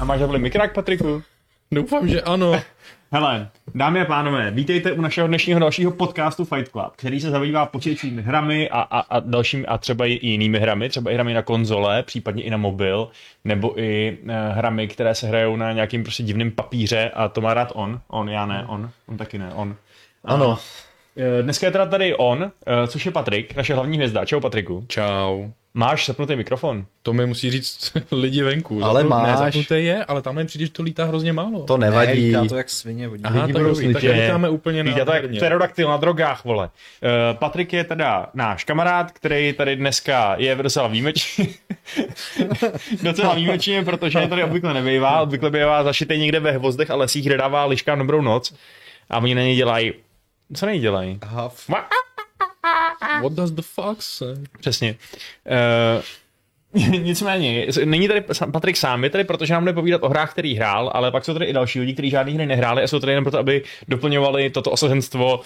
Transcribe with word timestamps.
A 0.00 0.04
máš 0.04 0.20
zapli 0.20 0.38
mikrák, 0.38 0.74
Patriku? 0.74 1.22
Doufám, 1.72 2.08
že 2.08 2.22
ano. 2.22 2.52
Hele, 3.12 3.48
dámy 3.74 4.00
a 4.00 4.04
pánové, 4.04 4.50
vítejte 4.50 4.92
u 4.92 5.00
našeho 5.00 5.28
dnešního 5.28 5.60
dalšího 5.60 5.90
podcastu 5.90 6.44
Fight 6.44 6.68
Club, 6.68 6.96
který 6.96 7.20
se 7.20 7.30
zabývá 7.30 7.66
počítačovými 7.66 8.22
hrami 8.22 8.70
a, 8.70 8.80
a, 8.80 9.00
a 9.00 9.20
dalšími 9.20 9.66
a 9.66 9.78
třeba 9.78 10.06
i 10.06 10.18
jinými 10.22 10.58
hrami, 10.58 10.88
třeba 10.88 11.10
i 11.10 11.14
hrami 11.14 11.34
na 11.34 11.42
konzole, 11.42 12.02
případně 12.02 12.42
i 12.42 12.50
na 12.50 12.56
mobil, 12.56 13.08
nebo 13.44 13.80
i 13.80 14.18
uh, 14.22 14.30
hrami, 14.50 14.88
které 14.88 15.14
se 15.14 15.26
hrajou 15.26 15.56
na 15.56 15.72
nějakým 15.72 16.02
prostě 16.02 16.22
divným 16.22 16.50
papíře 16.50 17.10
a 17.14 17.28
to 17.28 17.40
má 17.40 17.54
rád 17.54 17.72
on, 17.74 18.00
on, 18.08 18.28
já 18.28 18.46
ne, 18.46 18.64
on, 18.68 18.90
on 19.08 19.16
taky 19.16 19.38
ne, 19.38 19.52
on. 19.54 19.76
Ano. 20.24 20.48
Uh, 20.48 20.58
dneska 21.42 21.66
je 21.66 21.72
teda 21.72 21.86
tady 21.86 22.14
on, 22.14 22.42
uh, 22.42 22.50
což 22.86 23.06
je 23.06 23.12
Patrik, 23.12 23.56
naše 23.56 23.74
hlavní 23.74 23.96
hvězda. 23.96 24.24
Čau 24.24 24.40
Patriku. 24.40 24.84
Čau. 24.88 25.48
Máš 25.78 26.06
zapnutý 26.06 26.36
mikrofon? 26.36 26.86
To 27.02 27.12
mi 27.12 27.26
musí 27.26 27.50
říct 27.50 27.92
lidi 28.12 28.42
venku. 28.42 28.84
Ale 28.84 29.02
Zapnu- 29.02 29.08
máš. 29.08 29.28
Ne, 29.28 29.36
zapnuté 29.36 29.80
je, 29.80 30.04
ale 30.04 30.22
tam 30.22 30.34
mi 30.34 30.44
přijde, 30.44 30.66
že 30.66 30.72
to 30.72 30.82
lítá 30.82 31.04
hrozně 31.04 31.32
málo. 31.32 31.62
To 31.62 31.76
nevadí. 31.76 32.32
Ne, 32.32 32.38
lítá 32.40 32.48
to 32.48 32.56
jak 32.56 32.70
svině 32.70 33.08
vodí. 33.08 33.22
Aha, 33.24 33.40
lidi 33.40 33.52
tak, 33.52 33.62
dobrý, 33.62 33.92
tak 33.92 34.02
lítáme 34.02 34.48
úplně 34.48 34.82
Víte, 34.82 35.04
to 35.04 35.12
pterodaktyl 35.36 35.88
na 35.88 35.96
drogách, 35.96 36.44
vole. 36.44 36.66
Uh, 36.66 37.38
Patrik 37.38 37.72
je 37.72 37.84
teda 37.84 38.30
náš 38.34 38.64
kamarád, 38.64 39.12
který 39.12 39.52
tady 39.52 39.76
dneska 39.76 40.34
je 40.38 40.54
docela 40.54 40.88
výjimečný. 40.88 41.54
docela 43.02 43.34
výjimečně, 43.34 43.84
protože 43.84 44.26
tady 44.26 44.44
obvykle 44.44 44.74
nebývá. 44.74 45.20
Obvykle 45.20 45.50
bývá 45.50 45.84
zašitý 45.84 46.18
někde 46.18 46.40
ve 46.40 46.50
hvozdech 46.52 46.90
a 46.90 46.94
lesích, 46.94 47.26
kde 47.26 47.36
dává 47.36 47.64
liškám 47.64 47.98
dobrou 47.98 48.20
noc. 48.20 48.54
A 49.10 49.18
oni 49.18 49.34
na 49.34 49.42
něj 49.42 49.56
dělají... 49.56 49.92
Co 50.54 50.66
na 50.66 50.72
něj 50.72 50.80
dělají? 50.80 51.18
What 53.22 53.32
does 53.32 53.50
the 53.50 53.62
fox 53.62 54.16
say? 54.18 54.34
Přesně. 54.60 54.96
Uh, 56.76 56.82
nicméně, 57.02 57.66
není 57.84 58.08
tady 58.08 58.24
Patrik 58.52 58.76
sám, 58.76 59.04
je 59.04 59.10
tady, 59.10 59.24
protože 59.24 59.54
nám 59.54 59.62
bude 59.62 59.72
povídat 59.72 60.02
o 60.02 60.08
hrách, 60.08 60.32
který 60.32 60.54
hrál, 60.54 60.90
ale 60.94 61.10
pak 61.10 61.24
jsou 61.24 61.32
tady 61.32 61.46
i 61.46 61.52
další 61.52 61.80
lidi, 61.80 61.92
kteří 61.92 62.10
žádný 62.10 62.34
hry 62.34 62.46
nehráli 62.46 62.82
a 62.82 62.88
jsou 62.88 63.00
tady 63.00 63.12
jen 63.12 63.24
proto, 63.24 63.38
aby 63.38 63.62
doplňovali 63.88 64.50
toto 64.50 64.70
osazenstvo 64.70 65.40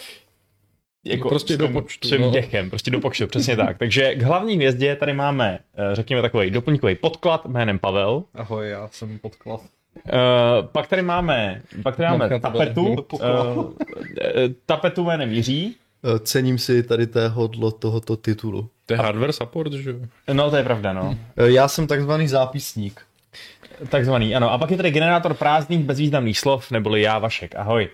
jako 1.04 1.28
Prostě 1.28 1.56
do 1.56 1.66
svým- 1.66 1.72
počtu, 1.72 2.08
svým 2.08 2.20
no. 2.20 2.30
děchem, 2.30 2.70
prostě 2.70 2.90
do 2.90 3.00
počtu, 3.00 3.26
přesně 3.26 3.56
tak. 3.56 3.78
Takže 3.78 4.14
k 4.14 4.22
hlavní 4.22 4.54
hvězdě 4.54 4.96
tady 4.96 5.12
máme, 5.12 5.58
eh, 5.74 5.94
řekněme, 5.94 6.22
takový 6.22 6.50
doplňkový 6.50 6.94
podklad 6.94 7.46
jménem 7.46 7.78
Pavel. 7.78 8.24
ahoj, 8.34 8.68
já 8.68 8.88
jsem 8.92 9.18
podklad. 9.18 9.60
Uh, 10.12 10.66
pak 10.72 10.86
tady 10.86 11.02
máme, 11.02 11.62
pak 11.82 11.96
tady 11.96 12.08
máme 12.08 12.40
tapetu, 12.40 12.86
uh, 13.12 13.72
tapetu 14.66 15.04
jménem 15.04 15.32
Jiří. 15.32 15.76
Eh, 16.04 16.18
Cením 16.18 16.58
si 16.58 16.82
tady 16.82 17.06
téhodlo, 17.06 17.70
tohoto 17.70 18.16
titulu. 18.16 18.70
To 18.86 18.92
je 18.94 18.98
hardware 18.98 19.32
support, 19.32 19.72
že 19.72 19.90
jo? 19.90 19.96
No, 20.32 20.50
to 20.50 20.56
je 20.56 20.62
pravda, 20.64 20.92
no. 20.92 21.16
Eh, 21.36 21.50
Já 21.50 21.68
jsem 21.68 21.86
takzvaný 21.86 22.28
zápisník. 22.28 23.00
Takzvaný, 23.88 24.36
ano. 24.36 24.52
A 24.52 24.58
pak 24.58 24.70
je 24.70 24.76
tady 24.76 24.90
generátor 24.90 25.34
prázdných 25.34 25.84
bezvýznamných 25.84 26.38
slov, 26.38 26.70
neboli 26.70 27.02
já, 27.02 27.18
Vašek. 27.18 27.54
Ahoj. 27.56 27.88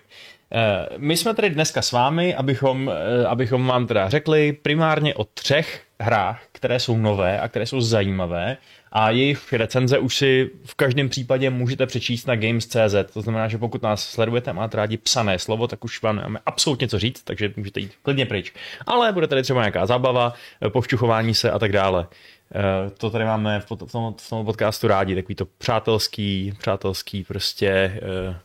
Eh, 0.51 0.87
My 0.97 1.17
jsme 1.17 1.33
tady 1.33 1.49
dneska 1.49 1.81
s 1.81 1.91
vámi, 1.91 2.35
abychom, 2.35 2.91
abychom 3.27 3.67
vám 3.67 3.87
teda 3.87 4.09
řekli 4.09 4.53
primárně 4.53 5.15
o 5.15 5.23
třech 5.23 5.81
hrách, 5.99 6.41
které 6.51 6.79
jsou 6.79 6.97
nové 6.97 7.39
a 7.39 7.47
které 7.47 7.65
jsou 7.65 7.81
zajímavé 7.81 8.57
a 8.97 9.09
jejich 9.09 9.53
recenze 9.53 9.99
už 9.99 10.15
si 10.15 10.49
v 10.65 10.75
každém 10.75 11.09
případě 11.09 11.49
můžete 11.49 11.85
přečíst 11.85 12.25
na 12.25 12.35
games.cz. 12.35 13.13
To 13.13 13.21
znamená, 13.21 13.47
že 13.47 13.57
pokud 13.57 13.81
nás 13.81 14.09
sledujete 14.09 14.49
a 14.51 14.53
máte 14.53 14.77
rádi 14.77 14.97
psané 14.97 15.39
slovo, 15.39 15.67
tak 15.67 15.83
už 15.83 16.01
vám 16.01 16.15
nemáme 16.15 16.39
absolutně 16.45 16.87
co 16.87 16.99
říct, 16.99 17.23
takže 17.23 17.53
můžete 17.57 17.79
jít 17.79 17.91
klidně 18.01 18.25
pryč. 18.25 18.53
Ale 18.85 19.11
bude 19.11 19.27
tady 19.27 19.43
třeba 19.43 19.61
nějaká 19.61 19.85
zábava, 19.85 20.33
povšťuchování 20.69 21.33
se 21.33 21.51
a 21.51 21.59
tak 21.59 21.71
dále. 21.71 22.07
Eh, 22.55 22.89
To 22.89 23.09
tady 23.09 23.25
máme 23.25 23.59
v, 23.59 23.65
tom, 23.65 24.13
v 24.17 24.29
tom 24.29 24.45
podcastu 24.45 24.87
rádi, 24.87 25.15
takový 25.15 25.35
to 25.35 25.45
přátelský, 25.45 26.53
přátelský 26.59 27.23
prostě 27.23 28.01
uh, 28.29 28.35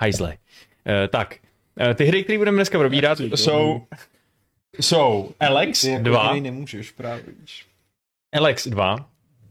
hajzle. 0.00 0.28
Uh, 0.28 0.36
tak, 1.08 1.36
ty 1.94 2.04
hry, 2.04 2.24
které 2.24 2.38
budeme 2.38 2.56
dneska 2.56 2.78
probírat, 2.78 3.18
jsou, 3.34 3.86
jsou 4.80 5.30
Alex 5.40 5.80
Ty 5.80 5.90
jako 5.90 6.04
2, 6.04 6.26
který 6.28 6.40
nemůžeš 6.40 6.90
právě, 6.90 7.24
Alex 8.34 8.66
2, 8.68 8.96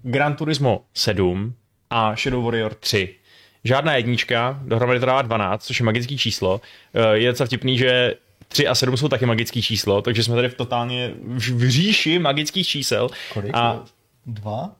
Gran 0.01 0.35
Turismo 0.35 0.85
7 0.93 1.53
a 1.89 2.15
Shadow 2.15 2.43
Warrior 2.43 2.73
3. 2.73 3.15
Žádná 3.63 3.95
jednička, 3.95 4.59
dohromady 4.65 4.99
to 4.99 5.05
dává 5.05 5.21
12, 5.21 5.65
což 5.65 5.79
je 5.79 5.85
magický 5.85 6.17
číslo. 6.17 6.61
Eh, 6.93 7.17
Je 7.17 7.29
docela 7.31 7.47
vtipný, 7.47 7.77
že 7.77 8.15
3 8.47 8.67
a 8.67 8.75
7 8.75 8.97
jsou 8.97 9.07
taky 9.07 9.25
magický 9.25 9.61
číslo, 9.61 10.01
takže 10.01 10.23
jsme 10.23 10.35
tady 10.35 10.49
v 10.49 10.55
totálně 10.55 11.13
v 11.23 11.69
říši 11.69 12.19
magických 12.19 12.67
čísel. 12.67 13.09
Kolik? 13.33 13.51
A 13.53 13.83
Dva? 14.25 14.75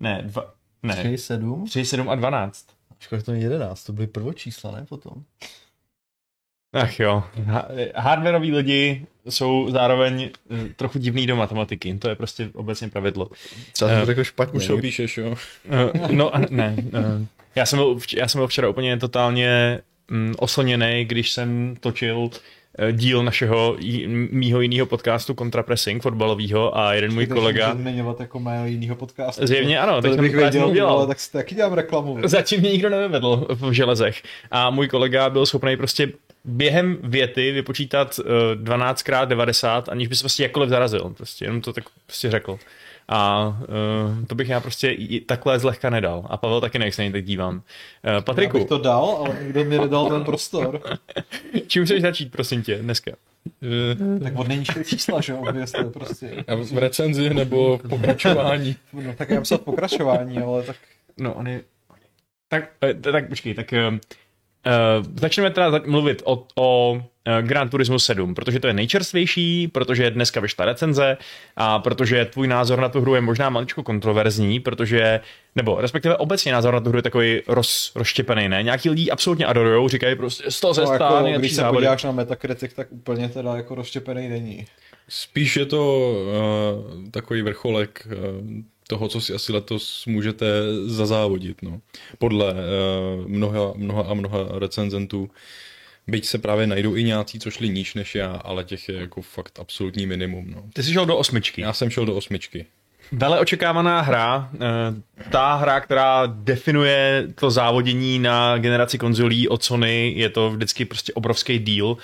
ne, 0.00 0.22
dva, 0.26 0.54
ne, 0.82 0.96
Tři, 0.96 1.18
sedm? 1.18 1.64
3, 1.66 1.84
7 1.84 2.08
a 2.10 2.14
12. 2.14 2.66
Škoda, 3.00 3.18
že 3.18 3.24
to 3.24 3.32
není 3.32 3.44
jedenáct, 3.44 3.84
to 3.84 3.92
byly 3.92 4.06
prvočísla, 4.06 4.70
ne 4.70 4.86
potom? 4.88 5.12
Ach 6.74 7.00
jo, 7.00 7.22
ha- 7.46 7.66
hardwareoví 7.96 8.52
lidi 8.52 9.06
jsou 9.28 9.66
zároveň 9.70 10.28
eh, 10.50 10.56
trochu 10.76 10.98
divný 10.98 11.26
do 11.26 11.36
matematiky, 11.36 11.94
to 11.98 12.08
je 12.08 12.14
prostě 12.14 12.48
obecně 12.54 12.88
pravidlo. 12.88 13.30
Třeba 13.72 13.88
jsem 13.90 13.98
Eh, 13.98 14.00
to 14.00 14.06
řekl 14.06 14.24
špatně. 14.24 14.56
Už 14.56 14.66
to 14.66 14.78
píšeš, 14.78 15.18
jo? 15.18 15.34
Eh, 15.70 16.12
No, 16.12 16.32
ne. 16.50 16.76
eh, 16.94 17.26
Já 17.56 17.66
jsem, 17.66 17.78
byl, 17.78 17.98
já 18.16 18.28
jsem 18.28 18.38
byl 18.38 18.46
včera 18.48 18.68
úplně 18.68 18.96
totálně 18.96 19.78
mm, 20.10 20.34
oslněný, 20.38 21.04
když 21.04 21.32
jsem 21.32 21.76
točil 21.80 22.30
eh, 22.78 22.92
díl 22.92 23.22
našeho 23.22 23.76
mýho 24.30 24.60
jiného 24.60 24.86
podcastu 24.86 25.34
Contrapressing 25.34 26.02
fotbalového 26.02 26.78
a 26.78 26.94
jeden 26.94 27.14
můj 27.14 27.26
kolega 27.26 27.74
zmiňovat 27.74 28.20
jako 28.20 28.40
mého 28.40 28.66
jiného 28.66 28.96
podcastu. 28.96 29.46
Zjevně 29.46 29.78
ano, 29.78 30.02
tak 30.02 30.10
to 30.10 30.14
jsem 30.14 30.24
bych 30.24 30.36
věděl, 30.36 30.66
udělal. 30.68 30.96
ale 30.98 31.06
tak 31.06 31.20
si 31.20 31.32
taky 31.32 31.54
dělám 31.54 31.72
reklamu. 31.72 32.18
Zatím 32.24 32.60
mě 32.60 32.70
nikdo 32.72 32.90
nevyvedl 32.90 33.46
v 33.50 33.72
železech. 33.72 34.22
A 34.50 34.70
můj 34.70 34.88
kolega 34.88 35.30
byl 35.30 35.46
schopný 35.46 35.76
prostě 35.76 36.12
během 36.44 36.98
věty 37.02 37.52
vypočítat 37.52 38.18
uh, 38.18 38.24
12x90, 38.64 39.82
aniž 39.88 40.08
by 40.08 40.16
se 40.16 40.22
prostě 40.22 40.42
jakkoliv 40.42 40.70
zarazil. 40.70 41.14
Prostě 41.16 41.44
jenom 41.44 41.60
to 41.60 41.72
tak 41.72 41.84
prostě 42.06 42.30
řekl. 42.30 42.58
A 43.08 43.46
uh, 43.48 44.24
to 44.26 44.34
bych 44.34 44.48
já 44.48 44.60
prostě 44.60 44.90
i 44.90 45.20
takhle 45.20 45.58
zlehka 45.58 45.90
nedal. 45.90 46.26
A 46.30 46.36
Pavel 46.36 46.60
taky 46.60 46.78
ne, 46.78 46.84
jak 46.84 46.94
se 46.94 47.02
na 47.02 47.04
něj 47.04 47.12
tak 47.12 47.24
dívám. 47.24 47.54
Uh, 47.54 47.60
Já 48.12 48.20
Patriku, 48.20 48.58
bych 48.58 48.68
to 48.68 48.78
dal, 48.78 49.04
ale 49.04 49.36
nikdo 49.42 49.64
mi 49.64 49.78
nedal 49.78 50.08
ten 50.10 50.24
prostor. 50.24 50.80
čím 51.66 51.84
chceš 51.84 52.02
začít, 52.02 52.32
prosím 52.32 52.62
tě, 52.62 52.78
dneska? 52.78 53.12
Eh, 53.62 54.20
Tak 54.24 54.36
od 54.36 54.48
nejnižšího 54.48 54.84
čísla, 54.84 55.20
že 55.20 55.32
jo, 55.32 55.44
prostě. 55.92 56.44
a 56.48 56.54
v 56.54 56.78
recenzi 56.78 57.34
nebo 57.34 57.78
v 57.78 57.88
pokračování. 57.88 58.76
No, 58.92 59.14
tak 59.14 59.30
já 59.30 59.40
psat 59.40 59.60
pokračování, 59.60 60.38
ale 60.38 60.62
tak 60.62 60.76
No, 61.18 61.34
on 61.34 61.46
je... 61.48 61.60
Tak, 62.48 62.70
eh, 62.84 62.94
tak 62.94 63.28
počkej, 63.28 63.54
tak 63.54 63.72
uh, 64.66 65.06
začneme 65.20 65.50
teda 65.50 65.80
mluvit 65.86 66.22
o, 66.24 66.46
o 66.54 66.92
uh, 66.92 67.02
Gran 67.40 67.68
Turismo 67.68 67.98
7, 67.98 68.34
protože 68.34 68.60
to 68.60 68.66
je 68.66 68.72
nejčerstvější, 68.72 69.68
protože 69.68 70.10
dneska 70.10 70.40
vyšla 70.40 70.64
recenze 70.64 71.16
a 71.56 71.78
protože 71.78 72.24
tvůj 72.24 72.48
názor 72.48 72.80
na 72.80 72.88
tu 72.88 73.00
hru 73.00 73.14
je 73.14 73.20
možná 73.20 73.50
maličko 73.50 73.82
kontroverzní, 73.82 74.60
protože, 74.60 75.20
nebo 75.56 75.80
respektive 75.80 76.16
obecně 76.16 76.52
názor 76.52 76.74
na 76.74 76.80
tu 76.80 76.88
hru 76.88 76.98
je 76.98 77.02
takový 77.02 77.40
roz, 77.48 77.92
rozštěpený, 77.94 78.48
ne? 78.48 78.62
Nějaký 78.62 78.90
lidi 78.90 79.10
absolutně 79.10 79.46
adorujou, 79.46 79.88
říkají 79.88 80.16
prostě 80.16 80.50
100 80.50 80.74
ze 80.74 80.80
no, 80.80 80.86
100 80.86 81.04
jako, 81.04 81.38
když 81.38 81.52
se 81.52 81.56
závody. 81.56 81.76
podíváš 81.76 82.04
na 82.04 82.12
Metacritic, 82.12 82.74
tak 82.74 82.92
úplně 82.92 83.28
teda 83.28 83.56
jako 83.56 83.74
rozštěpený 83.74 84.28
není. 84.28 84.66
Spíš 85.08 85.56
je 85.56 85.66
to 85.66 86.12
uh, 87.04 87.10
takový 87.10 87.42
vrcholek 87.42 88.06
uh, 88.06 88.14
toho, 88.88 89.08
co 89.08 89.20
si 89.20 89.34
asi 89.34 89.52
letos 89.52 90.06
můžete 90.06 90.46
zazávodit, 90.86 91.62
no. 91.62 91.80
Podle 92.18 92.52
uh, 92.52 92.58
mnoha, 93.28 93.72
mnoha 93.76 94.02
a 94.02 94.14
mnoha 94.14 94.38
recenzentů. 94.58 95.30
Byť 96.06 96.26
se 96.26 96.38
právě 96.38 96.66
najdou 96.66 96.94
i 96.94 97.04
nějací, 97.04 97.38
co 97.38 97.50
šli 97.50 97.68
níž 97.68 97.94
než 97.94 98.14
já, 98.14 98.32
ale 98.32 98.64
těch 98.64 98.88
je 98.88 98.94
jako 98.94 99.22
fakt 99.22 99.58
absolutní 99.60 100.06
minimum, 100.06 100.50
no. 100.50 100.64
Ty 100.72 100.82
jsi 100.82 100.92
šel 100.92 101.06
do 101.06 101.16
osmičky. 101.16 101.60
Já 101.60 101.72
jsem 101.72 101.90
šel 101.90 102.06
do 102.06 102.16
osmičky. 102.16 102.66
Vele 103.12 103.40
očekávaná 103.40 104.00
hra, 104.00 104.50
eh, 104.54 105.28
ta 105.30 105.54
hra, 105.54 105.80
která 105.80 106.22
definuje 106.26 107.28
to 107.34 107.50
závodění 107.50 108.18
na 108.18 108.58
generaci 108.58 108.98
konzolí 108.98 109.48
od 109.48 109.64
Sony, 109.64 110.12
je 110.16 110.28
to 110.28 110.50
vždycky 110.50 110.84
prostě 110.84 111.12
obrovský 111.12 111.58
deal. 111.58 111.96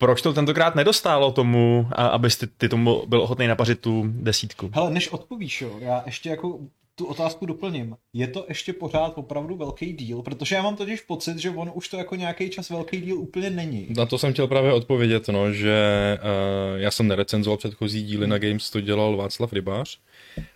Proč 0.00 0.22
to 0.22 0.32
tentokrát 0.32 0.74
nedostálo 0.74 1.32
tomu, 1.32 1.88
a- 1.92 2.06
abys 2.06 2.36
ty, 2.36 2.46
ty 2.46 2.68
tomu 2.68 3.02
byl 3.06 3.22
ochotný 3.22 3.46
napařit 3.46 3.80
tu 3.80 4.04
desítku? 4.06 4.70
Hele, 4.74 4.90
než 4.90 5.08
odpovíš, 5.08 5.62
jo, 5.62 5.76
já 5.80 6.02
ještě 6.06 6.28
jako 6.28 6.58
tu 6.94 7.06
otázku 7.06 7.46
doplním. 7.46 7.96
Je 8.12 8.26
to 8.26 8.44
ještě 8.48 8.72
pořád 8.72 9.12
opravdu 9.14 9.56
velký 9.56 9.92
díl? 9.92 10.22
Protože 10.22 10.54
já 10.54 10.62
mám 10.62 10.76
totiž 10.76 11.00
pocit, 11.00 11.38
že 11.38 11.50
on 11.50 11.70
už 11.74 11.88
to 11.88 11.96
jako 11.96 12.16
nějaký 12.16 12.50
čas 12.50 12.70
velký 12.70 13.00
díl 13.00 13.18
úplně 13.18 13.50
není. 13.50 13.86
Na 13.96 14.06
to 14.06 14.18
jsem 14.18 14.32
chtěl 14.32 14.46
právě 14.46 14.72
odpovědět, 14.72 15.28
no, 15.28 15.52
že 15.52 15.78
uh, 16.22 16.80
já 16.80 16.90
jsem 16.90 17.08
nerecenzoval 17.08 17.56
předchozí 17.56 18.02
díly 18.02 18.26
na 18.26 18.38
Games, 18.38 18.70
to 18.70 18.80
dělal 18.80 19.16
Václav 19.16 19.52
Rybář. 19.52 19.98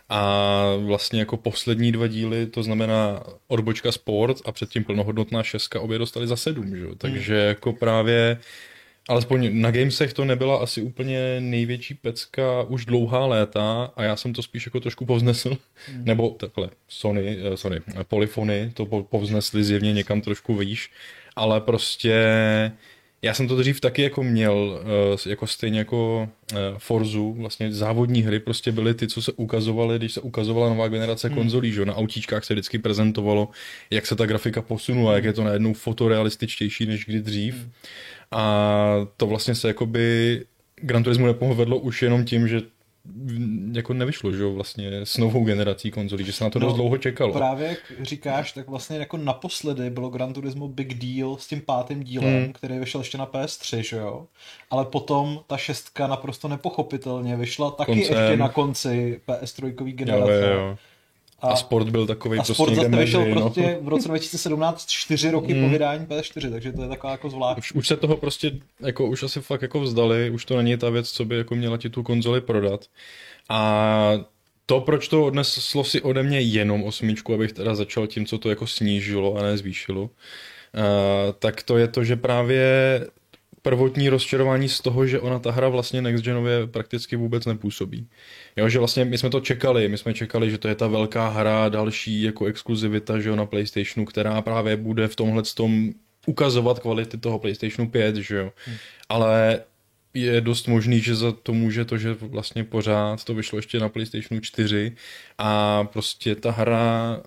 A 0.09 0.63
vlastně 0.85 1.19
jako 1.19 1.37
poslední 1.37 1.91
dva 1.91 2.07
díly, 2.07 2.45
to 2.45 2.63
znamená 2.63 3.23
odbočka 3.47 3.91
Sport 3.91 4.37
a 4.45 4.51
předtím 4.51 4.83
plnohodnotná 4.83 5.43
šestka, 5.43 5.81
obě 5.81 5.97
dostali 5.97 6.27
za 6.27 6.35
sedm, 6.35 6.75
že? 6.75 6.83
jo. 6.83 6.95
Takže 6.97 7.35
jako 7.35 7.73
právě 7.73 8.37
alespoň 9.09 9.61
na 9.61 9.71
Gamesech 9.71 10.13
to 10.13 10.25
nebyla 10.25 10.57
asi 10.57 10.81
úplně 10.81 11.37
největší 11.39 11.93
pecka 11.93 12.63
už 12.63 12.85
dlouhá 12.85 13.25
léta 13.25 13.91
a 13.95 14.03
já 14.03 14.15
jsem 14.15 14.33
to 14.33 14.43
spíš 14.43 14.65
jako 14.65 14.79
trošku 14.79 15.05
povznesl, 15.05 15.57
hmm. 15.87 16.05
nebo 16.05 16.29
takhle, 16.29 16.69
Sony, 16.87 17.37
eh, 17.53 17.57
Sony, 17.57 17.81
Polyfony 18.07 18.71
to 18.73 18.85
po- 18.85 19.03
povznesli 19.03 19.63
zjevně 19.63 19.93
někam 19.93 20.21
trošku 20.21 20.55
výš, 20.55 20.91
ale 21.35 21.61
prostě 21.61 22.21
já 23.21 23.33
jsem 23.33 23.47
to 23.47 23.55
dřív 23.55 23.81
taky 23.81 24.01
jako 24.01 24.23
měl, 24.23 24.81
eh, 25.25 25.29
jako 25.29 25.47
stejně 25.47 25.79
jako 25.79 26.29
eh, 26.53 26.55
Forzu, 26.77 27.33
vlastně 27.33 27.71
závodní 27.71 28.21
hry 28.21 28.39
prostě 28.39 28.71
byly 28.71 28.93
ty, 28.93 29.07
co 29.07 29.21
se 29.21 29.31
ukazovaly, 29.31 29.97
když 29.97 30.13
se 30.13 30.21
ukazovala 30.21 30.69
nová 30.69 30.87
generace 30.87 31.27
hmm. 31.27 31.37
konzolí, 31.37 31.71
že 31.71 31.85
na 31.85 31.95
autíčkách 31.95 32.45
se 32.45 32.53
vždycky 32.53 32.79
prezentovalo, 32.79 33.49
jak 33.89 34.05
se 34.05 34.15
ta 34.15 34.25
grafika 34.25 34.61
posunula, 34.61 35.15
jak 35.15 35.23
je 35.23 35.33
to 35.33 35.43
najednou 35.43 35.73
fotorealističtější 35.73 36.85
než 36.85 37.05
kdy 37.05 37.21
dřív. 37.21 37.55
Hmm. 37.55 37.71
A 38.31 39.07
to 39.17 39.27
vlastně 39.27 39.55
se 39.55 39.67
jakoby 39.67 40.41
Gran 40.75 41.03
Turismo 41.03 41.27
nepovedlo 41.27 41.77
už 41.77 42.01
jenom 42.01 42.25
tím, 42.25 42.47
že 42.47 42.61
jako 43.71 43.93
nevyšlo, 43.93 44.31
že 44.31 44.43
jo, 44.43 44.53
vlastně 44.53 44.91
s 45.03 45.17
novou 45.17 45.45
generací 45.45 45.91
konzolí, 45.91 46.25
že 46.25 46.33
se 46.33 46.43
na 46.43 46.49
to 46.49 46.59
no, 46.59 46.65
dost 46.65 46.75
dlouho 46.75 46.97
čekalo. 46.97 47.33
Právě 47.33 47.67
jak 47.67 47.79
říkáš, 48.01 48.51
tak 48.51 48.67
vlastně 48.67 48.97
jako 48.97 49.17
naposledy 49.17 49.89
bylo 49.89 50.09
Gran 50.09 50.33
Turismo 50.33 50.67
Big 50.67 50.93
Deal 50.93 51.37
s 51.37 51.47
tím 51.47 51.61
pátým 51.61 52.03
dílem, 52.03 52.43
hmm. 52.43 52.53
který 52.53 52.79
vyšel 52.79 53.01
ještě 53.01 53.17
na 53.17 53.25
PS3, 53.25 53.79
že 53.79 53.97
jo, 53.97 54.25
ale 54.69 54.85
potom 54.85 55.39
ta 55.47 55.57
šestka 55.57 56.07
naprosto 56.07 56.47
nepochopitelně 56.47 57.35
vyšla 57.35 57.71
taky 57.71 57.91
Koncem. 57.91 58.17
ještě 58.17 58.37
na 58.37 58.49
konci 58.49 59.21
PS3 59.27 59.71
generace. 59.71 60.33
Jo, 60.33 60.53
jo, 60.53 60.59
jo. 60.59 60.77
A, 61.45 61.51
a 61.51 61.55
sport 61.55 61.89
byl 61.89 62.07
takový 62.07 62.39
a 62.39 62.39
prostě 62.39 62.53
sport 62.53 62.75
zase 62.75 62.89
vyšel 62.89 63.25
no. 63.25 63.41
prostě 63.41 63.77
v 63.81 63.87
roce 63.87 64.07
2017 64.07 64.89
čtyři 64.89 65.31
roky 65.31 65.53
hmm. 65.53 65.63
po 65.63 65.69
vydání 65.69 66.05
PS4, 66.05 66.51
takže 66.51 66.71
to 66.71 66.81
je 66.81 66.89
taková 66.89 67.11
jako 67.11 67.29
zvláštní. 67.29 67.59
Už, 67.59 67.71
už, 67.73 67.87
se 67.87 67.97
toho 67.97 68.17
prostě, 68.17 68.51
jako 68.79 69.05
už 69.05 69.23
asi 69.23 69.41
fakt 69.41 69.61
jako 69.61 69.79
vzdali, 69.79 70.29
už 70.29 70.45
to 70.45 70.57
není 70.57 70.77
ta 70.77 70.89
věc, 70.89 71.11
co 71.11 71.25
by 71.25 71.37
jako 71.37 71.55
měla 71.55 71.77
ti 71.77 71.89
tu 71.89 72.03
konzoli 72.03 72.41
prodat. 72.41 72.85
A 73.49 74.11
to, 74.65 74.81
proč 74.81 75.07
to 75.07 75.25
odneslo 75.25 75.83
si 75.83 76.01
ode 76.01 76.23
mě 76.23 76.39
jenom 76.39 76.83
osmičku, 76.83 77.33
abych 77.33 77.53
teda 77.53 77.75
začal 77.75 78.07
tím, 78.07 78.25
co 78.25 78.37
to 78.37 78.49
jako 78.49 78.67
snížilo 78.67 79.35
a 79.35 79.43
ne 79.43 79.57
zvýšilo, 79.57 80.01
uh, 80.03 80.09
tak 81.39 81.63
to 81.63 81.77
je 81.77 81.87
to, 81.87 82.03
že 82.03 82.15
právě 82.15 83.01
prvotní 83.65 84.09
rozčarování 84.09 84.69
z 84.69 84.81
toho, 84.81 85.07
že 85.07 85.19
ona 85.19 85.39
ta 85.39 85.51
hra 85.51 85.69
vlastně 85.69 86.01
next 86.01 86.23
genově 86.23 86.67
prakticky 86.67 87.15
vůbec 87.15 87.45
nepůsobí. 87.45 88.07
Jo, 88.55 88.69
že 88.69 88.79
vlastně 88.79 89.05
my 89.05 89.17
jsme 89.17 89.29
to 89.29 89.39
čekali, 89.39 89.89
my 89.89 89.97
jsme 89.97 90.13
čekali, 90.13 90.51
že 90.51 90.57
to 90.57 90.67
je 90.67 90.75
ta 90.75 90.87
velká 90.87 91.29
hra, 91.29 91.69
další 91.69 92.21
jako 92.21 92.45
exkluzivita, 92.45 93.19
že 93.19 93.29
jo, 93.29 93.35
na 93.35 93.45
PlayStationu, 93.45 94.05
která 94.05 94.41
právě 94.41 94.77
bude 94.77 95.07
v 95.07 95.15
tomhle 95.15 95.43
tom 95.55 95.91
ukazovat 96.25 96.79
kvality 96.79 97.17
toho 97.17 97.39
PlayStationu 97.39 97.89
5, 97.89 98.15
že 98.15 98.35
jo. 98.35 98.51
Hmm. 98.65 98.77
Ale 99.09 99.59
je 100.13 100.41
dost 100.41 100.67
možný, 100.67 100.99
že 100.99 101.15
za 101.15 101.31
to 101.31 101.53
může 101.53 101.85
to, 101.85 101.97
že 101.97 102.13
vlastně 102.13 102.63
pořád 102.63 103.23
to 103.23 103.33
vyšlo 103.33 103.57
ještě 103.57 103.79
na 103.79 103.89
PlayStationu 103.89 104.41
4 104.41 104.95
a 105.37 105.83
prostě 105.83 106.35
ta 106.35 106.51
hra 106.51 107.21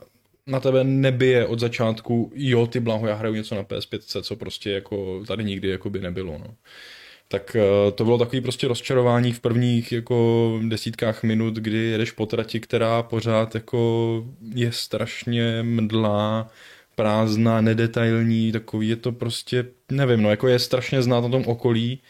na 0.46 0.60
tebe 0.60 0.84
nebije 0.84 1.46
od 1.46 1.60
začátku, 1.60 2.32
jo, 2.34 2.66
ty 2.66 2.80
bláho, 2.80 3.06
já 3.06 3.14
hraju 3.14 3.34
něco 3.34 3.54
na 3.54 3.62
PS5, 3.62 4.22
co 4.22 4.36
prostě 4.36 4.70
jako 4.70 5.24
tady 5.26 5.44
nikdy 5.44 5.68
jako 5.68 5.90
by 5.90 6.00
nebylo, 6.00 6.38
no. 6.38 6.54
Tak 7.28 7.56
eh, 7.56 7.92
to 7.92 8.04
bylo 8.04 8.18
takový 8.18 8.40
prostě 8.40 8.68
rozčarování 8.68 9.32
v 9.32 9.40
prvních 9.40 9.92
jako 9.92 10.60
desítkách 10.68 11.22
minut, 11.22 11.54
kdy 11.54 11.76
jedeš 11.78 12.10
po 12.10 12.26
trati, 12.26 12.60
která 12.60 13.02
pořád 13.02 13.54
jako 13.54 14.24
je 14.54 14.72
strašně 14.72 15.62
mdlá, 15.62 16.50
prázdná, 16.94 17.60
nedetailní, 17.60 18.52
takový 18.52 18.88
je 18.88 18.96
to 18.96 19.12
prostě, 19.12 19.64
nevím, 19.90 20.22
no, 20.22 20.30
jako 20.30 20.48
je 20.48 20.58
strašně 20.58 21.02
znát 21.02 21.20
na 21.20 21.28
tom 21.28 21.46
okolí, 21.46 22.02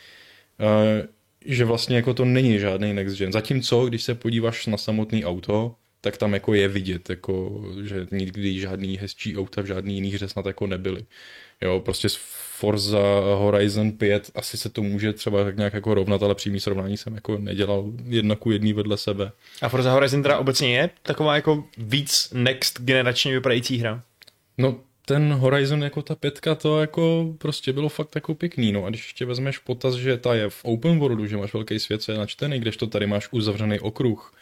eh, 0.61 1.09
že 1.45 1.65
vlastně 1.65 1.97
jako 1.97 2.15
to 2.15 2.25
není 2.25 2.59
žádný 2.59 2.95
next 2.95 3.19
gen. 3.19 3.33
Zatímco, 3.33 3.87
když 3.87 4.03
se 4.03 4.15
podíváš 4.15 4.67
na 4.67 4.77
samotný 4.77 5.25
auto, 5.25 5.75
tak 6.01 6.17
tam 6.17 6.35
jako 6.35 6.55
je 6.55 6.69
vidět, 6.69 7.11
jako, 7.11 7.65
že 7.83 8.07
nikdy 8.13 8.61
žádný 8.61 8.97
hezčí 8.99 9.37
auta 9.37 9.63
v 9.63 9.67
žádný 9.67 9.95
jiný 9.95 10.11
hře 10.13 10.29
snad 10.29 10.47
jako 10.47 10.67
nebyly. 10.67 11.07
Jo, 11.61 11.81
prostě 11.81 12.09
s 12.09 12.19
Forza 12.59 12.99
Horizon 13.35 13.93
5 13.93 14.31
asi 14.35 14.57
se 14.57 14.69
to 14.69 14.83
může 14.83 15.13
třeba 15.13 15.45
tak 15.45 15.57
nějak 15.57 15.75
jako 15.75 15.95
rovnat, 15.95 16.23
ale 16.23 16.35
přímý 16.35 16.61
srovnání 16.61 16.97
jsem 16.97 17.15
jako 17.15 17.39
nedělal 17.39 17.85
jedna 18.05 18.37
ku 18.37 18.51
jedný 18.51 18.73
vedle 18.73 18.97
sebe. 18.97 19.33
A 19.63 19.69
Forza 19.69 19.93
Horizon 19.93 20.23
teda 20.23 20.39
obecně 20.39 20.77
je 20.77 20.91
taková 21.03 21.35
jako 21.35 21.65
víc 21.79 22.31
next 22.35 22.81
generačně 22.81 23.33
vypadající 23.33 23.79
hra? 23.79 24.03
No, 24.59 24.81
ten 25.07 25.33
Horizon 25.33 25.83
jako 25.83 26.03
ta 26.03 26.15
pětka, 26.15 26.55
to 26.55 26.81
jako 26.81 27.35
prostě 27.39 27.73
bylo 27.73 27.89
fakt 27.89 28.15
jako 28.15 28.35
pěkný, 28.35 28.73
no 28.73 28.85
a 28.85 28.89
když 28.89 29.09
ještě 29.09 29.25
vezmeš 29.25 29.59
potaz, 29.59 29.95
že 29.95 30.17
ta 30.17 30.35
je 30.35 30.51
v 30.51 30.65
open 30.65 30.99
worldu, 30.99 31.27
že 31.27 31.37
máš 31.37 31.53
velký 31.53 31.79
svět, 31.79 32.03
co 32.03 32.13
je 32.13 32.19
načtený, 32.19 32.59
kdežto 32.59 32.87
tady 32.87 33.07
máš 33.07 33.29
uzavřený 33.31 33.81
okruh, 33.81 34.35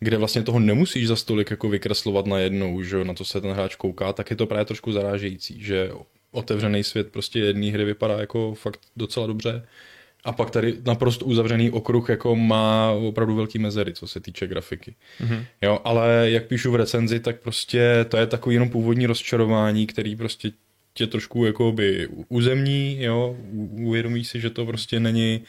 kde 0.00 0.16
vlastně 0.16 0.42
toho 0.42 0.58
nemusíš 0.58 1.08
za 1.08 1.16
stolik 1.16 1.50
jako 1.50 1.68
vykreslovat 1.68 2.26
najednou, 2.26 2.82
že 2.82 3.04
na 3.04 3.14
to 3.14 3.24
se 3.24 3.40
ten 3.40 3.50
hráč 3.50 3.74
kouká, 3.74 4.12
tak 4.12 4.30
je 4.30 4.36
to 4.36 4.46
právě 4.46 4.64
trošku 4.64 4.92
zarážející, 4.92 5.62
že 5.62 5.90
otevřený 6.36 6.84
svět 6.84 7.12
prostě 7.12 7.38
jedné 7.38 7.70
hry 7.70 7.84
vypadá 7.84 8.20
jako 8.20 8.54
fakt 8.54 8.80
docela 8.96 9.26
dobře. 9.26 9.66
A 10.24 10.32
pak 10.32 10.50
tady 10.50 10.74
naprosto 10.84 11.24
uzavřený 11.24 11.70
okruh 11.70 12.08
jako 12.08 12.36
má 12.36 12.90
opravdu 12.90 13.34
velký 13.34 13.58
mezery, 13.58 13.92
co 13.92 14.06
se 14.06 14.20
týče 14.20 14.46
grafiky. 14.46 14.94
Mm-hmm. 15.20 15.44
Jo, 15.62 15.80
ale 15.84 16.30
jak 16.30 16.46
píšu 16.46 16.72
v 16.72 16.76
recenzi, 16.76 17.20
tak 17.20 17.40
prostě 17.40 18.06
to 18.08 18.16
je 18.16 18.26
takový 18.26 18.54
jenom 18.54 18.70
původní 18.70 19.06
rozčarování, 19.06 19.86
který 19.86 20.16
prostě 20.16 20.50
tě 20.94 21.06
trošku 21.06 21.44
jako 21.44 21.72
by 21.72 22.08
uzemní, 22.28 23.02
jo, 23.02 23.36
uvědomíš 23.70 24.28
si, 24.28 24.40
že 24.40 24.50
to 24.50 24.66
prostě 24.66 25.00
není 25.00 25.40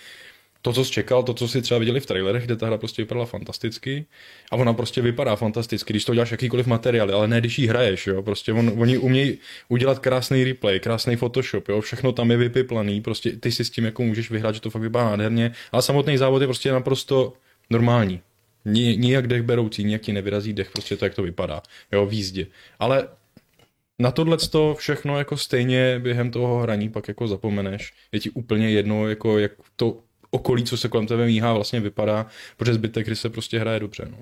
to, 0.62 0.74
co 0.74 0.86
jsi 0.86 0.92
čekal, 0.92 1.24
to, 1.24 1.33
co 1.33 1.48
si 1.48 1.62
třeba 1.62 1.80
viděli 1.80 2.00
v 2.00 2.06
trailerech, 2.06 2.45
kde 2.45 2.56
ta 2.56 2.65
hra 2.65 2.77
prostě 2.77 3.01
vypadala 3.01 3.25
fantasticky 3.25 4.06
a 4.51 4.56
ona 4.56 4.74
prostě 4.74 5.01
vypadá 5.01 5.36
fantasticky, 5.36 5.94
když 5.94 6.06
to 6.06 6.13
děláš 6.13 6.31
jakýkoliv 6.31 6.68
materiál, 6.68 7.15
ale 7.15 7.27
ne 7.27 7.39
když 7.39 7.59
ji 7.59 7.68
hraješ, 7.68 8.07
jo, 8.07 8.21
prostě 8.21 8.54
on, 8.54 8.71
oni 8.77 8.98
umějí 8.98 9.38
udělat 9.69 10.00
krásný 10.00 10.44
replay, 10.44 10.80
krásný 10.80 11.15
Photoshop, 11.15 11.69
jo, 11.69 11.81
všechno 11.81 12.12
tam 12.12 12.31
je 12.31 12.38
vypiplaný, 12.38 13.01
prostě 13.01 13.31
ty 13.31 13.51
si 13.51 13.65
s 13.65 13.69
tím 13.69 13.86
jako 13.86 14.04
můžeš 14.04 14.31
vyhrát, 14.31 14.56
že 14.56 14.62
to 14.62 14.69
fakt 14.69 14.81
vypadá 14.81 15.09
nádherně, 15.09 15.51
ale 15.71 15.81
samotný 15.81 16.18
závod 16.18 16.42
je 16.42 16.48
prostě 16.48 16.71
naprosto 16.71 17.33
normální. 17.69 18.21
Nijak 18.65 19.27
dech 19.27 19.42
beroucí, 19.42 19.83
nijak 19.83 20.01
ti 20.01 20.13
nevyrazí 20.13 20.54
dech, 20.54 20.71
prostě 20.71 20.98
to, 20.98 21.06
jak 21.06 21.15
to 21.15 21.24
vypadá, 21.24 21.62
jo, 21.92 22.06
v 22.06 22.13
jízdě. 22.13 22.48
Ale 22.80 23.07
na 24.00 24.12
tohle 24.12 24.38
to 24.38 24.75
všechno 24.75 25.18
jako 25.18 25.38
stejně 25.38 26.00
během 26.00 26.31
toho 26.31 26.59
hraní 26.59 26.89
pak 26.89 27.07
jako 27.07 27.27
zapomeneš. 27.27 27.94
Je 28.12 28.19
ti 28.19 28.30
úplně 28.30 28.69
jedno, 28.69 29.09
jako 29.09 29.39
jak 29.39 29.51
to 29.75 30.04
okolí, 30.30 30.64
co 30.64 30.78
se 30.78 30.90
kolem 30.90 31.08
tebe 31.08 31.26
míhá, 31.26 31.54
vlastně 31.54 31.80
vypadá, 31.80 32.26
protože 32.58 32.74
zbytek 32.74 33.06
hry 33.06 33.16
se 33.16 33.30
prostě 33.30 33.60
hraje 33.60 33.80
dobře. 33.80 34.08
No. 34.12 34.18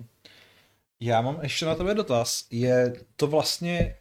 Já 1.00 1.22
mám 1.22 1.40
ještě 1.42 1.66
na 1.66 1.76
tebe 1.76 1.94
dotaz. 1.94 2.46
Je 2.52 2.94
to 3.16 3.28
vlastně 3.28 3.96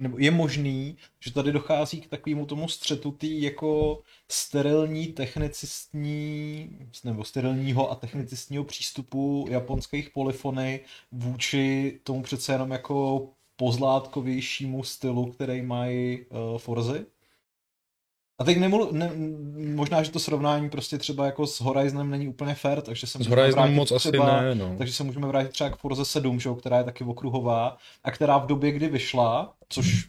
nebo 0.00 0.18
je 0.18 0.30
možný, 0.30 0.96
že 1.20 1.32
tady 1.32 1.52
dochází 1.52 2.00
k 2.00 2.08
takovému 2.08 2.46
tomu 2.46 2.68
střetu 2.68 3.12
tý 3.12 3.42
jako 3.42 4.02
sterilní 4.28 5.06
technicistní 5.06 6.70
nebo 7.04 7.24
sterilního 7.24 7.90
a 7.90 7.94
technicistního 7.94 8.64
přístupu 8.64 9.46
japonských 9.50 10.10
polyfony 10.10 10.80
vůči 11.12 11.98
tomu 12.04 12.22
přece 12.22 12.52
jenom 12.52 12.70
jako 12.70 13.28
pozlátkovějšímu 13.56 14.84
stylu, 14.84 15.32
který 15.32 15.62
mají 15.62 16.18
uh, 16.20 16.58
Forzy? 16.58 17.06
A 18.40 18.44
teď 18.44 18.58
nemlu, 18.58 18.88
ne, 18.92 19.12
možná, 19.74 20.02
že 20.02 20.10
to 20.10 20.18
srovnání 20.18 20.70
prostě 20.70 20.98
třeba 20.98 21.26
jako 21.26 21.46
s 21.46 21.60
Horizonem 21.60 22.10
není 22.10 22.28
úplně 22.28 22.54
fair, 22.54 22.80
takže 22.80 23.06
se 23.06 23.24
s 23.24 23.26
Horizonem 23.26 23.74
moc 23.74 23.92
třeba, 23.96 24.36
asi 24.36 24.44
ne, 24.44 24.54
no. 24.54 24.74
Takže 24.78 24.92
se 24.92 25.04
můžeme 25.04 25.26
vrátit 25.26 25.52
třeba 25.52 25.70
k 25.70 25.76
Forze 25.76 26.04
7, 26.04 26.40
že, 26.40 26.50
která 26.58 26.78
je 26.78 26.84
taky 26.84 27.04
okruhová 27.04 27.76
a 28.04 28.10
která 28.10 28.38
v 28.38 28.46
době, 28.46 28.72
kdy 28.72 28.88
vyšla, 28.88 29.52
což 29.68 30.08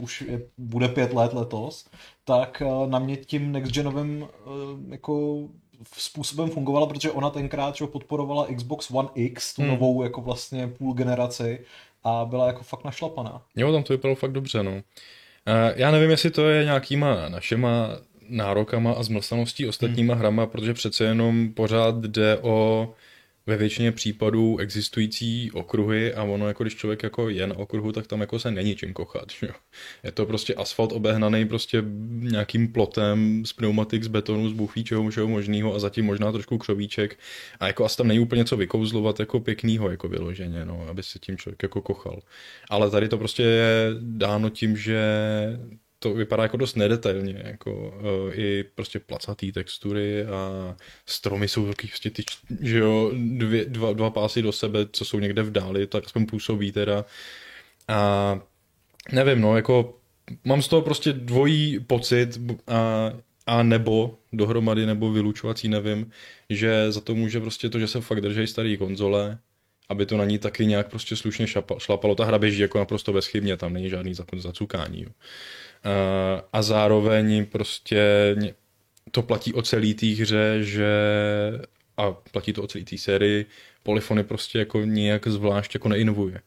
už 0.00 0.20
je, 0.20 0.42
bude 0.58 0.88
pět 0.88 1.12
let 1.12 1.32
letos, 1.32 1.86
tak 2.24 2.62
eh, 2.62 2.86
na 2.86 2.98
mě 2.98 3.16
tím 3.16 3.52
next 3.52 3.72
genovým 3.72 4.28
eh, 4.28 4.48
jako 4.88 5.44
způsobem 5.92 6.50
fungovala, 6.50 6.86
protože 6.86 7.10
ona 7.10 7.30
tenkrát 7.30 7.76
že 7.76 7.86
podporovala 7.86 8.46
Xbox 8.56 8.90
One 8.90 9.08
X, 9.14 9.54
tu 9.54 9.62
hmm. 9.62 9.70
novou 9.70 10.02
jako 10.02 10.20
vlastně 10.20 10.68
půl 10.68 10.94
generaci 10.94 11.64
a 12.04 12.24
byla 12.24 12.46
jako 12.46 12.62
fakt 12.62 12.84
našlapaná. 12.84 13.42
Jo, 13.56 13.72
tam 13.72 13.82
to 13.82 13.92
vypadalo 13.92 14.16
fakt 14.16 14.32
dobře, 14.32 14.62
no. 14.62 14.82
Eh, 15.46 15.72
já 15.76 15.90
nevím, 15.90 16.10
jestli 16.10 16.30
to 16.30 16.48
je 16.48 16.64
nějakýma 16.64 17.28
našima 17.28 17.98
nárokama 18.28 18.92
a 18.92 19.02
zmlsaností 19.02 19.68
ostatníma 19.68 20.14
hmm. 20.14 20.20
hrama, 20.20 20.46
protože 20.46 20.74
přece 20.74 21.04
jenom 21.04 21.52
pořád 21.52 21.94
jde 22.00 22.38
o 22.42 22.88
ve 23.46 23.56
většině 23.56 23.92
případů 23.92 24.58
existující 24.58 25.52
okruhy 25.52 26.14
a 26.14 26.22
ono 26.22 26.48
jako 26.48 26.64
když 26.64 26.74
člověk 26.74 27.02
jako 27.02 27.28
je 27.28 27.46
na 27.46 27.56
okruhu, 27.56 27.92
tak 27.92 28.06
tam 28.06 28.20
jako 28.20 28.38
se 28.38 28.50
není 28.50 28.76
čím 28.76 28.92
kochat. 28.92 29.32
Že? 29.40 29.48
Je 30.02 30.12
to 30.12 30.26
prostě 30.26 30.54
asfalt 30.54 30.92
obehnaný 30.92 31.48
prostě 31.48 31.82
nějakým 32.08 32.72
plotem 32.72 33.46
z 33.46 33.52
pneumatik, 33.52 34.04
z 34.04 34.08
betonu, 34.08 34.48
z 34.48 34.52
bufí, 34.52 34.84
čeho, 34.84 35.10
čeho 35.10 35.28
možného 35.28 35.74
a 35.74 35.78
zatím 35.78 36.04
možná 36.04 36.32
trošku 36.32 36.58
křovíček 36.58 37.18
a 37.60 37.66
jako 37.66 37.84
asi 37.84 37.96
tam 37.96 38.08
není 38.08 38.20
úplně 38.20 38.44
co 38.44 38.56
vykouzlovat 38.56 39.20
jako 39.20 39.40
pěknýho 39.40 39.90
jako 39.90 40.08
vyloženě, 40.08 40.64
no, 40.64 40.86
aby 40.88 41.02
se 41.02 41.18
tím 41.18 41.36
člověk 41.36 41.62
jako 41.62 41.82
kochal. 41.82 42.20
Ale 42.70 42.90
tady 42.90 43.08
to 43.08 43.18
prostě 43.18 43.42
je 43.42 43.90
dáno 44.00 44.50
tím, 44.50 44.76
že 44.76 44.98
to 46.04 46.14
vypadá 46.14 46.42
jako 46.42 46.56
dost 46.56 46.76
nedetailně, 46.76 47.42
jako 47.44 47.72
uh, 47.72 48.38
i 48.38 48.64
prostě 48.74 48.98
placatý 48.98 49.52
textury 49.52 50.24
a 50.24 50.76
stromy 51.06 51.48
jsou 51.48 51.66
taky 51.66 51.86
prostě 51.86 52.10
ty, 52.10 52.24
že 52.60 52.78
jo, 52.78 53.10
dvě, 53.14 53.64
dva, 53.64 53.92
dva 53.92 54.10
pásy 54.10 54.42
do 54.42 54.52
sebe, 54.52 54.86
co 54.92 55.04
jsou 55.04 55.18
někde 55.18 55.42
v 55.42 55.50
dáli, 55.50 55.86
tak 55.86 56.04
aspoň 56.06 56.26
působí 56.26 56.72
teda. 56.72 57.04
A 57.88 58.40
nevím, 59.12 59.40
no, 59.40 59.56
jako 59.56 59.98
mám 60.44 60.62
z 60.62 60.68
toho 60.68 60.82
prostě 60.82 61.12
dvojí 61.12 61.80
pocit 61.80 62.40
a, 62.66 63.12
a 63.46 63.62
nebo 63.62 64.18
dohromady, 64.32 64.86
nebo 64.86 65.12
vylučovací, 65.12 65.68
nevím, 65.68 66.10
že 66.50 66.92
za 66.92 67.00
to 67.00 67.14
může 67.14 67.40
prostě 67.40 67.68
to, 67.70 67.78
že 67.78 67.86
se 67.86 68.00
fakt 68.00 68.20
drží 68.20 68.46
staré 68.46 68.76
konzole, 68.76 69.38
aby 69.88 70.06
to 70.06 70.16
na 70.16 70.24
ní 70.24 70.38
taky 70.38 70.66
nějak 70.66 70.88
prostě 70.90 71.16
slušně 71.16 71.46
šlapalo. 71.78 72.14
Ta 72.14 72.24
hra 72.24 72.38
běží 72.38 72.60
jako 72.60 72.78
naprosto 72.78 73.12
bezchybně, 73.12 73.56
tam 73.56 73.72
není 73.72 73.90
žádný 73.90 74.14
zacukání. 74.36 75.02
Jo. 75.02 75.10
A 76.52 76.62
zároveň 76.62 77.46
prostě 77.46 78.36
to 79.10 79.22
platí 79.22 79.52
o 79.52 79.62
celý 79.62 79.94
té 79.94 80.06
hře, 80.06 80.58
že 80.62 80.88
a 81.96 82.12
platí 82.12 82.52
to 82.52 82.62
o 82.62 82.66
celé 82.66 82.84
té 82.84 82.98
sérii, 82.98 83.46
Polyfony 83.82 84.24
prostě 84.24 84.58
jako 84.58 84.80
nějak 84.80 85.28
zvlášť 85.28 85.74
jako 85.74 85.88
neinovuje. 85.88 86.40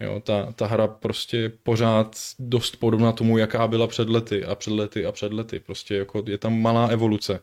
Jo, 0.00 0.20
ta, 0.20 0.52
ta 0.52 0.66
hra 0.66 0.86
prostě 0.88 1.36
je 1.36 1.48
pořád 1.48 2.16
dost 2.38 2.76
podobná 2.76 3.12
tomu, 3.12 3.38
jaká 3.38 3.68
byla 3.68 3.86
před 3.86 4.08
lety 4.08 4.44
a 4.44 4.54
před 4.54 4.72
lety 4.72 5.06
a 5.06 5.12
před 5.12 5.32
lety. 5.32 5.60
Prostě 5.60 5.96
jako 5.96 6.22
je 6.26 6.38
tam 6.38 6.60
malá 6.60 6.86
evoluce. 6.86 7.40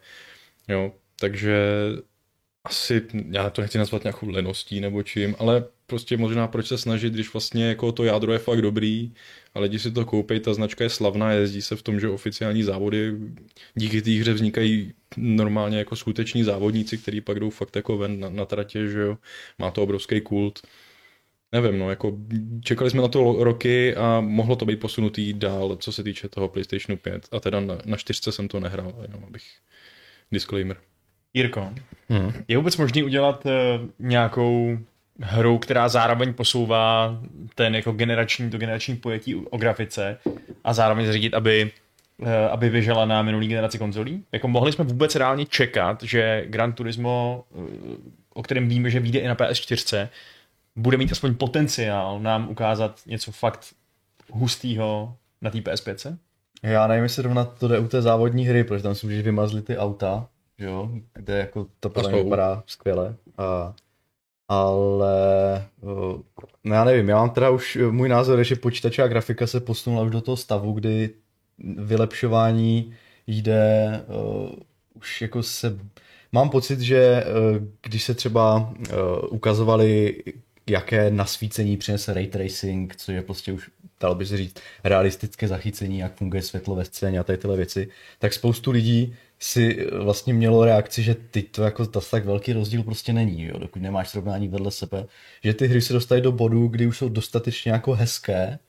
Jo, 0.67 0.91
takže 1.19 1.57
asi, 2.65 3.01
já 3.31 3.49
to 3.49 3.61
nechci 3.61 3.77
nazvat 3.77 4.03
nějakou 4.03 4.29
leností 4.29 4.79
nebo 4.79 5.03
čím, 5.03 5.35
ale 5.39 5.65
prostě 5.87 6.17
možná 6.17 6.47
proč 6.47 6.67
se 6.67 6.77
snažit, 6.77 7.13
když 7.13 7.33
vlastně 7.33 7.65
jako 7.65 7.91
to 7.91 8.03
jádro 8.03 8.33
je 8.33 8.39
fakt 8.39 8.61
dobrý 8.61 9.13
a 9.53 9.59
lidi 9.59 9.79
si 9.79 9.91
to 9.91 10.05
koupí, 10.05 10.39
ta 10.39 10.53
značka 10.53 10.83
je 10.83 10.89
slavná, 10.89 11.31
jezdí 11.31 11.61
se 11.61 11.75
v 11.75 11.81
tom, 11.83 11.99
že 11.99 12.09
oficiální 12.09 12.63
závody 12.63 13.13
díky 13.75 14.01
té 14.01 14.11
hře 14.11 14.33
vznikají 14.33 14.93
normálně 15.17 15.77
jako 15.77 15.95
skuteční 15.95 16.43
závodníci, 16.43 16.97
kteří 16.97 17.21
pak 17.21 17.39
jdou 17.39 17.49
fakt 17.49 17.75
jako 17.75 17.97
ven 17.97 18.19
na, 18.19 18.29
na 18.29 18.45
tratě, 18.45 18.87
že 18.87 18.99
jo, 18.99 19.17
má 19.59 19.71
to 19.71 19.83
obrovský 19.83 20.21
kult. 20.21 20.61
Nevím, 21.51 21.79
no, 21.79 21.89
jako 21.89 22.17
čekali 22.63 22.89
jsme 22.89 23.01
na 23.01 23.07
to 23.07 23.43
roky 23.43 23.95
a 23.95 24.21
mohlo 24.21 24.55
to 24.55 24.65
být 24.65 24.79
posunutý 24.79 25.33
dál, 25.33 25.75
co 25.75 25.91
se 25.91 26.03
týče 26.03 26.29
toho 26.29 26.49
PlayStationu 26.49 26.97
5 26.97 27.27
a 27.31 27.39
teda 27.39 27.59
na, 27.59 27.77
na 27.85 27.97
čtyřce 27.97 28.31
jsem 28.31 28.47
to 28.47 28.59
nehrál, 28.59 28.95
jenom 29.01 29.23
abych 29.23 29.43
disclaimer. 30.31 30.77
Jirko, 31.35 31.69
hmm. 32.09 32.33
je 32.47 32.57
vůbec 32.57 32.77
možný 32.77 33.03
udělat 33.03 33.45
uh, 33.45 33.51
nějakou 33.99 34.77
hru, 35.19 35.57
která 35.57 35.89
zároveň 35.89 36.33
posouvá 36.33 37.19
ten 37.55 37.75
jako 37.75 37.91
generační, 37.91 38.49
to 38.49 38.57
generační 38.57 38.95
pojetí 38.95 39.35
o 39.35 39.57
grafice 39.57 40.17
a 40.63 40.73
zároveň 40.73 41.05
zřídit, 41.05 41.33
aby 41.33 41.71
uh, 42.17 42.27
aby 42.51 42.69
vyžela 42.69 43.05
na 43.05 43.21
minulý 43.21 43.47
generaci 43.47 43.77
konzolí? 43.77 44.23
Jako 44.31 44.47
mohli 44.47 44.71
jsme 44.71 44.85
vůbec 44.85 45.15
reálně 45.15 45.45
čekat, 45.45 46.03
že 46.03 46.45
Gran 46.47 46.73
Turismo, 46.73 47.43
uh, 47.49 47.67
o 48.33 48.43
kterém 48.43 48.69
víme, 48.69 48.89
že 48.89 48.99
vyjde 48.99 49.19
i 49.19 49.27
na 49.27 49.35
PS4, 49.35 50.07
bude 50.75 50.97
mít 50.97 51.11
aspoň 51.11 51.35
potenciál 51.35 52.19
nám 52.19 52.49
ukázat 52.49 52.99
něco 53.05 53.31
fakt 53.31 53.65
hustýho 54.31 55.15
na 55.41 55.49
té 55.49 55.57
PS5? 55.57 56.17
Já 56.63 56.87
nevím, 56.87 57.03
jestli 57.03 57.21
zrovna 57.21 57.45
to 57.45 57.67
jde 57.67 57.79
u 57.79 57.87
té 57.87 58.01
závodní 58.01 58.45
hry, 58.45 58.63
protože 58.63 58.83
tam 58.83 58.95
si 58.95 59.05
můžeš 59.05 59.23
vymazlit 59.23 59.65
ty 59.65 59.77
auta, 59.77 60.27
jo, 60.59 60.91
kde 61.13 61.37
jako 61.37 61.67
to 61.79 61.89
podle 61.89 62.11
mě 62.11 62.23
vypadá 62.23 62.63
skvěle. 62.67 63.15
A, 63.37 63.75
ale 64.47 65.65
no 66.63 66.75
já 66.75 66.83
nevím, 66.83 67.09
já 67.09 67.15
mám 67.15 67.29
teda 67.29 67.49
už, 67.49 67.77
můj 67.91 68.09
názor 68.09 68.39
je, 68.39 68.45
že 68.45 68.55
počítačová 68.55 69.07
grafika 69.07 69.47
se 69.47 69.59
posunula 69.59 70.03
už 70.03 70.11
do 70.11 70.21
toho 70.21 70.37
stavu, 70.37 70.73
kdy 70.73 71.09
vylepšování 71.77 72.93
jde 73.27 74.01
uh, 74.07 74.49
už 74.93 75.21
jako 75.21 75.43
se 75.43 75.79
mám 76.31 76.49
pocit, 76.49 76.79
že 76.79 77.23
uh, 77.23 77.67
když 77.81 78.03
se 78.03 78.13
třeba 78.13 78.57
uh, 78.57 78.95
ukazovali 79.29 80.23
jaké 80.69 81.11
nasvícení 81.11 81.77
přinese 81.77 82.13
ray 82.13 82.27
tracing, 82.27 82.95
co 82.95 83.11
je 83.11 83.21
prostě 83.21 83.51
už, 83.51 83.69
dalo 84.01 84.15
by 84.15 84.25
se 84.25 84.37
říct, 84.37 84.59
realistické 84.83 85.47
zachycení, 85.47 85.99
jak 85.99 86.15
funguje 86.15 86.41
světlo 86.41 86.75
ve 86.75 86.85
scéně 86.85 87.19
a 87.19 87.23
tady 87.23 87.37
tyhle 87.37 87.57
věci, 87.57 87.89
tak 88.19 88.33
spoustu 88.33 88.71
lidí 88.71 89.15
si 89.39 89.87
vlastně 89.91 90.33
mělo 90.33 90.65
reakci, 90.65 91.03
že 91.03 91.15
teď 91.15 91.51
to 91.51 91.63
jako 91.63 91.85
tas 91.85 92.09
tak 92.09 92.25
velký 92.25 92.53
rozdíl 92.53 92.83
prostě 92.83 93.13
není, 93.13 93.43
jo, 93.43 93.59
dokud 93.59 93.81
nemáš 93.81 94.09
srovnání 94.09 94.47
vedle 94.47 94.71
sebe, 94.71 95.05
že 95.43 95.53
ty 95.53 95.67
hry 95.67 95.81
se 95.81 95.93
dostají 95.93 96.21
do 96.21 96.31
bodu, 96.31 96.67
kdy 96.67 96.87
už 96.87 96.97
jsou 96.97 97.09
dostatečně 97.09 97.71
jako 97.71 97.93
hezké, 97.93 98.59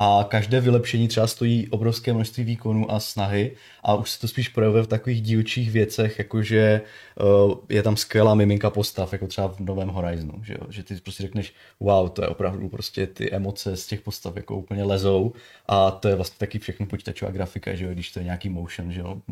a 0.00 0.24
každé 0.28 0.60
vylepšení 0.60 1.08
třeba 1.08 1.26
stojí 1.26 1.68
obrovské 1.68 2.12
množství 2.12 2.44
výkonů 2.44 2.90
a 2.90 3.00
snahy 3.00 3.56
a 3.82 3.94
už 3.94 4.10
se 4.10 4.20
to 4.20 4.28
spíš 4.28 4.48
projevuje 4.48 4.82
v 4.82 4.86
takových 4.86 5.22
dílčích 5.22 5.70
věcech, 5.70 6.18
jakože 6.18 6.80
uh, 7.20 7.54
je 7.68 7.82
tam 7.82 7.96
skvělá 7.96 8.34
miminka 8.34 8.70
postav, 8.70 9.12
jako 9.12 9.26
třeba 9.26 9.48
v 9.48 9.60
novém 9.60 9.88
Horizonu, 9.88 10.44
že, 10.44 10.52
jo? 10.52 10.66
že 10.70 10.82
ty 10.82 10.94
prostě 10.94 11.22
řekneš, 11.22 11.54
wow, 11.80 12.08
to 12.08 12.22
je 12.22 12.28
opravdu 12.28 12.68
prostě 12.68 13.06
ty 13.06 13.32
emoce 13.32 13.76
z 13.76 13.86
těch 13.86 14.00
postav 14.00 14.36
jako 14.36 14.56
úplně 14.56 14.84
lezou 14.84 15.32
a 15.66 15.90
to 15.90 16.08
je 16.08 16.14
vlastně 16.14 16.38
taky 16.38 16.58
všechno 16.58 16.86
počítačová 16.86 17.30
grafika, 17.30 17.74
že 17.74 17.84
jo? 17.84 17.90
když 17.92 18.12
to 18.12 18.20
je 18.20 18.24
nějaký 18.24 18.48
motion, 18.48 18.92
že 18.92 19.00
jo? 19.00 19.22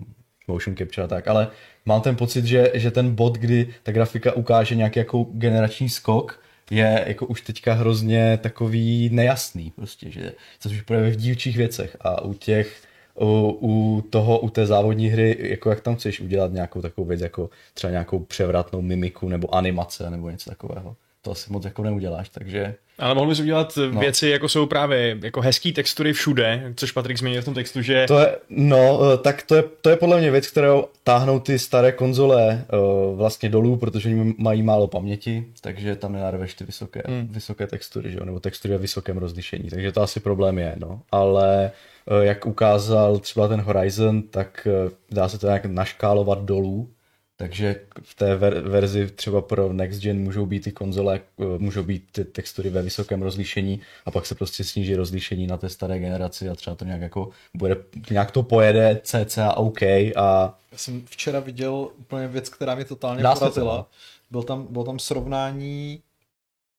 Motion 0.48 0.76
capture 0.76 1.04
a 1.04 1.08
tak, 1.08 1.28
ale 1.28 1.48
mám 1.86 2.00
ten 2.00 2.16
pocit, 2.16 2.44
že, 2.44 2.70
že 2.74 2.90
ten 2.90 3.14
bod, 3.14 3.34
kdy 3.38 3.74
ta 3.82 3.92
grafika 3.92 4.32
ukáže 4.32 4.74
nějaký 4.74 4.98
jako 4.98 5.26
generační 5.32 5.88
skok, 5.88 6.40
je 6.70 7.04
jako 7.06 7.26
už 7.26 7.40
teďka 7.40 7.72
hrozně 7.72 8.38
takový 8.42 9.10
nejasný, 9.12 9.70
prostě, 9.70 10.10
že 10.10 10.32
se 10.60 10.68
už 10.68 10.82
projeví 10.82 11.10
v 11.10 11.16
dílčích 11.16 11.56
věcech. 11.56 11.96
A 12.00 12.22
u 12.22 12.34
těch 12.34 12.82
u, 13.20 13.58
u 13.60 14.02
toho, 14.10 14.38
u 14.38 14.50
té 14.50 14.66
závodní 14.66 15.08
hry, 15.08 15.36
jako 15.40 15.70
jak 15.70 15.80
tam 15.80 15.96
chceš 15.96 16.20
udělat 16.20 16.52
nějakou 16.52 16.82
takovou 16.82 17.06
věc, 17.06 17.20
jako 17.20 17.50
třeba 17.74 17.90
nějakou 17.90 18.18
převratnou 18.18 18.82
mimiku 18.82 19.28
nebo 19.28 19.54
animace 19.54 20.10
nebo 20.10 20.30
něco 20.30 20.50
takového 20.50 20.96
to 21.26 21.32
asi 21.32 21.52
moc 21.52 21.64
jako 21.64 21.82
neuděláš, 21.82 22.28
takže... 22.28 22.74
Ale 22.98 23.14
mohl 23.14 23.28
bys 23.28 23.40
udělat 23.40 23.78
no. 23.92 24.00
věci, 24.00 24.28
jako 24.28 24.48
jsou 24.48 24.66
právě 24.66 25.18
jako 25.22 25.40
hezký 25.40 25.72
textury 25.72 26.12
všude, 26.12 26.72
což 26.76 26.92
Patrik 26.92 27.18
zmínil 27.18 27.42
v 27.42 27.44
tom 27.44 27.54
textu, 27.54 27.82
že... 27.82 28.04
To 28.08 28.18
je, 28.18 28.36
no, 28.48 29.00
eh, 29.14 29.18
tak 29.18 29.42
to 29.42 29.54
je, 29.54 29.64
to 29.80 29.90
je 29.90 29.96
podle 29.96 30.18
mě 30.18 30.30
věc, 30.30 30.46
kterou 30.46 30.84
táhnou 31.04 31.40
ty 31.40 31.58
staré 31.58 31.92
konzole 31.92 32.64
uh, 32.72 33.18
vlastně 33.18 33.48
dolů, 33.48 33.76
protože 33.76 34.08
oni 34.08 34.34
mají 34.38 34.62
málo 34.62 34.86
paměti, 34.86 35.44
takže 35.60 35.96
tam 35.96 36.12
nenarveš 36.12 36.54
ty 36.54 36.64
vysoké, 36.64 37.02
hmm. 37.06 37.28
vysoké 37.30 37.66
textury, 37.66 38.10
že 38.10 38.18
jo? 38.18 38.24
nebo 38.24 38.40
textury 38.40 38.74
ve 38.74 38.78
vysokém 38.78 39.18
rozlišení, 39.18 39.70
takže 39.70 39.92
to 39.92 40.02
asi 40.02 40.20
problém 40.20 40.58
je, 40.58 40.74
no. 40.78 41.00
Ale 41.12 41.70
uh, 42.10 42.24
jak 42.24 42.46
ukázal 42.46 43.18
třeba 43.18 43.48
ten 43.48 43.60
Horizon, 43.60 44.22
tak 44.22 44.68
uh, 44.84 44.90
dá 45.10 45.28
se 45.28 45.38
to 45.38 45.46
nějak 45.46 45.64
naškálovat 45.64 46.44
dolů, 46.44 46.88
takže 47.36 47.80
v 48.02 48.14
té 48.14 48.36
ver- 48.36 48.68
verzi 48.68 49.06
třeba 49.06 49.42
pro 49.42 49.72
Next 49.72 50.02
Gen 50.02 50.18
můžou 50.18 50.46
být 50.46 50.64
ty 50.64 50.72
konzole, 50.72 51.20
eh, 51.40 51.44
můžou 51.58 51.82
být 51.82 52.04
ty 52.12 52.24
textury 52.24 52.70
ve 52.70 52.82
vysokém 52.82 53.22
rozlišení 53.22 53.80
a 54.06 54.10
pak 54.10 54.26
se 54.26 54.34
prostě 54.34 54.64
sníží 54.64 54.96
rozlišení 54.96 55.46
na 55.46 55.56
té 55.56 55.68
staré 55.68 55.98
generaci 55.98 56.48
a 56.48 56.54
třeba 56.54 56.76
to 56.76 56.84
nějak 56.84 57.00
jako 57.00 57.30
bude, 57.54 57.76
nějak 58.10 58.30
to 58.30 58.42
pojede 58.42 59.00
cca 59.04 59.56
OK 59.56 59.82
a... 59.82 60.58
Já 60.72 60.78
jsem 60.78 61.06
včera 61.06 61.40
viděl 61.40 61.90
úplně 61.98 62.28
věc, 62.28 62.48
která 62.48 62.74
mě 62.74 62.84
totálně 62.84 63.22
Dá 63.22 63.34
porazila. 63.34 63.76
No. 63.76 63.86
Byl 64.30 64.42
tam, 64.42 64.66
byl 64.70 64.84
tam 64.84 64.98
srovnání 64.98 66.02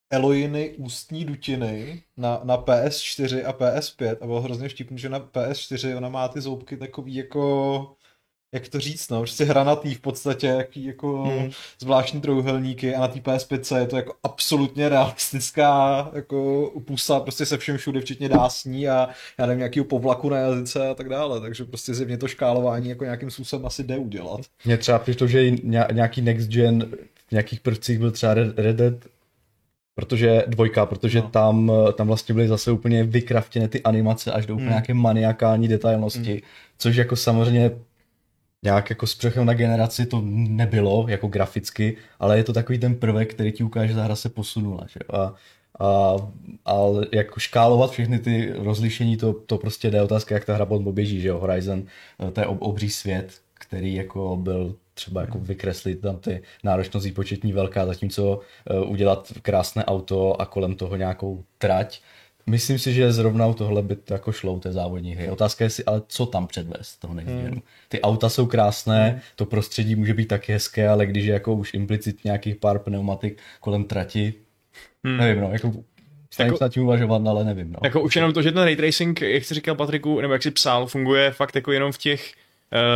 Eloiny 0.10 0.76
ústní 0.78 1.26
dutiny 1.26 2.04
na, 2.18 2.42
na 2.44 2.58
PS4 2.58 3.48
a 3.48 3.54
PS5 3.54 4.18
a 4.22 4.26
bylo 4.26 4.42
hrozně 4.42 4.70
vtipný, 4.70 4.98
že 5.00 5.10
na 5.10 5.20
PS4 5.20 5.98
ona 5.98 6.10
má 6.10 6.28
ty 6.28 6.42
zoubky 6.42 6.78
takový 6.78 7.16
jako 7.16 7.97
jak 8.51 8.70
to 8.70 8.80
říct, 8.80 9.10
no, 9.10 9.20
prostě 9.20 9.44
hranatý 9.44 9.94
v 9.94 10.00
podstatě, 10.00 10.48
jaký 10.48 10.86
jako 10.86 11.24
hmm. 11.24 11.51
zvláštní 11.80 12.22
trouhelníky 12.22 12.96
a 12.96 13.00
na 13.00 13.08
té 13.08 13.20
PS5 13.20 13.80
je 13.80 13.88
to 13.88 13.96
jako 13.96 14.13
absolutně 14.24 14.89
realistická 14.89 16.12
jako 16.13 16.72
pusa, 16.86 17.20
prostě 17.20 17.46
se 17.46 17.58
všem 17.58 17.77
všude, 17.77 18.01
včetně 18.01 18.30
dásní 18.30 18.89
a 18.89 19.10
já 19.38 19.46
nevím, 19.46 19.58
nějakýho 19.58 19.86
povlaku 19.86 20.30
na 20.30 20.38
jazyce 20.38 20.89
a 20.89 20.94
tak 20.94 21.10
dále, 21.10 21.42
takže 21.42 21.66
prostě 21.66 21.94
zjevně 21.94 22.18
to 22.18 22.27
škálování 22.27 22.89
jako 22.89 23.04
nějakým 23.04 23.32
způsobem 23.32 23.66
asi 23.66 23.84
jde 23.84 23.98
udělat. 23.98 24.42
Mně 24.66 24.77
třeba 24.77 25.00
přišlo, 25.00 25.27
že 25.27 25.51
nějaký 25.92 26.22
next 26.22 26.50
gen 26.50 26.92
v 27.27 27.32
nějakých 27.32 27.60
prvcích 27.60 28.00
byl 28.00 28.12
třeba 28.12 28.34
Red 28.34 28.75
Dead 28.75 28.94
protože 29.96 30.44
dvojka, 30.48 30.86
protože 30.86 31.20
no. 31.20 31.30
tam, 31.30 31.72
tam 31.94 32.08
vlastně 32.08 32.36
byly 32.36 32.48
zase 32.48 32.72
úplně 32.72 33.04
vykraftěné 33.04 33.68
ty 33.68 33.84
animace 33.84 34.32
až 34.32 34.46
do 34.46 34.54
úplně 34.54 34.66
hmm. 34.66 34.74
nějaké 34.74 34.94
maniakální 34.94 35.68
detailnosti, 35.68 36.32
hmm. 36.32 36.42
což 36.77 36.96
jako 36.96 37.16
samozřejmě 37.16 37.72
nějak 38.64 38.90
jako 38.90 39.08
s 39.08 39.16
přechem 39.16 39.46
na 39.46 39.54
generaci 39.54 40.06
to 40.06 40.22
nebylo, 40.26 41.06
jako 41.10 41.28
graficky, 41.28 41.98
ale 42.20 42.38
je 42.38 42.44
to 42.44 42.54
takový 42.54 42.80
ten 42.80 42.96
prvek, 42.96 43.34
který 43.34 43.52
ti 43.52 43.64
ukáže, 43.64 43.88
že 43.88 43.96
ta 43.96 44.04
hra 44.04 44.16
se 44.16 44.30
posunula. 44.30 44.88
Že? 44.88 45.00
A, 45.14 45.34
a, 45.80 46.16
a 46.66 46.76
jako 47.14 47.40
škálovat 47.40 47.92
všechny 47.92 48.20
ty 48.20 48.54
rozlišení, 48.56 49.18
to, 49.18 49.34
to 49.34 49.58
prostě 49.58 49.92
jde 49.92 50.02
otázka, 50.02 50.36
jak 50.36 50.46
ta 50.46 50.54
hra 50.54 50.66
potom 50.66 50.94
běží, 50.94 51.22
že 51.22 51.28
jo, 51.28 51.40
Horizon, 51.40 51.84
eh, 52.28 52.32
to 52.32 52.40
je 52.40 52.48
ob, 52.48 52.62
obří 52.62 52.90
svět, 52.90 53.42
který 53.54 53.96
jako 53.96 54.38
byl 54.38 54.76
třeba 54.94 55.22
jako 55.22 55.40
vykreslit 55.40 56.02
tam 56.02 56.18
ty 56.18 56.42
náročnost 56.64 57.06
výpočetní 57.06 57.54
velká, 57.54 57.86
zatímco 57.86 58.40
uh, 58.72 58.92
udělat 58.92 59.34
krásné 59.42 59.86
auto 59.86 60.42
a 60.42 60.46
kolem 60.46 60.76
toho 60.76 60.96
nějakou 60.96 61.44
trať, 61.58 62.02
myslím 62.48 62.80
si, 62.80 62.94
že 62.94 63.12
zrovna 63.12 63.48
u 63.48 63.54
tohle 63.54 63.82
by 63.82 63.96
to 63.96 64.13
jako 64.13 64.32
šlo 64.32 64.54
u 64.54 64.60
té 64.60 64.72
závodní 64.72 65.16
hry. 65.16 65.30
Otázka 65.30 65.63
je 65.63 65.70
si, 65.70 65.86
ale 65.86 66.01
co 66.08 66.25
tam 66.25 66.48
předvést 66.48 66.98
toho 66.98 67.13
next 67.13 67.32
hmm. 67.32 67.62
Ty 67.89 68.01
auta 68.01 68.30
jsou 68.30 68.46
krásné, 68.46 69.10
hmm. 69.10 69.20
to 69.36 69.46
prostředí 69.46 69.96
může 69.96 70.13
být 70.13 70.27
taky 70.27 70.54
hezké, 70.54 70.89
ale 70.89 71.06
když 71.06 71.25
je 71.25 71.34
jako 71.34 71.54
už 71.54 71.74
implicit 71.74 72.24
nějakých 72.24 72.56
pár 72.56 72.80
pneumatik 72.80 73.42
kolem 73.60 73.84
trati, 73.84 74.34
hmm. 75.04 75.18
nevím, 75.18 75.42
no, 75.44 75.51
jako 75.51 75.74
Snažím 76.32 76.54
jako, 76.54 76.66
se 76.66 76.70
tím 76.70 76.84
uvažovat, 76.84 77.27
ale 77.27 77.46
nevím. 77.46 77.72
No. 77.72 77.80
Jako 77.84 78.01
už 78.01 78.16
jenom 78.16 78.34
to, 78.34 78.42
že 78.42 78.51
ten 78.51 78.63
ray 78.63 78.75
tracing, 78.75 79.22
jak 79.22 79.46
jsi 79.46 79.54
říkal 79.54 79.75
Patriku, 79.75 80.22
nebo 80.22 80.34
jak 80.34 80.44
jsi 80.44 80.51
psal, 80.51 80.88
funguje 80.88 81.32
fakt 81.32 81.56
jako 81.56 81.72
jenom 81.72 81.92
v 81.92 81.98
těch 81.98 82.34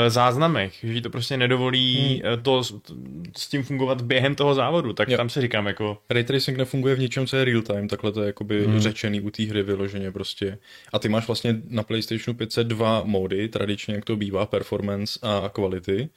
záznamech, 0.07 0.73
že 0.83 1.01
to 1.01 1.09
prostě 1.09 1.37
nedovolí 1.37 2.21
hmm. 2.25 2.41
to, 2.41 2.63
to, 2.63 2.93
s 3.37 3.47
tím 3.47 3.63
fungovat 3.63 4.01
během 4.01 4.35
toho 4.35 4.53
závodu, 4.53 4.93
tak 4.93 5.09
jo. 5.09 5.17
tam 5.17 5.29
se 5.29 5.41
říkám 5.41 5.67
jako... 5.67 5.97
Ray 6.09 6.23
tracing 6.23 6.57
nefunguje 6.57 6.95
v 6.95 6.99
ničem, 6.99 7.27
co 7.27 7.37
je 7.37 7.45
real 7.45 7.61
time, 7.61 7.87
takhle 7.87 8.11
to 8.11 8.21
je 8.21 8.27
jakoby 8.27 8.65
hmm. 8.65 8.79
řečený 8.79 9.21
u 9.21 9.29
té 9.29 9.43
hry 9.43 9.63
vyloženě 9.63 10.11
prostě. 10.11 10.57
A 10.93 10.99
ty 10.99 11.09
máš 11.09 11.27
vlastně 11.27 11.55
na 11.67 11.83
PlayStationu 11.83 12.37
5 12.37 12.55
dva 12.63 13.03
módy, 13.03 13.49
tradičně 13.49 13.95
jak 13.95 14.05
to 14.05 14.15
bývá, 14.15 14.45
performance 14.45 15.19
a 15.21 15.49
quality, 15.49 16.09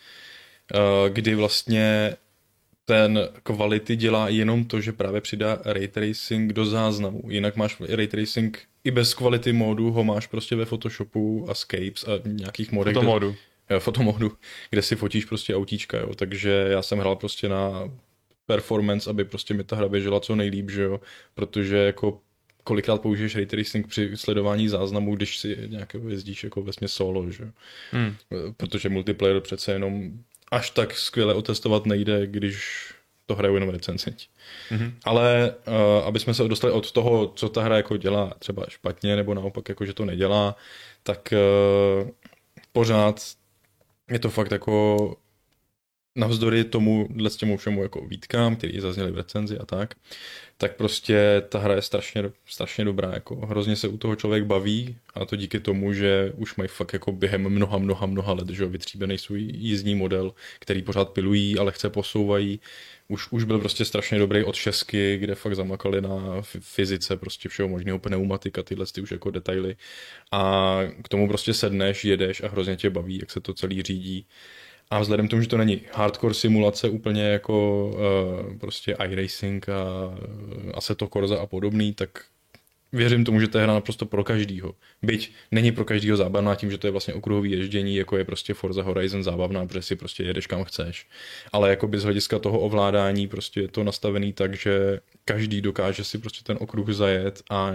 uh, 0.75 1.08
kdy 1.08 1.34
vlastně 1.34 2.16
ten 2.84 3.28
quality 3.42 3.96
dělá 3.96 4.28
jenom 4.28 4.64
to, 4.64 4.80
že 4.80 4.92
právě 4.92 5.20
přidá 5.20 5.58
ray 5.64 5.88
tracing 5.88 6.52
do 6.52 6.66
záznamu. 6.66 7.23
Jinak 7.28 7.56
máš 7.56 7.76
ray 7.88 8.06
tracing 8.06 8.58
i 8.84 8.90
bez 8.90 9.14
quality 9.14 9.52
módu, 9.52 9.90
ho 9.90 10.04
máš 10.04 10.26
prostě 10.26 10.56
ve 10.56 10.64
Photoshopu 10.64 11.46
a 11.50 11.54
Scapes 11.54 12.04
a 12.04 12.10
nějakých 12.26 12.72
modech. 12.72 12.94
Fotomodu. 12.94 13.34
Kde, 13.66 13.80
fotomodu, 13.80 14.32
kde 14.70 14.82
si 14.82 14.96
fotíš 14.96 15.24
prostě 15.24 15.56
autíčka, 15.56 15.98
jo. 15.98 16.14
Takže 16.14 16.66
já 16.70 16.82
jsem 16.82 16.98
hrál 16.98 17.16
prostě 17.16 17.48
na 17.48 17.90
performance, 18.46 19.10
aby 19.10 19.24
prostě 19.24 19.54
mi 19.54 19.64
ta 19.64 19.76
hra 19.76 19.88
běžela 19.88 20.20
co 20.20 20.36
nejlíp, 20.36 20.70
že 20.70 20.82
jo. 20.82 21.00
Protože 21.34 21.76
jako 21.76 22.20
kolikrát 22.64 23.02
použiješ 23.02 23.36
ray 23.36 23.46
tracing 23.46 23.88
při 23.88 24.16
sledování 24.16 24.68
záznamů, 24.68 25.16
když 25.16 25.38
si 25.38 25.58
nějak 25.66 25.96
jezdíš 26.08 26.44
jako 26.44 26.62
vlastně 26.62 26.88
solo, 26.88 27.30
že 27.30 27.50
hmm. 27.90 28.14
Protože 28.56 28.88
multiplayer 28.88 29.40
přece 29.40 29.72
jenom 29.72 30.12
až 30.50 30.70
tak 30.70 30.96
skvěle 30.96 31.34
otestovat 31.34 31.86
nejde, 31.86 32.26
když 32.26 32.84
to 33.26 33.34
hrajou 33.34 33.54
jenom 33.54 33.68
recenzenti. 33.68 34.24
Mm-hmm. 34.70 34.92
Ale 35.04 35.54
uh, 35.66 36.06
aby 36.06 36.20
jsme 36.20 36.34
se 36.34 36.48
dostali 36.48 36.72
od 36.72 36.92
toho, 36.92 37.32
co 37.36 37.48
ta 37.48 37.62
hra 37.62 37.76
jako 37.76 37.96
dělá 37.96 38.34
třeba 38.38 38.64
špatně, 38.68 39.16
nebo 39.16 39.34
naopak 39.34 39.68
jako, 39.68 39.84
že 39.84 39.94
to 39.94 40.04
nedělá, 40.04 40.56
tak 41.02 41.34
uh, 42.02 42.10
pořád 42.72 43.20
je 44.10 44.18
to 44.18 44.30
fakt 44.30 44.52
jako 44.52 45.16
navzdory 46.16 46.64
tomu, 46.64 47.08
těmu 47.36 47.56
všemu 47.56 47.82
jako 47.82 48.06
výtkám, 48.06 48.56
který 48.56 48.80
zazněly 48.80 49.10
v 49.10 49.16
recenzi 49.16 49.58
a 49.58 49.66
tak, 49.66 49.94
tak 50.56 50.76
prostě 50.76 51.42
ta 51.48 51.58
hra 51.58 51.74
je 51.74 51.82
strašně, 51.82 52.22
strašně 52.46 52.84
dobrá, 52.84 53.10
jako 53.14 53.36
hrozně 53.36 53.76
se 53.76 53.88
u 53.88 53.96
toho 53.96 54.16
člověk 54.16 54.44
baví 54.44 54.96
a 55.14 55.24
to 55.24 55.36
díky 55.36 55.60
tomu, 55.60 55.92
že 55.92 56.32
už 56.36 56.56
mají 56.56 56.68
fakt 56.68 56.92
jako 56.92 57.12
během 57.12 57.48
mnoha, 57.48 57.78
mnoha, 57.78 58.06
mnoha 58.06 58.32
let, 58.32 58.48
že 58.48 58.66
vytříbený 58.66 59.18
svůj 59.18 59.40
jízdní 59.40 59.94
model, 59.94 60.34
který 60.58 60.82
pořád 60.82 61.10
pilují, 61.10 61.58
ale 61.58 61.72
chce 61.72 61.90
posouvají. 61.90 62.60
Už, 63.08 63.32
už 63.32 63.44
byl 63.44 63.58
prostě 63.58 63.84
strašně 63.84 64.18
dobrý 64.18 64.44
od 64.44 64.54
šesky, 64.54 65.18
kde 65.18 65.34
fakt 65.34 65.56
zamakali 65.56 66.00
na 66.00 66.42
fyzice 66.61 67.16
prostě 67.16 67.49
všeho 67.49 67.68
možného, 67.68 67.99
pneumatika, 67.99 68.62
tyhle 68.62 68.87
ty 68.87 69.00
už 69.00 69.11
jako 69.11 69.30
detaily. 69.30 69.76
A 70.32 70.80
k 71.02 71.08
tomu 71.08 71.28
prostě 71.28 71.54
sedneš, 71.54 72.04
jedeš 72.04 72.42
a 72.42 72.49
hrozně 72.49 72.76
tě 72.76 72.90
baví, 72.90 73.18
jak 73.18 73.30
se 73.30 73.40
to 73.40 73.54
celý 73.54 73.82
řídí. 73.82 74.26
A 74.90 75.00
vzhledem 75.00 75.28
k 75.28 75.30
tomu, 75.30 75.42
že 75.42 75.49
to 75.49 75.56
není 75.56 75.80
hardcore 75.92 76.34
simulace 76.34 76.88
úplně 76.88 77.23
jako 77.23 77.87
uh, 77.88 78.58
prostě 78.58 78.96
iRacing 79.08 79.68
a 79.68 79.82
Assetto 80.75 81.08
Corsa 81.08 81.37
a 81.37 81.46
podobný, 81.46 81.92
tak 81.92 82.25
věřím 82.94 83.24
tomu, 83.24 83.40
že 83.40 83.48
to 83.48 83.58
je 83.58 83.64
hra 83.64 83.74
naprosto 83.74 84.06
pro 84.06 84.24
každýho. 84.24 84.74
Byť 85.02 85.32
není 85.50 85.72
pro 85.72 85.84
každýho 85.84 86.16
zábavná 86.16 86.54
tím, 86.54 86.70
že 86.70 86.78
to 86.78 86.86
je 86.86 86.90
vlastně 86.90 87.14
okruhový 87.14 87.50
ježdění, 87.50 87.96
jako 87.96 88.16
je 88.16 88.24
prostě 88.24 88.54
Forza 88.54 88.82
Horizon 88.82 89.22
zábavná, 89.22 89.66
protože 89.66 89.82
si 89.82 89.96
prostě 89.96 90.22
jedeš 90.22 90.46
kam 90.46 90.64
chceš. 90.64 91.06
Ale 91.52 91.70
jako 91.70 91.88
by 91.88 91.98
z 91.98 92.04
hlediska 92.04 92.38
toho 92.38 92.60
ovládání 92.60 93.28
prostě 93.28 93.60
je 93.60 93.68
to 93.68 93.84
nastavený 93.84 94.32
tak, 94.32 94.56
že 94.56 95.00
každý 95.24 95.60
dokáže 95.60 96.04
si 96.04 96.18
prostě 96.18 96.40
ten 96.42 96.56
okruh 96.60 96.90
zajet 96.90 97.42
a 97.50 97.72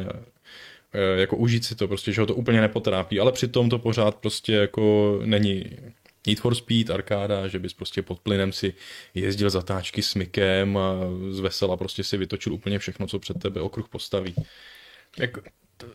eh, 0.94 1.22
jako 1.22 1.38
užít 1.38 1.66
si 1.66 1.76
to, 1.76 1.88
prostě, 1.88 2.12
že 2.12 2.22
ho 2.22 2.28
to 2.28 2.36
úplně 2.36 2.62
nepotrápí, 2.62 3.20
ale 3.20 3.32
přitom 3.32 3.70
to 3.70 3.80
pořád 3.80 4.16
prostě 4.16 4.54
jako 4.54 5.20
není 5.26 5.66
Need 6.28 6.40
for 6.40 6.56
Speed, 6.56 6.90
arkáda, 6.90 7.48
že 7.48 7.60
bys 7.60 7.74
prostě 7.74 8.02
pod 8.02 8.20
plynem 8.20 8.54
si 8.54 8.74
jezdil 9.16 9.50
zatáčky 9.50 10.02
s 10.02 10.16
mykem 10.16 10.78
a 10.78 10.96
z 11.30 11.40
vesela 11.40 11.78
prostě 11.78 12.04
si 12.04 12.18
vytočil 12.18 12.54
úplně 12.54 12.80
všechno, 12.80 13.08
co 13.08 13.20
před 13.20 13.40
tebe 13.40 13.62
okruh 13.62 13.90
postaví. 13.90 14.36
Jak, 15.18 15.38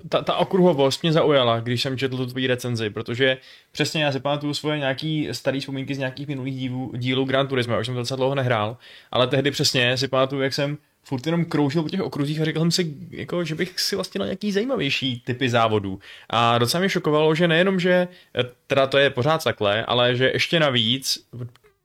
ta, 0.08 0.22
ta 0.22 0.36
okruhovost 0.36 1.02
mě 1.02 1.12
zaujala, 1.12 1.60
když 1.60 1.82
jsem 1.82 1.98
četl 1.98 2.16
tu 2.16 2.26
tvoji 2.26 2.46
recenzi, 2.46 2.90
protože 2.90 3.36
přesně 3.72 4.04
já 4.04 4.12
si 4.12 4.20
pamatuju 4.20 4.54
svoje 4.54 4.78
nějaký 4.78 5.28
staré 5.32 5.60
vzpomínky 5.60 5.94
z 5.94 5.98
nějakých 5.98 6.28
minulých 6.28 6.56
dílů, 6.56 6.92
dílů 6.96 7.24
Grand 7.24 7.48
Turismo, 7.48 7.80
už 7.80 7.86
jsem 7.86 7.94
to 7.94 8.00
docela 8.00 8.16
dlouho 8.16 8.34
nehrál, 8.34 8.76
ale 9.10 9.26
tehdy 9.26 9.50
přesně 9.50 9.96
si 9.96 10.08
pamatuju, 10.08 10.42
jak 10.42 10.54
jsem 10.54 10.78
furt 11.04 11.26
jenom 11.26 11.44
kroužil 11.44 11.82
po 11.82 11.88
těch 11.88 12.00
okruzích 12.00 12.40
a 12.40 12.44
řekl 12.44 12.60
jsem 12.60 12.70
si, 12.70 12.94
jako, 13.10 13.44
že 13.44 13.54
bych 13.54 13.80
si 13.80 13.96
vlastně 13.96 14.18
na 14.18 14.24
nějaký 14.24 14.52
zajímavější 14.52 15.22
typy 15.26 15.48
závodů. 15.48 16.00
A 16.30 16.58
docela 16.58 16.78
mě 16.78 16.88
šokovalo, 16.88 17.34
že 17.34 17.48
nejenom, 17.48 17.80
že 17.80 18.08
eh, 18.38 18.44
teda 18.66 18.86
to 18.86 18.98
je 18.98 19.10
pořád 19.10 19.44
takhle, 19.44 19.84
ale 19.84 20.16
že 20.16 20.30
ještě 20.32 20.60
navíc 20.60 21.26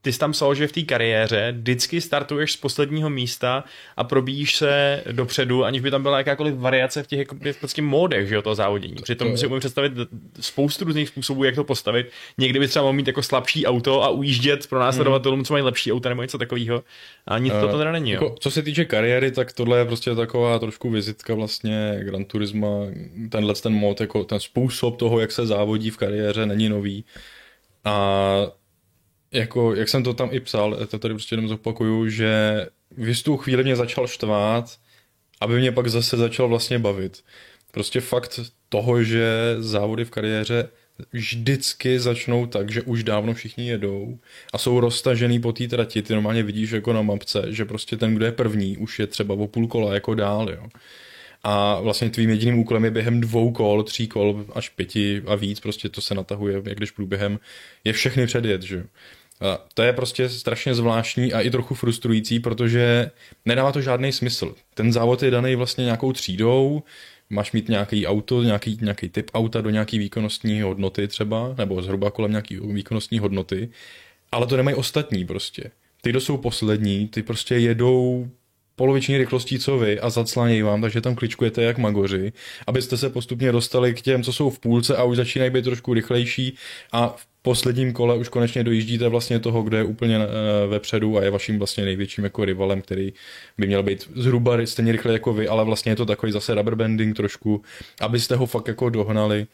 ty 0.02 0.14
jsi 0.14 0.20
tam 0.20 0.32
psal, 0.32 0.56
že 0.56 0.68
v 0.68 0.72
té 0.72 0.82
kariéře 0.82 1.54
vždycky 1.58 2.02
startuješ 2.02 2.52
z 2.52 2.58
posledního 2.58 3.10
místa 3.10 3.64
a 3.98 4.04
probíjíš 4.04 4.56
se 4.56 5.04
dopředu, 5.12 5.66
aniž 5.66 5.82
by 5.82 5.92
tam 5.92 6.04
byla 6.04 6.18
jakákoliv 6.18 6.56
variace 6.56 7.04
v 7.04 7.08
těch 7.08 7.20
jako, 7.20 7.36
v 7.36 7.62
podstatě 7.62 7.82
módech 7.82 8.28
že 8.28 8.36
jo, 8.36 8.42
toho 8.42 8.56
závodění. 8.56 8.96
Přitom 8.96 9.38
si 9.38 9.48
umím 9.48 9.60
představit 9.60 9.94
spoustu 10.40 10.86
různých 10.86 11.10
způsobů, 11.10 11.44
jak 11.44 11.56
to 11.56 11.64
postavit. 11.64 12.12
Někdy 12.38 12.60
by 12.60 12.68
třeba 12.68 12.84
mohl 12.84 12.94
mít 12.94 13.08
jako 13.08 13.24
slabší 13.24 13.66
auto 13.66 14.04
a 14.04 14.10
ujíždět 14.10 14.68
pro 14.68 14.80
následovatelům, 14.80 15.44
co 15.44 15.54
mají 15.54 15.64
lepší 15.64 15.94
auto 15.94 16.10
nebo 16.10 16.22
něco 16.22 16.38
takového. 16.38 16.84
A 17.28 17.38
nic 17.38 17.54
uh, 17.54 17.62
to 17.62 17.78
teda 17.78 17.92
není. 17.92 18.12
Jo. 18.12 18.24
Jako, 18.24 18.36
co 18.40 18.52
se 18.52 18.62
týče 18.62 18.86
kariéry, 18.86 19.32
tak 19.32 19.54
tohle 19.54 19.78
je 19.78 19.86
prostě 19.86 20.16
taková 20.16 20.60
trošku 20.60 20.90
vizitka 20.90 21.34
vlastně 21.34 22.00
Gran 22.04 22.26
Turismo. 22.26 22.88
Tenhle 23.30 23.54
ten 23.54 23.74
mod, 23.74 24.02
jako 24.02 24.24
ten 24.24 24.40
způsob 24.40 24.98
toho, 24.98 25.20
jak 25.20 25.32
se 25.32 25.46
závodí 25.46 25.90
v 25.90 25.98
kariéře, 25.98 26.46
není 26.46 26.70
nový. 26.70 27.06
A 27.86 28.59
jako, 29.32 29.76
jak 29.76 29.90
jsem 29.90 30.04
to 30.04 30.14
tam 30.14 30.30
i 30.32 30.40
psal, 30.40 30.88
to 30.88 31.00
tady 31.00 31.14
prostě 31.14 31.34
jenom 31.34 31.48
zopakuju, 31.48 32.10
že 32.10 32.66
v 32.98 33.08
jistou 33.08 33.38
chvíli 33.38 33.64
mě 33.64 33.76
začal 33.76 34.08
štvát, 34.08 34.78
aby 35.42 35.60
mě 35.60 35.72
pak 35.72 35.88
zase 35.88 36.18
začal 36.18 36.48
vlastně 36.48 36.80
bavit. 36.80 37.24
Prostě 37.72 38.02
fakt 38.02 38.40
toho, 38.70 39.04
že 39.04 39.56
závody 39.60 40.06
v 40.06 40.10
kariéře 40.10 40.70
vždycky 41.14 42.00
začnou 42.00 42.46
tak, 42.46 42.72
že 42.72 42.82
už 42.82 43.04
dávno 43.04 43.34
všichni 43.34 43.68
jedou 43.68 44.20
a 44.54 44.58
jsou 44.58 44.80
roztažený 44.80 45.40
po 45.40 45.54
té 45.54 45.68
trati. 45.68 46.02
Ty 46.02 46.14
normálně 46.14 46.44
vidíš 46.44 46.72
jako 46.72 46.94
na 46.94 47.02
mapce, 47.02 47.46
že 47.50 47.66
prostě 47.66 47.98
ten, 47.98 48.16
kdo 48.16 48.26
je 48.26 48.32
první, 48.32 48.78
už 48.78 49.00
je 49.00 49.08
třeba 49.08 49.36
o 49.36 49.48
půl 49.48 49.68
kola 49.68 49.94
jako 49.94 50.16
dál, 50.16 50.50
jo. 50.50 50.68
A 51.44 51.80
vlastně 51.82 52.10
tvým 52.10 52.30
jediným 52.30 52.60
úkolem 52.60 52.86
je 52.86 52.92
během 52.92 53.22
dvou 53.22 53.52
kol, 53.52 53.84
tří 53.84 54.08
kol 54.08 54.46
až 54.54 54.70
pěti 54.70 55.22
a 55.28 55.36
víc, 55.36 55.60
prostě 55.60 55.90
to 55.90 56.02
se 56.02 56.16
natahuje, 56.16 56.62
jak 56.66 56.78
když 56.78 56.92
průběhem, 56.92 57.40
je 57.84 57.94
všechny 57.94 58.26
předjet, 58.26 58.62
že 58.62 58.86
to 59.74 59.82
je 59.82 59.94
prostě 59.94 60.30
strašně 60.30 60.76
zvláštní 60.76 61.34
a 61.34 61.42
i 61.42 61.50
trochu 61.50 61.76
frustrující, 61.76 62.40
protože 62.40 63.12
nedává 63.46 63.72
to 63.72 63.82
žádný 63.82 64.12
smysl. 64.12 64.56
Ten 64.74 64.94
závod 64.94 65.24
je 65.24 65.32
daný 65.32 65.56
vlastně 65.56 65.84
nějakou 65.84 66.14
třídou, 66.14 66.84
máš 67.30 67.52
mít 67.52 67.70
nějaký 67.70 68.08
auto, 68.08 68.44
nějaký, 68.44 68.78
nějaký 68.82 69.10
typ 69.10 69.32
auta 69.34 69.62
do 69.62 69.70
nějaký 69.70 70.00
výkonnostní 70.00 70.62
hodnoty 70.62 71.08
třeba, 71.08 71.56
nebo 71.58 71.82
zhruba 71.82 72.12
kolem 72.12 72.32
nějaký 72.32 72.60
výkonnostní 72.60 73.20
hodnoty, 73.20 73.70
ale 74.32 74.48
to 74.48 74.58
nemají 74.58 74.76
ostatní 74.76 75.26
prostě. 75.26 75.72
Ty, 76.02 76.10
kdo 76.10 76.22
jsou 76.22 76.38
poslední, 76.38 77.08
ty 77.08 77.24
prostě 77.24 77.56
jedou 77.56 78.30
poloviční 78.76 79.18
rychlostí, 79.18 79.60
co 79.60 79.78
vy 79.78 80.00
a 80.00 80.10
zaclánějí 80.10 80.62
vám, 80.62 80.82
takže 80.82 81.02
tam 81.02 81.16
kličkujete 81.16 81.64
jak 81.64 81.78
magoři, 81.78 82.34
abyste 82.68 82.98
se 82.98 83.10
postupně 83.10 83.52
dostali 83.52 83.94
k 83.94 84.02
těm, 84.02 84.24
co 84.24 84.34
jsou 84.34 84.50
v 84.50 84.60
půlce 84.60 84.98
a 84.98 85.04
už 85.04 85.18
začínají 85.18 85.52
být 85.52 85.66
trošku 85.66 85.94
rychlejší 85.94 86.56
a 86.92 87.08
v 87.08 87.29
posledním 87.42 87.94
kole 87.94 88.18
už 88.18 88.30
konečně 88.30 88.64
dojíždíte 88.64 89.08
vlastně 89.08 89.40
toho, 89.40 89.62
kdo 89.62 89.78
je 89.78 89.84
úplně 89.84 90.18
uh, 90.18 90.24
vepředu 90.70 91.18
a 91.18 91.24
je 91.24 91.30
vaším 91.30 91.58
vlastně 91.58 91.86
největším 91.86 92.24
jako 92.24 92.46
rivalem, 92.46 92.82
který 92.82 93.14
by 93.58 93.68
měl 93.68 93.84
být 93.84 94.10
zhruba 94.16 94.58
stejně 94.66 94.92
rychle 94.92 95.14
jako 95.14 95.34
vy, 95.34 95.48
ale 95.48 95.66
vlastně 95.66 95.92
je 95.92 95.96
to 95.96 96.06
takový 96.06 96.32
zase 96.32 96.56
rubber 96.56 96.76
banding 96.76 97.16
trošku, 97.16 97.62
abyste 98.02 98.36
ho 98.36 98.46
fakt 98.46 98.68
jako 98.68 98.90
dohnali. 98.90 99.48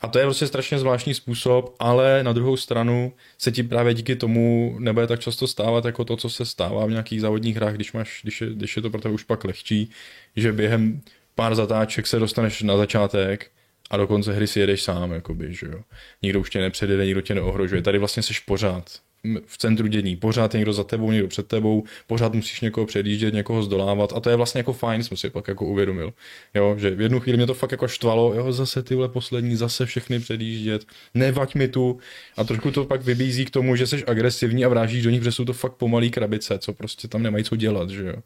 A 0.00 0.08
to 0.08 0.18
je 0.18 0.24
prostě 0.24 0.46
strašně 0.46 0.78
zvláštní 0.78 1.14
způsob, 1.14 1.74
ale 1.78 2.22
na 2.24 2.32
druhou 2.32 2.56
stranu 2.56 3.12
se 3.38 3.52
ti 3.52 3.62
právě 3.62 3.94
díky 3.94 4.16
tomu 4.16 4.76
nebude 4.78 5.06
tak 5.06 5.20
často 5.20 5.46
stávat 5.46 5.84
jako 5.84 6.04
to, 6.04 6.16
co 6.16 6.30
se 6.30 6.44
stává 6.44 6.86
v 6.86 6.90
nějakých 6.90 7.20
závodních 7.20 7.56
hrách, 7.56 7.74
když, 7.74 7.92
máš, 7.92 8.20
když, 8.22 8.40
je, 8.40 8.46
když 8.46 8.76
je 8.76 8.82
to 8.82 8.90
pro 8.90 9.00
tebe 9.00 9.14
už 9.14 9.24
pak 9.24 9.44
lehčí, 9.44 9.90
že 10.36 10.52
během 10.52 11.00
pár 11.34 11.54
zatáček 11.54 12.06
se 12.06 12.18
dostaneš 12.18 12.62
na 12.62 12.76
začátek 12.76 13.50
a 13.90 13.96
do 13.96 14.06
konce 14.06 14.32
hry 14.32 14.46
si 14.46 14.60
jedeš 14.60 14.82
sám, 14.82 15.12
jakoby, 15.12 15.54
že 15.54 15.66
jo. 15.66 15.80
Nikdo 16.22 16.40
už 16.40 16.50
tě 16.50 16.60
nepředjede, 16.60 17.04
nikdo 17.04 17.20
tě 17.20 17.34
neohrožuje. 17.34 17.82
Tady 17.82 17.98
vlastně 17.98 18.22
seš 18.22 18.38
pořád 18.38 19.00
v 19.46 19.58
centru 19.58 19.86
dění. 19.86 20.16
Pořád 20.16 20.54
je 20.54 20.58
někdo 20.58 20.72
za 20.72 20.84
tebou, 20.84 21.10
někdo 21.10 21.28
před 21.28 21.46
tebou, 21.46 21.84
pořád 22.06 22.34
musíš 22.34 22.60
někoho 22.60 22.86
předjíždět, 22.86 23.34
někoho 23.34 23.62
zdolávat 23.62 24.12
a 24.16 24.20
to 24.20 24.30
je 24.30 24.36
vlastně 24.36 24.58
jako 24.58 24.72
fajn, 24.72 25.02
jsem 25.02 25.16
si 25.16 25.30
pak 25.30 25.48
jako 25.48 25.66
uvědomil. 25.66 26.12
Jo, 26.54 26.76
že 26.78 26.90
v 26.90 27.00
jednu 27.00 27.20
chvíli 27.20 27.36
mě 27.36 27.46
to 27.46 27.54
fakt 27.54 27.72
jako 27.72 27.88
štvalo, 27.88 28.34
jo, 28.34 28.52
zase 28.52 28.82
tyhle 28.82 29.08
poslední, 29.08 29.56
zase 29.56 29.86
všechny 29.86 30.20
předjíždět, 30.20 30.84
nevaď 31.14 31.54
mi 31.54 31.68
tu 31.68 31.98
a 32.36 32.44
trošku 32.44 32.70
to 32.70 32.84
pak 32.84 33.02
vybízí 33.02 33.44
k 33.44 33.50
tomu, 33.50 33.76
že 33.76 33.86
jsi 33.86 34.04
agresivní 34.04 34.64
a 34.64 34.68
vrážíš 34.68 35.02
do 35.02 35.10
nich, 35.10 35.20
protože 35.20 35.32
jsou 35.32 35.44
to 35.44 35.52
fakt 35.52 35.72
pomalý 35.74 36.10
krabice, 36.10 36.58
co 36.58 36.72
prostě 36.72 37.08
tam 37.08 37.22
nemají 37.22 37.44
co 37.44 37.56
dělat, 37.56 37.90
že 37.90 38.06
jo. 38.06 38.16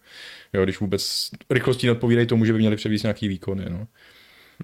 Jo, 0.52 0.64
když 0.64 0.80
vůbec 0.80 1.30
rychlostí 1.50 1.90
odpovídají 1.90 2.26
tomu, 2.26 2.44
že 2.44 2.52
by 2.52 2.58
měli 2.58 2.76
převíst 2.76 3.04
nějaký 3.04 3.28
výkony, 3.28 3.64
no. 3.68 3.86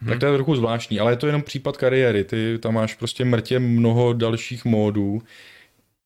Hmm. 0.00 0.08
Tak 0.08 0.18
to 0.18 0.26
je 0.26 0.34
trochu 0.34 0.54
zvláštní, 0.54 1.00
ale 1.00 1.12
je 1.12 1.16
to 1.16 1.26
jenom 1.26 1.42
případ 1.42 1.76
kariéry. 1.76 2.24
Ty 2.24 2.58
tam 2.58 2.74
máš 2.74 2.94
prostě 2.94 3.24
mrtě 3.24 3.58
mnoho 3.58 4.12
dalších 4.12 4.64
módů. 4.64 5.22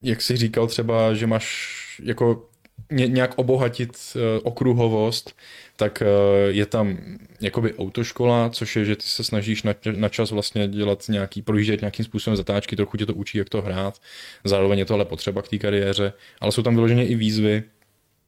Jak 0.02 0.22
jsi 0.22 0.36
říkal 0.36 0.66
třeba, 0.66 1.14
že 1.14 1.26
máš 1.26 1.74
jako 2.02 2.48
nějak 2.90 3.34
obohatit 3.36 3.90
uh, 3.90 4.22
okruhovost, 4.42 5.36
tak 5.76 6.02
uh, 6.02 6.08
je 6.54 6.66
tam 6.66 6.98
jakoby 7.40 7.74
autoškola, 7.74 8.50
což 8.50 8.76
je, 8.76 8.84
že 8.84 8.96
ty 8.96 9.02
se 9.02 9.24
snažíš 9.24 9.62
na, 9.62 9.74
na 9.96 10.08
čas 10.08 10.30
vlastně 10.30 10.68
dělat 10.68 11.04
nějaký, 11.08 11.42
projíždět 11.42 11.80
nějakým 11.80 12.04
způsobem 12.04 12.36
zatáčky, 12.36 12.76
trochu 12.76 12.96
tě 12.96 13.06
to 13.06 13.14
učí, 13.14 13.38
jak 13.38 13.48
to 13.48 13.62
hrát, 13.62 14.00
zároveň 14.44 14.78
je 14.78 14.84
to 14.84 14.94
ale 14.94 15.04
potřeba 15.04 15.42
k 15.42 15.48
té 15.48 15.58
kariéře, 15.58 16.12
ale 16.40 16.52
jsou 16.52 16.62
tam 16.62 16.74
vyloženě 16.74 17.06
i 17.06 17.14
výzvy, 17.14 17.62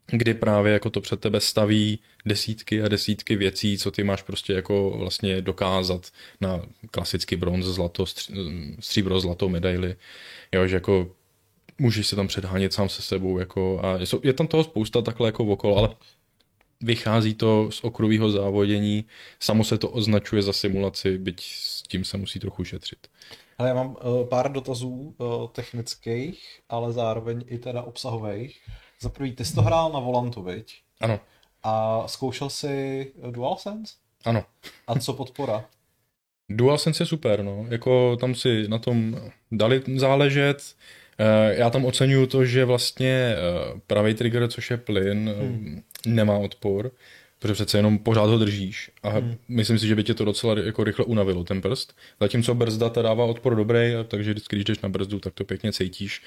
kdy 0.06 0.34
právě 0.34 0.72
jako 0.72 0.90
to 0.90 1.00
před 1.00 1.20
tebe 1.20 1.40
staví 1.40 1.98
desítky 2.26 2.82
a 2.82 2.88
desítky 2.88 3.36
věcí, 3.36 3.78
co 3.78 3.90
ty 3.90 4.04
máš 4.04 4.22
prostě 4.22 4.52
jako 4.52 4.90
vlastně 4.98 5.42
dokázat 5.42 6.10
na 6.40 6.62
klasický 6.90 7.36
bronz, 7.36 7.66
zlato, 7.66 8.04
stříbro, 8.80 9.20
zlato, 9.20 9.48
medaily, 9.48 9.96
jo, 10.52 10.66
že 10.66 10.76
jako 10.76 11.10
můžeš 11.78 12.06
se 12.06 12.16
tam 12.16 12.26
předhánět 12.26 12.72
sám 12.72 12.88
se 12.88 13.02
sebou, 13.02 13.38
jako 13.38 13.80
a 13.82 13.98
je, 14.22 14.32
tam 14.32 14.46
toho 14.46 14.64
spousta 14.64 15.02
takhle 15.02 15.28
jako 15.28 15.44
okolo, 15.44 15.76
ale 15.76 15.88
vychází 16.80 17.34
to 17.34 17.68
z 17.70 17.84
okruhového 17.84 18.30
závodění, 18.30 19.04
samo 19.40 19.64
se 19.64 19.78
to 19.78 19.90
označuje 19.90 20.42
za 20.42 20.52
simulaci, 20.52 21.18
byť 21.18 21.42
s 21.42 21.82
tím 21.82 22.04
se 22.04 22.16
musí 22.16 22.38
trochu 22.38 22.64
šetřit. 22.64 22.98
Ale 23.58 23.68
já 23.68 23.74
mám 23.74 23.96
uh, 24.04 24.28
pár 24.28 24.52
dotazů 24.52 25.14
uh, 25.18 25.48
technických, 25.52 26.60
ale 26.68 26.92
zároveň 26.92 27.44
i 27.46 27.58
teda 27.58 27.82
obsahových. 27.82 28.60
Za 29.00 29.08
prvý, 29.08 29.32
ty 29.32 29.44
jsi 29.44 29.54
to 29.54 29.62
hrál 29.62 29.92
na 29.92 30.00
volantu, 30.00 30.42
viď? 30.42 30.74
Ano. 31.00 31.20
A 31.62 32.02
zkoušel 32.08 32.50
jsi 32.50 33.12
DualSense? 33.30 33.94
Ano. 34.24 34.44
A 34.86 34.98
co 34.98 35.12
podpora? 35.12 35.64
DualSense 36.50 37.02
je 37.02 37.06
super, 37.06 37.42
no. 37.42 37.66
Jako 37.68 38.16
tam 38.16 38.34
si 38.34 38.68
na 38.68 38.78
tom 38.78 39.16
dali 39.52 39.82
záležet. 39.96 40.74
Eh, 41.18 41.54
já 41.54 41.70
tam 41.70 41.84
oceňuju 41.84 42.26
to, 42.26 42.44
že 42.44 42.64
vlastně 42.64 43.34
eh, 43.36 43.80
pravý 43.86 44.14
trigger, 44.14 44.48
což 44.48 44.70
je 44.70 44.76
plyn, 44.76 45.34
hmm. 45.38 45.82
nemá 46.06 46.38
odpor, 46.38 46.90
protože 47.38 47.54
přece 47.54 47.78
jenom 47.78 47.98
pořád 47.98 48.26
ho 48.26 48.38
držíš 48.38 48.90
a 49.02 49.08
hmm. 49.08 49.36
myslím 49.48 49.78
si, 49.78 49.86
že 49.86 49.94
by 49.94 50.04
tě 50.04 50.14
to 50.14 50.24
docela 50.24 50.58
jako 50.58 50.84
rychle 50.84 51.04
unavilo, 51.04 51.44
ten 51.44 51.60
prst. 51.60 51.96
Zatímco 52.20 52.54
brzda 52.54 52.88
ta 52.88 53.02
dává 53.02 53.24
odpor 53.24 53.56
dobrý, 53.56 53.92
takže 54.08 54.30
vždycky, 54.30 54.56
když 54.56 54.64
jdeš 54.64 54.80
na 54.80 54.88
brzdu, 54.88 55.20
tak 55.20 55.34
to 55.34 55.44
pěkně 55.44 55.72
cítíš. 55.72 56.22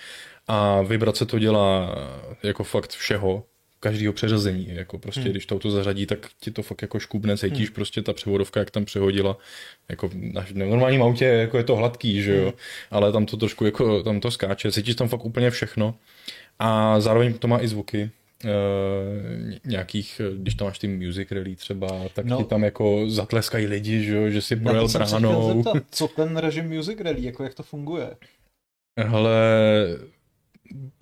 A 0.47 0.81
vibrace 0.81 1.25
to 1.25 1.39
dělá 1.39 1.95
jako 2.43 2.63
fakt 2.63 2.91
všeho, 2.91 3.43
každého 3.79 4.13
přeřazení. 4.13 4.67
Jako 4.69 4.99
prostě, 4.99 5.21
hmm. 5.21 5.31
když 5.31 5.45
to 5.45 5.55
auto 5.55 5.71
zařadí, 5.71 6.05
tak 6.05 6.27
ti 6.39 6.51
to 6.51 6.63
fakt 6.63 6.81
jako 6.81 6.99
škubne, 6.99 7.37
cítíš 7.37 7.67
hmm. 7.67 7.75
prostě 7.75 8.01
ta 8.01 8.13
převodovka, 8.13 8.59
jak 8.59 8.71
tam 8.71 8.85
přehodila. 8.85 9.37
Jako 9.89 10.09
na 10.13 10.45
normálním 10.53 11.03
autě 11.03 11.25
jako 11.25 11.57
je 11.57 11.63
to 11.63 11.75
hladký, 11.75 12.21
že 12.21 12.35
jo, 12.35 12.43
hmm. 12.43 12.53
ale 12.91 13.11
tam 13.11 13.25
to 13.25 13.37
trošku 13.37 13.65
jako, 13.65 14.03
tam 14.03 14.19
to 14.19 14.31
skáče, 14.31 14.71
cítíš 14.71 14.95
tam 14.95 15.07
fakt 15.07 15.25
úplně 15.25 15.51
všechno. 15.51 15.95
A 16.59 16.99
zároveň 16.99 17.33
to 17.33 17.47
má 17.47 17.61
i 17.61 17.67
zvuky, 17.67 18.11
Uh, 18.43 19.53
nějakých, 19.65 20.21
když 20.37 20.55
tam 20.55 20.67
máš 20.67 20.79
ty 20.79 20.87
music 20.87 21.31
rally 21.31 21.55
třeba, 21.55 21.87
tak 22.13 22.25
no. 22.25 22.37
ti 22.37 22.43
tam 22.43 22.63
jako 22.63 23.09
zatleskají 23.09 23.67
lidi, 23.67 24.03
že, 24.03 24.31
že 24.31 24.41
si 24.41 24.55
projel 24.55 24.87
bránou. 24.87 25.63
co 25.91 26.07
ten 26.07 26.37
režim 26.37 26.69
music 26.69 26.99
rally, 26.99 27.23
jako 27.23 27.43
jak 27.43 27.53
to 27.53 27.63
funguje? 27.63 28.17
Hele, 28.99 29.39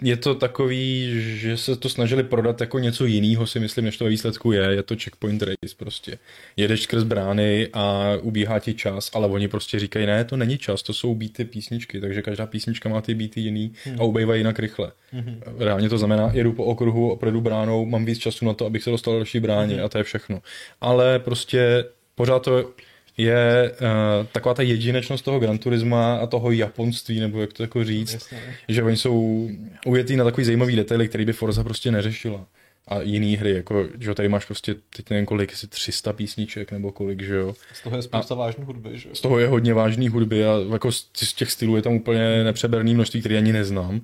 je 0.01 0.17
to 0.17 0.35
takový, 0.35 1.11
že 1.21 1.57
se 1.57 1.75
to 1.75 1.89
snažili 1.89 2.23
prodat 2.23 2.61
jako 2.61 2.79
něco 2.79 3.05
jiného, 3.05 3.47
si 3.47 3.59
myslím, 3.59 3.85
než 3.85 3.97
to 3.97 4.03
ve 4.03 4.09
výsledku 4.09 4.51
je. 4.51 4.61
Je 4.61 4.83
to 4.83 4.95
checkpoint 4.95 5.41
race 5.43 5.75
prostě. 5.77 6.17
Jedeš 6.57 6.81
skrz 6.81 7.03
brány 7.03 7.67
a 7.73 8.13
ubíhá 8.21 8.59
ti 8.59 8.73
čas, 8.73 9.11
ale 9.13 9.27
oni 9.27 9.47
prostě 9.47 9.79
říkají, 9.79 10.05
ne, 10.05 10.23
to 10.23 10.37
není 10.37 10.57
čas, 10.57 10.83
to 10.83 10.93
jsou 10.93 11.15
býty 11.15 11.45
písničky, 11.45 11.99
takže 12.01 12.21
každá 12.21 12.45
písnička 12.45 12.89
má 12.89 13.01
ty 13.01 13.13
býty 13.13 13.41
jiný 13.41 13.73
hmm. 13.83 14.01
a 14.01 14.03
ubejvají 14.03 14.39
jinak 14.39 14.59
rychle. 14.59 14.91
Hmm. 15.11 15.41
Reálně 15.59 15.89
to 15.89 15.97
znamená, 15.97 16.31
jedu 16.33 16.53
po 16.53 16.63
okruhu, 16.63 17.11
opredu 17.11 17.41
bránou, 17.41 17.85
mám 17.85 18.05
víc 18.05 18.17
času 18.19 18.45
na 18.45 18.53
to, 18.53 18.65
abych 18.65 18.83
se 18.83 18.89
dostal 18.89 19.13
do 19.13 19.19
další 19.19 19.39
bráně 19.39 19.75
hmm. 19.75 19.85
a 19.85 19.89
to 19.89 19.97
je 19.97 20.03
všechno. 20.03 20.41
Ale 20.81 21.19
prostě 21.19 21.85
pořád 22.15 22.39
to 22.39 22.71
je 23.17 23.71
uh, 23.71 24.27
taková 24.31 24.53
ta 24.53 24.61
jedinečnost 24.61 25.25
toho 25.25 25.39
Gran 25.39 25.57
Turisma 25.57 26.17
a 26.17 26.27
toho 26.27 26.51
japonství, 26.51 27.19
nebo 27.19 27.41
jak 27.41 27.53
to 27.53 27.63
jako 27.63 27.83
říct, 27.83 28.13
Jasně. 28.13 28.39
že 28.67 28.83
oni 28.83 28.97
jsou 28.97 29.49
ujetý 29.85 30.15
na 30.15 30.23
takový 30.23 30.45
zajímavý 30.45 30.75
detaily, 30.75 31.07
který 31.07 31.25
by 31.25 31.33
Forza 31.33 31.63
prostě 31.63 31.91
neřešila 31.91 32.45
a 32.87 33.01
jiný 33.01 33.37
hry, 33.37 33.53
jako, 33.53 33.87
že 33.99 34.13
tady 34.13 34.29
máš 34.29 34.45
prostě, 34.45 34.75
teď 34.95 35.09
nevím 35.09 35.25
kolik, 35.25 35.51
jestli 35.51 35.67
300 35.67 36.13
písniček 36.13 36.71
nebo 36.71 36.91
kolik, 36.91 37.21
že 37.21 37.35
jo. 37.35 37.53
Z 37.73 37.83
toho 37.83 37.95
je 37.95 38.01
spousta 38.01 38.35
vážné 38.35 38.65
hudby, 38.65 38.89
že 38.93 39.09
jo. 39.09 39.15
Z 39.15 39.21
toho 39.21 39.39
je 39.39 39.47
hodně 39.47 39.73
vážný 39.73 40.09
hudby 40.09 40.45
a 40.45 40.53
jako 40.71 40.91
z 40.91 41.33
těch 41.35 41.51
stylů 41.51 41.75
je 41.75 41.81
tam 41.81 41.93
úplně 41.93 42.43
nepřeberný 42.43 42.93
množství, 42.93 43.19
který 43.19 43.37
ani 43.37 43.53
neznám. 43.53 44.01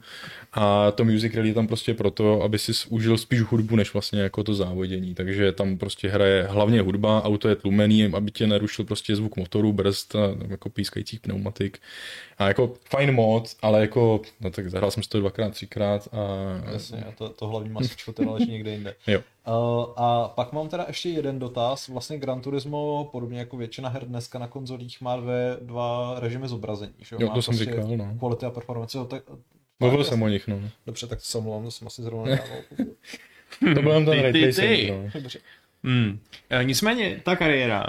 A 0.56 0.92
to 0.92 1.06
music 1.06 1.34
rally 1.36 1.48
je 1.48 1.54
tam 1.54 1.68
prostě 1.68 1.94
proto, 1.94 2.42
aby 2.42 2.60
si 2.60 2.72
užil 2.89 3.18
spíš 3.18 3.42
hudbu, 3.42 3.76
než 3.76 3.94
vlastně 3.94 4.22
jako 4.22 4.44
to 4.44 4.54
závodění. 4.54 5.13
Takže 5.16 5.52
tam 5.52 5.78
prostě 5.78 6.10
hraje 6.10 6.44
hlavně 6.44 6.82
hudba, 6.82 7.24
auto 7.24 7.50
je 7.50 7.56
tlumený, 7.56 8.06
aby 8.06 8.32
tě 8.32 8.48
nerušil 8.48 8.86
prostě 8.86 9.16
zvuk 9.16 9.38
motoru, 9.38 9.74
brzd 9.74 10.16
a 10.16 10.20
jako 10.48 10.70
pískajících 10.70 11.20
pneumatik. 11.20 11.80
A 12.38 12.48
jako 12.48 12.74
fajn 12.89 13.12
mod, 13.12 13.44
ale 13.62 13.82
jako, 13.82 14.22
no 14.42 14.52
tak 14.52 14.70
zahrál 14.70 14.92
jsem 14.92 15.04
si 15.04 15.10
to 15.10 15.20
dvakrát, 15.20 15.50
třikrát 15.50 16.08
a... 16.12 16.18
Jasně, 16.72 17.04
a 17.04 17.12
to, 17.12 17.30
to 17.30 17.48
hlavní 17.48 17.70
masičko 17.70 18.13
teda 18.13 18.32
leží 18.32 18.52
někde 18.52 18.72
jinde. 18.72 18.96
Jo. 19.08 19.20
Uh, 19.48 19.86
a 19.96 20.28
pak 20.28 20.54
mám 20.54 20.70
teda 20.70 20.86
ještě 20.88 21.10
jeden 21.10 21.39
dotaz. 21.39 21.88
Vlastně 21.88 22.18
Gran 22.18 22.42
Turismo, 22.42 23.10
podobně 23.12 23.39
jako 23.39 23.58
většina 23.58 23.89
her 23.89 24.06
dneska 24.06 24.39
na 24.39 24.48
konzolích, 24.48 25.02
má 25.02 25.18
dvě, 25.18 25.58
dva 25.62 26.16
režimy 26.20 26.48
zobrazení. 26.48 26.94
Že? 27.00 27.16
Jo, 27.20 27.28
má 27.28 27.34
to 27.34 27.42
jsem 27.42 27.58
prostě 27.58 27.72
říkal, 27.72 27.98
no. 27.98 28.16
Quality 28.20 28.46
a 28.46 28.50
performance. 28.50 28.98
Jo, 28.98 29.06
tak, 29.06 29.24
Mluvil 29.80 30.04
jsem 30.04 30.22
o 30.22 30.28
nich, 30.28 30.48
no. 30.48 30.62
Dobře, 30.86 31.08
tak 31.08 31.20
to 31.20 31.26
se 31.26 31.38
omlouvám, 31.38 31.64
to 31.64 31.72
jsem 31.72 31.88
asi 31.88 32.02
zrovna 32.02 32.26
nedával. 32.26 32.58
to 33.76 33.82
byl 33.82 34.06
ten 34.06 34.22
ray 34.22 34.34
tracing, 34.34 34.90
no. 34.90 35.10
Dobře. 35.14 35.40
Hmm. 35.84 36.20
E, 36.50 36.64
nicméně, 36.64 37.22
ta 37.24 37.36
kariéra, 37.36 37.86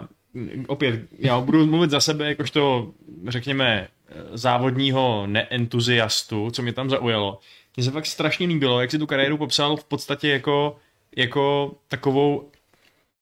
opět, 0.66 1.00
já 1.18 1.40
budu 1.40 1.66
mluvit 1.66 1.90
za 1.90 2.00
sebe, 2.00 2.28
jakožto, 2.28 2.92
řekněme, 3.28 3.88
závodního 4.32 5.26
neentuziastu, 5.26 6.50
co 6.50 6.62
mě 6.62 6.72
tam 6.72 6.90
zaujalo. 6.90 7.40
Mně 7.76 7.84
se 7.84 7.90
fakt 7.90 8.06
strašně 8.06 8.46
líbilo, 8.46 8.80
jak 8.80 8.90
si 8.90 8.98
tu 8.98 9.06
kariéru 9.06 9.38
popsal 9.38 9.76
v 9.76 9.84
podstatě 9.84 10.28
jako, 10.28 10.76
jako 11.16 11.74
takovou, 11.88 12.50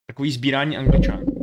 takový 0.06 0.32
sbírání 0.32 0.76
angličánků. 0.76 1.41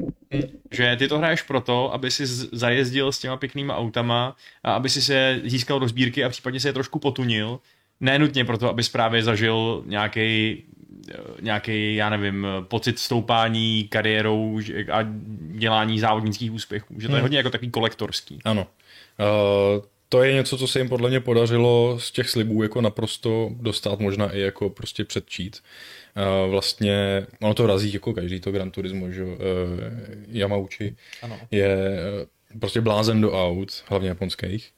Že 0.72 0.96
ty 0.96 1.08
to 1.08 1.18
hraješ 1.18 1.42
proto, 1.42 1.94
aby 1.94 2.12
si 2.12 2.26
zajezdil 2.52 3.12
s 3.12 3.20
těma 3.20 3.38
pěknýma 3.38 3.78
autama 3.78 4.36
a 4.63 4.74
aby 4.74 4.89
si 4.89 5.02
se 5.02 5.42
získal 5.44 5.80
do 5.80 5.88
sbírky 5.88 6.24
a 6.24 6.30
případně 6.30 6.60
se 6.60 6.70
je 6.70 6.74
trošku 6.74 7.00
potunil. 7.00 7.60
Nenutně 8.00 8.46
proto, 8.46 8.70
aby 8.70 8.84
právě 8.92 9.24
zažil 9.24 9.84
nějaký 9.86 10.58
nějaký, 11.42 11.96
já 11.96 12.10
nevím, 12.10 12.48
pocit 12.62 13.00
stoupání 13.00 13.84
kariérou 13.84 14.60
a 14.92 15.00
dělání 15.52 16.00
závodnických 16.00 16.52
úspěchů. 16.52 16.96
Že 17.00 17.08
to 17.08 17.13
je 17.13 17.15
hmm. 17.15 17.22
hodně 17.22 17.38
jako 17.38 17.50
takový 17.50 17.72
kolektorský. 17.72 18.39
Ano. 18.46 18.68
Uh, 19.20 19.86
to 20.10 20.24
je 20.24 20.34
něco, 20.34 20.58
co 20.58 20.68
se 20.68 20.80
jim 20.80 20.89
podle 20.89 21.10
mě 21.10 21.20
podařilo 21.20 22.00
z 22.00 22.12
těch 22.12 22.30
slibů 22.30 22.63
jako 22.63 22.82
naprosto 22.82 23.50
dostat, 23.54 24.00
možná 24.00 24.32
i 24.32 24.39
jako 24.39 24.70
prostě 24.70 25.06
předčít. 25.06 25.58
Uh, 25.58 25.99
vlastně, 26.50 27.28
ono 27.41 27.54
to 27.54 27.67
razí 27.67 27.93
jako 27.93 28.13
každý 28.13 28.39
to 28.39 28.52
Gran 28.52 28.72
Turismo, 28.72 29.12
že 29.12 29.24
uh, 29.24 29.32
Yamauchi 30.28 30.95
ano. 31.22 31.39
je 31.52 31.78
uh, 32.52 32.60
prostě 32.60 32.82
blázen 32.82 33.22
do 33.22 33.32
aut, 33.34 33.84
hlavně 33.88 34.10
japonských, 34.10 34.72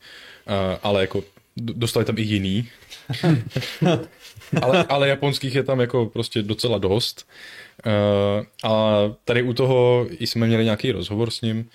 uh, 0.47 0.53
ale 0.83 1.01
jako 1.01 1.23
dostali 1.57 2.05
tam 2.05 2.17
i 2.17 2.21
jiný. 2.21 2.69
ale, 4.61 4.83
ale 4.83 5.07
japonských 5.07 5.55
je 5.55 5.63
tam 5.63 5.79
jako 5.79 6.05
prostě 6.05 6.41
docela 6.41 6.77
dost. 6.77 7.27
Uh, 7.85 8.71
a 8.71 9.01
tady 9.25 9.43
u 9.43 9.53
toho 9.53 10.07
jsme 10.19 10.47
měli 10.47 10.63
nějaký 10.63 10.91
rozhovor 10.91 11.31
s 11.31 11.41
ním, 11.41 11.69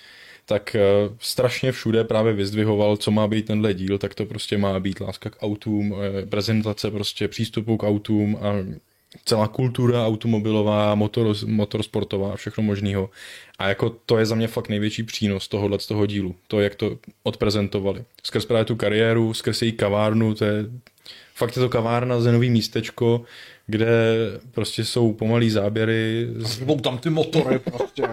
tak 0.45 0.75
uh, 0.75 1.15
strašně 1.19 1.71
všude 1.71 2.03
právě 2.03 2.33
vyzdvihoval, 2.33 2.97
co 2.97 3.11
má 3.11 3.27
být 3.27 3.45
tenhle 3.45 3.73
díl, 3.73 3.97
tak 3.97 4.15
to 4.15 4.25
prostě 4.25 4.57
má 4.57 4.79
být 4.79 4.99
láska 4.99 5.29
k 5.29 5.43
autům, 5.43 5.95
prezentace 6.29 6.91
prostě 6.91 7.27
přístupu 7.27 7.77
k 7.77 7.83
autům 7.83 8.37
a 8.41 8.53
celá 9.25 9.47
kultura 9.47 10.07
automobilová, 10.07 10.95
motor, 10.95 11.35
motorsportová 11.45 12.33
a 12.33 12.35
všechno 12.35 12.63
možného. 12.63 13.09
A 13.59 13.69
jako 13.69 13.89
to 13.89 14.17
je 14.17 14.25
za 14.25 14.35
mě 14.35 14.47
fakt 14.47 14.69
největší 14.69 15.03
přínos 15.03 15.47
tohohle 15.47 15.79
z 15.79 15.87
toho 15.87 16.05
dílu. 16.05 16.35
To, 16.47 16.59
jak 16.59 16.75
to 16.75 16.97
odprezentovali. 17.23 18.03
Skrz 18.23 18.45
právě 18.45 18.65
tu 18.65 18.75
kariéru, 18.75 19.33
skrz 19.33 19.61
její 19.61 19.71
kavárnu, 19.71 20.33
to 20.33 20.45
je 20.45 20.65
fakt 21.35 21.55
je 21.55 21.61
to 21.61 21.69
kavárna, 21.69 22.19
zenový 22.21 22.49
místečko, 22.49 23.23
kde 23.67 23.87
prostě 24.51 24.85
jsou 24.85 25.13
pomalý 25.13 25.49
záběry. 25.49 26.27
Jsou 26.45 26.79
tam 26.79 26.97
ty 26.97 27.09
motory 27.09 27.59
prostě. 27.59 28.03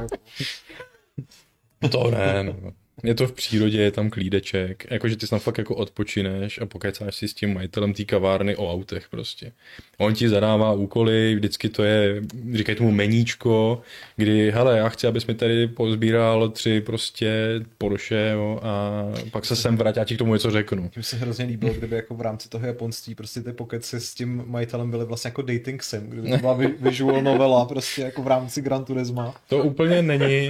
To 1.90 2.10
ne, 2.10 2.44
no. 2.44 2.72
Je 3.02 3.14
to 3.14 3.26
v 3.26 3.32
přírodě, 3.32 3.82
je 3.82 3.90
tam 3.90 4.10
klídeček, 4.10 4.86
jakože 4.90 5.16
ty 5.16 5.26
tam 5.26 5.38
fakt 5.38 5.58
jako 5.58 5.74
odpočineš 5.74 6.60
a 6.60 6.66
pokecáš 6.66 7.16
si 7.16 7.28
s 7.28 7.34
tím 7.34 7.54
majitelem 7.54 7.94
té 7.94 8.04
kavárny 8.04 8.56
o 8.56 8.72
autech 8.72 9.08
prostě. 9.10 9.52
On 9.98 10.14
ti 10.14 10.28
zadává 10.28 10.72
úkoly, 10.72 11.34
vždycky 11.34 11.68
to 11.68 11.84
je, 11.84 12.22
říkají 12.52 12.78
tomu 12.78 12.90
meníčko, 12.90 13.80
kdy, 14.16 14.50
hele, 14.50 14.78
já 14.78 14.88
chci, 14.88 15.06
abys 15.06 15.26
mi 15.26 15.34
tady 15.34 15.68
pozbíral 15.68 16.48
tři 16.48 16.80
prostě 16.80 17.60
Porsche 17.78 18.30
jo, 18.32 18.60
a 18.62 19.02
pak 19.30 19.44
se 19.44 19.56
sem 19.56 19.76
vrátí, 19.76 19.98
já 19.98 20.04
ti 20.04 20.14
k 20.14 20.18
tomu 20.18 20.34
něco 20.34 20.50
řeknu. 20.50 20.88
Tím 20.88 21.02
se 21.02 21.16
hrozně 21.16 21.44
líbilo, 21.44 21.74
kdyby 21.74 21.96
jako 21.96 22.14
v 22.14 22.20
rámci 22.20 22.48
toho 22.48 22.66
japonství 22.66 23.14
prostě 23.14 23.40
ty 23.40 23.52
pokeci 23.52 24.00
s 24.00 24.14
tím 24.14 24.44
majitelem 24.46 24.90
byly 24.90 25.04
vlastně 25.04 25.28
jako 25.28 25.42
dating 25.42 25.82
sim, 25.82 26.10
kdyby 26.10 26.30
to 26.30 26.36
byla 26.36 26.58
visual 26.80 27.22
novela 27.22 27.64
prostě 27.64 28.02
jako 28.02 28.22
v 28.22 28.26
rámci 28.26 28.62
Gran 28.62 28.84
Turisma. 28.84 29.34
To 29.48 29.58
úplně 29.58 30.02
není. 30.02 30.48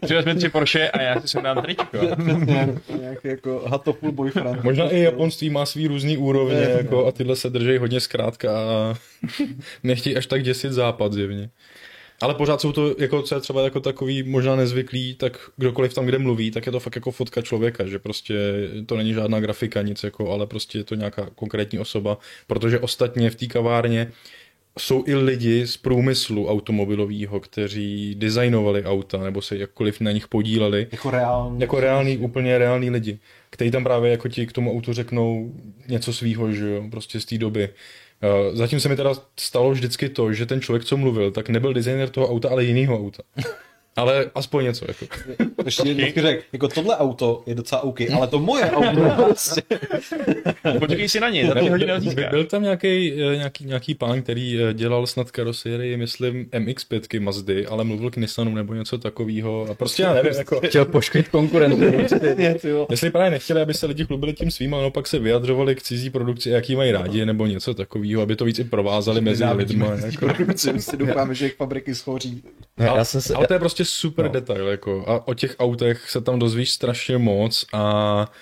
Přivez 0.00 0.24
mi 0.24 0.34
tři 0.34 0.48
Porsche 0.48 0.90
a 0.90 1.02
já 1.02 1.20
si 1.20 1.28
sem 1.28 1.42
dám 1.42 1.57
tričko. 1.62 1.98
Nějaký 3.00 3.28
jako 3.28 3.64
hatoful 3.66 4.12
boyfriend. 4.12 4.64
Možná 4.64 4.90
i 4.90 5.00
japonství 5.00 5.50
má 5.50 5.66
svý 5.66 5.86
různý 5.86 6.16
úrovně 6.16 6.60
jako, 6.60 7.06
a 7.06 7.12
tyhle 7.12 7.36
se 7.36 7.50
drží 7.50 7.78
hodně 7.78 8.00
zkrátka 8.00 8.50
a 8.58 8.94
nechtějí 9.82 10.16
až 10.16 10.26
tak 10.26 10.42
děsit 10.42 10.72
západ 10.72 11.12
zjevně. 11.12 11.50
Ale 12.20 12.34
pořád 12.34 12.60
jsou 12.60 12.72
to, 12.72 12.94
jako, 12.98 13.22
co 13.22 13.34
je 13.34 13.40
třeba 13.40 13.62
jako 13.62 13.80
takový 13.80 14.22
možná 14.22 14.56
nezvyklý, 14.56 15.14
tak 15.14 15.50
kdokoliv 15.56 15.94
tam, 15.94 16.06
kde 16.06 16.18
mluví, 16.18 16.50
tak 16.50 16.66
je 16.66 16.72
to 16.72 16.80
fakt 16.80 16.94
jako 16.94 17.10
fotka 17.10 17.42
člověka, 17.42 17.86
že 17.86 17.98
prostě 17.98 18.34
to 18.86 18.96
není 18.96 19.14
žádná 19.14 19.40
grafika, 19.40 19.82
nic 19.82 20.02
jako, 20.02 20.30
ale 20.30 20.46
prostě 20.46 20.78
je 20.78 20.84
to 20.84 20.94
nějaká 20.94 21.28
konkrétní 21.34 21.78
osoba, 21.78 22.18
protože 22.46 22.78
ostatně 22.78 23.30
v 23.30 23.34
té 23.34 23.46
kavárně 23.46 24.12
jsou 24.78 25.04
i 25.06 25.14
lidi 25.14 25.66
z 25.66 25.76
průmyslu 25.76 26.48
automobilového, 26.48 27.40
kteří 27.40 28.14
designovali 28.14 28.84
auta 28.84 29.18
nebo 29.18 29.42
se 29.42 29.56
jakkoliv 29.56 30.00
na 30.00 30.12
nich 30.12 30.28
podíleli. 30.28 30.86
Jako 30.92 31.10
reální. 31.10 31.60
Jako 31.60 31.80
reální, 31.80 32.18
úplně 32.18 32.58
reální 32.58 32.90
lidi, 32.90 33.18
kteří 33.50 33.70
tam 33.70 33.84
právě 33.84 34.10
jako 34.10 34.28
ti 34.28 34.46
k 34.46 34.52
tomu 34.52 34.72
autu 34.72 34.92
řeknou 34.92 35.52
něco 35.88 36.12
svýho, 36.12 36.52
že 36.52 36.70
jo, 36.70 36.84
prostě 36.90 37.20
z 37.20 37.24
té 37.24 37.38
doby. 37.38 37.68
Uh, 37.68 38.56
Zatím 38.56 38.80
se 38.80 38.88
mi 38.88 38.96
teda 38.96 39.12
stalo 39.36 39.70
vždycky 39.70 40.08
to, 40.08 40.32
že 40.32 40.46
ten 40.46 40.60
člověk, 40.60 40.84
co 40.84 40.96
mluvil, 40.96 41.30
tak 41.30 41.48
nebyl 41.48 41.72
designer 41.72 42.08
toho 42.08 42.28
auta, 42.28 42.48
ale 42.48 42.64
jiného 42.64 42.98
auta. 42.98 43.22
Ale 43.96 44.30
aspoň 44.34 44.64
něco. 44.64 44.84
Jako. 44.88 45.06
Ještě 45.64 45.82
vždycky 45.82 46.20
řekl, 46.20 46.42
jako 46.52 46.68
tohle 46.68 46.96
auto 46.96 47.42
je 47.46 47.54
docela 47.54 47.80
OK, 47.80 48.00
ale 48.14 48.26
to 48.26 48.38
moje 48.38 48.70
auto 48.70 49.24
prostě. 49.24 49.62
Počkej 50.78 51.08
si 51.08 51.20
na 51.20 51.28
něj, 51.28 51.46
za 51.46 51.54
tři 51.54 51.68
hodiny 51.68 51.92
ho 51.92 51.98
By-. 51.98 52.30
Byl 52.30 52.44
tam 52.44 52.62
nějaký, 52.62 53.12
nějaký, 53.16 53.64
nějaký 53.64 53.94
pán, 53.94 54.22
který 54.22 54.62
eh, 54.62 54.74
dělal 54.74 55.06
snad 55.06 55.30
karosérii, 55.30 55.96
myslím, 55.96 56.44
MX-5 56.44 57.20
Mazdy, 57.20 57.66
ale 57.66 57.84
mluvil 57.84 58.10
k 58.10 58.16
Nissanu 58.16 58.54
nebo 58.54 58.74
něco 58.74 58.98
takového. 58.98 59.66
A 59.70 59.74
prostě 59.74 60.02
já 60.02 60.14
nevím, 60.14 60.32
jako, 60.32 60.60
Chtěl 60.60 60.84
poškodit 60.84 61.28
konkurenty. 61.28 62.08
jestli 62.90 63.10
právě 63.10 63.30
nechtěli, 63.30 63.60
aby 63.60 63.74
se 63.74 63.86
lidi 63.86 64.04
chlubili 64.04 64.32
tím 64.32 64.50
svým, 64.50 64.74
ale 64.74 64.90
pak 64.90 65.06
se 65.06 65.18
vyjadřovali 65.18 65.74
k 65.74 65.82
cizí 65.82 66.10
produkci, 66.10 66.50
jaký 66.50 66.76
mají 66.76 66.92
rádi, 66.92 67.26
nebo 67.26 67.46
něco 67.46 67.74
takového, 67.74 68.22
aby 68.22 68.36
to 68.36 68.44
víc 68.44 68.58
i 68.58 68.64
provázali 68.64 69.20
mezi 69.20 69.44
lidmi. 69.44 69.84
Jako. 70.04 70.28
Si 70.78 70.96
doufáme, 70.96 71.34
že 71.34 71.44
jejich 71.44 71.56
fabriky 71.56 71.94
schoří. 71.94 72.42
Ne, 72.76 72.88
Ale, 72.88 72.98
já 72.98 73.04
jsem 73.04 73.20
se, 73.20 73.34
ale 73.34 73.46
to 73.46 73.52
je 73.52 73.58
prostě 73.58 73.84
super 73.88 74.24
No. 74.24 74.30
detail, 74.30 74.66
jako. 74.68 75.04
A 75.08 75.28
o 75.28 75.34
těch 75.34 75.56
autech 75.58 76.10
se 76.10 76.20
tam 76.20 76.38
dozvíš 76.38 76.70
strašně 76.72 77.18
moc 77.18 77.66
a 77.72 78.32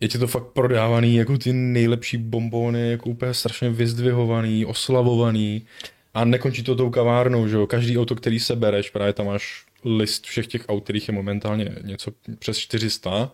je 0.00 0.08
ti 0.08 0.18
to 0.18 0.26
fakt 0.26 0.46
prodávaný 0.46 1.16
jako 1.16 1.38
ty 1.38 1.52
nejlepší 1.52 2.16
bombony, 2.16 2.90
jako 2.90 3.10
úplně 3.10 3.34
strašně 3.34 3.70
vyzdvihovaný, 3.70 4.66
oslavovaný 4.66 5.66
a 6.14 6.24
nekončí 6.24 6.62
to 6.62 6.74
tou 6.76 6.90
kavárnou, 6.90 7.48
že 7.48 7.56
jo. 7.56 7.66
Každý 7.66 7.98
auto, 7.98 8.14
který 8.14 8.40
se 8.40 8.56
bereš, 8.56 8.90
právě 8.90 9.12
tam 9.12 9.26
máš 9.26 9.64
list 9.84 10.26
všech 10.26 10.46
těch 10.46 10.64
aut, 10.68 10.84
kterých 10.84 11.08
je 11.08 11.14
momentálně 11.14 11.76
něco 11.82 12.10
přes 12.38 12.58
400 12.58 13.32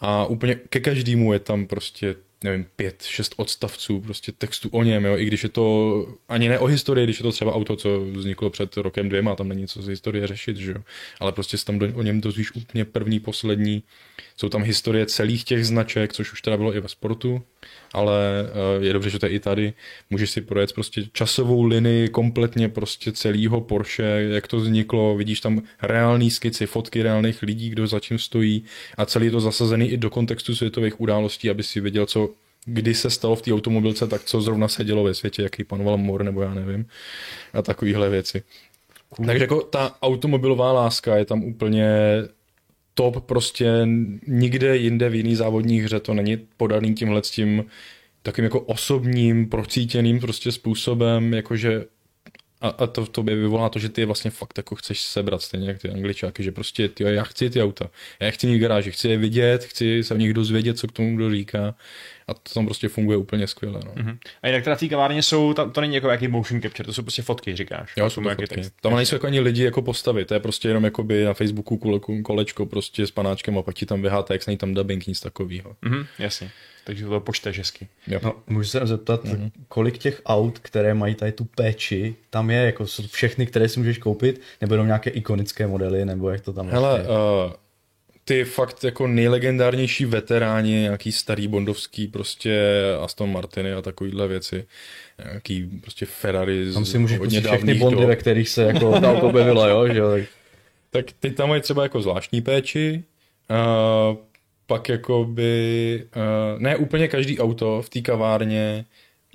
a 0.00 0.26
úplně 0.26 0.54
ke 0.54 0.80
každému 0.80 1.32
je 1.32 1.38
tam 1.38 1.66
prostě 1.66 2.14
nevím, 2.44 2.66
pět, 2.76 3.02
šest 3.02 3.34
odstavců 3.36 4.00
prostě 4.00 4.32
textu 4.32 4.68
o 4.72 4.82
něm, 4.82 5.04
jo, 5.04 5.16
i 5.16 5.24
když 5.24 5.42
je 5.42 5.48
to 5.48 6.06
ani 6.28 6.48
ne 6.48 6.58
o 6.58 6.66
historii, 6.66 7.06
když 7.06 7.18
je 7.18 7.22
to 7.22 7.32
třeba 7.32 7.54
auto, 7.54 7.76
co 7.76 8.00
vzniklo 8.00 8.50
před 8.50 8.76
rokem 8.76 9.08
dvěma, 9.08 9.34
tam 9.36 9.48
není 9.48 9.66
co 9.66 9.82
z 9.82 9.88
historie 9.88 10.26
řešit, 10.26 10.56
že 10.56 10.72
jo, 10.72 10.82
ale 11.20 11.32
prostě 11.32 11.56
tam 11.56 11.78
do, 11.78 11.86
o 11.94 12.02
něm 12.02 12.20
dozvíš 12.20 12.54
úplně 12.54 12.84
první, 12.84 13.20
poslední, 13.20 13.82
jsou 14.36 14.48
tam 14.48 14.62
historie 14.62 15.06
celých 15.06 15.44
těch 15.44 15.66
značek, 15.66 16.12
což 16.12 16.32
už 16.32 16.42
teda 16.42 16.56
bylo 16.56 16.76
i 16.76 16.80
ve 16.80 16.88
sportu, 16.88 17.42
ale 17.92 18.18
eh, 18.46 18.84
je 18.84 18.92
dobře, 18.92 19.10
že 19.10 19.18
to 19.18 19.26
je 19.26 19.32
i 19.32 19.40
tady, 19.40 19.72
můžeš 20.10 20.30
si 20.30 20.40
projet 20.40 20.72
prostě 20.72 21.02
časovou 21.12 21.62
linii 21.62 22.08
kompletně 22.08 22.68
prostě 22.68 23.12
celého 23.12 23.60
Porsche, 23.60 24.02
jak 24.30 24.46
to 24.46 24.56
vzniklo, 24.56 25.16
vidíš 25.16 25.40
tam 25.40 25.62
reální 25.82 26.30
skici, 26.30 26.66
fotky 26.66 27.02
reálných 27.02 27.42
lidí, 27.42 27.70
kdo 27.70 27.86
za 27.86 28.00
čím 28.00 28.18
stojí. 28.18 28.64
A 28.96 29.06
celý 29.06 29.26
je 29.26 29.30
to 29.30 29.40
zasazený 29.40 29.90
i 29.90 29.96
do 29.96 30.10
kontextu 30.10 30.54
světových 30.54 31.00
událostí, 31.00 31.50
aby 31.50 31.62
si 31.62 31.80
věděl, 31.80 32.06
co 32.06 32.30
kdy 32.64 32.94
se 32.94 33.10
stalo 33.10 33.36
v 33.36 33.42
té 33.42 33.52
automobilce, 33.52 34.06
tak 34.06 34.24
co 34.24 34.40
zrovna 34.40 34.68
se 34.68 34.84
dělo 34.84 35.04
ve 35.04 35.14
světě, 35.14 35.42
jaký 35.42 35.64
panoval 35.64 35.96
mor, 35.96 36.22
nebo 36.22 36.42
já 36.42 36.54
nevím, 36.54 36.86
a 37.52 37.62
takovéhle 37.62 38.10
věci. 38.10 38.42
Takže 39.26 39.44
jako 39.44 39.60
ta 39.60 39.94
automobilová 40.02 40.72
láska 40.72 41.16
je 41.16 41.24
tam 41.24 41.44
úplně 41.44 41.92
top, 42.94 43.26
prostě 43.26 43.88
nikde 44.26 44.76
jinde 44.76 45.08
v 45.08 45.14
jiný 45.14 45.34
závodní 45.34 45.80
hře 45.80 46.00
to 46.00 46.14
není 46.14 46.36
podaný 46.56 46.94
tímhle 46.94 47.22
s 47.24 47.30
tím 47.30 47.64
takým 48.22 48.44
jako 48.44 48.60
osobním, 48.60 49.48
procítěným 49.48 50.20
prostě 50.20 50.52
způsobem, 50.52 51.34
jakože 51.34 51.84
a, 52.60 52.68
a 52.68 52.86
to 52.86 53.04
v 53.04 53.08
tobě 53.08 53.36
vyvolá 53.36 53.68
to, 53.68 53.78
že 53.78 53.88
ty 53.88 54.00
je 54.02 54.06
vlastně 54.06 54.30
fakt 54.30 54.56
jako 54.56 54.74
chceš 54.74 55.00
sebrat, 55.00 55.42
stejně 55.42 55.68
jak 55.68 55.78
ty 55.78 55.90
angličáky, 55.90 56.42
že 56.42 56.52
prostě 56.52 56.88
ty, 56.88 57.04
já 57.04 57.24
chci 57.24 57.50
ty 57.50 57.62
auta, 57.62 57.90
já 58.20 58.26
je 58.26 58.32
chci 58.32 58.46
mít 58.46 58.58
v 58.58 58.60
garáži, 58.60 58.90
chci 58.92 59.08
je 59.08 59.16
vidět, 59.16 59.64
chci 59.64 60.04
se 60.04 60.14
v 60.14 60.18
nich 60.18 60.34
dozvědět, 60.34 60.78
co 60.78 60.88
k 60.88 60.92
tomu 60.92 61.16
kdo 61.16 61.30
říká 61.30 61.74
a 62.28 62.34
to 62.34 62.54
tam 62.54 62.64
prostě 62.64 62.88
funguje 62.88 63.16
úplně 63.16 63.46
skvěle. 63.46 63.80
No. 63.84 63.92
Mhm. 63.96 64.18
A 64.42 64.46
jinak 64.46 64.64
teda 64.64 64.76
v 64.76 64.80
té 64.80 64.88
kavárně 64.88 65.22
jsou, 65.22 65.54
tam, 65.54 65.70
to 65.70 65.80
není 65.80 65.94
jako 65.94 66.08
jaký 66.08 66.28
motion 66.28 66.62
capture, 66.62 66.86
to 66.86 66.92
jsou 66.92 67.02
prostě 67.02 67.22
fotky, 67.22 67.56
říkáš. 67.56 67.92
Jo, 67.96 68.10
jsou 68.10 68.22
to 68.22 68.28
fotky. 68.28 68.46
text. 68.46 68.72
Tam 68.80 68.96
nejsou 68.96 69.14
jako 69.14 69.26
ani 69.26 69.40
lidi 69.40 69.64
jako 69.64 69.82
postavy, 69.82 70.24
to 70.24 70.34
je 70.34 70.40
prostě 70.40 70.68
jenom 70.68 70.84
jakoby 70.84 71.24
na 71.24 71.34
Facebooku 71.34 72.00
kolečko 72.22 72.66
prostě 72.66 73.06
s 73.06 73.10
panáčkem 73.10 73.58
a 73.58 73.62
pak 73.62 73.74
ti 73.74 73.86
tam 73.86 74.02
vyhá 74.02 74.22
text, 74.22 74.46
není 74.46 74.56
tam 74.56 74.74
dubbing, 74.74 75.06
nic 75.06 75.20
takového. 75.20 75.76
Mhm, 75.82 76.06
jasně. 76.18 76.50
Takže 76.90 77.06
to 77.06 77.20
počteš 77.20 77.58
hezky. 77.58 77.88
No, 78.22 78.34
můžu 78.46 78.68
se 78.68 78.80
zeptat, 78.84 79.24
Mhm. 79.24 79.34
mm-hmm. 79.36 79.50
kolik 79.68 79.98
těch 79.98 80.22
aut, 80.26 80.58
které 80.58 80.94
mají 80.94 81.14
tady 81.14 81.32
tu 81.32 81.44
péči, 81.44 82.14
tam 82.30 82.50
je, 82.50 82.58
jako 82.62 82.86
jsou 82.86 83.02
všechny, 83.06 83.46
které 83.46 83.68
si 83.68 83.78
můžeš 83.80 83.98
koupit, 83.98 84.40
nebo 84.60 84.74
jenom 84.74 84.86
nějaké 84.86 85.10
ikonické 85.10 85.66
modely, 85.66 86.04
nebo 86.04 86.30
jak 86.30 86.40
to 86.40 86.52
tam 86.52 86.68
Hele, 86.68 86.98
je? 87.00 87.08
uh, 87.08 87.52
ty 88.24 88.44
fakt 88.44 88.84
jako 88.84 89.06
nejlegendárnější 89.06 90.04
veteráni, 90.04 90.70
nějaký 90.72 91.12
starý 91.12 91.48
bondovský 91.48 92.06
prostě 92.08 92.60
Aston 93.00 93.32
Martiny 93.32 93.72
a 93.72 93.82
takovýhle 93.82 94.28
věci, 94.28 94.66
nějaký 95.24 95.66
prostě 95.80 96.06
Ferrari 96.06 96.72
Tam 96.72 96.84
si 96.84 96.98
můžeš 96.98 97.18
hodně 97.18 97.40
pustit 97.40 97.48
všechny 97.54 97.74
bondy, 97.74 98.00
dob. 98.00 98.08
ve 98.08 98.16
kterých 98.16 98.48
se 98.48 98.62
jako 98.62 99.00
ta 99.00 99.12
auto 99.12 99.26
objevila, 99.28 99.68
jo, 99.68 99.88
že 99.88 100.26
Tak 100.90 101.06
ty 101.20 101.30
tam 101.30 101.48
mají 101.48 101.62
třeba 101.62 101.82
jako 101.82 102.02
zvláštní 102.02 102.40
péči, 102.40 103.02
uh, 103.50 104.16
pak 104.70 104.88
jako 104.88 105.24
by, 105.24 106.08
uh, 106.16 106.60
ne 106.62 106.76
úplně 106.76 107.08
každý 107.08 107.38
auto 107.38 107.82
v 107.82 107.88
té 107.88 108.00
kavárně 108.00 108.84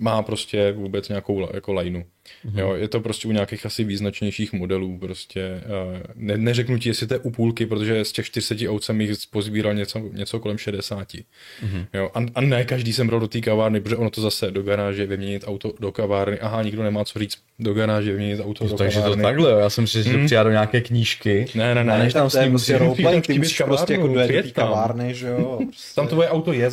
má 0.02 0.24
prostě 0.24 0.72
vůbec 0.72 1.10
nějakou 1.10 1.48
jako 1.54 1.74
lajnu. 1.74 2.06
Mm-hmm. 2.46 2.60
Jo, 2.60 2.74
je 2.74 2.88
to 2.88 3.00
prostě 3.00 3.28
u 3.28 3.32
nějakých 3.32 3.66
asi 3.66 3.84
význačnějších 3.84 4.54
modelů, 4.54 4.98
prostě 4.98 5.62
uh, 5.66 6.00
ne, 6.16 6.38
neřeknu 6.38 6.78
ti, 6.78 6.90
jestli 6.90 7.08
to 7.08 7.14
je 7.14 7.20
u 7.20 7.32
půlky, 7.32 7.66
protože 7.66 8.06
z 8.06 8.12
těch 8.12 8.26
40 8.26 8.58
aut 8.68 8.84
jsem 8.84 9.02
jich 9.02 9.12
pozbíral 9.32 9.74
něco, 9.74 10.00
něco 10.00 10.40
kolem 10.40 10.58
60. 10.58 11.08
Mm-hmm. 11.14 11.86
Jo, 11.94 12.10
a, 12.14 12.20
a, 12.36 12.42
ne 12.42 12.66
každý 12.66 12.94
jsem 12.94 13.08
bral 13.08 13.20
do 13.20 13.28
té 13.28 13.42
kavárny, 13.42 13.82
protože 13.82 13.96
ono 13.96 14.10
to 14.10 14.22
zase 14.22 14.52
do 14.52 14.64
garáže 14.64 15.06
vyměnit 15.06 15.44
auto 15.48 15.74
do 15.80 15.92
kavárny, 15.92 16.40
aha, 16.40 16.64
nikdo 16.64 16.84
nemá 16.84 17.06
co 17.06 17.20
říct, 17.20 17.38
do 17.60 17.74
garáže 17.74 18.12
vyměnit 18.12 18.40
auto 18.44 18.68
do 18.68 18.76
takže 18.76 18.98
to 18.98 19.04
kavárny. 19.04 19.24
takhle, 19.24 19.52
jo, 19.52 19.58
já 19.58 19.70
jsem 19.70 19.88
si, 19.88 19.98
že 19.98 20.04
to 20.04 20.10
Hmm. 20.18 20.26
přijá 20.26 20.44
do 20.44 20.50
nějaké 20.52 20.82
knížky. 20.82 21.46
Ne, 21.56 21.76
ne, 21.76 21.84
ne. 21.84 21.94
A 21.94 21.98
než 21.98 22.14
tam 22.14 22.30
s 22.30 22.34
To 22.34 22.42
ním 22.42 22.50
prostě 22.52 22.74
musí- 22.74 22.84
roleplaying, 22.84 23.28
tam 23.28 23.34
ty 23.34 23.40
musíš 23.40 23.62
prostě 23.66 23.94
jako 23.94 24.08
dojet 24.08 24.32
do 24.32 24.42
té 24.44 24.52
kavárny, 24.52 25.14
že 25.16 25.28
jo. 25.28 25.60
Prostě. 25.66 25.96
Tam 25.96 26.08
tvoje 26.08 26.30
auto 26.30 26.54
je, 26.54 26.70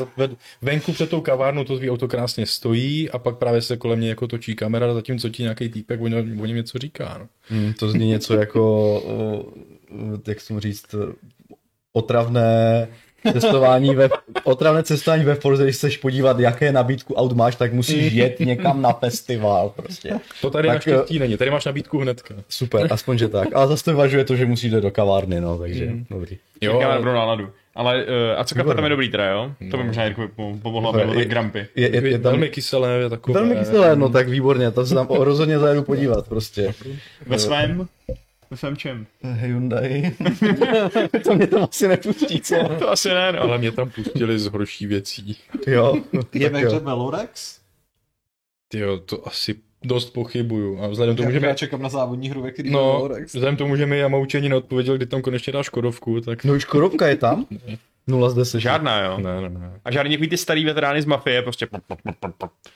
venku 0.62 0.92
před 0.92 1.10
tou 1.10 1.20
kavárnou 1.20 1.64
to 1.64 1.76
tvý 1.78 1.90
auto 1.90 2.08
krásně 2.08 2.46
stojí 2.46 3.10
a 3.10 3.18
pak 3.18 3.36
právě 3.38 3.62
se 3.62 3.76
kolem 3.76 4.00
něj 4.00 4.08
jako 4.08 4.26
točí 4.28 4.54
kamera, 4.54 4.94
zatímco 4.94 5.28
ti 5.28 5.41
nějaký 5.42 5.68
týpek 5.68 6.00
o 6.00 6.08
něm, 6.08 6.40
o 6.40 6.46
něm 6.46 6.56
něco 6.56 6.78
říká. 6.78 7.16
No. 7.20 7.26
Hmm, 7.48 7.72
to 7.72 7.88
zní 7.88 8.08
něco 8.08 8.34
jako, 8.34 8.62
o, 8.94 9.02
o, 9.04 9.44
jak 10.26 10.40
jsem 10.40 10.60
říct, 10.60 10.94
otravné 11.92 12.88
cestování 13.32 13.94
ve, 13.94 14.08
otravné 14.44 14.82
cestování 14.82 15.24
ve 15.24 15.34
Forze, 15.34 15.62
když 15.64 15.76
chceš 15.76 15.96
podívat, 15.96 16.38
jaké 16.40 16.72
nabídku 16.72 17.14
aut 17.14 17.32
máš, 17.32 17.56
tak 17.56 17.72
musíš 17.72 18.12
jet 18.12 18.40
někam 18.40 18.82
na 18.82 18.92
festival 18.92 19.72
prostě. 19.76 20.12
To 20.40 20.50
tady 20.50 20.68
Tak, 20.68 20.74
naštěstí 20.74 21.18
není, 21.18 21.36
tady 21.36 21.50
máš 21.50 21.64
nabídku 21.64 21.98
hnedka. 21.98 22.34
Super, 22.48 22.86
aspoň, 22.90 23.18
že 23.18 23.28
tak. 23.28 23.48
Ale 23.54 23.66
zase 23.68 23.84
to 23.84 23.90
vyvažuje 23.90 24.24
to, 24.24 24.36
že 24.36 24.46
musíš 24.46 24.72
jít 24.72 24.80
do 24.80 24.90
kavárny, 24.90 25.40
no, 25.40 25.58
takže 25.58 25.86
Mhm. 25.86 26.04
dobrý. 26.10 26.38
Jo, 26.60 26.82
dobrou 26.96 27.12
náladu. 27.12 27.48
Ale, 27.74 28.04
uh, 28.04 28.10
a 28.40 28.44
co 28.44 28.54
kapra 28.54 28.74
tam 28.74 28.84
je 28.84 28.90
dobrý 28.90 29.08
teda, 29.10 29.26
jo? 29.30 29.54
To 29.70 29.76
by 29.76 29.82
No. 29.82 29.84
možná 29.86 30.04
Jirkovi 30.04 30.28
pom- 30.28 30.60
pomohlo, 30.60 30.92
Je- 30.98 31.02
aby 31.04 31.12
byl 31.12 31.20
tak 31.20 31.28
grampy. 31.28 31.66
Je, 31.76 31.94
je, 31.96 32.08
je 32.08 32.18
tam 32.18 32.32
velmi 32.32 32.48
kyselé, 32.48 32.90
je 32.98 33.08
takové. 33.08 33.40
velmi 33.40 33.56
kyselé, 33.56 33.96
no 33.96 34.08
tak 34.08 34.28
výborně, 34.28 34.70
to 34.70 34.86
se 34.86 34.94
tam 34.94 35.06
rozhodně 35.10 35.58
zajedu 35.58 35.82
podívat 35.82 36.28
prostě. 36.28 36.74
Ve 37.26 37.38
svém? 37.38 37.88
Ve 38.50 38.56
svém 38.56 38.76
čem? 38.76 39.06
Hyundai. 39.22 40.12
to 41.24 41.34
mě 41.34 41.46
tam 41.46 41.62
asi 41.62 41.88
nepustí, 41.88 42.40
co? 42.40 42.54
To 42.78 42.90
asi 42.90 43.08
ne, 43.08 43.32
no. 43.32 43.40
Ale 43.42 43.58
mě 43.58 43.72
tam 43.72 43.90
pustili 43.90 44.38
z 44.38 44.46
horší 44.46 44.86
věcí. 44.86 45.36
Jo. 45.66 45.94
Je 46.34 46.48
ve 46.48 46.58
hře 46.58 46.78
Velorex? 46.78 47.58
Jo, 48.74 48.98
to 48.98 49.26
asi 49.28 49.54
dost 49.84 50.10
pochybuju. 50.10 50.82
A 50.82 50.88
vzhledem 50.88 51.16
tomu, 51.16 51.28
Já, 51.28 51.32
že 51.32 51.40
mi... 51.40 51.46
já 51.46 51.54
čekám 51.54 51.82
na 51.82 51.88
závodní 51.88 52.30
hru, 52.30 52.42
ve 52.42 52.50
který 52.50 52.70
No, 52.70 53.08
vzhledem 53.26 53.54
k 53.54 53.58
tomu, 53.58 53.76
že 53.76 53.86
mi 53.86 54.02
ani 54.38 54.48
neodpověděl, 54.48 54.96
kdy 54.96 55.06
tam 55.06 55.22
konečně 55.22 55.52
dá 55.52 55.62
Škodovku, 55.62 56.20
tak... 56.20 56.44
No 56.44 56.54
už 56.54 56.64
korovka 56.64 57.08
je 57.08 57.16
tam? 57.16 57.46
0 58.06 58.30
z 58.30 58.34
10. 58.34 58.60
Žádná, 58.60 59.00
jo. 59.04 59.18
Ne, 59.18 59.40
ne, 59.40 59.48
ne. 59.48 59.80
A 59.84 59.90
žádný 59.90 60.14
takový 60.14 60.28
ty 60.28 60.36
starý 60.36 60.64
veterány 60.64 61.02
z 61.02 61.04
mafie, 61.04 61.42
prostě... 61.42 61.68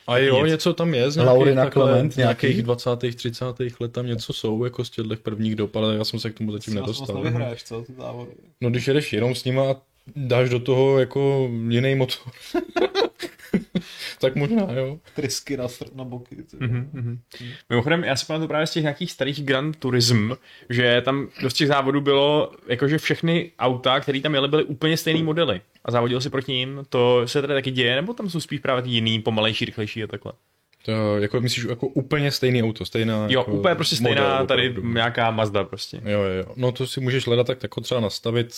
A 0.07 0.17
jo, 0.17 0.43
Nic. 0.43 0.51
něco 0.51 0.73
tam 0.73 0.93
je 0.93 1.11
z 1.11 1.17
Laurina 1.17 1.53
nějakých, 1.55 1.73
takhle, 1.73 1.91
Clement 1.91 2.17
nějaký? 2.17 2.45
nějakých 2.47 2.63
20. 2.63 2.89
30. 3.15 3.45
let 3.79 3.91
tam 3.91 4.05
něco 4.07 4.33
jsou, 4.33 4.63
jako 4.63 4.85
z 4.85 4.89
těchto 4.89 5.15
prvních 5.15 5.55
dob, 5.55 5.75
ale 5.75 5.95
já 5.95 6.03
jsem 6.03 6.19
se 6.19 6.29
k 6.29 6.37
tomu 6.37 6.51
zatím 6.51 6.73
moc 6.73 6.81
nedostal. 6.81 7.23
nevyhraješ, 7.23 7.63
co, 7.63 7.81
ty 7.81 7.93
závody. 7.93 8.31
No 8.61 8.69
když 8.69 8.87
jedeš 8.87 9.13
jenom 9.13 9.35
s 9.35 9.45
nima 9.45 9.71
a 9.71 9.75
dáš 10.15 10.49
do 10.49 10.59
toho 10.59 10.99
jako 10.99 11.49
jiný 11.69 11.95
motor, 11.95 12.33
tak 14.19 14.35
možná, 14.35 14.67
jo. 14.73 14.99
Trysky 15.15 15.57
na, 15.57 15.67
str- 15.67 15.95
na 15.95 16.03
boky. 16.03 16.35
Ty. 16.35 16.57
Mhm, 16.59 16.89
mhm. 16.93 17.19
Mimochodem, 17.69 18.03
já 18.03 18.15
si 18.15 18.25
pamatuju 18.25 18.47
právě 18.47 18.67
z 18.67 18.71
těch 18.71 18.83
nějakých 18.83 19.11
starých 19.11 19.43
Grand 19.43 19.75
Turism, 19.75 20.31
že 20.69 21.01
tam 21.01 21.27
dost 21.41 21.53
těch 21.53 21.67
závodů 21.67 22.01
bylo, 22.01 22.51
jakože 22.67 22.97
všechny 22.97 23.51
auta, 23.59 23.99
které 23.99 24.21
tam 24.21 24.33
jeli, 24.33 24.47
byly 24.47 24.63
úplně 24.63 24.97
stejný 24.97 25.23
modely. 25.23 25.61
A 25.85 25.91
závodil 25.91 26.21
si 26.21 26.29
proti 26.29 26.51
ním, 26.51 26.79
to 26.89 27.27
se 27.27 27.41
tady 27.41 27.53
taky 27.53 27.71
děje, 27.71 27.95
nebo 27.95 28.13
tam 28.13 28.29
jsou 28.29 28.39
spíš 28.39 28.59
právě 28.59 28.83
ty 28.83 28.89
jiný, 28.89 29.19
pomalejší, 29.21 29.65
rychlejší 29.65 30.03
a 30.03 30.07
takhle? 30.07 30.31
To, 30.85 31.17
jako 31.17 31.41
myslíš 31.41 31.65
jako 31.65 31.87
úplně 31.87 32.31
stejný 32.31 32.63
auto, 32.63 32.85
stejná 32.85 33.27
Jo, 33.29 33.39
jako 33.39 33.51
úplně 33.51 33.75
prostě 33.75 33.95
stejná 33.95 34.29
model, 34.31 34.47
tady 34.47 34.69
opravdu. 34.69 34.93
nějaká 34.93 35.31
Mazda 35.31 35.63
prostě. 35.63 36.01
Jo, 36.05 36.21
jo, 36.21 36.33
jo. 36.37 36.45
No 36.55 36.71
to 36.71 36.87
si 36.87 36.99
můžeš 37.01 37.27
hledat 37.27 37.47
tak 37.47 37.63
jako 37.63 37.81
třeba 37.81 37.99
nastavit 37.99 38.55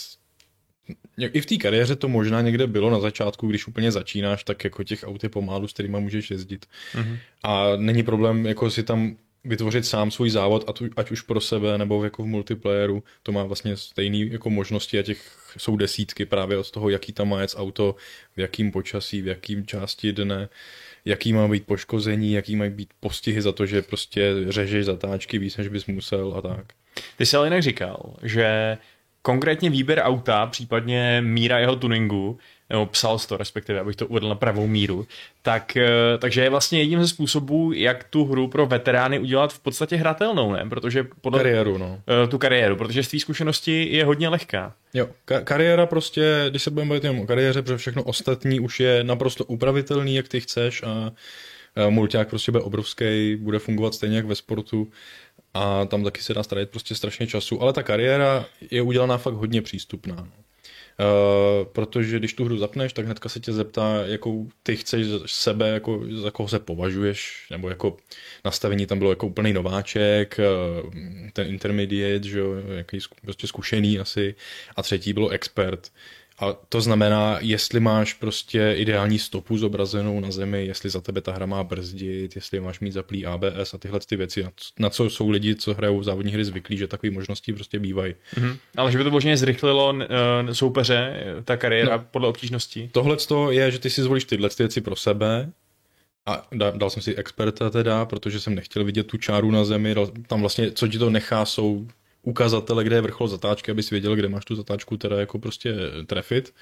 i 1.17 1.41
v 1.41 1.45
té 1.45 1.57
kariéře 1.57 1.95
to 1.95 2.07
možná 2.07 2.41
někde 2.41 2.67
bylo 2.67 2.89
na 2.89 2.99
začátku, 2.99 3.47
když 3.47 3.67
úplně 3.67 3.91
začínáš, 3.91 4.43
tak 4.43 4.63
jako 4.63 4.83
těch 4.83 5.03
aut 5.03 5.23
je 5.23 5.29
pomálu, 5.29 5.67
s 5.67 5.73
kterými 5.73 5.99
můžeš 5.99 6.31
jezdit. 6.31 6.65
Mhm. 6.95 7.17
A 7.43 7.75
není 7.75 8.03
problém 8.03 8.45
jako 8.45 8.71
si 8.71 8.83
tam 8.83 9.15
vytvořit 9.43 9.85
sám 9.85 10.11
svůj 10.11 10.29
závod, 10.29 10.69
ať, 10.69 10.81
ať 10.97 11.11
už 11.11 11.21
pro 11.21 11.41
sebe 11.41 11.77
nebo 11.77 12.03
jako 12.03 12.23
v 12.23 12.25
multiplayeru, 12.25 13.03
to 13.23 13.31
má 13.31 13.43
vlastně 13.43 13.77
stejné 13.77 14.17
jako 14.17 14.49
možnosti 14.49 14.99
a 14.99 15.03
těch 15.03 15.37
jsou 15.57 15.77
desítky 15.77 16.25
právě 16.25 16.57
od 16.57 16.71
toho, 16.71 16.89
jaký 16.89 17.13
tam 17.13 17.29
má 17.29 17.41
jet 17.41 17.53
auto, 17.55 17.95
v 18.35 18.39
jakým 18.39 18.71
počasí, 18.71 19.21
v 19.21 19.27
jakým 19.27 19.65
části 19.65 20.13
dne, 20.13 20.49
jaký 21.05 21.33
má 21.33 21.47
být 21.47 21.65
poškození, 21.65 22.33
jaký 22.33 22.55
mají 22.55 22.71
být 22.71 22.89
postihy 22.99 23.41
za 23.41 23.51
to, 23.51 23.65
že 23.65 23.81
prostě 23.81 24.33
řežeš 24.47 24.85
zatáčky 24.85 25.37
víc, 25.37 25.57
než 25.57 25.67
bys 25.67 25.85
musel 25.85 26.33
a 26.37 26.41
tak. 26.41 26.65
Ty 27.17 27.25
jsi 27.25 27.37
ale 27.37 27.47
jinak 27.47 27.61
říkal, 27.61 28.15
že 28.23 28.77
konkrétně 29.29 29.69
výběr 29.69 29.99
auta, 29.99 30.45
případně 30.45 31.21
míra 31.25 31.59
jeho 31.59 31.75
tuningu, 31.75 32.37
nebo 32.69 32.85
psal 32.85 33.19
to 33.19 33.37
respektive, 33.37 33.79
abych 33.79 33.95
to 33.95 34.07
uvedl 34.07 34.29
na 34.29 34.35
pravou 34.35 34.67
míru, 34.67 35.07
tak, 35.41 35.77
eh, 35.77 35.87
takže 36.19 36.41
je 36.41 36.49
vlastně 36.49 36.79
jedním 36.79 37.01
ze 37.01 37.07
způsobů, 37.07 37.73
jak 37.73 38.03
tu 38.03 38.25
hru 38.25 38.47
pro 38.47 38.65
veterány 38.65 39.19
udělat 39.19 39.53
v 39.53 39.59
podstatě 39.59 39.95
hratelnou, 39.95 40.51
ne? 40.51 40.65
Protože 40.69 41.07
podle 41.21 41.39
Kariéru, 41.39 41.77
no. 41.77 42.01
eh, 42.23 42.27
tu 42.27 42.37
kariéru, 42.37 42.75
protože 42.75 43.03
z 43.03 43.07
té 43.07 43.19
zkušenosti 43.19 43.87
je 43.91 44.05
hodně 44.05 44.29
lehká. 44.29 44.73
Jo, 44.93 45.09
ka- 45.27 45.43
kariéra 45.43 45.85
prostě, 45.85 46.45
když 46.49 46.63
se 46.63 46.71
budeme 46.71 46.89
bavit 46.89 47.03
jenom 47.03 47.19
o 47.19 47.25
kariéře, 47.25 47.61
protože 47.61 47.77
všechno 47.77 48.03
ostatní 48.03 48.59
už 48.59 48.79
je 48.79 49.03
naprosto 49.03 49.45
upravitelný, 49.45 50.15
jak 50.15 50.27
ty 50.27 50.41
chceš 50.41 50.83
a 50.83 51.11
a 51.75 51.89
mulťák 51.89 52.29
prostě 52.29 52.51
bude 52.51 52.63
obrovský, 52.63 53.35
bude 53.35 53.59
fungovat 53.59 53.93
stejně 53.93 54.15
jak 54.15 54.25
ve 54.25 54.35
sportu 54.35 54.87
a 55.53 55.85
tam 55.85 56.03
taky 56.03 56.21
se 56.21 56.33
dá 56.33 56.43
starat 56.43 56.69
prostě 56.69 56.95
strašně 56.95 57.27
času, 57.27 57.61
ale 57.61 57.73
ta 57.73 57.83
kariéra 57.83 58.45
je 58.71 58.81
udělaná 58.81 59.17
fakt 59.17 59.33
hodně 59.33 59.61
přístupná. 59.61 60.15
No. 60.15 60.31
Uh, 60.99 61.65
protože 61.65 62.19
když 62.19 62.33
tu 62.33 62.45
hru 62.45 62.57
zapneš, 62.57 62.93
tak 62.93 63.05
hnedka 63.05 63.29
se 63.29 63.39
tě 63.39 63.53
zeptá, 63.53 64.03
jakou 64.05 64.49
ty 64.63 64.77
chceš 64.77 65.07
sebe, 65.25 65.69
jako, 65.69 66.01
za 66.21 66.31
koho 66.31 66.49
se 66.49 66.59
považuješ, 66.59 67.47
nebo 67.51 67.69
jako 67.69 67.97
nastavení 68.45 68.85
tam 68.85 68.97
bylo 68.97 69.09
jako 69.09 69.27
úplný 69.27 69.53
nováček, 69.53 70.39
uh, 70.83 70.93
ten 71.33 71.47
intermediate, 71.47 72.27
že 72.27 72.39
jo, 72.39 72.53
jaký 72.77 72.97
zku- 72.97 73.15
prostě 73.21 73.47
zkušený 73.47 73.99
asi, 73.99 74.35
a 74.75 74.83
třetí 74.83 75.13
bylo 75.13 75.29
expert. 75.29 75.91
A 76.39 76.55
to 76.69 76.81
znamená, 76.81 77.37
jestli 77.41 77.79
máš 77.79 78.13
prostě 78.13 78.73
ideální 78.77 79.19
stopu 79.19 79.57
zobrazenou 79.57 80.19
na 80.19 80.31
zemi, 80.31 80.65
jestli 80.65 80.89
za 80.89 81.01
tebe 81.01 81.21
ta 81.21 81.31
hra 81.31 81.45
má 81.45 81.63
brzdit, 81.63 82.35
jestli 82.35 82.59
máš 82.59 82.79
mít 82.79 82.91
zaplý 82.91 83.25
ABS 83.25 83.73
a 83.73 83.77
tyhle 83.77 83.99
ty 83.99 84.15
věci, 84.15 84.45
na 84.79 84.89
co- 84.89 85.09
jsou 85.09 85.29
lidi, 85.29 85.55
co 85.55 85.73
hrajou 85.73 86.03
závodní 86.03 86.31
hry 86.31 86.45
zvyklí, 86.45 86.77
že 86.77 86.87
takové 86.87 87.11
možnosti 87.11 87.53
prostě 87.53 87.79
bývají. 87.79 88.15
Mhm. 88.37 88.57
Ale 88.77 88.91
že 88.91 88.97
by 88.97 89.03
to 89.03 89.11
možná 89.11 89.35
zrychlilo 89.35 89.93
uh, 89.93 90.03
soupeře, 90.51 91.23
eh, 91.39 91.43
ta 91.43 91.57
kariéra 91.57 91.97
no. 91.97 92.05
podle 92.11 92.27
obtížnosti. 92.27 92.89
Tohle 92.91 93.17
je, 93.49 93.71
že 93.71 93.79
ty 93.79 93.89
si 93.89 94.01
zvolíš 94.01 94.23
tyhle 94.23 94.49
ty 94.49 94.63
věci 94.63 94.81
pro 94.81 94.95
sebe 94.95 95.51
a 96.25 96.47
dal, 96.51 96.71
dal 96.71 96.89
jsem 96.89 97.01
si 97.01 97.15
experta 97.15 97.69
teda, 97.69 98.05
protože 98.05 98.39
jsem 98.39 98.55
nechtěl 98.55 98.83
vidět 98.83 99.07
tu 99.07 99.17
čáru 99.17 99.51
na 99.51 99.65
zemi, 99.65 99.95
dal, 99.95 100.07
tam 100.27 100.41
vlastně, 100.41 100.71
co 100.71 100.87
ti 100.87 100.97
to 100.97 101.09
nechá, 101.09 101.45
jsou 101.45 101.87
ukazatele, 102.23 102.83
kde 102.83 102.95
je 102.95 103.01
vrchol 103.01 103.27
zatáčky, 103.27 103.71
abys 103.71 103.89
věděl, 103.89 104.15
kde 104.15 104.29
máš 104.29 104.45
tu 104.45 104.55
zatáčku 104.55 104.97
teda 104.97 105.19
jako 105.19 105.39
prostě 105.39 105.75
trefit. 106.05 106.53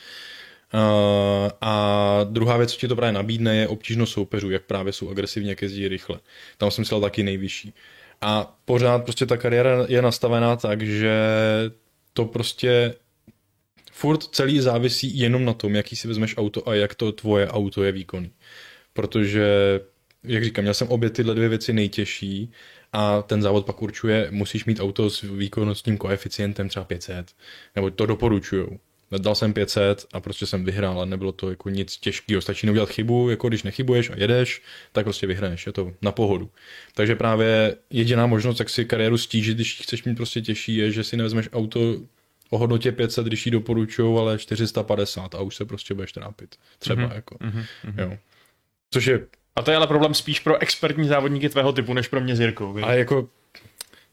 Uh, 0.73 1.49
a 1.61 2.19
druhá 2.23 2.57
věc, 2.57 2.71
co 2.71 2.79
ti 2.79 2.87
to 2.87 2.95
právě 2.95 3.13
nabídne, 3.13 3.55
je 3.57 3.67
obtížnost 3.67 4.13
soupeřů, 4.13 4.49
jak 4.49 4.63
právě 4.63 4.93
jsou 4.93 5.09
agresivně, 5.09 5.49
jak 5.49 5.61
jezdí 5.61 5.87
rychle. 5.87 6.19
Tam 6.57 6.71
jsem 6.71 6.81
myslel 6.81 7.01
taky 7.01 7.23
nejvyšší. 7.23 7.73
A 8.21 8.57
pořád 8.65 9.03
prostě 9.03 9.25
ta 9.25 9.37
kariéra 9.37 9.85
je 9.87 10.01
nastavená 10.01 10.55
tak, 10.55 10.81
že 10.81 11.15
to 12.13 12.25
prostě 12.25 12.93
furt 13.91 14.23
celý 14.23 14.59
závisí 14.59 15.19
jenom 15.19 15.45
na 15.45 15.53
tom, 15.53 15.75
jaký 15.75 15.95
si 15.95 16.07
vezmeš 16.07 16.37
auto 16.37 16.69
a 16.69 16.75
jak 16.75 16.95
to 16.95 17.11
tvoje 17.11 17.47
auto 17.47 17.83
je 17.83 17.91
výkonný. 17.91 18.31
Protože, 18.93 19.79
jak 20.23 20.43
říkám, 20.43 20.63
měl 20.63 20.73
jsem 20.73 20.87
obě 20.87 21.09
tyhle 21.09 21.35
dvě 21.35 21.49
věci 21.49 21.73
nejtěžší 21.73 22.51
a 22.93 23.21
ten 23.21 23.41
závod 23.41 23.65
pak 23.65 23.81
určuje, 23.81 24.27
musíš 24.31 24.65
mít 24.65 24.79
auto 24.79 25.09
s 25.09 25.21
výkonnostním 25.21 25.97
koeficientem 25.97 26.69
třeba 26.69 26.85
500, 26.85 27.31
nebo 27.75 27.89
to 27.89 28.05
doporučujou. 28.05 28.79
Dal 29.17 29.35
jsem 29.35 29.53
500 29.53 30.05
a 30.13 30.19
prostě 30.19 30.45
jsem 30.45 30.65
vyhrál, 30.65 30.97
ale 30.97 31.05
nebylo 31.05 31.31
to 31.31 31.49
jako 31.49 31.69
nic 31.69 31.97
těžkého. 31.97 32.41
Stačí 32.41 32.65
neudělat 32.65 32.89
chybu, 32.89 33.29
jako 33.29 33.47
když 33.47 33.63
nechybuješ 33.63 34.09
a 34.09 34.13
jedeš, 34.17 34.61
tak 34.91 35.05
prostě 35.05 35.27
vyhraješ, 35.27 35.65
je 35.65 35.71
to 35.71 35.91
na 36.01 36.11
pohodu. 36.11 36.49
Takže 36.93 37.15
právě 37.15 37.75
jediná 37.89 38.27
možnost, 38.27 38.59
jak 38.59 38.69
si 38.69 38.85
kariéru 38.85 39.17
stížit, 39.17 39.55
když 39.55 39.81
chceš 39.81 40.03
mít 40.03 40.15
prostě 40.15 40.41
těžší, 40.41 40.75
je, 40.75 40.91
že 40.91 41.03
si 41.03 41.17
nevezmeš 41.17 41.49
auto 41.53 41.79
o 42.49 42.57
hodnotě 42.57 42.91
500, 42.91 43.27
když 43.27 43.45
ji 43.45 43.51
doporučují, 43.51 44.17
ale 44.17 44.37
450 44.37 45.35
a 45.35 45.41
už 45.41 45.55
se 45.55 45.65
prostě 45.65 45.93
budeš 45.93 46.11
trápit. 46.11 46.55
Třeba 46.79 47.01
Mhm, 47.01 47.09
mm-hmm. 47.09 47.15
jako. 47.15 47.37
Mhm, 47.41 47.63
mhm. 47.83 47.99
Jo. 47.99 48.17
Což 48.91 49.05
je, 49.05 49.27
A 49.57 49.61
to 49.61 49.71
je 49.71 49.77
ale 49.77 49.87
problém 49.87 50.13
spíš 50.13 50.39
pro 50.39 50.61
expertní 50.61 51.07
závodníky 51.07 51.49
tvého 51.49 51.71
typu, 51.71 51.93
než 51.93 52.07
pro 52.07 52.21
mě 52.21 52.35
s 52.35 52.39
Jirkou. 52.39 52.73
víš? 52.73 52.83
ale 52.83 52.99
jako 52.99 53.27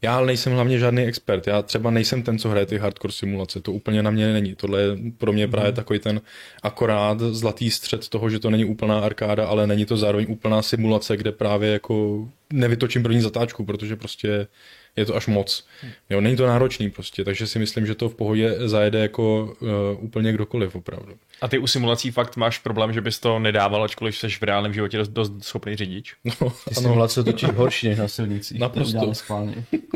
já 0.01 0.21
nejsem 0.21 0.53
hlavně 0.53 0.79
žádný 0.79 1.03
expert. 1.03 1.47
Já 1.47 1.61
třeba 1.61 1.91
nejsem 1.91 2.23
ten, 2.23 2.39
co 2.39 2.49
hraje 2.49 2.65
ty 2.65 2.77
hardcore 2.77 3.13
simulace. 3.13 3.61
To 3.61 3.71
úplně 3.71 4.03
na 4.03 4.11
mě 4.11 4.33
není. 4.33 4.55
Tohle 4.55 4.81
je 4.81 4.97
pro 5.17 5.33
mě 5.33 5.47
právě 5.47 5.71
takový 5.71 5.99
ten 5.99 6.21
akorát 6.63 7.19
zlatý 7.19 7.71
střed 7.71 8.09
toho, 8.09 8.29
že 8.29 8.39
to 8.39 8.49
není 8.49 8.65
úplná 8.65 8.99
arkáda, 8.99 9.47
ale 9.47 9.67
není 9.67 9.85
to 9.85 9.97
zároveň 9.97 10.25
úplná 10.29 10.61
simulace, 10.61 11.17
kde 11.17 11.31
právě 11.31 11.71
jako 11.71 12.27
nevytočím 12.53 13.03
první 13.03 13.21
zatáčku, 13.21 13.65
protože 13.65 13.95
prostě 13.95 14.47
je 14.95 15.05
to 15.05 15.15
až 15.15 15.27
moc. 15.27 15.65
Jo, 16.09 16.21
není 16.21 16.35
to 16.35 16.47
náročný 16.47 16.89
prostě, 16.89 17.23
takže 17.23 17.47
si 17.47 17.59
myslím, 17.59 17.85
že 17.85 17.95
to 17.95 18.09
v 18.09 18.15
pohodě 18.15 18.55
zajede 18.59 18.99
jako 18.99 19.55
uh, 19.61 20.03
úplně 20.03 20.33
kdokoliv 20.33 20.75
opravdu. 20.75 21.13
A 21.41 21.47
ty 21.47 21.57
u 21.57 21.67
simulací 21.67 22.11
fakt 22.11 22.37
máš 22.37 22.59
problém, 22.59 22.93
že 22.93 23.01
bys 23.01 23.19
to 23.19 23.39
nedával, 23.39 23.83
ačkoliv 23.83 24.17
jsi 24.17 24.29
v 24.29 24.43
reálném 24.43 24.73
životě 24.73 24.97
dost, 24.97 25.09
dost 25.09 25.33
schopný 25.41 25.75
řidič. 25.75 26.15
No, 26.23 26.31
Ty 26.31 26.45
ano. 26.45 26.81
simulace 26.81 27.23
točí 27.23 27.45
horší 27.45 27.87
než 27.87 27.97
na 27.97 28.07
silnicích. 28.07 28.59
Naprosto. 28.59 29.13
Schválně. 29.13 29.55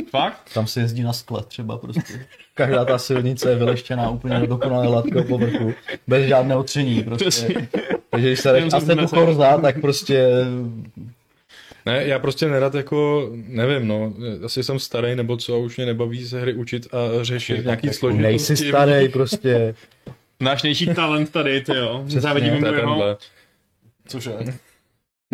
Fakt? 0.10 0.54
Tam 0.54 0.68
se 0.68 0.80
jezdí 0.80 1.04
na 1.04 1.14
skle 1.14 1.44
třeba 1.44 1.78
prostě. 1.78 2.26
Každá 2.54 2.86
ta 2.86 2.98
silnice 2.98 3.50
je 3.50 3.56
vyleštěná 3.56 4.10
úplně 4.10 4.40
do 4.40 4.48
dokonalé 4.48 4.88
hladkého 4.88 5.24
povrchu, 5.24 5.74
bez 6.08 6.28
žádného 6.28 6.64
tření 6.64 7.04
prostě. 7.04 7.68
Takže 8.10 8.28
když 8.28 8.40
se 8.40 8.52
jdeš 8.52 8.64
znesel. 8.74 9.08
Corsa, 9.08 9.58
tak 9.58 9.82
prostě 9.82 10.28
Ne, 11.86 12.06
já 12.06 12.20
prostě 12.20 12.48
nerad 12.48 12.76
jako, 12.76 13.30
nevím, 13.34 13.88
no, 13.88 14.14
asi 14.46 14.64
jsem 14.64 14.80
starý 14.80 15.16
nebo 15.16 15.38
co 15.38 15.56
a 15.56 15.58
už 15.58 15.78
mě 15.78 15.86
nebaví 15.86 16.28
se 16.28 16.42
hry 16.42 16.54
učit 16.54 16.88
a 16.94 17.24
řešit 17.24 17.66
nějaký 17.66 17.90
složitosti. 17.94 18.22
nejsi 18.22 18.58
starý 18.58 19.10
prostě. 19.10 19.76
Náš 20.40 20.64
největší 20.64 20.86
talent 20.96 21.32
tady, 21.32 21.62
ty 21.62 21.76
jo. 21.76 22.04
Závidíme 22.08 22.60
To 22.60 22.66
mu 22.66 22.74
je 22.74 22.80
jeho... 22.80 23.18
Cože? 24.08 24.32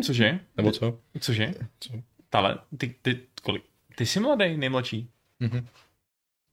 Cože? 0.03 0.39
Nebo 0.57 0.71
co? 0.71 0.97
Cože? 1.19 1.53
Co? 1.79 1.93
Talent? 2.29 2.61
Ty, 2.77 2.95
ty, 3.01 3.19
kolik? 3.43 3.63
Ty 3.95 4.05
jsi 4.05 4.19
mladý, 4.19 4.57
nejmladší. 4.57 5.09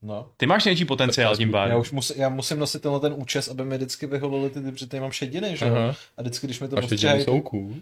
No. 0.01 0.29
Ty 0.37 0.45
máš 0.45 0.65
největší 0.65 0.85
potenciál 0.85 1.37
tím 1.37 1.49
Já 1.49 1.51
pádem. 1.51 1.79
už 1.79 1.91
musím, 1.91 2.21
já 2.21 2.29
musím 2.29 2.59
nosit 2.59 2.81
tenhle 2.81 2.99
ten 2.99 3.13
účes, 3.15 3.47
aby 3.47 3.65
mi 3.65 3.75
vždycky 3.77 4.07
vyholili 4.07 4.49
ty, 4.49 4.59
protože 4.71 4.87
tady 4.87 5.01
mám 5.01 5.11
šediny, 5.11 5.57
že 5.57 5.65
jo? 5.65 5.75
A 6.17 6.21
vždycky, 6.21 6.47
když 6.47 6.59
mi 6.59 6.67
to 6.67 6.75
postřihají, 6.75 7.23
jsou 7.23 7.41
cool. 7.41 7.73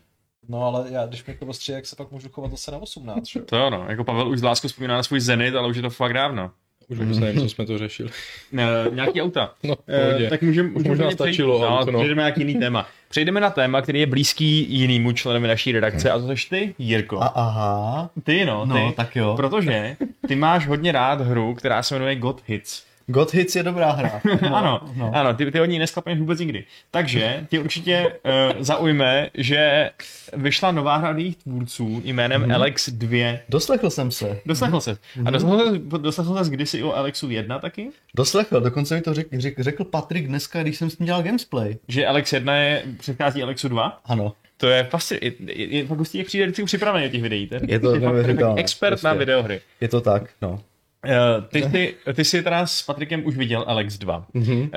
No 0.52 0.64
ale 0.64 0.86
já, 0.92 1.06
když 1.06 1.26
mi 1.26 1.34
to 1.34 1.46
postřihají, 1.46 1.78
jak 1.78 1.86
se 1.86 1.96
pak 1.96 2.12
můžu 2.12 2.30
chovat 2.30 2.52
zase 2.52 2.72
na 2.72 2.78
18, 2.78 3.28
že? 3.28 3.40
To 3.40 3.58
jo, 3.58 3.70
no. 3.70 3.86
Jako 3.90 4.04
Pavel 4.04 4.30
už 4.30 4.40
z 4.40 4.44
láskou 4.44 4.68
vzpomíná 4.68 4.96
na 4.96 5.04
svůj 5.04 5.20
Zenit, 5.20 5.56
ale 5.56 5.68
už 5.68 5.76
je 5.76 5.82
to 5.82 5.90
fakt 5.90 6.14
dávno. 6.14 6.52
Už 6.88 6.98
vůbec 6.98 7.18
nevím, 7.20 7.42
co 7.42 7.50
jsme 7.50 7.66
to 7.66 7.78
řešili. 7.78 8.10
Ne, 8.52 8.64
nějaký 8.92 9.22
auta. 9.22 9.54
No, 9.64 9.76
pohodě. 9.76 10.30
tak 10.30 10.42
můžeme 10.42 10.70
Už 10.70 10.84
možná 10.84 11.12
stačilo 11.12 11.60
No, 11.60 11.80
auto, 11.80 11.92
no. 11.92 12.00
přejdeme 12.00 12.22
na 12.22 12.28
nějaký 12.28 12.42
jiný 12.42 12.56
téma. 12.56 12.88
Přejdeme 13.10 13.40
na 13.40 13.50
téma, 13.50 13.82
který 13.82 14.00
je 14.00 14.06
blízký 14.06 14.66
jinému 14.80 15.12
členovi 15.12 15.48
naší 15.48 15.72
redakce, 15.72 16.12
a 16.12 16.20
to 16.20 16.28
jsi 16.38 16.50
ty, 16.50 16.76
Jirko. 16.80 17.22
A 17.22 17.26
aha, 17.28 18.10
Ty 18.24 18.46
no, 18.46 18.64
ty. 18.66 18.70
no, 18.70 18.92
tak 18.96 19.16
jo. 19.16 19.34
Protože 19.36 19.96
ty 20.28 20.36
máš 20.36 20.68
hodně 20.68 20.92
rád 20.92 21.22
hru, 21.22 21.56
která 21.56 21.84
se 21.84 21.96
jmenuje 21.96 22.16
God 22.16 22.42
Hits. 22.48 22.84
God 23.08 23.34
Hits 23.34 23.56
je 23.56 23.64
dobrá 23.64 23.92
hra. 23.92 24.22
No, 24.42 24.56
ano, 24.56 24.82
no. 24.96 25.12
ano, 25.16 25.34
ty, 25.34 25.52
ty 25.52 25.62
od 25.62 25.66
ní 25.66 25.80
nesklapneš 25.80 26.20
vůbec 26.20 26.40
nikdy. 26.40 26.64
Takže 26.92 27.46
ti 27.50 27.60
určitě 27.60 28.14
uh, 28.56 28.62
zaujme, 28.64 29.30
že 29.34 29.90
vyšla 30.34 30.72
nová 30.72 30.98
hra 30.98 31.18
jejich 31.18 31.36
tvůrců 31.36 32.02
jménem 32.06 32.42
Mhm. 32.42 32.52
Alex 32.52 32.90
2. 32.90 33.38
Doslechl 33.50 33.90
jsem 33.90 34.12
se. 34.12 34.40
Doslechl 34.46 34.80
se. 34.82 34.98
Mhm. 35.16 35.28
A 35.28 35.32
doslechl, 35.32 35.78
doslechl 35.98 36.44
jsi 36.46 36.52
kdysi 36.52 36.84
o 36.84 36.96
Alexu 36.96 37.30
1 37.30 37.60
taky? 37.60 37.90
Doslechl, 38.16 38.60
dokonce 38.62 38.96
mi 38.96 39.02
to 39.02 39.14
řek, 39.14 39.28
řek, 39.34 39.60
řekl 39.60 39.84
Patrik 39.84 40.28
dneska, 40.28 40.64
když 40.64 40.78
jsem 40.78 40.90
s 40.90 41.00
ním 41.00 41.06
dělal 41.06 41.24
gamesplay. 41.24 41.78
Že 41.88 42.08
Alex 42.08 42.34
1 42.34 42.56
je, 42.56 42.84
předchází 43.00 43.44
Alexu 43.44 43.68
2? 43.70 44.00
Ano. 44.06 44.34
To 44.58 44.68
je 44.68 44.84
fascin... 44.84 45.18
Je, 45.22 45.32
je, 45.46 45.78
je 45.78 45.86
fakt 45.86 46.16
jak 46.16 46.28
přijde 46.28 46.46
vždycky 46.46 46.64
připravený 46.64 47.06
do 47.06 47.12
těch 47.12 47.22
videí. 47.22 47.48
To 47.48 47.56
Je 47.68 47.80
to 47.80 47.92
fakt 47.92 48.02
neuvěřitelné, 48.02 48.62
expert 48.62 48.90
prostě. 48.92 49.08
na 49.08 49.14
videohry. 49.14 49.62
Je 49.82 49.88
to 49.88 50.02
tak, 50.02 50.24
no. 50.42 50.60
Uh, 51.08 51.44
ty, 51.48 51.62
ty, 51.62 51.96
ty 52.14 52.26
jsi 52.26 52.44
teda 52.44 52.66
s 52.66 52.82
Patrikem 52.82 53.26
už 53.26 53.38
viděl 53.38 53.64
Alex 53.68 53.98
2. 53.98 54.26
Mhm. 54.34 54.60
Uh, 54.60 54.68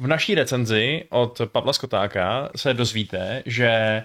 v 0.00 0.06
naší 0.06 0.34
recenzi 0.34 1.04
od 1.10 1.40
Pavla 1.52 1.72
Skotáka 1.72 2.50
se 2.56 2.74
dozvíte, 2.74 3.42
že 3.46 4.02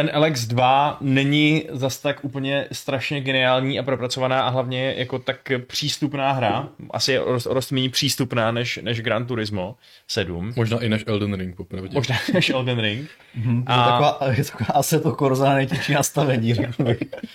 ten 0.00 0.10
Alex 0.14 0.46
2 0.46 0.96
není 1.00 1.64
zas 1.70 1.98
tak 1.98 2.24
úplně 2.24 2.66
strašně 2.72 3.20
geniální 3.20 3.78
a 3.78 3.82
propracovaná 3.82 4.40
a 4.42 4.48
hlavně 4.48 4.94
jako 4.98 5.18
tak 5.18 5.52
přístupná 5.66 6.32
hra. 6.32 6.68
Asi 6.90 7.12
je 7.12 7.20
o 7.20 7.32
rost- 7.32 7.54
dost 7.54 7.70
méně 7.72 7.90
přístupná 7.90 8.52
než, 8.52 8.78
než 8.82 9.00
Gran 9.00 9.26
Turismo 9.26 9.76
7. 10.08 10.52
Možná 10.56 10.78
i 10.82 10.88
než 10.88 11.04
Elden 11.06 11.34
Ring, 11.34 11.56
popravdě. 11.56 11.94
Možná 11.94 12.16
než 12.34 12.50
Elden 12.50 12.78
Ring. 12.80 13.08
Mhm. 13.34 13.64
A-. 13.66 13.76
Je 13.76 13.90
taková, 13.92 14.18
je 14.36 14.44
taková 14.44 14.78
asi 14.78 15.00
to 15.00 15.12
korza 15.12 15.44
na 15.48 15.54
nejtěžší 15.54 15.92
nastavení. 15.92 16.54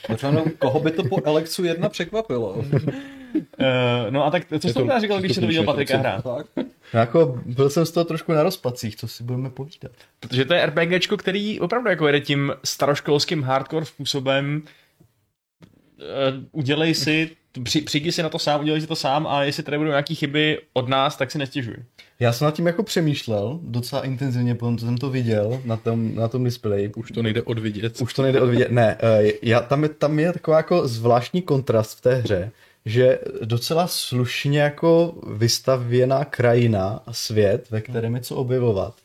Potom, 0.08 0.44
koho 0.60 0.80
by 0.80 0.92
to 0.92 1.04
po 1.04 1.28
Alexu 1.28 1.64
1 1.64 1.90
překvapilo? 1.90 2.50
Uh, 2.54 3.66
no 4.10 4.26
a 4.26 4.32
tak 4.32 4.44
co 4.60 4.68
jsi 4.68 4.74
to- 4.74 5.00
říkal, 5.02 5.20
když 5.20 5.30
to 5.30 5.34
jsi 5.34 5.42
to 5.42 5.48
viděl 5.48 5.64
Patrika 5.64 5.98
hrát? 5.98 6.24
tak? 6.24 6.46
No 6.94 7.00
jako 7.00 7.42
byl 7.46 7.70
jsem 7.70 7.86
z 7.86 7.92
toho 7.92 8.04
trošku 8.04 8.32
na 8.34 8.44
rozpacích, 8.44 8.96
co 8.96 9.08
si 9.08 9.24
budeme 9.24 9.50
povídat. 9.50 9.92
Protože 10.20 10.46
to 10.46 10.54
je 10.54 10.66
RPGčko, 10.66 11.18
který 11.18 11.60
opravdu 11.60 11.90
jako 11.90 12.08
jede 12.08 12.20
tím 12.22 12.54
staroškolským 12.64 13.44
hardcore 13.44 13.86
způsobem 13.86 14.62
uh, 14.62 16.44
udělej 16.52 16.94
si, 16.94 17.30
při, 17.64 17.82
přijdi 17.82 18.12
si 18.12 18.24
na 18.24 18.30
to 18.30 18.40
sám, 18.40 18.62
udělej 18.62 18.82
si 18.82 18.88
to 18.88 18.96
sám 18.96 19.28
a 19.28 19.44
jestli 19.44 19.64
tady 19.64 19.78
budou 19.78 19.90
nějaký 19.90 20.16
chyby 20.16 20.60
od 20.74 20.90
nás, 20.90 21.18
tak 21.18 21.32
si 21.32 21.38
nestěžuj. 21.38 21.76
Já 22.20 22.34
jsem 22.34 22.46
nad 22.46 22.54
tím 22.54 22.68
jako 22.68 22.84
přemýšlel 22.84 23.60
docela 23.64 24.06
intenzivně, 24.06 24.56
potom 24.56 24.78
co 24.78 24.86
jsem 24.86 24.98
to 24.98 25.10
viděl 25.10 25.62
na 25.66 25.78
tom, 25.78 26.16
na 26.16 26.28
tom 26.28 26.44
displeji. 26.44 26.92
Už 26.96 27.12
to 27.12 27.24
nejde 27.24 27.42
odvidět. 27.42 28.02
Už 28.02 28.14
to 28.14 28.22
nejde 28.22 28.42
odvidět. 28.42 28.72
Ne, 28.72 28.98
eh, 29.00 29.32
já, 29.42 29.62
tam, 29.62 29.84
je, 29.84 29.90
tam 29.90 30.20
je 30.20 30.34
taková 30.34 30.58
jako 30.58 30.88
zvláštní 30.88 31.42
kontrast 31.42 31.98
v 31.98 32.02
té 32.02 32.16
hře, 32.16 32.52
že 32.86 33.20
docela 33.44 33.88
slušně 33.88 34.62
jako 34.62 35.16
vystavěná 35.38 36.26
krajina 36.26 37.04
a 37.06 37.14
svět, 37.14 37.68
ve 37.70 37.82
kterém 37.82 38.16
je 38.16 38.22
co 38.22 38.36
objevovat, 38.36 38.96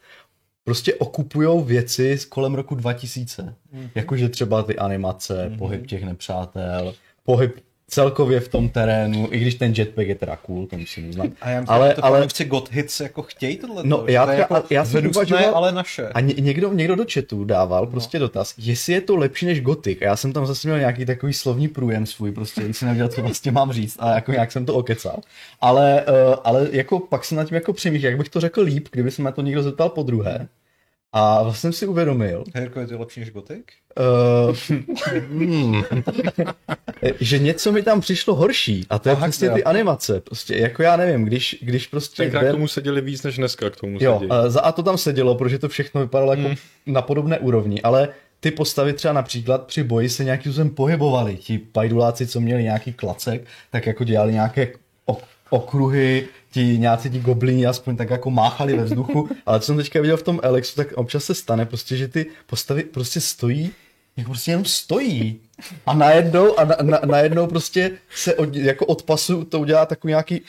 prostě 0.65 0.95
okupujou 0.95 1.65
věci 1.65 2.19
z 2.19 2.25
kolem 2.25 2.55
roku 2.55 2.75
2000. 2.75 3.55
Jakože 3.95 4.29
třeba 4.29 4.63
ty 4.63 4.77
animace, 4.77 5.53
pohyb 5.59 5.87
těch 5.87 6.05
nepřátel, 6.05 6.95
pohyb 7.23 7.61
celkově 7.91 8.41
v 8.41 8.49
tom 8.49 8.69
terénu, 8.69 9.29
i 9.31 9.39
když 9.39 9.55
ten 9.55 9.73
jetpack 9.77 10.09
je 10.09 10.15
teda 10.15 10.37
cool, 10.37 10.67
to 10.67 10.77
musím 10.79 11.09
uznat. 11.09 11.27
A 11.41 11.51
já 11.51 11.61
myslím, 11.61 11.75
ale, 11.75 11.89
že 11.89 11.95
to 11.95 12.05
ale, 12.05 12.19
fanoušci 12.19 12.45
God 12.45 12.73
Hits 12.73 13.01
jako 13.01 13.23
chtějí 13.23 13.57
tohle. 13.57 13.83
No, 13.87 14.05
já 14.07 14.27
to 14.27 14.33
jako 14.33 14.63
já 14.71 14.85
jsem 14.85 15.07
uvažoval- 15.07 15.55
ale 15.55 15.73
naše. 15.73 16.09
a 16.09 16.21
ně, 16.21 16.35
někdo, 16.39 16.73
někdo 16.73 16.97
do 16.97 17.05
chatu 17.15 17.45
dával 17.45 17.87
prostě 17.87 18.19
dotaz, 18.19 18.55
jestli 18.59 18.93
je 18.93 19.01
to 19.01 19.17
lepší 19.17 19.47
než 19.47 19.61
Gothic. 19.61 19.99
A 20.03 20.05
já 20.05 20.17
jsem 20.17 20.33
tam 20.33 20.47
zase 20.47 20.69
měl 20.69 20.79
nějaký 20.79 21.07
takový 21.07 21.33
slovní 21.33 21.69
průjem 21.69 22.07
svůj, 22.07 22.33
prostě 22.33 22.75
jsem 22.75 22.89
nevěděl, 22.89 23.09
co 23.09 23.23
vlastně 23.23 23.53
mám 23.53 23.73
říct 23.73 23.97
a 24.01 24.15
jako 24.15 24.33
nějak 24.33 24.53
jsem 24.53 24.67
to 24.67 24.75
okecal. 24.75 25.21
Ale, 25.61 26.05
uh, 26.09 26.35
ale 26.45 26.69
jako 26.73 27.01
pak 27.01 27.25
jsem 27.25 27.37
nad 27.39 27.45
tím 27.45 27.55
jako 27.55 27.73
přemýšlel, 27.73 28.11
jak 28.11 28.19
bych 28.19 28.29
to 28.29 28.41
řekl 28.41 28.61
líp, 28.61 28.89
kdyby 28.93 29.11
se 29.11 29.23
na 29.23 29.33
to 29.33 29.43
někdo 29.43 29.63
zeptal 29.63 29.89
po 29.89 30.03
druhé. 30.03 30.49
A 31.13 31.43
vlastně 31.43 31.61
jsem 31.61 31.73
si 31.73 31.87
uvědomil, 31.87 32.45
Jirko, 32.55 32.81
je 32.81 32.87
to 32.87 32.99
lepší 32.99 33.21
než 33.21 33.31
Gothic? 33.31 33.65
uh, 34.49 34.57
hmm, 35.29 35.83
že 37.21 37.39
něco 37.39 37.73
mi 37.73 37.83
tam 37.83 38.01
přišlo 38.01 38.35
horší. 38.35 38.87
A 38.91 38.99
to 38.99 39.09
je 39.09 39.15
Aha, 39.15 39.29
přesně 39.29 39.47
jo. 39.49 39.55
ty 39.55 39.65
animace. 39.65 40.21
Prostě, 40.21 40.57
jako 40.57 40.83
já 40.83 40.97
nevím, 40.97 41.25
když, 41.25 41.57
když 41.63 41.87
prostě... 41.87 42.23
Tenkrát 42.23 42.41
jde- 42.43 42.49
k 42.49 42.53
tomu 42.53 42.69
seděli 42.69 43.01
víc 43.01 43.23
než 43.23 43.37
dneska 43.37 43.71
k 43.71 43.77
tomu 43.77 43.99
Jo, 44.01 44.19
sedí. 44.19 44.31
a 44.31 44.49
za 44.51 44.61
a 44.61 44.73
to 44.73 44.83
tam 44.83 44.99
sedělo, 44.99 45.35
protože 45.35 45.59
to 45.59 45.69
všechno 45.69 46.01
vypadalo 46.01 46.33
jako 46.35 46.55
na 46.87 47.03
podobné 47.03 47.39
úrovni, 47.39 47.83
ale 47.83 48.09
ty 48.41 48.51
postavy 48.51 48.93
třeba 48.93 49.15
například 49.15 49.67
při 49.67 49.83
boji 49.83 50.09
se 50.09 50.25
nějakým 50.25 50.53
způsobem 50.53 50.71
pohybovaly. 50.71 51.37
Ti 51.37 51.59
pajduláci, 51.59 52.27
co 52.27 52.41
měli 52.41 52.63
nějaký 52.63 52.93
klacek, 52.93 53.45
tak 53.71 53.87
jako 53.87 54.05
dělali 54.05 54.33
nějaké 54.33 54.69
ok- 55.07 55.23
okruhy, 55.51 56.29
ti 56.51 56.79
nějací 56.79 57.11
ti 57.11 57.21
goblini 57.21 57.67
aspoň 57.67 57.97
tak 57.97 58.11
jako 58.11 58.31
máchali 58.31 58.77
ve 58.77 58.85
vzduchu, 58.85 59.29
ale 59.47 59.61
co 59.61 59.67
jsem 59.67 59.77
teďka 59.77 60.01
viděl 60.01 60.17
v 60.17 60.23
tom 60.23 60.41
Alexu, 60.43 60.77
tak 60.77 60.93
občas 60.93 61.25
se 61.25 61.35
stane 61.35 61.67
prostě, 61.67 61.97
že 61.97 62.09
ty 62.09 62.27
postavy 62.47 62.83
prostě 62.83 63.21
stojí, 63.21 63.73
jako 64.17 64.31
prostě 64.31 64.51
jenom 64.51 64.65
stojí. 64.65 65.41
A 65.87 65.95
najednou, 65.95 66.59
a 66.59 66.65
na, 66.65 66.77
na, 66.83 67.01
najednou 67.05 67.47
prostě 67.47 67.91
se 68.15 68.35
od, 68.35 68.57
jako 68.57 68.87
od 68.87 69.03
pasu 69.03 69.45
to 69.45 69.61
udělá 69.61 69.87
takový 69.87 70.11
nějaký 70.11 70.43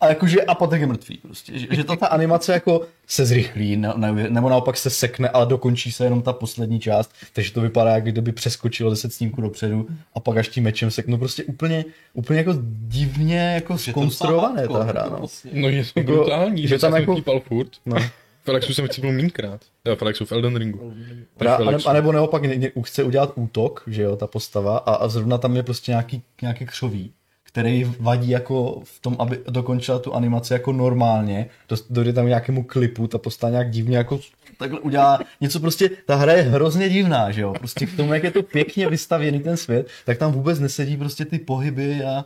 a 0.00 0.08
jakože 0.08 0.42
a 0.42 0.54
potom 0.54 0.78
je 0.80 0.86
mrtvý 0.86 1.18
prostě. 1.18 1.58
Že, 1.58 1.66
že 1.70 1.84
to 1.84 1.96
ta 1.96 2.06
animace 2.06 2.52
jako 2.52 2.86
se 3.06 3.26
zrychlí, 3.26 3.76
ne, 3.76 3.92
ne, 3.96 4.12
nebo 4.30 4.48
naopak 4.48 4.76
se 4.76 4.90
sekne, 4.90 5.28
ale 5.28 5.46
dokončí 5.46 5.92
se 5.92 6.04
jenom 6.04 6.22
ta 6.22 6.32
poslední 6.32 6.80
část, 6.80 7.10
takže 7.32 7.52
to 7.52 7.60
vypadá, 7.60 7.90
jak 7.94 8.04
kdyby 8.04 8.32
přeskočilo 8.32 8.90
10 8.90 9.12
snímků 9.12 9.40
dopředu 9.40 9.86
a 10.14 10.20
pak 10.20 10.36
až 10.36 10.48
tím 10.48 10.64
mečem 10.64 10.90
seknu. 10.90 11.18
Prostě 11.18 11.44
úplně, 11.44 11.84
úplně 12.14 12.38
jako 12.38 12.54
divně 12.88 13.38
jako 13.54 13.78
skonstruované 13.78 14.68
ta 14.68 14.82
hra. 14.82 15.08
No. 15.10 15.26
No 15.52 15.68
je 15.68 15.84
to 15.84 16.00
Jako- 16.00 16.12
brutální, 16.12 16.62
že 16.62 16.68
že 16.68 16.78
tam 16.78 16.94
jako- 16.96 17.16
jako... 17.16 17.40
furt. 17.40 17.68
No. 17.86 17.96
V 18.44 18.50
Alexu 18.50 18.74
jsem 18.74 18.86
chcípal 18.86 19.12
mínkrát. 19.12 19.60
Já 19.84 19.94
v 19.96 20.02
Alexu 20.02 20.24
v 20.24 20.32
Elden 20.32 20.56
Ringu. 20.56 20.94
Pra, 21.36 21.54
a, 21.56 21.70
ne, 21.70 21.78
a 21.86 21.92
nebo 21.92 22.12
naopak 22.12 22.42
ně, 22.42 22.56
ně, 22.56 22.72
chce 22.82 23.02
udělat 23.02 23.32
útok, 23.34 23.82
že 23.86 24.02
jo, 24.02 24.16
ta 24.16 24.26
postava 24.26 24.78
a, 24.78 24.94
a 24.94 25.08
zrovna 25.08 25.38
tam 25.38 25.56
je 25.56 25.62
prostě 25.62 25.92
nějaký, 25.92 26.22
nějaký 26.42 26.66
křoví, 26.66 27.12
který 27.48 27.92
vadí 28.00 28.30
jako 28.30 28.80
v 28.84 29.00
tom, 29.00 29.16
aby 29.18 29.38
dokončila 29.50 29.98
tu 29.98 30.14
animaci 30.14 30.52
jako 30.52 30.72
normálně, 30.72 31.46
dojde 31.90 32.12
tam 32.12 32.26
nějakému 32.26 32.62
klipu, 32.62 33.06
ta 33.06 33.18
postava 33.18 33.50
nějak 33.50 33.70
divně 33.70 33.96
jako 33.96 34.20
takhle 34.58 34.80
udělá 34.80 35.20
něco 35.40 35.60
prostě, 35.60 35.90
ta 36.06 36.16
hra 36.16 36.32
je 36.32 36.42
hrozně 36.42 36.88
divná, 36.88 37.30
že 37.30 37.40
jo, 37.40 37.54
prostě 37.58 37.86
k 37.86 37.96
tomu, 37.96 38.14
jak 38.14 38.24
je 38.24 38.30
to 38.30 38.42
pěkně 38.42 38.88
vystavěný 38.88 39.40
ten 39.40 39.56
svět, 39.56 39.88
tak 40.04 40.18
tam 40.18 40.32
vůbec 40.32 40.58
nesedí 40.58 40.96
prostě 40.96 41.24
ty 41.24 41.38
pohyby 41.38 42.04
a 42.04 42.24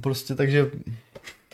prostě 0.00 0.34
takže 0.34 0.70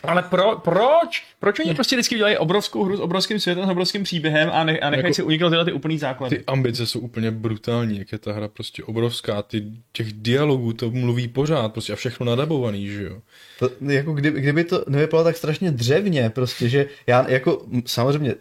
Ale 0.03 0.23
pro, 0.23 0.57
proč? 0.59 1.25
Proč 1.41 1.59
oni 1.59 1.75
prostě 1.75 1.97
vždycky 1.97 2.17
dělají 2.17 2.37
obrovskou 2.37 2.85
hru 2.85 2.97
s 2.97 3.01
obrovským 3.01 3.41
světem, 3.41 3.67
s 3.67 3.69
obrovským 3.69 4.03
příběhem 4.03 4.51
a, 4.53 4.65
ne, 4.65 4.79
a 4.79 4.91
nechají 4.91 5.05
Jako- 5.05 5.15
si 5.15 5.23
uniknout 5.23 5.51
tyhle 5.51 5.65
ty 5.65 5.73
úplný 5.73 5.99
základy? 5.99 6.37
Ty 6.37 6.45
ambice 6.47 6.87
jsou 6.87 7.01
úplně 7.01 7.31
brutální, 7.31 7.99
jak 7.99 8.13
je 8.13 8.19
ta 8.19 8.33
hra 8.33 8.49
prostě 8.49 8.85
obrovská, 8.85 9.43
ty 9.43 9.65
těch 9.93 10.13
dialogů 10.13 10.73
to 10.73 10.91
mluví 10.91 11.29
pořád, 11.29 11.73
prostě 11.73 11.93
a 11.93 11.97
všechno 11.97 12.27
nadabovaný, 12.27 12.89
že 12.89 13.03
jo. 13.03 13.19
To, 13.59 13.71
jako 13.81 14.13
kdyby, 14.13 14.41
kdyby 14.41 14.65
to 14.65 14.85
nevypadalo 14.89 15.25
tak 15.25 15.37
strašně 15.37 15.71
dřevně, 15.71 16.31
prostě, 16.31 16.69
že 16.69 16.87
já 17.07 17.31
jako 17.31 17.67
samozřejmě 17.87 18.35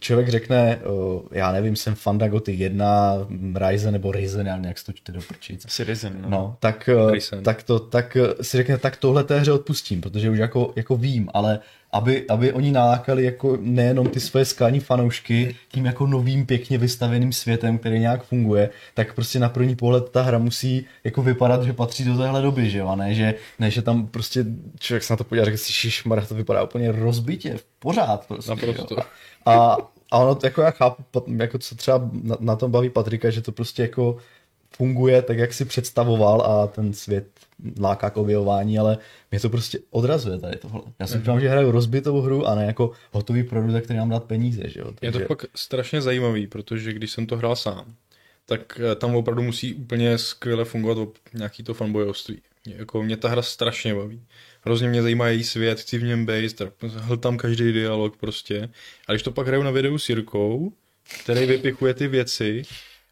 člověk 0.00 0.28
řekne, 0.28 0.80
já 1.30 1.52
nevím, 1.52 1.76
jsem 1.76 1.94
fanda 1.94 2.28
Gothic 2.28 2.60
1, 2.60 3.14
Ryzen 3.54 3.92
nebo 3.92 4.12
Ryzen, 4.12 4.46
já 4.46 4.58
nějak 4.58 4.76
to 4.86 4.92
čte 4.92 5.12
do 5.12 5.20
prčic. 5.28 5.64
Asi 5.66 5.84
Ryzen, 5.84 6.16
no. 6.22 6.30
No, 6.30 6.56
tak, 6.60 6.90
uh, 7.02 7.42
tak, 7.42 7.62
to, 7.62 7.78
tak 7.78 8.16
uh, 8.20 8.42
si 8.42 8.56
řekne, 8.56 8.78
tak 8.78 8.96
tohle 8.96 9.24
té 9.24 9.38
hře 9.38 9.52
odpustím, 9.52 10.00
protože 10.00 10.30
už 10.30 10.38
jako, 10.38 10.72
jako 10.76 10.96
vím, 10.96 11.28
ale 11.34 11.60
aby, 11.92 12.24
aby 12.28 12.52
oni 12.52 12.72
nalákali 12.72 13.24
jako 13.24 13.58
nejenom 13.60 14.08
ty 14.08 14.20
svoje 14.20 14.44
skalní 14.44 14.80
fanoušky 14.80 15.56
tím 15.68 15.84
jako 15.84 16.06
novým 16.06 16.46
pěkně 16.46 16.78
vystaveným 16.78 17.32
světem, 17.32 17.78
který 17.78 17.98
nějak 17.98 18.24
funguje, 18.24 18.70
tak 18.94 19.14
prostě 19.14 19.38
na 19.38 19.48
první 19.48 19.76
pohled 19.76 20.08
ta 20.08 20.22
hra 20.22 20.38
musí 20.38 20.86
jako 21.04 21.22
vypadat, 21.22 21.62
že 21.62 21.72
patří 21.72 22.04
do 22.04 22.16
téhle 22.16 22.42
doby, 22.42 22.70
že 22.70 22.78
jo, 22.78 22.88
a 22.88 22.96
ne, 22.96 23.14
že, 23.14 23.34
ne, 23.58 23.70
že 23.70 23.82
tam 23.82 24.06
prostě 24.06 24.44
člověk 24.78 25.02
se 25.02 25.12
na 25.12 25.16
to 25.16 25.24
podívá 25.24 25.44
řekne 25.44 25.58
si, 25.58 25.72
šišmar, 25.72 26.26
to 26.26 26.34
vypadá 26.34 26.62
úplně 26.62 26.92
rozbitě, 26.92 27.58
pořád 27.78 28.26
prostě, 28.26 28.50
Naprosto. 28.50 28.94
Jo. 28.94 29.02
A, 29.46 29.76
a 30.10 30.18
ono, 30.18 30.38
jako 30.44 30.62
já 30.62 30.70
chápu, 30.70 31.04
jako 31.36 31.58
co 31.58 31.74
třeba 31.74 32.10
na, 32.12 32.36
na 32.40 32.56
tom 32.56 32.70
baví 32.70 32.90
Patrika, 32.90 33.30
že 33.30 33.42
to 33.42 33.52
prostě 33.52 33.82
jako 33.82 34.16
funguje 34.76 35.22
tak, 35.22 35.38
jak 35.38 35.52
si 35.52 35.64
představoval 35.64 36.42
a 36.42 36.66
ten 36.66 36.92
svět 36.92 37.26
láká 37.80 38.10
k 38.10 38.16
objevování, 38.16 38.78
ale 38.78 38.98
mě 39.30 39.40
to 39.40 39.50
prostě 39.50 39.78
odrazuje 39.90 40.38
tady 40.38 40.56
tohle. 40.56 40.80
Já 40.98 41.06
si 41.06 41.16
myslím, 41.16 41.40
že 41.40 41.48
hraju 41.48 41.70
rozbitou 41.70 42.20
hru 42.20 42.46
a 42.46 42.54
ne 42.54 42.66
jako 42.66 42.90
hotový 43.12 43.42
produkt, 43.42 43.84
který 43.84 43.98
nám 43.98 44.10
dát 44.10 44.24
peníze. 44.24 44.62
Že 44.68 44.80
jo? 44.80 44.86
Takže... 44.86 45.06
Je 45.06 45.12
to 45.12 45.34
fakt 45.34 45.46
strašně 45.54 46.02
zajímavý, 46.02 46.46
protože 46.46 46.92
když 46.92 47.10
jsem 47.10 47.26
to 47.26 47.36
hrál 47.36 47.56
sám, 47.56 47.94
tak 48.46 48.80
eh, 48.92 48.94
tam 48.94 49.16
opravdu 49.16 49.42
musí 49.42 49.74
úplně 49.74 50.18
skvěle 50.18 50.64
fungovat 50.64 51.08
nějaký 51.34 51.62
to 51.62 51.74
fanboyovství. 51.74 52.40
Jako 52.66 53.02
mě 53.02 53.16
ta 53.16 53.28
hra 53.28 53.42
strašně 53.42 53.94
baví. 53.94 54.22
Hrozně 54.64 54.88
mě 54.88 55.02
zajímá 55.02 55.28
její 55.28 55.44
svět, 55.44 55.80
chci 55.80 55.98
v 55.98 56.04
něm 56.04 56.26
být, 56.26 56.62
tam 57.20 57.36
každý 57.36 57.72
dialog 57.72 58.16
prostě. 58.16 58.68
A 59.08 59.12
když 59.12 59.22
to 59.22 59.32
pak 59.32 59.46
hraju 59.46 59.62
na 59.62 59.70
videu 59.70 59.98
s 59.98 60.08
Jirkou, 60.08 60.72
který 61.24 61.46
vypichuje 61.46 61.94
ty 61.94 62.08
věci, 62.08 62.62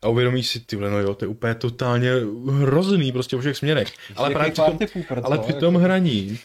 a 0.02 0.08
uvědomíš 0.08 0.48
si, 0.48 0.60
ty 0.60 0.76
no 0.76 0.98
jo, 0.98 1.14
to 1.14 1.24
je 1.24 1.28
úplně 1.28 1.54
totálně 1.54 2.10
hrozný 2.50 3.12
prostě 3.12 3.36
o 3.36 3.38
všech 3.38 3.56
směrech. 3.56 3.92
Ale 4.16 4.30
právě 4.30 4.52
při 4.52 4.62
tom, 4.62 4.78
ale 5.22 5.38
při 5.38 5.52
tom 5.52 5.74
jako... 5.74 5.84
hraní, 5.84 6.38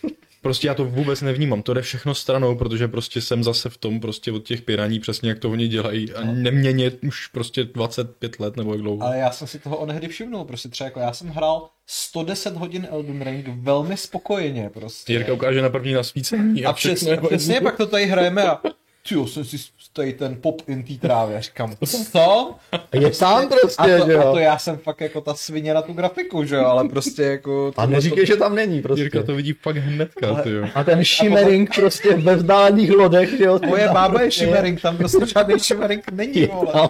prostě 0.46 0.68
já 0.68 0.74
to 0.74 0.86
vůbec 0.86 1.22
nevnímám, 1.22 1.62
to 1.62 1.74
jde 1.74 1.82
všechno 1.82 2.16
stranou, 2.16 2.56
protože 2.56 2.88
prostě 2.88 3.22
jsem 3.22 3.44
zase 3.44 3.70
v 3.70 3.78
tom 3.78 4.00
prostě 4.00 4.32
od 4.32 4.44
těch 4.44 4.62
piraní 4.62 5.00
přesně 5.00 5.30
jak 5.30 5.40
to 5.40 5.52
oni 5.52 5.68
dělají 5.68 6.14
a 6.14 6.24
neměně 6.24 6.92
už 7.08 7.28
prostě 7.28 7.64
25 7.64 8.40
let 8.40 8.58
nebo 8.58 8.74
jak 8.74 8.82
dlouho. 8.82 9.04
Ale 9.04 9.18
já 9.18 9.32
jsem 9.32 9.48
si 9.48 9.60
toho 9.60 9.78
onehdy 9.78 10.08
všimnul, 10.08 10.46
prostě 10.46 10.70
třeba 10.70 10.86
jako 10.86 11.00
já 11.00 11.14
jsem 11.14 11.30
hrál 11.30 11.70
110 11.86 12.56
hodin 12.56 12.88
Elden 12.92 13.22
Ring 13.22 13.48
velmi 13.48 13.98
spokojeně 13.98 14.70
prostě. 14.74 15.14
Jirka 15.14 15.34
ukáže 15.34 15.62
na 15.62 15.70
první 15.70 15.94
nasvícení 15.94 16.66
a, 16.66 16.70
a 16.70 16.74
přesně, 16.74 17.18
přesně 17.18 17.62
pak 17.62 17.78
to 17.78 17.88
tady 17.88 18.06
hrajeme 18.06 18.44
a 18.44 18.62
ty 19.10 19.28
jsem 19.28 19.46
si 19.46 19.58
tady 19.94 20.14
ten 20.14 20.36
pop 20.42 20.62
in 20.68 20.84
té 20.84 20.94
trávě. 20.94 21.42
Říkám, 21.42 21.76
co? 22.12 22.56
Je 22.94 23.14
sám 23.14 23.48
prostě, 23.48 23.84
a 23.84 24.00
to, 24.00 24.06
že 24.06 24.14
jo? 24.14 24.20
A 24.20 24.32
to 24.32 24.38
já 24.38 24.58
jsem 24.58 24.78
fakt 24.78 25.02
jako 25.02 25.22
ta 25.22 25.34
svině 25.34 25.74
na 25.74 25.82
tu 25.82 25.94
grafiku, 25.94 26.44
že 26.44 26.56
jo, 26.56 26.66
ale 26.66 26.90
prostě 26.90 27.24
jako... 27.24 27.74
A 27.78 27.86
neříkej, 27.86 28.26
to... 28.26 28.26
že 28.26 28.36
tam 28.36 28.56
není 28.56 28.82
prostě. 28.82 29.02
Jirka 29.02 29.24
to 29.24 29.36
vidí 29.36 29.54
fakt 29.54 29.78
hnedka, 29.78 30.30
ale... 30.30 30.52
jo. 30.52 30.68
A 30.76 30.84
ten 30.84 31.04
shimmering 31.04 31.70
a 31.70 31.82
prostě 31.82 32.18
ve 32.18 32.36
vzdálených 32.36 32.92
lodech, 32.92 33.38
že 33.38 33.44
jo? 33.44 33.60
Moje 33.68 33.90
bába 33.90 34.22
je 34.22 34.32
shimmering, 34.32 34.82
tam 34.82 34.98
prostě 34.98 35.26
žádný 35.26 35.60
shimmering 35.60 36.12
není, 36.12 36.46
vole. 36.46 36.74
Tam, 36.74 36.90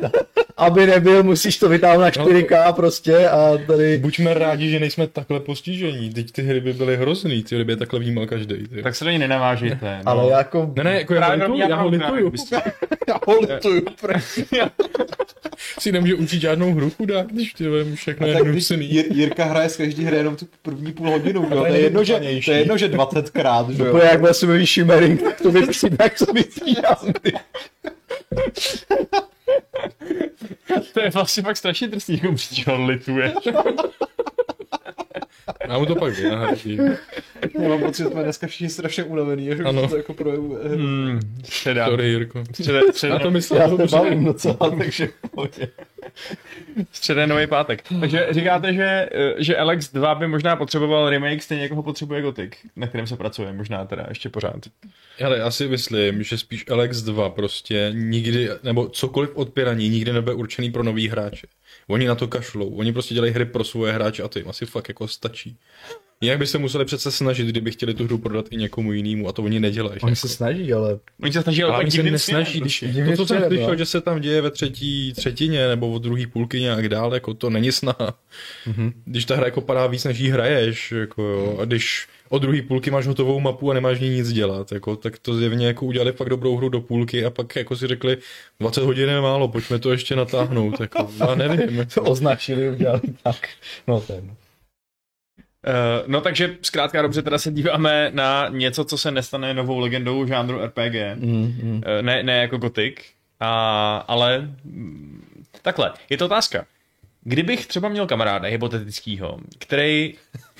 tam. 0.00 0.10
Aby 0.62 0.86
nebyl, 0.86 1.22
musíš 1.22 1.58
to 1.58 1.68
vytáhnout 1.68 2.00
na 2.02 2.10
4K 2.10 2.66
no. 2.66 2.72
prostě 2.72 3.28
a 3.28 3.58
tady... 3.66 3.98
Buďme 3.98 4.34
rádi, 4.34 4.70
že 4.70 4.80
nejsme 4.80 5.06
takhle 5.06 5.40
postižení, 5.40 6.10
teď 6.10 6.32
ty 6.32 6.42
hry 6.42 6.60
by 6.60 6.72
byly 6.72 6.96
hrozný, 6.96 7.42
ty 7.42 7.54
hry 7.54 7.64
by 7.64 7.76
takhle 7.76 8.00
vnímal 8.00 8.26
každý. 8.26 8.54
Tak 8.82 8.94
se 8.94 9.04
do 9.04 9.10
ní 9.10 9.18
nenavážíte. 9.18 10.00
No. 10.04 10.10
Ale 10.10 10.32
jako... 10.32 10.72
Ne, 10.76 10.84
ne, 10.84 10.94
jako 10.98 11.14
já, 11.14 11.32
lituju, 11.32 11.58
já 11.68 11.76
ho 11.76 11.88
lituju. 11.88 12.32
Já 13.08 13.20
ho 13.26 13.40
lituju, 13.40 13.82
si 15.78 15.92
nemůže 15.92 16.14
učit 16.14 16.40
žádnou 16.40 16.74
hru 16.74 16.90
chudák, 16.90 17.26
když 17.26 17.52
ty 17.54 17.64
všechno 17.94 18.26
je 18.26 18.34
hnusný. 18.34 18.92
Jir, 18.92 19.04
Jirka 19.12 19.44
hraje 19.44 19.68
z 19.68 19.76
každý 19.76 20.04
hry 20.04 20.16
jenom 20.16 20.36
tu 20.36 20.46
první 20.62 20.92
půl 20.92 21.10
hodinu, 21.10 21.48
jo? 21.50 21.56
To, 21.56 21.66
je 21.66 21.80
jedno, 21.80 22.04
že, 22.04 22.20
to 22.44 22.52
je 22.52 22.58
jedno, 22.58 22.78
že 22.78 22.88
20 22.88 23.30
krát, 23.30 23.70
že 23.70 23.82
jo? 23.82 23.92
To 23.92 23.98
je 23.98 24.04
jak 24.04 24.20
vlastně 24.20 24.66
shimmering, 24.66 25.22
tak 25.22 25.40
to 25.40 25.50
vypřijde, 25.50 25.96
jak 26.02 26.18
to 26.18 26.32
vystříhám. 26.32 27.12
To 30.94 31.00
je 31.00 31.10
vlastně 31.10 31.42
fakt 31.42 31.56
strašně 31.56 31.88
drsný, 31.88 32.20
jako 32.22 32.36
že 32.36 32.70
ho 32.70 32.84
lituje. 32.84 33.34
Já 35.68 35.78
mu 35.78 35.86
to 35.86 35.96
pak 35.96 36.12
vynahradí. 36.12 36.78
Já 37.58 37.68
mám 37.68 37.80
pocit, 37.80 38.02
že 38.02 38.08
jsme 38.08 38.22
dneska 38.22 38.46
všichni 38.46 38.68
strašně 38.68 39.04
unavený, 39.04 39.46
že 39.46 39.64
ano. 39.64 39.88
to 39.88 39.96
jako 39.96 40.14
projevuje. 40.14 40.68
Hmm, 40.68 41.20
středa. 41.44 41.86
Sorry, 41.86 42.08
Jirko. 42.08 42.44
Středa, 42.54 42.80
středa. 42.90 43.14
Já 43.14 43.20
to 43.20 43.30
myslel 43.30 43.60
Já 43.60 43.88
se 43.88 43.96
bavím 43.96 44.24
docela, 44.24 44.70
takže 44.78 45.08
Středa 46.92 47.26
nový 47.26 47.46
pátek. 47.46 47.82
Takže 48.00 48.26
říkáte, 48.30 48.74
že, 48.74 49.08
že 49.38 49.56
Alex 49.56 49.92
2 49.92 50.14
by 50.14 50.26
možná 50.26 50.56
potřeboval 50.56 51.10
remake 51.10 51.42
stejně 51.42 51.62
jako 51.62 51.74
ho 51.74 51.82
potřebuje 51.82 52.22
Gothic, 52.22 52.52
na 52.76 52.86
kterém 52.86 53.06
se 53.06 53.16
pracuje, 53.16 53.52
možná 53.52 53.84
teda 53.84 54.06
ještě 54.08 54.28
pořád. 54.28 54.56
Ale 55.24 55.38
já 55.38 55.50
si 55.50 55.68
myslím, 55.68 56.22
že 56.22 56.38
spíš 56.38 56.64
Alex 56.70 57.02
2 57.02 57.30
prostě 57.30 57.90
nikdy, 57.94 58.48
nebo 58.62 58.88
cokoliv 58.88 59.30
odpěraní 59.34 59.88
nikdy 59.88 60.12
nebude 60.12 60.34
určený 60.34 60.70
pro 60.70 60.82
nový 60.82 61.08
hráče. 61.08 61.46
Oni 61.88 62.06
na 62.06 62.14
to 62.14 62.28
kašlou. 62.28 62.68
Oni 62.68 62.92
prostě 62.92 63.14
dělají 63.14 63.32
hry 63.32 63.44
pro 63.44 63.64
svoje 63.64 63.92
hráče 63.92 64.22
a 64.22 64.28
to 64.28 64.38
jim 64.38 64.48
asi 64.48 64.66
fakt 64.66 64.88
jako 64.88 65.08
stačí. 65.08 65.56
Jinak 66.22 66.38
by 66.38 66.46
se 66.46 66.58
museli 66.58 66.84
přece 66.84 67.10
snažit, 67.10 67.46
kdyby 67.46 67.70
chtěli 67.70 67.94
tu 67.94 68.04
hru 68.04 68.18
prodat 68.18 68.46
i 68.50 68.56
někomu 68.56 68.92
jinému 68.92 69.28
a 69.28 69.32
to 69.32 69.42
oni 69.42 69.60
nedělají. 69.60 70.00
Oni 70.00 70.10
jako. 70.10 70.16
se 70.16 70.28
snaží, 70.28 70.72
ale... 70.72 70.98
Oni 71.22 71.32
se 71.32 71.42
snaží, 71.42 71.62
ale, 71.62 71.72
ale 71.72 71.82
oni 71.82 71.90
se 71.90 72.02
nesnaží. 72.02 72.60
Když, 72.60 72.84
to, 73.06 73.16
co 73.16 73.26
jsem 73.26 73.44
slyšel, 73.46 73.76
že 73.76 73.86
se 73.86 74.00
tam 74.00 74.20
děje 74.20 74.40
ve 74.40 74.50
třetí 74.50 75.12
třetině 75.12 75.68
nebo 75.68 75.94
v 75.94 75.98
druhé 75.98 76.26
půlky 76.26 76.60
nějak 76.60 76.88
dál, 76.88 77.14
jako 77.14 77.34
to 77.34 77.50
není 77.50 77.72
snaha. 77.72 78.14
Mm-hmm. 78.66 78.92
Když 79.04 79.24
ta 79.24 79.36
hra 79.36 79.44
jako 79.44 79.60
padá 79.60 79.86
víc, 79.86 80.04
než 80.04 80.18
jí 80.18 80.30
hraješ, 80.30 80.92
jako 80.92 81.22
jo, 81.22 81.58
a 81.60 81.64
když 81.64 82.08
od 82.28 82.42
druhé 82.42 82.62
půlky 82.62 82.90
máš 82.90 83.06
hotovou 83.06 83.40
mapu 83.40 83.70
a 83.70 83.74
nemáš 83.74 84.00
ní 84.00 84.08
nic 84.08 84.32
dělat, 84.32 84.72
jako, 84.72 84.96
tak 84.96 85.18
to 85.18 85.34
zjevně 85.34 85.66
jako 85.66 85.86
udělali 85.86 86.12
fakt 86.12 86.28
dobrou 86.28 86.56
hru 86.56 86.68
do 86.68 86.80
půlky 86.80 87.24
a 87.24 87.30
pak 87.30 87.56
jako 87.56 87.76
si 87.76 87.86
řekli 87.86 88.16
20 88.60 88.84
hodin 88.84 89.08
je 89.08 89.20
málo, 89.20 89.48
pojďme 89.48 89.78
to 89.78 89.92
ještě 89.92 90.16
natáhnout, 90.16 90.80
jako, 90.80 91.10
já 91.20 91.34
nevím. 91.34 91.86
to 91.94 92.02
označili, 92.02 92.70
udělali 92.70 93.00
tak. 93.22 93.48
No 93.86 94.00
ten. 94.00 94.34
Uh, 95.66 96.02
no 96.06 96.20
takže 96.20 96.56
zkrátka 96.62 97.02
dobře 97.02 97.22
teda 97.22 97.38
se 97.38 97.52
díváme 97.52 98.10
na 98.14 98.48
něco, 98.48 98.84
co 98.84 98.98
se 98.98 99.10
nestane 99.10 99.54
novou 99.54 99.78
legendou 99.78 100.26
žánru 100.26 100.64
RPG. 100.64 100.94
Mm, 101.14 101.58
mm. 101.62 101.74
Uh, 101.74 102.02
ne, 102.02 102.22
ne 102.22 102.40
jako 102.40 102.58
Gothic, 102.58 102.96
a, 103.40 103.96
ale 104.08 104.38
mm, 104.64 105.44
takhle, 105.62 105.92
je 106.10 106.16
to 106.16 106.24
otázka. 106.24 106.66
Kdybych 107.24 107.66
třeba 107.66 107.88
měl 107.88 108.06
kamaráda 108.06 108.48
hypotetickýho, 108.48 109.38
který 109.58 110.14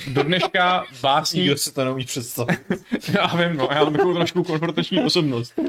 do 0.07 0.23
dneška 0.23 0.85
básní... 1.01 1.41
Nikdo 1.41 1.57
se 1.57 1.75
to 1.75 1.85
neumí 1.85 2.05
představit. 2.05 2.61
já 3.15 3.27
vím, 3.27 3.57
no, 3.57 3.69
já 3.73 3.85
mám 3.85 3.93
takovou 3.93 4.15
trošku 4.15 4.45
konfrontační 4.45 5.05
osobnost. 5.05 5.55
uh, 5.59 5.65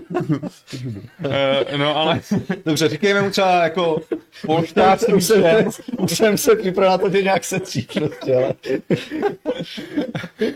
no, 1.77 1.95
ale... 1.95 2.21
Dobře, 2.65 2.89
říkejme 2.89 3.21
mu 3.21 3.29
třeba 3.29 3.63
jako 3.63 4.01
polštář 4.45 5.03
už, 5.03 5.23
jsem, 5.23 5.69
už 5.97 6.11
jsem 6.11 6.37
se 6.37 6.55
připravil 6.55 6.91
na 6.91 6.97
to, 6.97 7.09
že 7.09 7.23
nějak 7.23 7.43
setří 7.43 7.87
prostě, 7.93 8.35
ale... 8.35 8.53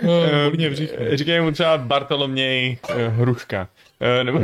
uh, 0.04 1.16
říkejme 1.16 1.46
mu 1.46 1.52
třeba 1.52 1.78
Bartoloměj 1.78 2.78
uh, 2.90 2.96
Hruška. 2.96 3.68
Uh, 4.20 4.24
nebo... 4.24 4.40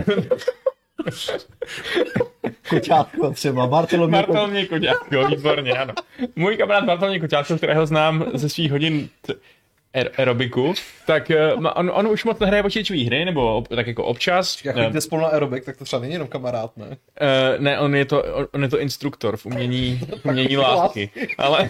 Koťátko 2.70 3.32
třeba, 3.32 3.68
Bartolomě, 3.68 4.12
Bartolomě 4.12 4.66
Koťátko, 4.66 5.28
výborně, 5.28 5.72
ano. 5.72 5.94
Můj 6.36 6.58
kamarád 6.58 6.86
Bartolomě 6.86 7.20
Koťátko, 7.20 7.58
kterého 7.58 7.86
znám 7.86 8.26
ze 8.34 8.50
svých 8.50 8.72
hodin 8.72 9.10
t- 9.94 10.10
aerobiku, 10.18 10.74
tak 11.06 11.32
uh, 11.58 11.68
on, 11.76 11.92
on 11.94 12.08
už 12.08 12.24
moc 12.24 12.40
nehraje 12.40 12.64
počítačové 12.64 13.00
hry, 13.04 13.26
nebo 13.26 13.64
tak 13.76 13.88
jako 13.88 14.04
občas. 14.04 14.66
Jak 14.66 14.76
chodíte 14.76 15.02
spolu 15.02 15.22
na 15.22 15.28
aerobik, 15.28 15.66
tak 15.66 15.78
to 15.78 15.86
třeba 15.86 16.00
není 16.00 16.14
jenom 16.14 16.28
kamarád, 16.28 16.78
ne? 16.78 16.86
Uh, 16.88 16.96
ne, 17.60 17.80
on 17.80 17.96
je, 17.96 18.06
to, 18.06 18.24
on 18.54 18.64
je 18.64 18.70
to 18.70 18.80
instruktor 18.80 19.38
v 19.38 19.46
umění, 19.46 20.02
umění 20.24 20.58
lásky. 20.58 21.10
Ale 21.38 21.70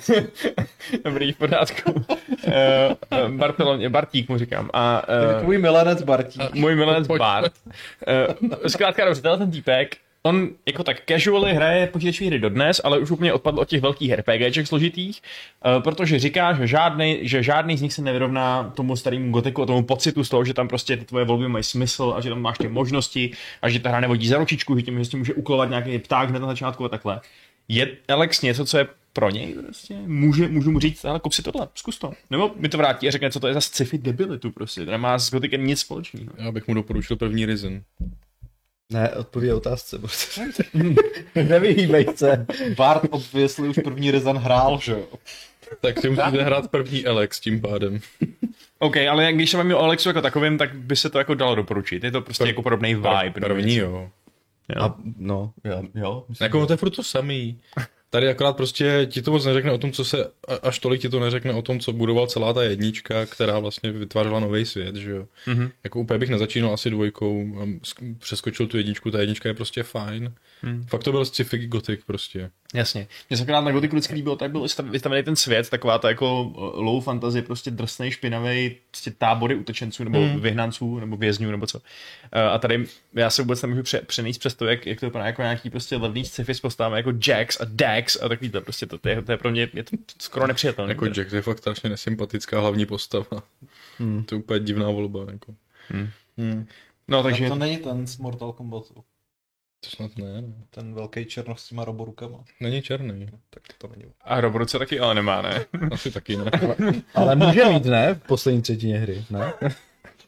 dobrý, 1.06 1.32
v 1.32 1.38
pořádku. 1.38 1.92
Uh, 1.92 3.30
Bartolomě, 3.30 3.90
Bartík 3.90 4.30
mu 4.30 4.38
říkám. 4.38 4.70
A, 4.74 5.04
uh, 5.40 5.44
můj 5.44 5.58
milenec 5.58 6.02
Bartík. 6.02 6.54
Můj 6.54 6.76
milenec 6.76 7.08
Bart. 7.08 7.54
Uh, 8.42 8.50
zkrátka 8.68 9.06
dobře, 9.06 9.22
ten 9.22 9.52
týpek 9.52 9.98
on 10.26 10.50
jako 10.66 10.84
tak 10.84 10.98
casually 11.06 11.54
hraje 11.54 11.88
počítačové 11.88 12.28
hry 12.28 12.40
dodnes, 12.40 12.82
ale 12.84 13.00
už 13.00 13.12
úplně 13.12 13.34
odpadl 13.34 13.60
od 13.60 13.68
těch 13.68 13.82
velkých 13.82 14.14
RPGček 14.14 14.68
složitých, 14.68 15.22
uh, 15.66 15.84
protože 15.84 16.20
říká, 16.20 16.54
že 16.54 16.68
žádný, 16.68 17.20
že 17.22 17.44
žádný 17.44 17.78
z 17.78 17.82
nich 17.82 17.94
se 17.94 18.02
nevyrovná 18.02 18.72
tomu 18.76 18.96
starému 18.96 19.32
gotiku 19.32 19.64
a 19.64 19.66
tomu 19.66 19.84
pocitu 19.84 20.24
z 20.24 20.30
toho, 20.30 20.46
že 20.46 20.54
tam 20.54 20.68
prostě 20.68 20.98
ty 20.98 21.06
tvoje 21.06 21.26
volby 21.26 21.48
mají 21.48 21.64
smysl 21.64 22.14
a 22.18 22.22
že 22.22 22.30
tam 22.30 22.42
máš 22.42 22.58
ty 22.58 22.68
možnosti 22.68 23.32
a 23.62 23.70
že 23.70 23.80
ta 23.80 23.90
hra 23.90 24.00
nevodí 24.00 24.28
za 24.28 24.38
ručičku, 24.38 24.76
že 24.76 24.82
tím, 24.82 25.00
že 25.00 25.06
si 25.06 25.18
může 25.18 25.34
ukolovat 25.34 25.70
nějaký 25.70 26.00
pták 26.00 26.30
hned 26.30 26.40
na 26.40 26.48
začátku 26.48 26.86
a 26.86 26.90
takhle. 26.90 27.22
Je 27.68 27.98
Alex 28.08 28.42
něco, 28.42 28.66
co 28.66 28.78
je 28.78 28.88
pro 29.14 29.30
něj 29.30 29.54
prostě? 29.54 29.96
Může, 30.06 30.48
můžu 30.48 30.72
mu 30.72 30.80
říct, 30.80 31.06
ale 31.06 31.20
kup 31.20 31.34
si 31.34 31.44
tohle, 31.44 31.68
zkus 31.76 32.00
to. 32.00 32.12
Nebo 32.30 32.52
mi 32.56 32.70
to 32.70 32.78
vrátí 32.78 33.08
a 33.08 33.12
řekne, 33.12 33.32
co 33.32 33.40
to 33.40 33.48
je 33.48 33.54
za 33.54 33.62
sci-fi 33.62 33.98
debilitu 33.98 34.52
prostě. 34.52 34.86
To 34.86 34.92
nemá 34.92 35.20
s 35.20 35.32
gotikem 35.32 35.68
nic 35.68 35.80
společného. 35.80 36.30
Já 36.38 36.52
bych 36.52 36.68
mu 36.68 36.74
doporučil 36.74 37.18
první 37.18 37.46
Risen 37.46 37.84
Ne, 38.94 39.10
odpoví 39.10 39.52
otázce, 39.52 40.00
prostě. 40.00 40.42
Nevyhýbej 41.36 42.06
se. 42.16 42.46
Bart 42.78 43.04
obviously 43.10 43.70
už 43.70 43.80
první 43.84 44.12
Rezan 44.12 44.38
hrál, 44.38 44.80
že 44.82 44.92
jo? 44.92 45.04
Tak 45.82 46.00
si 46.02 46.10
musíte 46.10 46.44
hrát 46.44 46.72
první 46.72 47.06
Alex 47.06 47.40
tím 47.40 47.62
pádem. 47.62 48.00
OK, 48.80 48.98
ale 48.98 49.34
když 49.34 49.52
se 49.52 49.58
bavíme 49.58 49.76
o 49.76 49.80
Alexu 49.80 50.10
jako 50.10 50.22
takovým, 50.22 50.58
tak 50.58 50.76
by 50.76 50.96
se 50.96 51.10
to 51.10 51.18
jako 51.18 51.34
dalo 51.34 51.56
doporučit. 51.56 52.04
Je 52.04 52.12
to 52.12 52.22
prostě 52.22 52.44
Pr- 52.44 52.48
jako 52.48 52.62
podobný 52.62 52.96
vibe. 52.96 53.32
První, 53.42 53.76
jo. 53.76 54.10
Jo. 54.76 54.84
A, 54.84 54.96
no, 55.18 55.54
jo, 55.64 55.84
jo. 55.96 56.26
myslím, 56.30 56.46
Jako 56.46 56.66
to 56.66 56.74
je 56.74 56.78
furt 56.78 56.90
to 56.90 57.04
samý. 57.04 57.60
Tady 58.14 58.30
akorát 58.30 58.58
prostě 58.58 59.08
ti 59.12 59.22
to 59.22 59.32
moc 59.32 59.46
neřekne 59.46 59.72
o 59.72 59.78
tom, 59.78 59.92
co 59.92 60.06
se, 60.06 60.32
až 60.64 60.80
tolik 60.80 61.02
ti 61.02 61.10
to 61.10 61.20
neřekne 61.20 61.54
o 61.54 61.62
tom, 61.62 61.80
co 61.80 61.94
budoval 61.94 62.28
celá 62.28 62.54
ta 62.54 62.64
jednička, 62.64 63.26
která 63.26 63.60
vlastně 63.60 63.92
vytvářela 63.92 64.40
nový 64.40 64.66
svět, 64.66 64.96
že 64.96 65.12
jo. 65.12 65.26
Mhm. 65.48 65.72
Jako 65.84 66.00
úplně 66.00 66.18
bych 66.18 66.30
nezačínal 66.30 66.74
asi 66.74 66.90
dvojkou, 66.90 67.46
přeskočil 68.20 68.68
tu 68.68 68.78
jedničku, 68.78 69.12
ta 69.12 69.20
jednička 69.20 69.50
je 69.50 69.56
prostě 69.56 69.84
fajn. 69.84 70.34
Hmm. 70.66 70.84
Fakt 70.88 71.04
to 71.04 71.12
byl 71.12 71.26
sci-fi 71.26 71.68
gothic 71.68 72.00
prostě. 72.06 72.52
Jasně. 72.74 73.08
Mně 73.30 73.38
se 73.38 73.44
akorát 73.44 73.62
na 73.62 73.72
Gothicu 73.72 73.96
vždycky 73.96 74.14
líbilo, 74.16 74.36
tak 74.36 74.52
byl 74.52 74.62
vystav- 74.62 74.86
vystavený 74.90 75.24
ten 75.24 75.36
svět, 75.36 75.70
taková 75.70 75.98
ta 76.00 76.10
jako 76.10 76.54
eh, 76.56 76.60
low 76.82 77.04
fantasy, 77.04 77.42
prostě 77.42 77.72
drsnej, 77.72 78.12
špinavý, 78.12 78.76
prostě 78.92 79.12
tábory 79.12 79.56
utečenců, 79.56 80.04
nebo 80.04 80.18
Hmm. 80.18 80.40
vyhnanců, 80.40 81.00
nebo 81.00 81.18
vězňů, 81.18 81.52
nebo 81.52 81.68
co. 81.68 81.82
Eh, 82.32 82.42
A 82.42 82.58
tady 82.58 82.86
já 83.14 83.30
se 83.30 83.42
vůbec 83.42 83.62
nemůžu 83.62 83.84
pře- 83.84 84.02
přenést 84.02 84.38
přes 84.38 84.56
to, 84.56 84.66
jak, 84.66 84.86
jak 84.88 85.00
to 85.00 85.06
vypadá 85.06 85.26
jako 85.26 85.42
nějaký 85.42 85.70
prostě 85.70 85.98
levný 85.98 86.26
sci-fi 86.26 86.54
s 86.54 86.60
postavami 86.60 86.98
jako 86.98 87.14
Jax 87.28 87.62
a 87.62 87.66
Dax 87.70 88.18
a 88.22 88.28
takový 88.30 88.50
to 88.50 88.62
prostě 88.62 88.86
to, 88.86 88.98
to, 88.98 89.10
je, 89.10 89.22
to 89.22 89.32
je 89.32 89.38
pro 89.38 89.52
mě 89.52 89.70
je 89.74 89.84
to 89.84 89.98
skoro 90.20 90.48
nepřijatelné. 90.48 90.92
Jako 90.92 91.06
Jack 91.08 91.32
je 91.32 91.42
fakt 91.42 91.58
strašně 91.58 91.90
nesympatická 91.90 92.60
hlavní 92.60 92.86
postava. 92.86 93.44
Hmm. 94.00 94.24
To 94.24 94.36
je 94.36 94.40
úplně 94.40 94.60
divná 94.60 94.90
volba. 94.90 95.20
Jako. 95.32 95.56
Hmm. 95.90 96.10
Hmm. 96.38 96.68
No 97.08 97.24
Takže 97.24 97.40
takže 97.40 97.50
to 97.50 97.56
není 97.60 97.78
ten 97.78 98.08
z 98.08 98.18
Mortal 98.18 98.52
Kombatu. 98.52 99.04
To 99.84 99.90
snad 99.90 100.18
ne, 100.18 100.42
ne. 100.42 100.54
Ten 100.70 100.94
velký 100.94 101.26
černoch 101.26 101.60
s 101.60 101.70
těma 101.70 101.86
roborukama. 101.86 102.44
Není 102.60 102.82
černý. 102.82 103.28
Tak 103.50 103.64
to 103.78 103.88
není. 103.88 104.12
a 104.22 104.42
Robruce 104.42 104.80
taky 104.80 105.00
ale 105.00 105.16
nemá, 105.16 105.42
ne? 105.42 105.66
Asi 105.92 106.12
taky 106.12 106.38
ne. 106.38 106.52
Ale 107.16 107.36
může 107.36 107.66
mít, 107.66 107.86
ne? 107.86 108.14
V 108.14 108.28
poslední 108.28 108.62
třetině 108.62 109.00
hry, 109.00 109.26
ne? 109.30 109.54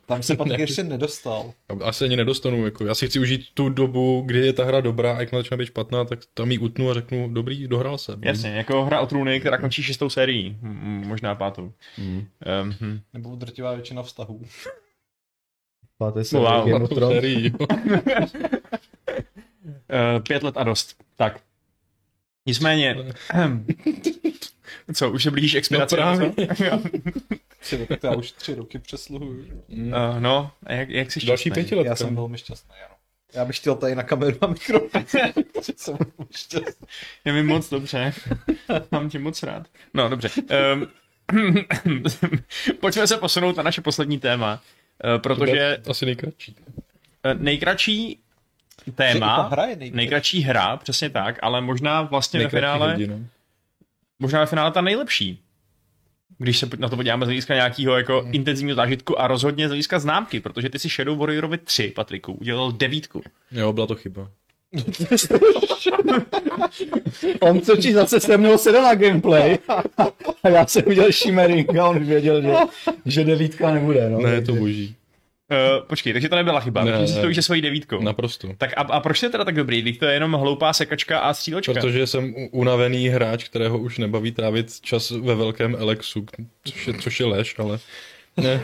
Tam 0.05 0.23
se 0.23 0.35
Patrik 0.35 0.59
ještě 0.59 0.83
nedostal. 0.83 1.53
Asi 1.83 2.05
ani 2.05 2.15
nedostanu. 2.15 2.65
Jako. 2.65 2.85
Já 2.85 2.95
si 2.95 3.07
chci 3.07 3.19
užít 3.19 3.41
tu 3.53 3.69
dobu, 3.69 4.23
kdy 4.25 4.45
je 4.45 4.53
ta 4.53 4.65
hra 4.65 4.81
dobrá 4.81 5.15
a 5.15 5.19
jakmile 5.19 5.43
začne 5.43 5.57
být 5.57 5.65
špatná, 5.65 6.05
tak 6.05 6.19
tam 6.33 6.51
ji 6.51 6.57
utnu 6.57 6.89
a 6.89 6.93
řeknu, 6.93 7.29
dobrý, 7.33 7.67
dohrál 7.67 7.97
jsem. 7.97 8.23
Jasně, 8.23 8.49
jako 8.49 8.85
hra 8.85 9.01
o 9.01 9.05
trůny, 9.05 9.39
která 9.39 9.57
končí 9.57 9.83
šestou 9.83 10.09
sérií, 10.09 10.57
možná 11.05 11.35
pátou. 11.35 11.71
Hmm. 11.95 12.27
Um, 12.63 12.75
hm. 12.81 12.99
Nebo 13.13 13.35
drtivá 13.35 13.73
většina 13.73 14.03
vztahů. 14.03 14.41
Páté 15.97 16.23
se 16.23 16.37
Wow, 16.37 16.87
sérii, 16.97 17.51
jo. 17.59 17.67
Uh, 19.89 20.23
pět 20.23 20.43
let 20.43 20.57
a 20.57 20.63
dost. 20.63 21.03
Tak. 21.15 21.39
Nicméně, 22.45 22.95
co, 24.93 25.11
už 25.11 25.23
se 25.23 25.31
blížíš 25.31 25.55
expiraci? 25.55 25.95
No 25.95 26.01
právě. 26.01 26.33
Tři 27.59 27.77
roky, 27.77 27.97
to 27.97 28.07
já 28.07 28.15
už 28.15 28.31
tři 28.31 28.55
roky 28.55 28.79
přesluhuju. 28.79 29.63
uh, 29.69 30.19
no, 30.19 30.51
a 30.65 30.73
jak, 30.73 30.89
jak 30.89 31.11
jsi 31.11 31.25
Další 31.25 31.41
šťastný? 31.41 31.61
pětiletka. 31.63 31.89
Já 31.89 31.95
jsem 31.95 32.15
velmi 32.15 32.37
šťastný, 32.37 32.75
ano. 32.85 32.95
Já 33.33 33.45
bych 33.45 33.57
chtěl 33.57 33.75
tady 33.75 33.95
na 33.95 34.03
kameru 34.03 34.37
a 34.41 34.47
mikrofon. 34.47 35.05
jsem 35.75 35.97
šťastný. 36.35 36.87
Je 37.25 37.33
mi 37.33 37.43
moc 37.43 37.69
dobře. 37.69 38.13
Mám 38.91 39.09
tě 39.09 39.19
moc 39.19 39.43
rád. 39.43 39.67
No, 39.93 40.09
dobře. 40.09 40.29
Um, 40.73 40.87
pojďme 42.79 43.07
se 43.07 43.17
posunout 43.17 43.57
na 43.57 43.63
naše 43.63 43.81
poslední 43.81 44.19
téma, 44.19 44.61
uh, 45.15 45.21
protože 45.21 45.77
Asi 45.89 46.05
nejkratší. 46.05 46.55
nejkratší 47.37 48.19
téma, 48.95 49.47
hra 49.51 49.63
je 49.65 49.75
nejkratší. 49.75 49.95
nejkratší 49.95 50.41
hra, 50.41 50.77
přesně 50.77 51.09
tak, 51.09 51.39
ale 51.41 51.61
možná 51.61 52.01
vlastně 52.01 52.39
ve 52.39 52.49
finále, 52.49 52.91
hodina. 52.91 53.15
možná 54.19 54.39
ve 54.39 54.45
finále 54.45 54.71
ta 54.71 54.81
nejlepší. 54.81 55.41
Když 56.37 56.57
se 56.59 56.69
na 56.79 56.89
to 56.89 56.95
podíváme 56.95 57.25
z 57.25 57.29
hlediska 57.29 57.53
nějakého 57.53 57.97
jako 57.97 58.21
Hmm. 58.21 58.35
intenzivního 58.35 58.75
zážitku 58.75 59.21
a 59.21 59.27
rozhodně 59.27 59.67
z 59.67 59.69
hlediska 59.69 59.99
známky, 59.99 60.39
protože 60.39 60.69
ty 60.69 60.79
si 60.79 60.89
Shadow 60.89 61.17
Warriorovi 61.17 61.57
3, 61.57 61.91
Patriku, 61.95 62.33
udělal 62.33 62.71
devítku. 62.71 63.21
Jo, 63.51 63.73
byla 63.73 63.87
to 63.87 63.95
chyba. 63.95 64.29
On 67.41 67.59
totiž 67.61 67.93
zase 67.93 68.19
se 68.19 68.37
mnou 68.37 68.57
sedl 68.57 68.81
na 68.81 68.95
gameplay 68.95 69.57
a 70.43 70.49
já 70.49 70.67
jsem 70.67 70.83
udělal 70.87 71.11
shimmering 71.11 71.75
a 71.75 71.87
on 71.89 72.05
věděl, 72.05 72.41
že, 72.41 72.53
že 73.05 73.23
devítka 73.23 73.71
nebude. 73.73 74.09
No, 74.09 74.19
ne, 74.19 74.29
je 74.31 74.41
to 74.41 74.53
boží. 74.55 74.95
Uh, 75.51 75.87
počkej, 75.87 76.13
takže 76.13 76.29
to 76.29 76.35
nebyla 76.35 76.59
chyba, 76.59 76.83
Ne, 76.83 76.91
protože 76.91 77.07
si 77.07 77.13
ne. 77.13 77.19
stojíš 77.19 77.35
se 77.35 77.41
svojí 77.41 77.61
devítkou. 77.61 78.01
Naprosto. 78.01 78.49
Tak 78.57 78.73
a, 78.77 78.81
a 78.81 78.99
proč 78.99 79.23
je 79.23 79.29
teda 79.29 79.43
tak 79.43 79.55
dobrý, 79.55 79.81
když 79.81 79.97
to 79.97 80.05
je 80.05 80.13
jenom 80.13 80.33
hloupá 80.33 80.73
sekačka 80.73 81.19
a 81.19 81.33
střílečka? 81.33 81.73
Protože 81.73 82.07
jsem 82.07 82.33
unavený 82.51 83.07
hráč, 83.07 83.43
kterého 83.43 83.77
už 83.79 83.97
nebaví 83.97 84.31
trávit 84.31 84.79
čas 84.81 85.11
ve 85.11 85.35
velkém 85.35 85.75
Elexu, 85.79 86.25
což 86.65 86.87
je, 86.87 86.93
což 86.93 87.19
je 87.19 87.25
lež, 87.25 87.55
ale 87.59 87.79
ne. 88.37 88.61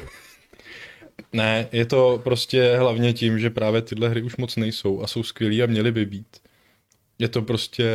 Ne, 1.34 1.68
je 1.72 1.86
to 1.86 2.22
prostě 2.24 2.76
hlavně 2.76 3.14
tím, 3.14 3.40
že 3.40 3.50
právě 3.50 3.82
tyhle 3.82 4.10
hry 4.10 4.22
už 4.22 4.38
moc 4.38 4.56
nejsou 4.56 5.02
a 5.02 5.08
jsou 5.08 5.24
skvělý 5.24 5.64
a 5.64 5.66
měly 5.66 5.92
by 5.92 6.06
být. 6.06 6.28
Je 7.20 7.28
to 7.28 7.42
prostě 7.42 7.86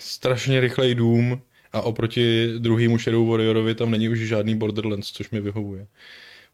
strašně 0.00 0.60
rychlej 0.60 0.94
dům 0.94 1.42
a 1.72 1.80
oproti 1.80 2.48
druhému 2.58 2.98
Shadow 2.98 3.28
Warriorovi 3.28 3.74
tam 3.74 3.90
není 3.90 4.08
už 4.08 4.18
žádný 4.18 4.54
Borderlands, 4.58 5.12
což 5.12 5.30
mi 5.30 5.40
vyhovuje. 5.40 5.86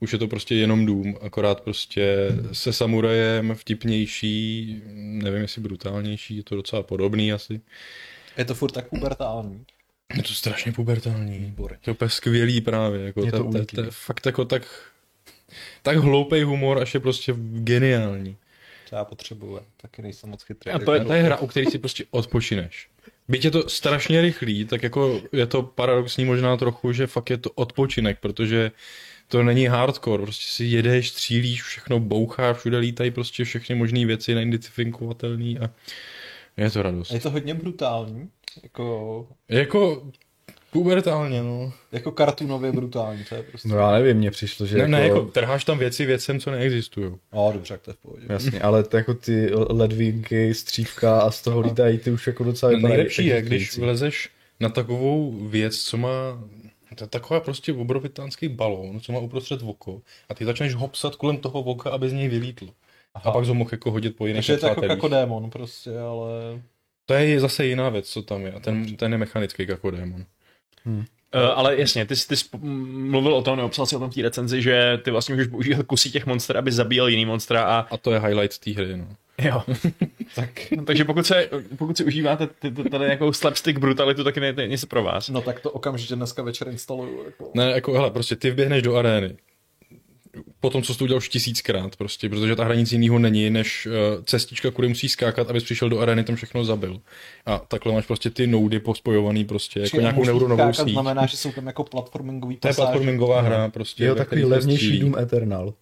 Už 0.01 0.13
je 0.13 0.19
to 0.19 0.29
prostě 0.29 0.55
jenom 0.55 0.87
dům, 0.87 1.19
akorát 1.21 1.61
prostě 1.61 2.29
se 2.53 2.73
samurajem 2.73 3.55
vtipnější, 3.55 4.83
nevím 4.95 5.43
jestli 5.43 5.63
brutálnější, 5.63 6.37
je 6.37 6.43
to 6.43 6.57
docela 6.57 6.83
podobný 6.83 7.33
asi. 7.33 7.61
Je 8.37 8.45
to 8.45 8.55
furt 8.55 8.73
tak 8.73 8.89
pubertální. 8.89 9.65
Je 10.17 10.23
to 10.23 10.29
strašně 10.29 10.73
pubertální. 10.73 11.39
Výborně. 11.39 11.79
To 11.81 11.91
je 11.91 11.95
úplně 11.95 12.11
skvělý 12.11 12.61
právě. 12.61 13.01
Jako 13.01 13.25
Je 13.25 13.33
to 13.33 13.39
to, 13.39 13.43
to, 13.43 13.49
uniklý. 13.49 13.85
je 13.85 13.91
fakt 13.91 14.27
jako 14.27 14.45
tak, 14.45 14.63
tak 15.83 15.97
hloupej 15.97 16.43
humor, 16.43 16.79
až 16.79 16.95
je 16.95 17.01
prostě 17.01 17.35
geniální. 17.39 18.37
To 18.91 18.97
já 18.97 19.05
potřebuju, 19.05 19.61
taky 19.77 20.03
nejsem 20.03 20.31
moc 20.31 20.43
chytrý. 20.43 20.73
A 20.73 20.79
to 20.79 20.95
je, 20.95 21.05
to 21.05 21.13
je 21.13 21.23
hra, 21.23 21.37
u 21.41 21.47
který 21.47 21.67
si 21.67 21.79
prostě 21.79 22.05
odpočineš. 22.11 22.89
Byť 23.29 23.45
je 23.45 23.51
to 23.51 23.69
strašně 23.69 24.21
rychlý, 24.21 24.65
tak 24.65 24.83
jako 24.83 25.21
je 25.33 25.47
to 25.47 25.63
paradoxní 25.63 26.25
možná 26.25 26.57
trochu, 26.57 26.93
že 26.93 27.07
fakt 27.07 27.31
je 27.31 27.39
to 27.39 27.51
odpočinek, 27.51 28.19
protože 28.21 28.71
to 29.31 29.43
není 29.43 29.67
hardcore, 29.67 30.23
prostě 30.23 30.45
si 30.53 30.65
jedeš, 30.65 31.09
střílíš, 31.11 31.63
všechno 31.63 32.01
bouchá, 32.01 32.53
všude 32.55 32.79
lítají 32.79 33.11
prostě 33.11 33.45
všechny 33.45 33.75
možné 33.75 34.07
věci 34.07 34.35
neidentifikovatelné 34.35 35.59
a 35.61 35.71
je 36.57 36.71
to 36.71 36.83
radost. 36.83 37.11
A 37.11 37.15
je 37.15 37.21
to 37.21 37.31
hodně 37.31 37.55
brutální. 37.55 38.29
Jako, 38.63 39.27
Jako 39.49 40.03
pubertálně, 40.71 41.43
no. 41.43 41.73
jako 41.93 42.13
kartunově 42.13 42.73
brutální, 42.73 43.25
to 43.25 43.35
je 43.35 43.43
prostě. 43.43 43.69
No 43.69 43.77
já 43.77 43.91
nevím, 43.91 44.17
mně 44.17 44.31
přišlo, 44.31 44.67
že 44.67 44.77
Ne, 44.77 44.81
jako, 44.83 44.91
ne, 44.91 45.03
jako 45.03 45.23
trháš 45.23 45.65
tam 45.65 45.79
věci 45.79 46.07
věcem, 46.07 46.41
co 46.41 46.51
neexistují. 46.51 47.11
No, 47.33 47.51
dobře, 47.53 47.75
jak 47.75 47.81
to 47.83 47.91
je 47.91 47.95
v 47.95 47.99
pohodě. 47.99 48.27
Jasně, 48.29 48.61
ale 48.61 48.85
to 48.85 48.97
jako 48.97 49.15
ty 49.15 49.51
ledvinky, 49.55 50.55
střívka 50.55 51.21
a 51.21 51.31
z 51.31 51.43
toho 51.43 51.61
lítají 51.61 51.99
ty 51.99 52.11
už 52.11 52.27
jako 52.27 52.45
docela 52.45 52.73
No, 52.73 52.89
nejlepší 52.89 53.27
je, 53.27 53.43
když 53.43 53.79
vlezeš 53.79 54.29
na 54.61 54.69
takovou 54.69 55.33
věc, 55.49 55.79
co 55.79 55.97
má 55.97 56.45
to 56.95 57.05
je 57.05 57.09
taková 57.09 57.41
prostě 57.41 57.73
obrovitánský 57.73 58.49
balón, 58.49 59.01
co 59.01 59.13
má 59.13 59.19
uprostřed 59.19 59.63
oko 59.63 60.03
a 60.29 60.35
ty 60.35 60.45
začneš 60.45 60.75
hopsat 60.75 61.17
kolem 61.17 61.37
toho 61.37 61.61
oka, 61.61 61.91
aby 61.91 62.11
z 62.11 62.13
něj 62.13 62.29
vylítl. 62.29 62.69
A 63.15 63.31
pak 63.31 63.45
ho 63.45 63.55
mohl 63.55 63.71
jako 63.73 63.91
hodit 63.91 64.17
po 64.17 64.27
jiných 64.27 64.39
Takže 64.39 64.53
je 64.53 64.59
to 64.59 64.67
jako, 64.67 64.85
jako 64.85 65.09
démon 65.09 65.51
prostě, 65.51 65.99
ale... 65.99 66.61
To 67.07 67.15
je 67.15 67.41
zase 67.41 67.67
jiná 67.67 67.89
věc, 67.89 68.09
co 68.09 68.23
tam 68.23 68.43
je. 68.43 68.53
A 68.53 68.61
ten, 68.61 68.97
ten 68.97 69.13
je 69.13 69.19
mechanický 69.19 69.67
jako 69.69 69.91
démon. 69.91 70.25
Uh, 70.87 71.03
ale 71.55 71.77
jasně, 71.81 72.07
ty, 72.07 72.17
jsi- 72.17 72.29
ty 72.29 72.37
jsi 72.37 72.49
mluvil 72.63 73.35
o 73.35 73.43
tom, 73.43 73.57
nebo 73.57 73.69
psal 73.69 73.87
si 73.87 73.97
o 73.97 73.99
tom 73.99 74.11
v 74.11 74.15
té 74.15 74.23
recenzi, 74.23 74.63
že 74.63 74.99
ty 75.05 75.11
vlastně 75.11 75.35
můžeš 75.35 75.49
používat 75.49 75.87
kusy 75.87 76.11
těch 76.11 76.27
monster, 76.27 76.57
aby 76.57 76.73
zabíjel 76.73 77.09
jiný 77.09 77.27
monstra 77.27 77.63
a 77.63 77.79
A 77.79 77.97
to 77.97 78.13
je 78.13 78.21
highlight 78.21 78.59
té 78.59 78.71
hry, 78.71 78.97
no. 78.97 79.07
Jo. 79.43 79.63
Tak, 80.35 80.51
No, 80.77 80.85
takže 80.85 81.05
pokud, 81.05 81.27
se, 81.27 81.51
pokud 81.79 81.97
si 81.97 82.05
užíváte 82.05 82.47
tady 82.91 83.05
nějakou 83.05 83.33
slapstick 83.33 83.79
brutalitu, 83.79 84.25
tak 84.25 84.37
je 84.37 84.53
to 84.53 84.61
něco 84.61 84.87
pro 84.87 85.03
vás. 85.03 85.29
no 85.29 85.41
tak 85.41 85.61
to 85.61 85.71
okamžitě 85.71 86.17
dneska 86.17 86.43
večer 86.43 86.69
instaluju. 86.69 87.25
Jako. 87.25 87.51
Ne, 87.55 87.71
jako, 87.71 87.93
hele, 87.93 88.11
prostě 88.11 88.37
ty 88.37 88.51
vběhneš 88.51 88.83
do 88.83 88.97
arény. 88.97 89.37
Potom, 90.61 90.83
co 90.83 90.93
jsi 90.93 90.99
to 90.99 91.05
udělal 91.05 91.19
už 91.19 91.29
tisíckrát, 91.29 91.97
prostě, 91.97 92.29
protože 92.29 92.57
ta 92.57 92.65
hra 92.65 92.75
nic 92.75 92.93
jiného 92.93 93.19
není, 93.19 93.51
než 93.51 93.87
uh, 93.87 94.25
cestička, 94.25 94.71
kudy 94.71 94.89
musíš 94.89 95.13
skákat, 95.13 95.51
abys 95.51 95.65
přišel 95.65 95.89
do 95.89 95.99
arény, 96.01 96.25
tam 96.25 96.37
všechno 96.37 96.65
zabil. 96.65 97.01
A 97.47 97.59
takhle 97.59 97.93
máš 97.93 98.07
prostě 98.07 98.31
ty 98.31 98.47
noudy 98.47 98.81
pospojovaný 98.81 99.45
prostě, 99.45 99.81
jako 99.81 99.91
Čiže 99.91 100.01
nějakou 100.01 100.25
neuronovou 100.25 100.73
síť. 100.73 100.89
znamená, 100.93 101.27
že 101.27 101.37
jsou 101.37 101.53
tam 101.53 101.67
jako 101.67 101.85
platformingový 101.85 102.57
To 102.57 102.69
je 102.69 102.75
platformingová 102.75 103.41
hra, 103.41 103.69
prostě. 103.69 104.05
Jo, 104.05 104.15
ve 104.15 104.19
takový 104.19 104.45
levnější. 104.45 105.01
Doom 105.01 105.19
Eternal. 105.19 105.75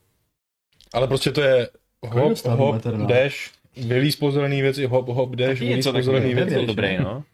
Ale 0.95 1.07
prostě 1.07 1.31
to 1.31 1.41
je 1.41 1.69
hop, 2.07 2.39
hop, 2.47 2.87
dash, 3.07 3.51
vylíz 3.77 4.17
po 4.17 4.31
zelený 4.31 4.63
věci, 4.63 4.87
hop, 4.87 5.09
hop, 5.09 5.37
dash, 5.37 5.61
vylíz 5.61 5.87
po 5.87 6.03
zelený 6.03 6.35
věci. 6.35 6.55
to 6.55 6.61
je 6.61 6.67
dobrý, 6.67 6.97
no. 6.99 7.25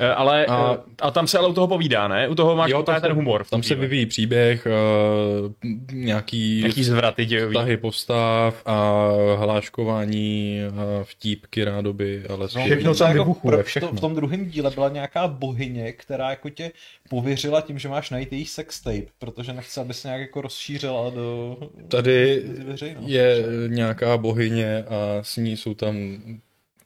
Eh, 0.00 0.06
Ale 0.08 0.46
A- 0.46 0.54
a, 0.54 0.78
a 1.00 1.10
tam 1.10 1.26
se 1.26 1.38
ale 1.38 1.48
u 1.48 1.52
toho 1.52 1.68
povídá, 1.68 2.08
ne? 2.08 2.28
U 2.28 2.34
toho 2.34 2.56
máš 2.56 2.70
Jo, 2.70 2.82
tam 2.82 3.00
ten 3.00 3.12
humor. 3.12 3.44
v 3.44 3.50
tom 3.50 3.60
Tam 3.60 3.62
se 3.68 3.74
vyvíjí 3.74 4.06
příběh, 4.06 4.66
uh, 4.66 5.52
nějaký, 5.92 6.58
Nějaký 6.58 6.84
zvraty 6.84 7.24
dějový. 7.26 7.54
vztahy 7.54 7.76
postav 7.76 8.62
a 8.66 9.08
hláškování 9.36 10.60
a 10.70 11.04
vtípky 11.04 11.64
rádoby, 11.64 12.22
ale 12.28 12.48
No, 12.56 12.64
všechno 12.64 12.94
tam 12.94 13.12
vybuchuje, 13.12 13.56
pr- 13.58 13.62
v, 13.62 13.66
všechno. 13.66 13.88
to, 13.88 13.94
v 13.96 14.00
tom 14.00 14.14
druhém 14.14 14.44
díle 14.46 14.70
byla 14.70 14.88
nějaká 14.88 15.28
bohyně, 15.28 15.92
která 15.92 16.30
jako 16.30 16.50
tě 16.50 16.70
pověřila 17.10 17.60
tím, 17.60 17.78
že 17.78 17.88
máš 17.88 18.10
najít 18.10 18.32
její 18.32 18.46
sextape, 18.46 19.02
protože 19.18 19.52
nechce, 19.52 19.80
aby 19.80 19.94
se 19.94 20.08
nějak 20.08 20.20
jako 20.20 20.40
rozšířila 20.40 21.10
do 21.10 21.56
Tady 21.88 22.42
veřejnost. 22.66 23.08
je 23.08 23.44
nějaká 23.68 24.16
bohyně 24.16 24.84
a 24.88 25.18
s 25.22 25.36
ní 25.36 25.56
jsou 25.56 25.74
tam 25.74 25.96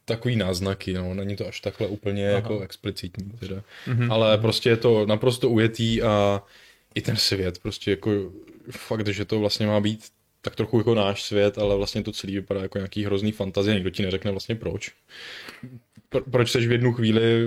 takový 0.07 0.37
náznaky, 0.37 0.93
no, 0.93 1.15
není 1.15 1.37
to 1.37 1.49
až 1.49 1.61
takhle 1.61 1.87
úplně 1.87 2.27
Aha. 2.29 2.35
jako 2.37 2.61
explicitní 2.61 3.31
teda. 3.31 3.63
Mhm. 3.87 4.13
Ale 4.13 4.39
prostě 4.39 4.69
je 4.69 4.77
to 4.77 5.07
naprosto 5.07 5.51
ujetý 5.51 6.03
a 6.03 6.43
i 6.95 7.01
ten 7.01 7.17
svět, 7.17 7.59
prostě 7.59 7.91
jako 7.91 8.11
fakt, 8.71 9.09
že 9.09 9.25
to 9.25 9.39
vlastně 9.41 9.67
má 9.67 9.81
být 9.81 10.05
tak 10.41 10.57
trochu 10.57 10.79
jako 10.79 10.95
náš 10.95 11.23
svět, 11.23 11.59
ale 11.59 11.77
vlastně 11.77 12.03
to 12.03 12.13
celý 12.13 12.35
vypadá 12.35 12.61
jako 12.63 12.79
nějaký 12.79 13.05
hrozný 13.05 13.33
fantazie, 13.33 13.75
nikdo 13.75 13.91
ti 13.91 14.03
neřekne 14.03 14.31
vlastně 14.31 14.55
proč. 14.55 14.93
Pro- 16.09 16.23
Proč 16.31 16.51
seš 16.51 16.67
v 16.67 16.73
jednu 16.73 16.93
chvíli 16.93 17.47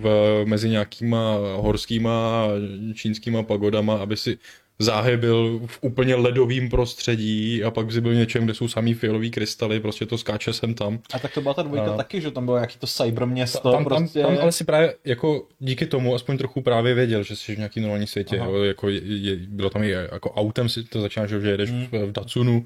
v, 0.00 0.42
mezi 0.44 0.68
nějakýma 0.68 1.36
horskýma 1.56 2.46
čínskýma 2.94 3.42
pagodama, 3.42 3.96
aby 3.96 4.16
si 4.16 4.38
záhy 4.78 5.16
byl 5.16 5.60
v 5.66 5.78
úplně 5.82 6.14
ledovém 6.14 6.68
prostředí 6.68 7.64
a 7.64 7.70
pak 7.70 7.92
si 7.92 8.00
byl 8.00 8.12
v 8.12 8.14
něčem, 8.14 8.44
kde 8.44 8.54
jsou 8.54 8.68
samý 8.68 8.94
fialový 8.94 9.30
krystaly, 9.30 9.80
prostě 9.80 10.06
to 10.06 10.18
skáče 10.18 10.52
sem 10.52 10.74
tam. 10.74 10.98
A 11.12 11.18
tak 11.18 11.34
to 11.34 11.40
byla 11.40 11.54
ta 11.54 11.62
dvojka 11.62 11.86
No. 11.86 11.96
taky, 11.96 12.20
že 12.20 12.30
tam 12.30 12.44
bylo 12.44 12.56
nějaký 12.56 12.78
to 12.78 12.86
cyberměsto, 12.86 13.72
Tam, 13.72 13.84
prostě... 13.84 14.22
tam, 14.22 14.34
tam 14.34 14.42
ale 14.42 14.52
si 14.52 14.64
právě 14.64 14.94
jako 15.04 15.46
díky 15.58 15.86
tomu 15.86 16.14
aspoň 16.14 16.38
trochu 16.38 16.62
právě 16.62 16.94
věděl, 16.94 17.22
že 17.22 17.36
jsi 17.36 17.54
v 17.54 17.58
nějaký 17.58 17.80
normální 17.80 18.06
světě. 18.06 18.38
Aha. 18.40 18.48
Jo, 18.50 18.62
jako 18.62 18.88
je, 18.88 19.00
je, 19.04 19.36
bylo 19.36 19.70
tam 19.70 19.82
i 19.82 19.90
jako 19.90 20.30
autem 20.30 20.68
si 20.68 20.84
to 20.84 21.00
začíná, 21.00 21.26
že 21.26 21.36
jedeš 21.36 21.70
Hmm. 21.70 21.86
v, 21.86 22.12
Dacunu 22.12 22.64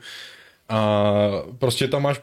a 0.69 1.23
prostě 1.59 1.89
tam 1.89 2.03
máš 2.03 2.21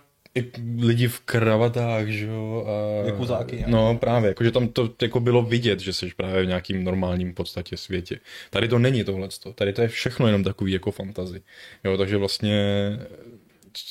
lidi 0.79 1.07
v 1.07 1.19
kravatách, 1.19 2.07
že 2.07 2.25
jo. 2.25 2.65
A, 2.67 3.05
Jakuzáky 3.07 3.55
nějaký. 3.55 3.71
No 3.71 3.97
právě, 3.97 4.27
jakože 4.27 4.51
tam 4.51 4.67
to 4.67 4.89
jako 5.01 5.19
bylo 5.19 5.41
vidět, 5.41 5.79
že 5.79 5.93
jsi 5.93 6.11
právě 6.17 6.43
v 6.43 6.47
nějakým 6.47 6.83
normálním 6.83 7.33
podstatě 7.33 7.77
světě. 7.77 8.19
Tady 8.49 8.67
to 8.67 8.79
není 8.79 9.03
tohle. 9.03 9.27
Tady 9.55 9.73
to 9.73 9.81
je 9.81 9.87
všechno 9.87 10.27
jenom 10.27 10.43
takový 10.43 10.71
jako 10.71 10.91
fantazy. 10.91 11.41
Jo, 11.83 11.97
takže 11.97 12.17
vlastně 12.17 12.63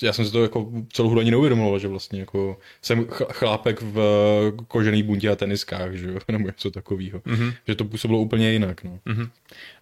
já 0.03 0.13
jsem 0.13 0.25
si 0.25 0.33
to 0.33 0.43
jako 0.43 0.71
celou 0.93 1.09
hru 1.11 1.21
ani 1.21 1.31
neuvědomoval, 1.31 1.79
že 1.79 1.89
vlastně 1.89 2.21
jako 2.21 2.59
jsem 2.83 3.07
ch- 3.07 3.33
chlápek 3.33 3.83
v 3.83 3.99
kožený 4.69 5.03
bundě 5.03 5.31
a 5.31 5.37
teniskách, 5.37 5.93
že 5.93 6.09
jo, 6.09 6.19
nebo 6.33 6.47
něco 6.47 6.71
takového. 6.71 7.19
Mm-hmm. 7.19 7.55
Že 7.69 7.75
to 7.75 7.85
působilo 7.85 8.21
úplně 8.21 8.53
jinak, 8.53 8.85
no. 8.85 8.99
Mhm. 9.05 9.31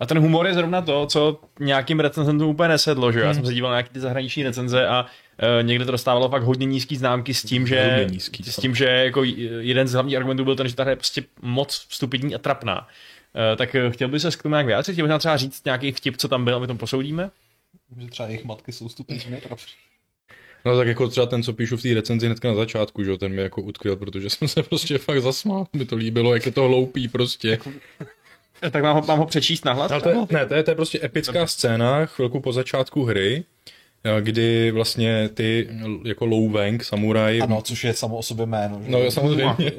A 0.00 0.06
ten 0.06 0.18
humor 0.18 0.46
je 0.46 0.54
zrovna 0.54 0.82
to, 0.82 1.06
co 1.06 1.40
nějakým 1.60 2.00
recenzentům 2.00 2.48
úplně 2.48 2.68
nesedlo, 2.68 3.12
že 3.12 3.20
jo? 3.20 3.26
Já 3.26 3.34
jsem 3.34 3.46
se 3.46 3.54
díval 3.54 3.70
na 3.70 3.76
nějaký 3.76 3.90
ty 3.92 4.00
zahraniční 4.00 4.42
recenze 4.42 4.88
a 4.88 5.06
někde 5.62 5.84
to 5.84 5.92
dostávalo 5.92 6.28
fakt 6.28 6.42
hodně 6.42 6.66
nízký 6.66 6.96
známky 6.96 7.34
s 7.34 7.42
tím, 7.42 7.66
že, 7.66 8.06
nízký, 8.10 8.44
s 8.44 8.56
tím, 8.56 8.74
že 8.74 8.84
jako 8.84 9.24
jeden 9.58 9.88
z 9.88 9.92
hlavních 9.92 10.16
argumentů 10.16 10.44
byl 10.44 10.56
ten, 10.56 10.68
že 10.68 10.74
ta 10.74 10.82
hra 10.82 10.90
je 10.90 10.96
prostě 10.96 11.24
moc 11.42 11.86
stupidní 11.90 12.34
a 12.34 12.38
trapná. 12.38 12.80
Uh, 12.80 13.56
tak 13.56 13.74
eh, 13.74 13.90
chtěl 13.90 14.08
by 14.08 14.20
se 14.20 14.30
k 14.30 14.42
tomu 14.42 14.52
nějak 14.52 14.66
vyjádřit? 14.66 14.92
Chtěl 14.92 15.04
bych 15.04 15.10
nám 15.10 15.18
třeba 15.18 15.36
říct 15.36 15.64
nějaký 15.64 15.92
vtip, 15.92 16.16
co 16.16 16.28
tam 16.28 16.44
byl, 16.44 16.56
a 16.56 16.58
my 16.58 16.66
to 16.66 16.74
posoudíme? 16.74 17.30
Že 17.98 18.06
třeba 18.06 18.28
jejich 18.28 18.44
matky 18.44 18.72
jsou 18.72 18.88
stupidní. 18.88 19.36
No 20.64 20.76
tak 20.76 20.88
jako 20.88 21.08
třeba 21.08 21.26
ten, 21.26 21.42
co 21.42 21.52
píšu 21.52 21.76
v 21.76 21.82
té 21.82 21.94
recenzi 21.94 22.26
hnedka 22.26 22.48
na 22.48 22.54
začátku, 22.54 23.04
že 23.04 23.10
jo, 23.10 23.18
ten 23.18 23.32
mi 23.32 23.42
jako 23.42 23.62
utkvěl, 23.62 23.96
protože 23.96 24.30
jsem 24.30 24.48
se 24.48 24.62
prostě 24.62 24.98
fakt 24.98 25.22
zasmál, 25.22 25.66
mi 25.72 25.84
to 25.84 25.96
líbilo, 25.96 26.34
jak 26.34 26.46
je 26.46 26.52
to 26.52 26.62
hloupý 26.62 27.08
prostě. 27.08 27.58
Eh, 28.62 28.70
Tak 28.70 28.82
mám 28.82 28.96
ho, 28.96 29.02
mám 29.08 29.18
ho 29.18 29.26
přečíst 29.26 29.64
nahlas? 29.64 29.92
Ale 29.92 30.00
to 30.00 30.08
je, 30.08 30.16
ne, 30.30 30.46
to 30.46 30.54
je, 30.54 30.62
to 30.62 30.70
je 30.70 30.74
prostě 30.74 31.00
epická 31.04 31.46
scéna, 31.46 32.06
chvilku 32.06 32.40
po 32.40 32.52
začátku 32.52 33.04
hry, 33.04 33.44
eh, 33.44 33.51
kdy 34.20 34.70
vlastně 34.70 35.28
ty 35.34 35.68
jako 36.04 36.26
Lou 36.26 36.48
Wang, 36.48 36.84
samuraj, 36.84 37.42
Ano, 37.42 37.62
což 37.62 37.84
je 37.84 37.94
samo 37.94 38.16
o 38.16 38.22
sobě 38.22 38.46
jméno. 38.46 38.82
Že? 38.84 38.90
No 38.90 39.10
samozřejmě. 39.10 39.54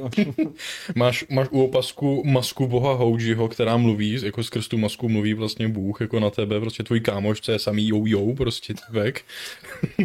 máš, 0.96 1.26
máš 1.30 1.48
u 1.52 1.64
opasku 1.64 2.24
masku 2.26 2.68
boha 2.68 2.94
Houjiho, 2.94 3.48
která 3.48 3.78
mluví, 3.78 4.20
jako 4.24 4.44
skrz 4.44 4.68
tu 4.68 4.78
masku 4.78 5.10
mluví 5.10 5.34
vlastně 5.34 5.68
Bůh 5.68 6.02
jako 6.02 6.20
na 6.20 6.30
tebe, 6.30 6.60
prostě 6.60 6.84
tvůj 6.84 7.00
kámoš, 7.00 7.42
co 7.42 7.52
je 7.52 7.60
samý 7.60 7.88
jou 7.88 8.06
jou, 8.06 8.36
prostě 8.36 8.74
tvek. 8.74 9.22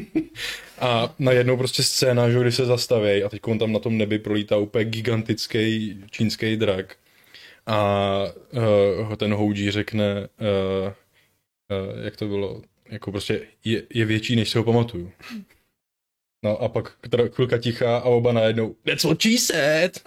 a 0.78 1.14
najednou 1.18 1.56
prostě 1.56 1.82
scéna, 1.82 2.30
že 2.30 2.40
kdy 2.40 2.52
se 2.52 2.66
zastaví 2.66 3.22
a 3.22 3.28
teď 3.28 3.40
on 3.44 3.58
tam 3.58 3.72
na 3.72 3.78
tom 3.78 3.98
nebi 3.98 4.18
prolítá 4.18 4.56
úplně 4.56 4.84
gigantický 4.84 5.96
čínský 6.10 6.56
drak. 6.56 6.96
A 7.66 8.24
uh, 9.08 9.14
ten 9.14 9.34
Houji 9.34 9.70
řekne, 9.70 10.28
uh, 10.40 10.88
uh, 10.88 12.04
jak 12.04 12.16
to 12.16 12.26
bylo, 12.26 12.62
jako 12.90 13.10
prostě 13.10 13.40
je, 13.64 13.82
je 13.94 14.04
větší, 14.04 14.36
než 14.36 14.50
si 14.50 14.58
ho 14.58 14.64
pamatuju. 14.64 15.12
No 16.44 16.62
a 16.62 16.68
pak 16.68 16.92
teda 17.10 17.24
chvilka 17.28 17.58
tichá 17.58 17.96
a 17.98 18.02
oba 18.02 18.32
najednou 18.32 18.74
That's 18.84 19.04
what 19.04 19.22
she 19.22 19.38
said! 19.38 20.00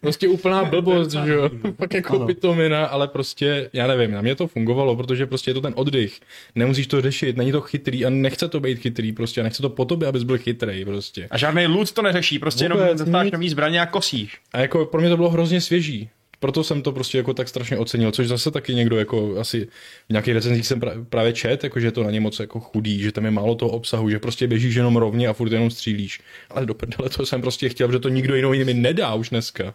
prostě 0.00 0.28
úplná 0.28 0.64
blbost, 0.64 1.10
že 1.10 1.32
jo? 1.32 1.50
Pak 1.76 1.94
jako 1.94 2.16
Ano. 2.16 2.26
pitomina, 2.26 2.86
ale 2.86 3.08
prostě, 3.08 3.70
já 3.72 3.86
nevím, 3.86 4.10
na 4.10 4.20
mě 4.20 4.34
to 4.34 4.46
fungovalo, 4.46 4.96
protože 4.96 5.26
prostě 5.26 5.50
je 5.50 5.54
to 5.54 5.60
ten 5.60 5.72
oddych. 5.76 6.20
Nemusíš 6.54 6.86
to 6.86 7.00
řešit, 7.00 7.36
není 7.36 7.52
to 7.52 7.60
chytrý 7.60 8.04
a 8.06 8.10
nechce 8.10 8.48
to 8.48 8.60
být 8.60 8.78
chytrý 8.78 9.12
prostě, 9.12 9.40
a 9.40 9.44
nechce 9.44 9.62
to 9.62 9.70
po 9.70 9.84
tobě, 9.84 10.08
abys 10.08 10.22
byl 10.22 10.38
chytrý 10.38 10.84
prostě. 10.84 11.28
A 11.30 11.38
žádný 11.38 11.66
loot 11.66 11.92
to 11.92 12.02
neřeší, 12.02 12.38
prostě 12.38 12.64
jenom 12.64 12.78
Vůbec 12.78 12.98
dostáš 12.98 13.24
nic. 13.24 13.32
nový 13.32 13.48
zbraně 13.48 13.80
a 13.80 13.86
kosíš. 13.86 14.38
A 14.52 14.60
jako 14.60 14.84
pro 14.86 15.00
mě 15.00 15.10
to 15.10 15.16
bylo 15.16 15.30
hrozně 15.30 15.60
svěží. 15.60 16.10
Proto 16.46 16.64
jsem 16.64 16.82
to 16.82 16.92
prostě 16.92 17.18
jako 17.18 17.34
tak 17.34 17.48
strašně 17.48 17.78
ocenil, 17.78 18.12
což 18.12 18.28
zase 18.28 18.50
taky 18.50 18.74
někdo 18.74 18.98
jako 18.98 19.40
asi 19.40 19.68
v 20.08 20.10
nějakých 20.10 20.34
recenzích 20.34 20.66
jsem 20.66 20.80
právě 21.08 21.32
čet, 21.32 21.64
jako 21.64 21.80
že 21.80 21.86
je 21.86 21.92
to 21.92 22.02
na 22.02 22.10
ně 22.10 22.20
moc 22.20 22.40
jako 22.40 22.60
chudý, 22.60 22.98
že 22.98 23.12
tam 23.12 23.24
je 23.24 23.30
málo 23.30 23.54
toho 23.54 23.70
obsahu, 23.72 24.10
že 24.10 24.18
prostě 24.18 24.46
běžíš 24.46 24.74
jenom 24.74 24.96
rovně 24.96 25.28
a 25.28 25.32
furt 25.32 25.52
jenom 25.52 25.70
střílíš. 25.70 26.20
Ale 26.50 26.66
do 26.66 26.74
prdele 26.74 27.10
to 27.10 27.26
jsem 27.26 27.40
prostě 27.40 27.68
chtěl, 27.68 27.92
že 27.92 27.98
to 27.98 28.08
nikdo 28.08 28.34
jiný 28.34 28.64
mi 28.64 28.74
nedá 28.74 29.14
už 29.14 29.30
dneska. 29.30 29.74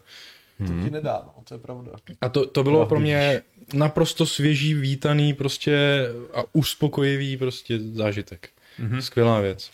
To 0.57 0.83
ti 0.83 0.89
nedá, 0.91 1.23
no, 1.25 1.43
to 1.47 1.53
je 1.53 1.59
pravda. 1.59 1.91
A 2.21 2.29
to, 2.29 2.45
to 2.45 2.63
bylo 2.63 2.85
pro 2.85 2.99
mě 2.99 3.41
naprosto 3.73 4.25
svěží, 4.25 4.73
vítaný 4.73 5.33
prostě 5.33 6.05
a 6.33 6.43
uspokojivý 6.53 7.37
prostě 7.37 7.79
zážitek. 7.79 8.49
Mm-hmm. 8.79 8.99
Skvělá 8.99 9.39
věc. 9.39 9.71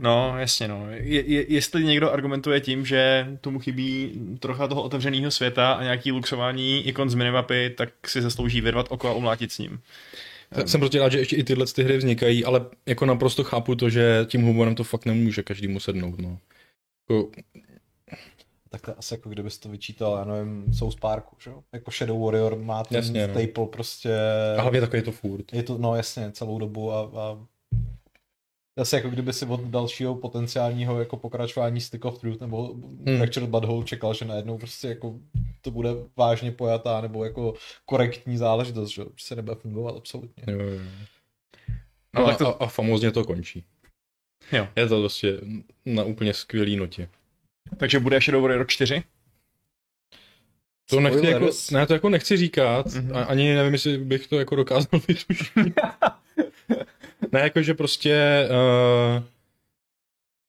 No, 0.00 0.38
jasně, 0.38 0.68
no. 0.68 0.90
Je, 0.90 1.24
je, 1.26 1.52
jestli 1.52 1.84
někdo 1.84 2.12
argumentuje 2.12 2.60
tím, 2.60 2.86
že 2.86 3.26
tomu 3.40 3.58
chybí 3.58 4.20
trocha 4.38 4.68
toho 4.68 4.82
otevřeného 4.82 5.30
světa 5.30 5.72
a 5.72 5.82
nějaký 5.82 6.12
luxování 6.12 6.86
ikon 6.86 7.10
z 7.10 7.14
minimapy, 7.14 7.74
tak 7.76 8.08
si 8.08 8.22
zaslouží 8.22 8.60
vyrvat 8.60 8.86
oko 8.90 9.08
a 9.08 9.12
umlátit 9.12 9.52
s 9.52 9.58
ním. 9.58 9.80
Jsem 10.66 10.80
prostě 10.80 10.98
rád, 10.98 11.08
že 11.12 11.18
ještě 11.18 11.36
i 11.36 11.44
tyhle 11.44 11.66
ty 11.66 11.82
hry 11.82 11.96
vznikají, 11.96 12.44
ale 12.44 12.66
jako 12.86 13.06
naprosto 13.06 13.44
chápu 13.44 13.74
to, 13.74 13.90
že 13.90 14.26
tím 14.28 14.42
humorem 14.42 14.74
to 14.74 14.84
fakt 14.84 15.06
nemůže 15.06 15.42
každému 15.42 15.80
sednout. 15.80 16.18
No. 16.18 16.38
Jako, 17.10 17.30
Tak 18.68 18.80
to 18.80 18.98
asi 18.98 19.14
jako 19.14 19.28
kdybys 19.28 19.58
to 19.58 19.68
vyčítal, 19.68 20.16
já 20.18 20.24
nevím, 20.24 20.74
South 20.74 21.00
Parku, 21.00 21.36
že 21.40 21.50
jo? 21.50 21.62
Jako 21.72 21.90
Shadow 21.90 22.24
Warrior 22.24 22.56
má 22.56 22.84
ten 22.84 22.96
Jasně, 22.96 23.26
no. 23.26 23.34
staple 23.34 23.66
prostě... 23.66 24.14
a 24.58 24.62
hlavně 24.62 24.80
takový 24.80 24.98
je 24.98 25.02
to 25.02 25.12
furt. 25.12 25.52
Je 25.52 25.62
to, 25.62 25.78
no 25.78 25.96
jasně, 25.96 26.32
celou 26.32 26.58
dobu 26.58 26.92
a, 26.92 27.10
a 27.16 27.46
Zase 28.78 28.96
jako 28.96 29.08
kdyby 29.10 29.32
si 29.32 29.46
od 29.46 29.60
dalšího 29.60 30.14
potenciálního 30.14 30.98
jako 30.98 31.16
pokračování 31.16 31.80
Stick 31.80 32.04
of 32.04 32.18
Truth 32.18 32.40
nebo 32.40 32.74
hmm. 33.06 33.16
Fractured 33.18 33.50
Butthole 33.50 33.84
čekal, 33.84 34.14
že 34.14 34.24
najednou 34.24 34.58
prostě 34.58 34.88
jako 34.88 35.14
to 35.60 35.70
bude 35.70 35.90
vážně 36.16 36.52
pojatá 36.52 37.00
nebo 37.00 37.24
jako 37.24 37.54
korektní 37.86 38.36
záležitost, 38.36 38.90
že 38.90 39.02
se 39.20 39.36
nebude 39.36 39.54
fungovat 39.54 39.96
absolutně. 39.96 40.44
Jo, 40.52 40.58
jo. 40.60 40.80
No, 42.14 42.20
No, 42.22 42.26
tak 42.26 42.38
to- 42.38 42.62
a, 42.62 42.64
a 42.64 42.68
famózně 42.68 43.10
to 43.10 43.24
končí. 43.24 43.64
Jo. 44.52 44.68
Je 44.76 44.88
to 44.88 45.00
prostě 45.00 45.40
na 45.86 46.04
úplně 46.04 46.34
skvělý 46.34 46.76
notě. 46.76 47.08
Takže 47.76 48.00
bude 48.00 48.20
Shadow 48.20 48.42
Warrior 48.42 48.66
4? 48.66 49.02
To 50.90 51.00
nechci, 51.00 51.26
jako, 51.26 51.50
ne, 51.72 51.86
to 51.86 51.92
jako 51.92 52.08
nechci 52.08 52.36
říkat, 52.36 52.86
Mhm. 52.86 53.08
mm-hmm. 53.08 53.24
ani 53.28 53.54
nevím, 53.54 53.72
jestli 53.72 53.98
bych 53.98 54.26
to 54.26 54.38
jako 54.38 54.56
dokázal 54.56 55.00
vytušit. 55.08 55.52
ne, 57.32 57.40
jako, 57.40 57.62
že 57.62 57.74
prostě 57.74 58.46
uh, 58.50 59.22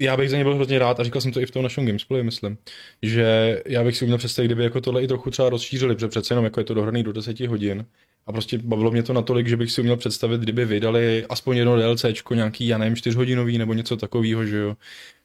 já 0.01 0.17
bych 0.17 0.29
za 0.29 0.37
ně 0.37 0.43
byl 0.43 0.55
hrozně 0.55 0.79
rád 0.79 0.99
a 0.99 1.03
říkal 1.03 1.21
jsem 1.21 1.31
to 1.31 1.41
i 1.41 1.45
v 1.45 1.51
tom 1.51 1.63
našem 1.63 1.85
gamesplayi, 1.85 2.23
myslím, 2.23 2.57
že 3.01 3.61
já 3.65 3.83
bych 3.83 3.97
si 3.97 4.05
uměl 4.05 4.17
představit, 4.17 4.47
kdyby 4.47 4.63
jako 4.63 4.81
tohle 4.81 5.03
i 5.03 5.07
trochu 5.07 5.31
třeba 5.31 5.49
rozšířili, 5.49 5.95
protože 5.95 6.07
přece 6.07 6.33
jenom 6.33 6.45
jako 6.45 6.59
je 6.59 6.63
to 6.63 6.73
dohraný 6.73 7.03
do 7.03 7.13
10 7.13 7.39
hodin 7.39 7.85
a 8.25 8.31
prostě 8.31 8.57
bavilo 8.57 8.91
mě 8.91 9.03
to 9.03 9.13
natolik, 9.13 9.47
že 9.47 9.57
bych 9.57 9.71
si 9.71 9.81
uměl 9.81 9.97
představit, 9.97 10.41
kdyby 10.41 10.65
vydali 10.65 11.25
aspoň 11.29 11.57
jedno 11.57 11.77
DLCčko, 11.77 12.33
nějaký, 12.33 12.67
já 12.67 12.77
nevím, 12.77 12.95
čtyřhodinový 12.95 13.57
nebo 13.57 13.73
něco 13.73 13.97
takového, 13.97 14.45
že 14.45 14.57
jo, 14.57 14.75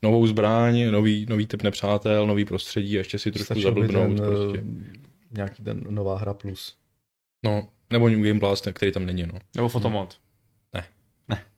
novou 0.03 0.27
zbraň, 0.27 0.91
nový, 0.91 1.27
nový 1.29 1.47
typ 1.47 1.63
nepřátel, 1.63 2.27
nový 2.27 2.45
prostředí 2.45 2.97
a 2.97 2.99
ještě 2.99 3.19
si 3.19 3.33
trošku 3.33 3.45
Stačil 3.45 3.63
zablbnout 3.63 4.17
ten, 4.17 4.27
prostě. 4.27 4.59
eh, 4.59 5.37
nějaký 5.37 5.63
ten 5.63 5.85
nová 5.89 6.19
hra 6.19 6.35
plus. 6.35 6.77
No, 7.45 7.69
nebo 7.91 8.09
New 8.09 8.23
Game 8.23 8.41
Blast, 8.41 8.69
který 8.73 8.93
tam 8.93 9.07
není, 9.07 9.27
no. 9.27 9.39
Nebo 9.57 9.69
Fotomod? 9.69 10.17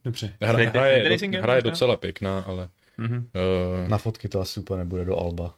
Dobře. 0.08 0.34
Hra, 0.40 0.52
hra, 0.52 0.86
je, 0.86 1.18
do, 1.28 1.40
hra 1.40 1.56
je 1.56 1.62
docela 1.62 1.96
pěkná, 1.96 2.40
ale... 2.40 2.68
Mhm. 2.98 3.16
Uh, 3.16 3.88
Na 3.88 3.98
fotky 3.98 4.28
to 4.28 4.40
asi 4.40 4.60
úplně 4.60 4.78
nebude 4.78 5.04
do 5.04 5.18
Alba. 5.18 5.54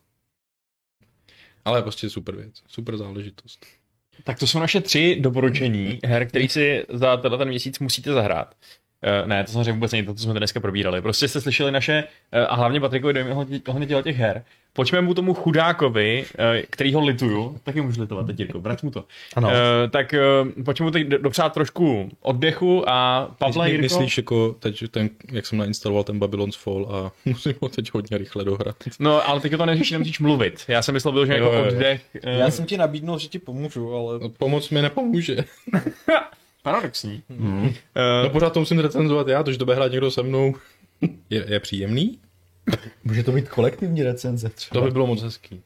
ale 1.64 1.82
prostě 1.82 2.11
super 2.11 2.36
věc, 2.36 2.62
super 2.66 2.96
záležitost. 2.96 3.66
Tak 4.24 4.38
to 4.38 4.46
jsou 4.46 4.59
naše 4.59 4.80
tři 4.80 5.16
doporučení 5.20 6.01
her, 6.05 6.28
který 6.28 6.48
si 6.48 6.86
za 6.88 7.16
tenhle 7.16 7.38
ten 7.38 7.48
měsíc 7.48 7.78
musíte 7.78 8.12
zahrát. 8.12 8.55
Uh, 9.22 9.28
ne, 9.28 9.44
to 9.44 9.53
samozřejmě 9.53 9.72
vůbec 9.72 9.92
není 9.92 10.07
to, 10.07 10.14
co 10.14 10.22
jsme 10.22 10.34
dneska 10.34 10.61
probírali. 10.61 11.03
Prostě 11.03 11.28
jste 11.28 11.40
slyšeli 11.40 11.72
naše, 11.72 12.05
uh, 12.32 12.40
a 12.48 12.55
hlavně 12.55 12.80
Patrikovi 12.80 13.12
dojmy 13.12 13.32
ohledně 13.32 13.86
těchto 13.86 14.03
těch 14.03 14.16
her. 14.16 14.44
Pojďme 14.72 15.01
mu 15.01 15.14
tomu 15.14 15.34
chudákovi, 15.34 16.24
uh, 16.38 16.44
který 16.70 16.94
ho 16.94 17.01
lituju, 17.05 17.59
taky 17.64 17.80
můžu 17.80 18.01
litovat 18.01 18.26
teď, 18.26 18.38
Jirko, 18.40 18.61
brať 18.61 18.82
mu 18.82 18.90
to. 18.90 19.05
Ano. 19.36 19.48
Uh, 19.48 19.55
tak 19.90 20.14
uh, 20.44 20.64
pojďme 20.64 20.84
mu 20.84 20.90
teď 20.90 21.07
dopřát 21.07 21.53
trošku 21.55 22.11
oddechu 22.20 22.84
a 22.88 23.28
Pavle, 23.38 23.64
Myslí, 23.64 23.72
Jirko... 23.72 23.82
Myslíš 23.82 24.16
jako 24.16 24.57
teď 24.59 24.84
ten, 24.90 25.11
jak 25.32 25.46
jsem 25.46 25.59
nainstaloval 25.59 26.05
ten 26.05 26.18
Babylon's 26.18 26.57
Fall 26.57 26.88
a 26.90 27.12
musím 27.24 27.55
ho 27.61 27.68
teď 27.68 27.94
hodně 27.94 28.18
rychle 28.18 28.44
dohrát. 28.44 28.76
No, 28.98 29.28
ale 29.28 29.40
teď 29.40 29.57
to 29.57 29.66
neřešíš, 29.66 29.90
nemusíš 29.90 30.20
mluvit. 30.20 30.64
Já 30.68 30.82
jsem 30.82 30.92
myslel, 30.92 31.26
že 31.26 31.32
jako 31.32 31.44
Jo, 31.44 31.53
jo, 31.53 31.64
jo. 31.64 31.68
oddech. 31.68 32.03
Uh, 32.26 32.32
Já 32.32 32.51
jsem 32.51 32.66
ti 32.66 32.76
nabídnul, 32.76 33.18
že 33.18 33.28
ti 33.28 33.38
pomůžu, 33.38 33.94
ale... 33.94 34.18
No, 34.18 34.28
pomoc 34.28 34.70
mi 34.70 34.82
nepomůže. 34.82 35.36
Paradoxní. 36.62 37.22
Hmm. 37.30 37.64
Uh, 37.64 37.72
No 38.22 38.30
pořád 38.30 38.52
to 38.52 38.61
musím 38.61 38.78
recenzovat 38.78 39.28
já, 39.28 39.42
to, 39.42 39.52
že 39.52 39.58
to 39.58 39.64
bude 39.64 39.76
hrát 39.76 39.92
někdo 39.92 40.11
se 40.11 40.22
mnou. 40.22 40.54
Je, 41.30 41.44
je 41.48 41.61
příjemný? 41.61 42.18
Může 43.04 43.22
to 43.22 43.32
být 43.32 43.48
kolektivní 43.48 44.02
recenze 44.02 44.48
třeba. 44.48 44.80
To 44.80 44.86
by 44.86 44.92
bylo 44.92 45.06
moc 45.06 45.22
hezký. 45.22 45.62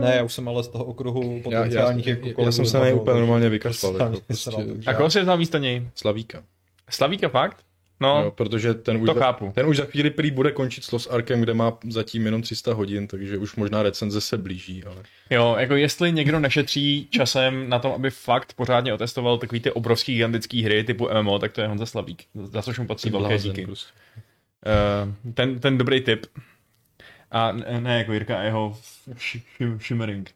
Ne, 0.00 0.14
já 0.16 0.22
už 0.22 0.32
jsem 0.32 0.48
ale 0.48 0.62
z 0.64 0.68
toho 0.68 0.84
okruhu 0.84 1.22
Já, 1.22 1.34
já, 1.36 1.40
potenciálních 1.42 2.06
já, 2.06 2.14
jako 2.14 2.28
já 2.28 2.34
kolegů 2.34 2.52
jsem 2.52 2.66
se 2.66 2.78
na 2.78 2.94
úplně 2.94 3.18
normálně 3.20 3.48
vykašlal. 3.48 3.92
jsem 3.92 4.12
Jako 4.12 4.34
se 4.34 4.50
prostě, 4.50 4.90
a 4.90 4.94
koho 4.94 5.10
si 5.10 5.20
vzal 5.20 5.36
místo 5.38 5.58
něj? 5.58 5.88
Slavíka. 5.94 6.42
Slavíka 6.90 7.28
fakt? 7.28 7.56
No, 8.00 8.22
Jo, 8.24 8.30
protože 8.30 8.74
ten 8.74 8.96
už, 8.96 9.06
to 9.06 9.14
za, 9.14 9.20
chápu. 9.20 9.52
ten 9.54 9.66
už 9.66 9.76
za 9.76 9.84
chvíli 9.84 10.10
prý 10.10 10.30
bude 10.30 10.52
končit 10.52 10.84
s 10.84 10.92
Lost 10.92 11.10
Arkem, 11.12 11.40
kde 11.40 11.54
má 11.54 11.78
zatím 11.88 12.24
jenom 12.26 12.42
300 12.42 12.74
hodin, 12.74 13.06
takže 13.06 13.38
už 13.38 13.56
možná 13.56 13.82
recenze 13.82 14.20
se 14.20 14.38
blíží, 14.38 14.84
ale... 14.84 14.96
Jo, 15.30 15.56
jako 15.58 15.74
jestli 15.76 16.12
někdo 16.12 16.40
nešetří 16.40 17.08
časem 17.10 17.68
na 17.68 17.78
tom, 17.78 17.92
aby 17.92 18.10
fakt 18.10 18.52
pořádně 18.54 18.94
otestoval 18.94 19.38
takový 19.38 19.60
ty 19.60 19.70
obrovský 19.70 20.12
gigantický 20.14 20.62
hry 20.62 20.84
typu 20.84 21.08
MMO, 21.22 21.38
tak 21.38 21.52
to 21.52 21.60
je 21.60 21.66
Honza 21.68 21.86
Slavík. 21.86 22.24
Za 22.34 22.62
což 22.62 22.78
mu 22.78 22.86
patří 22.86 23.10
velké 23.10 23.38
díky. 23.38 23.64
prostě. 23.66 23.92
Uh, 25.26 25.32
ten, 25.34 25.58
ten 25.58 25.78
dobrý 25.78 26.00
tip. 26.00 26.26
A 27.30 27.52
ne, 27.52 27.80
ne 27.80 27.98
jako 27.98 28.12
Jirka 28.12 28.38
a 28.38 28.42
jeho 28.42 28.78
sh- 29.14 29.40
sh- 29.60 29.78
Shimmering. 29.78 30.30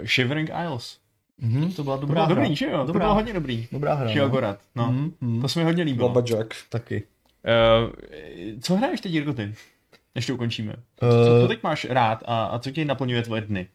Uh, 0.00 0.06
Shivering 0.06 0.50
Isles. 0.64 0.98
Mhm, 1.40 1.72
to 1.72 1.84
byla 1.84 1.96
To 1.96 2.00
dobrá 2.00 2.14
bylo 2.14 2.26
hra. 2.26 2.34
dobrý, 2.34 2.56
že 2.56 2.66
jo? 2.66 2.78
To 2.80 2.86
Dobrá. 2.86 3.00
bylo 3.04 3.14
hodně 3.14 3.32
dobrý. 3.32 3.68
Dobrá 3.72 3.94
hra. 3.94 4.06
no. 4.06 4.12
Shiogorat, 4.12 4.58
no. 4.74 4.92
Mhm, 4.92 5.12
mhm. 5.20 5.40
To 5.42 5.48
se 5.48 5.58
mi 5.58 5.64
hodně 5.64 5.82
líbilo. 5.84 6.08
Baba 6.08 6.20
Jack. 6.28 6.54
Taky. 6.68 7.02
Uh, 7.84 7.92
co 8.60 8.76
hraješ 8.76 9.00
teď, 9.00 9.12
Jirko, 9.12 9.32
ty? 9.32 9.54
Než 10.14 10.26
to 10.26 10.34
ukončíme. 10.34 10.72
Co, 11.00 11.06
Eh. 11.06 11.40
co 11.42 11.48
teď 11.48 11.62
máš 11.62 11.84
rád 11.90 12.22
a, 12.26 12.44
a 12.44 12.58
co 12.58 12.70
tě 12.70 12.84
naplňuje 12.84 13.22
tvoje 13.22 13.40
dny? 13.40 13.66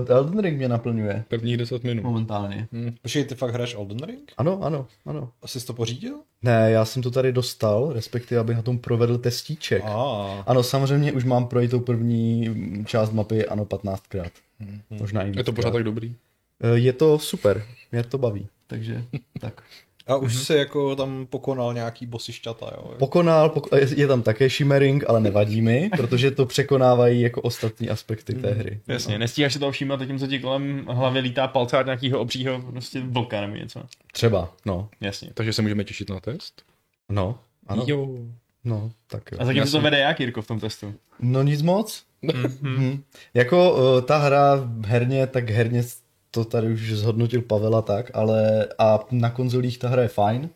Uh, 0.00 0.06
Elden 0.16 0.38
Ring 0.40 0.56
mě 0.58 0.68
naplňuje 0.68 1.24
Prvních 1.28 1.56
10 1.56 1.84
minut. 1.84 2.02
momentálně. 2.04 2.68
Počkej, 3.02 3.24
ty 3.24 3.34
fakt 3.34 3.52
hraješ 3.52 3.74
Elden 3.74 3.98
Ring? 4.06 4.32
Ano, 4.38 4.58
ano, 4.62 4.86
ano. 5.06 5.30
Asi 5.42 5.60
jsi 5.60 5.66
to 5.66 5.72
pořídil? 5.74 6.14
Ne, 6.42 6.70
já 6.70 6.84
jsem 6.84 7.02
to 7.02 7.10
tady 7.10 7.32
dostal, 7.32 7.92
respektive 7.92 8.40
abych 8.40 8.56
na 8.56 8.62
tom 8.62 8.78
provedl 8.78 9.18
testíček. 9.18 9.82
A. 9.86 10.42
Ano, 10.46 10.62
samozřejmě 10.62 11.12
už 11.12 11.24
mám 11.24 11.46
projít 11.46 11.70
tou 11.70 11.80
první 11.80 12.54
část 12.86 13.12
mapy, 13.12 13.46
ano, 13.46 13.64
15krát. 13.64 14.30
Možná 14.90 15.22
i 15.22 15.32
Je 15.38 15.44
to 15.44 15.52
pořád 15.52 15.70
tak 15.70 15.84
dobrý. 15.84 16.14
Eh, 16.62 16.78
Je 16.78 16.92
to 16.92 17.18
super, 17.18 17.64
mě 17.92 18.02
to 18.02 18.18
baví. 18.18 18.48
Takže 18.66 19.04
tak. 19.40 19.62
A 20.08 20.16
už 20.16 20.34
jsi 20.34 20.54
jako 20.54 20.96
tam 20.96 21.26
pokonal 21.30 21.74
nějaký 21.74 22.06
bossišťata, 22.06 22.66
jo? 22.76 22.94
Pokonal, 22.98 23.48
pok- 23.48 23.76
je- 23.76 24.00
je 24.00 24.06
tam 24.06 24.22
také 24.22 24.48
shimmering, 24.48 25.04
ale 25.08 25.20
nevadí 25.20 25.62
mi, 25.62 25.90
protože 25.96 26.30
to 26.30 26.46
překonávají 26.46 27.20
jako 27.20 27.40
ostatní 27.42 27.90
aspekty 27.90 28.34
té 28.34 28.50
hry. 28.52 28.80
Jasně, 28.88 29.18
nestíháš 29.18 29.52
si 29.52 29.58
toho 29.58 29.72
všímat, 29.72 30.00
zatímco 30.00 30.26
ti 30.26 30.38
kolem 30.38 30.86
hlavy 30.88 31.18
lítá 31.20 31.48
palcát 31.48 31.86
nějakého 31.86 32.20
obřího 32.20 32.62
prostě 32.62 33.00
vlka 33.00 33.40
nebo 33.40 33.56
něco. 33.56 33.82
Třeba, 34.12 34.52
no. 34.66 34.88
Jasně. 35.00 35.30
Takže 35.34 35.52
se 35.52 35.62
můžeme 35.62 35.84
těšit 35.84 36.10
na 36.10 36.20
test? 36.20 36.62
No, 37.08 37.38
ano. 37.66 37.84
Jo. 37.86 38.08
No, 38.64 38.90
tak 39.06 39.32
jo. 39.32 39.38
A 39.40 39.44
zatím 39.44 39.66
se 39.66 39.72
to 39.72 39.80
vede 39.80 39.98
jak, 39.98 40.20
Jirko, 40.20 40.42
v 40.42 40.46
tom 40.46 40.60
testu? 40.60 40.94
No 41.20 41.42
nic 41.42 41.62
moc. 41.62 42.04
Mhm. 42.22 42.56
Mhm. 42.60 43.02
Jako 43.34 43.72
uh, 43.72 44.00
ta 44.00 44.18
hra 44.18 44.68
herně, 44.86 45.26
tak 45.26 45.50
herně 45.50 45.82
to 46.36 46.44
tady 46.44 46.72
už 46.72 46.92
zhodnotil 46.92 47.42
Pavel 47.42 47.76
a 47.76 47.82
tak, 47.82 48.10
ale 48.14 48.68
a 48.78 49.00
na 49.10 49.30
konzolích 49.30 49.78
ta 49.78 49.88
hra 49.88 50.02
je 50.02 50.08
fajn. 50.08 50.48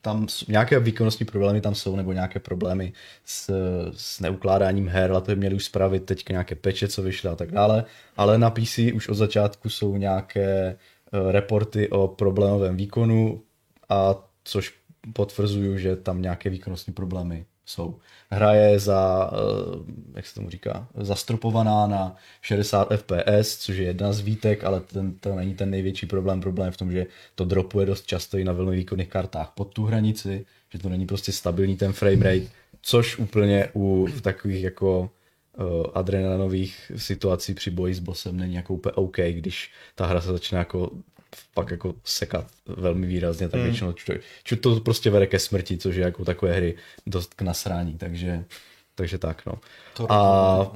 Tam 0.00 0.26
nějaké 0.48 0.80
výkonnostní 0.80 1.26
problémy 1.26 1.60
tam 1.60 1.74
jsou, 1.74 1.96
nebo 1.96 2.12
nějaké 2.12 2.40
problémy 2.40 2.92
s, 3.24 3.50
s 3.96 4.20
neukládáním 4.20 4.88
her, 4.88 5.10
ale 5.10 5.20
to 5.20 5.26
by 5.26 5.36
měli 5.36 5.54
už 5.54 5.64
spravit 5.64 6.04
teďka 6.04 6.32
nějaké 6.32 6.54
peče, 6.54 6.88
co 6.88 7.02
vyšly 7.02 7.28
a 7.28 7.36
tak 7.36 7.52
dále. 7.52 7.84
Ale 8.16 8.38
na 8.38 8.50
PC 8.50 8.78
už 8.94 9.08
od 9.08 9.14
začátku 9.14 9.68
jsou 9.68 9.96
nějaké 9.96 10.76
uh, 11.12 11.30
reporty 11.30 11.88
o 11.88 12.08
problémovém 12.08 12.76
výkonu, 12.76 13.42
a 13.88 14.14
což 14.44 14.74
potvrzuju, 15.12 15.78
že 15.78 15.96
tam 15.96 16.22
nějaké 16.22 16.50
výkonnostní 16.50 16.92
problémy 16.92 17.46
jsou. 17.66 17.98
Hra 18.30 18.52
je 18.52 18.78
za, 18.78 19.30
eh, 19.32 19.92
jak 20.14 20.26
se 20.26 20.34
tomu 20.34 20.50
říká, 20.50 20.88
zastropovaná 20.96 21.86
na 21.86 22.16
60 22.42 22.88
fps, 22.96 23.58
což 23.58 23.76
je 23.76 23.86
jedna 23.86 24.12
z 24.12 24.20
výtek, 24.20 24.64
ale 24.64 24.80
ten, 24.80 25.14
to 25.18 25.34
není 25.34 25.54
ten 25.54 25.70
největší 25.70 26.06
problém. 26.06 26.40
Problém 26.40 26.66
je 26.66 26.72
v 26.72 26.76
tom, 26.76 26.92
že 26.92 27.06
to 27.34 27.44
dropuje 27.44 27.86
dost 27.86 28.06
často 28.06 28.38
i 28.38 28.44
na 28.44 28.52
velmi 28.52 28.76
výkonných 28.76 29.08
kartách 29.08 29.52
pod 29.54 29.74
tu 29.74 29.84
hranici, 29.84 30.46
že 30.72 30.78
to 30.78 30.88
není 30.88 31.06
prostě 31.06 31.32
stabilní 31.32 31.76
ten 31.76 31.92
frame 31.92 32.24
rate, 32.24 32.46
což 32.82 33.18
úplně 33.18 33.68
u 33.74 34.06
v 34.06 34.20
takových 34.20 34.62
jako 34.62 35.10
uh, 35.58 35.86
adrenalinových 35.94 36.92
situací 36.96 37.54
při 37.54 37.70
boji 37.70 37.94
s 37.94 37.98
bossem 37.98 38.36
není 38.36 38.54
jako 38.54 38.74
úplně 38.74 38.92
OK, 38.92 39.16
když 39.16 39.70
ta 39.94 40.06
hra 40.06 40.20
se 40.20 40.28
začne 40.28 40.58
jako 40.58 40.90
pak 41.54 41.70
jako 41.70 41.94
sekat 42.04 42.46
velmi 42.66 43.06
výrazně, 43.06 43.48
tak 43.48 43.60
většinou 43.60 43.92
ču, 43.92 44.12
ču, 44.44 44.56
to 44.56 44.80
prostě 44.80 45.10
vede 45.10 45.26
ke 45.26 45.38
smrti, 45.38 45.78
což 45.78 45.96
je 45.96 46.04
jako 46.04 46.24
takové 46.24 46.52
hry 46.52 46.74
dost 47.06 47.34
k 47.34 47.42
nasrání, 47.42 47.98
takže, 47.98 48.44
takže 48.94 49.18
tak, 49.18 49.46
no. 49.46 49.54
To 49.94 50.12
A, 50.12 50.72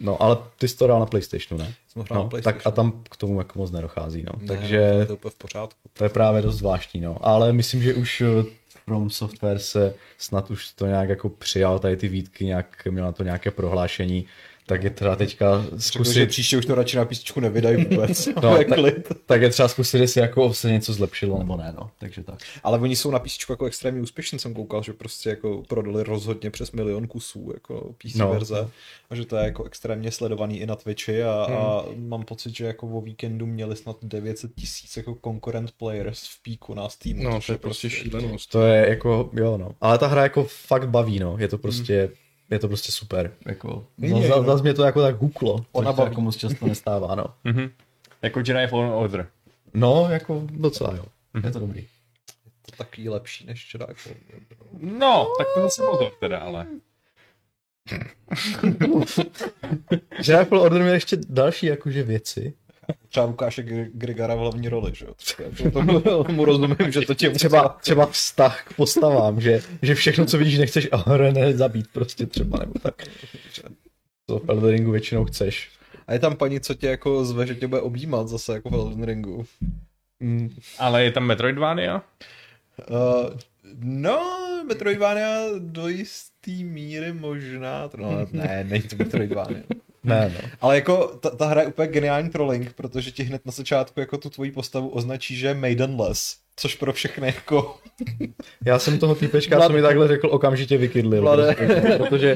no, 0.00 0.22
ale 0.22 0.36
ty 0.58 0.68
jsi 0.68 0.76
to 0.76 0.84
hrál 0.84 1.00
na 1.00 1.06
Playstationu, 1.06 1.64
ne? 1.64 1.74
No, 2.10 2.30
tak 2.42 2.66
a 2.66 2.70
tam 2.70 3.02
k 3.10 3.16
tomu 3.16 3.38
jako 3.38 3.58
moc 3.58 3.70
nedochází, 3.70 4.22
no. 4.22 4.32
Ne, 4.40 4.46
takže 4.46 4.76
je 4.76 5.06
to 5.06 5.14
úplně 5.14 5.30
v 5.30 5.34
pořádku. 5.34 5.80
to 5.92 6.04
je 6.04 6.10
právě 6.10 6.42
dost 6.42 6.56
zvláštní, 6.56 7.00
no. 7.00 7.18
Ale 7.20 7.52
myslím, 7.52 7.82
že 7.82 7.94
už 7.94 8.20
eh, 8.20 8.44
From 8.84 9.10
Software 9.10 9.58
se 9.58 9.94
snad 10.18 10.50
už 10.50 10.72
to 10.72 10.86
nějak 10.86 11.08
jako 11.08 11.28
přijal, 11.28 11.78
tady 11.78 11.96
ty 11.96 12.08
výtky, 12.08 12.44
nějak, 12.44 12.84
měl 12.90 13.04
na 13.04 13.12
to 13.12 13.22
nějaké 13.22 13.50
prohlášení, 13.50 14.26
tak 14.66 14.82
je 14.84 14.90
teda 14.90 15.16
teďka 15.16 15.62
Řekl, 15.62 15.76
že 15.76 15.82
zkusit, 15.82 16.26
příště 16.28 16.58
už 16.58 16.66
to 16.66 16.74
radši 16.74 16.96
na 16.96 17.04
písničku 17.04 17.40
nevydají 17.40 17.84
vůbec. 17.84 18.26
No, 18.42 18.58
tak- 18.64 18.68
tak 19.26 19.42
je 19.42 19.50
třeba 19.50 19.68
zkusit, 19.68 19.98
jestli 19.98 20.20
jako 20.20 20.54
se 20.54 20.70
něco 20.72 20.92
zlepšilo 20.92 21.38
nebo 21.38 21.56
ne, 21.56 21.74
no. 21.78 21.90
Takže 21.98 22.22
tak. 22.22 22.38
Ale 22.62 22.78
oni 22.78 22.96
jsou 22.96 23.10
na 23.10 23.18
písničku 23.18 23.52
jako 23.52 23.66
extrémně 23.66 24.00
úspěšní, 24.02 24.38
jsem 24.38 24.54
koukal, 24.54 24.82
že 24.82 24.92
prostě 24.92 25.28
jako 25.30 25.62
prodali 25.68 26.02
rozhodně 26.04 26.50
přes 26.50 26.72
milion 26.72 27.06
kusů 27.06 27.50
jako 27.54 27.94
PC 27.98 28.14
No. 28.14 28.30
verze 28.30 28.68
a 29.10 29.14
že 29.14 29.26
to 29.26 29.36
je 29.36 29.44
jako 29.44 29.64
extrémně 29.64 30.10
sledovaný 30.10 30.60
i 30.60 30.66
na 30.66 30.76
Twitchi 30.76 31.22
a, 31.22 31.32
a 31.32 31.84
mám 31.96 32.22
pocit, 32.24 32.56
že 32.56 32.64
jako 32.66 32.86
o 32.88 33.00
víkendu 33.00 33.46
měli 33.46 33.76
snad 33.76 33.96
900 34.02 34.54
tisíc 34.54 34.96
jako 34.96 35.18
concurrent 35.24 35.70
players 35.78 36.22
v 36.28 36.42
píku 36.42 36.74
na 36.74 36.88
Steamu. 36.88 37.22
No, 37.22 37.40
to 37.46 37.52
je 37.52 37.58
prostě 37.58 37.90
šílenost. 37.90 38.50
To 38.50 38.62
je 38.62 38.88
jako, 38.88 39.30
jo 39.32 39.56
no. 39.58 39.70
Ale 39.80 39.98
ta 39.98 40.06
hra 40.06 40.22
jako 40.22 40.44
fakt 40.44 40.88
baví, 40.88 41.18
no. 41.18 41.36
Je 41.38 41.48
to 41.48 41.58
prostě, 41.58 42.10
je 42.50 42.58
to 42.58 42.68
prostě 42.68 42.92
super. 42.92 43.32
Jako, 43.46 43.86
zase, 44.08 44.28
no. 44.28 44.44
zase 44.44 44.62
mě 44.62 44.74
to 44.74 44.84
jako 44.84 45.02
tak 45.02 45.16
huklo. 45.16 45.64
Ona 45.72 45.92
baví. 45.92 46.10
jako 46.10 46.20
moc 46.20 46.36
často 46.36 46.66
nestává, 46.66 47.14
no. 47.14 47.24
Mhm. 47.44 47.70
Jako 48.22 48.38
Jedi 48.38 48.66
Fallen 48.66 48.90
Order. 48.90 49.28
No, 49.74 50.06
jako 50.10 50.42
docela, 50.50 50.94
jo. 50.96 51.04
Je 51.44 51.50
to 51.50 51.58
dobrý. 51.58 51.86
to 52.70 52.76
taky 52.76 53.08
lepší 53.08 53.46
než 53.46 53.74
Jedi 53.74 53.94
Fallen 53.94 54.18
Order. 54.34 54.58
No, 54.98 55.32
tak 55.38 55.46
to 55.54 55.60
zase 55.60 55.82
pozor 55.90 56.12
teda, 56.20 56.38
ale. 56.38 56.66
Jedi 60.18 60.44
Fallen 60.44 60.64
Order 60.64 60.82
měl 60.82 60.94
ještě 60.94 61.16
další 61.28 61.66
jakože 61.66 62.02
věci. 62.02 62.54
Třeba 63.08 63.26
Lukáše 63.26 63.62
Gr- 63.62 63.90
Grigara 63.94 64.34
v 64.34 64.38
hlavní 64.38 64.68
roli, 64.68 64.92
že 64.94 65.04
jo? 65.04 65.14
To, 65.72 66.24
tomu 66.24 66.44
rozumím, 66.44 66.76
že 66.92 67.00
to 67.00 67.14
tě 67.14 67.30
Třeba, 67.30 67.68
třeba 67.68 68.06
vztah 68.06 68.64
k 68.64 68.74
postavám, 68.76 69.40
že, 69.40 69.60
že 69.82 69.94
všechno, 69.94 70.26
co 70.26 70.38
vidíš, 70.38 70.58
nechceš 70.58 70.88
Ahorene 70.92 71.52
zabít 71.56 71.86
prostě 71.92 72.26
třeba, 72.26 72.58
nebo 72.58 72.72
tak. 72.82 73.02
To 74.26 74.38
v 74.38 74.48
Elden 74.48 74.70
Ringu 74.70 74.90
většinou 74.90 75.24
chceš. 75.24 75.70
A 76.06 76.12
je 76.12 76.18
tam 76.18 76.36
paní, 76.36 76.60
co 76.60 76.74
tě 76.74 76.86
jako 76.86 77.24
zve, 77.24 77.46
že 77.46 77.54
tě 77.54 77.66
bude 77.66 77.80
objímat 77.80 78.28
zase 78.28 78.52
jako 78.52 78.70
v 78.70 78.74
Elden 78.74 79.04
Ringu. 79.04 79.44
Mm, 80.20 80.54
Ale 80.78 81.04
je 81.04 81.12
tam 81.12 81.24
Metroidvania? 81.24 82.02
Uh, 82.90 83.30
no, 83.74 84.20
Metroidvania 84.68 85.38
do 85.58 85.88
jistý 85.88 86.64
míry 86.64 87.12
možná, 87.12 87.88
to 87.88 87.96
no, 87.96 88.26
ne, 88.32 88.66
není 88.68 88.82
to 88.82 88.96
Metroidvania. 88.96 89.62
Ne, 90.04 90.32
no. 90.34 90.48
Ale 90.60 90.74
jako 90.74 91.06
ta, 91.20 91.30
ta 91.30 91.46
hra 91.46 91.60
je 91.60 91.66
úplně 91.66 91.88
geniální 91.88 92.30
trolling, 92.30 92.72
protože 92.72 93.10
ti 93.10 93.22
hned 93.22 93.46
na 93.46 93.52
začátku 93.52 94.00
jako 94.00 94.18
tu 94.18 94.30
tvoji 94.30 94.50
postavu 94.50 94.88
označí, 94.88 95.36
že 95.36 95.46
je 95.46 95.54
maidenless, 95.54 96.36
což 96.56 96.74
pro 96.74 96.92
všechny 96.92 97.26
jako... 97.26 97.76
Já 98.64 98.78
jsem 98.78 98.98
toho 98.98 99.14
týpečka, 99.14 99.60
co 99.60 99.72
mi 99.72 99.82
takhle 99.82 100.08
řekl, 100.08 100.28
okamžitě 100.30 100.76
vykydlil. 100.76 101.22
Vlade. 101.22 101.54
Prostě, 101.54 101.98
protože, 101.98 102.34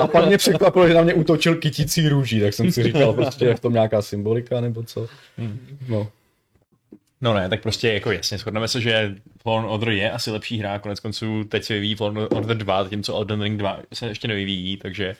a 0.00 0.06
pak 0.06 0.26
mě 0.26 0.38
překvapilo, 0.38 0.88
že 0.88 0.94
na 0.94 1.02
mě 1.02 1.14
útočil 1.14 1.54
kytící 1.54 2.08
růží, 2.08 2.40
tak 2.40 2.54
jsem 2.54 2.72
si 2.72 2.82
říkal, 2.82 3.12
prostě 3.12 3.44
je 3.44 3.54
v 3.54 3.60
tom 3.60 3.72
nějaká 3.72 4.02
symbolika 4.02 4.60
nebo 4.60 4.82
co. 4.82 5.06
No. 5.88 6.08
No 7.20 7.34
ne, 7.34 7.48
tak 7.48 7.62
prostě 7.62 7.92
jako 7.92 8.12
jasně, 8.12 8.38
shodneme 8.38 8.68
se, 8.68 8.80
že 8.80 9.14
Fallen 9.42 9.64
Order 9.64 9.88
je 9.88 10.10
asi 10.10 10.30
lepší 10.30 10.58
hra, 10.58 10.78
konec 10.78 11.00
konců 11.00 11.44
teď 11.44 11.64
se 11.64 11.74
vyvíjí 11.74 11.94
Fallen 11.94 12.18
Order 12.18 12.56
2, 12.56 12.84
zatímco 12.84 13.16
Elden 13.16 13.42
Ring 13.42 13.58
2 13.58 13.80
se 13.94 14.06
ještě 14.06 14.28
nevyvíjí, 14.28 14.76
takže 14.76 15.08
uh, 15.08 15.16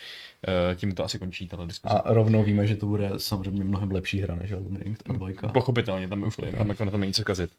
tím 0.75 0.93
to 0.93 1.05
asi 1.05 1.19
končí 1.19 1.49
tato 1.49 1.67
diskuse. 1.67 1.95
A 1.95 2.15
rovnou 2.15 2.43
víme, 2.43 2.67
že 2.67 2.77
to 2.77 2.87
bude 2.87 3.11
samozřejmě 3.17 3.65
mnohem 3.65 3.91
lepší 3.91 4.21
hra 4.21 4.35
než 4.35 4.51
Elden 4.53 4.77
Ring, 4.77 5.03
ta 5.03 5.13
dvojka. 5.13 5.49
Pochopitelně, 5.49 6.09
tam 6.09 6.23
už 6.23 6.37
tam 6.37 6.69
jako 6.69 6.85
na 6.85 6.91
tom 6.91 7.01
není 7.01 7.13
co 7.13 7.25
kazit. 7.25 7.51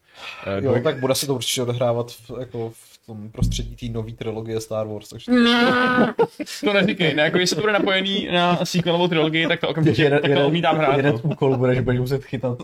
Uh, 0.58 0.64
Jo, 0.64 0.80
tak 0.84 1.00
bude 1.00 1.14
se 1.14 1.26
to 1.26 1.34
určitě 1.34 1.62
odehrávat 1.62 2.10
v, 2.10 2.30
jako 2.40 2.70
v 2.74 3.06
tom 3.06 3.30
prostředí 3.30 3.76
té 3.76 3.92
nové 3.92 4.12
trilogie 4.12 4.60
Star 4.60 4.86
Wars, 4.86 5.08
takže 5.08 5.32
to 6.64 6.72
neříkej, 6.72 7.14
ne, 7.14 7.22
jako 7.22 7.38
jestli 7.38 7.56
to 7.56 7.60
bude 7.60 7.72
napojený 7.72 8.28
na 8.32 8.64
sequelovou 8.64 9.08
trilogii, 9.08 9.46
tak 9.46 9.60
to 9.60 9.68
okamžitě 9.68 10.10
tak 10.10 10.32
to 10.34 10.46
odmítám 10.46 10.76
hrát. 10.76 10.96
Jeden 10.96 11.14
no. 11.24 11.30
úkol 11.30 11.56
bude, 11.56 11.74
že 11.74 11.82
budeš 11.82 12.00
muset 12.00 12.24
chytat 12.24 12.58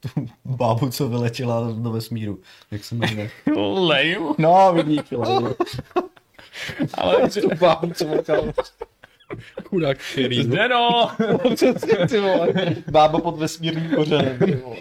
tu 0.00 0.28
bábu, 0.44 0.90
co 0.90 1.08
vyletěla 1.08 1.72
do 1.72 1.90
vesmíru. 1.90 2.38
Jak 2.70 2.84
se 2.84 2.94
jmenuje? 2.94 3.30
Leju, 3.74 4.34
No, 4.38 4.72
vidíš, 4.74 5.00
ale... 5.24 5.54
ale 6.94 7.30
tu 7.40 7.48
bábu, 7.54 7.92
co 7.94 8.06
volkal. 8.06 8.52
Chudák 9.64 9.98
který. 10.12 10.42
Zdeno! 10.42 11.10
ty 12.08 12.20
vole, 12.20 12.48
bába 12.90 13.20
pod 13.20 13.38
vesmírným 13.38 13.90
kořenem, 13.90 14.38
ty 14.38 14.54
vole. 14.54 14.76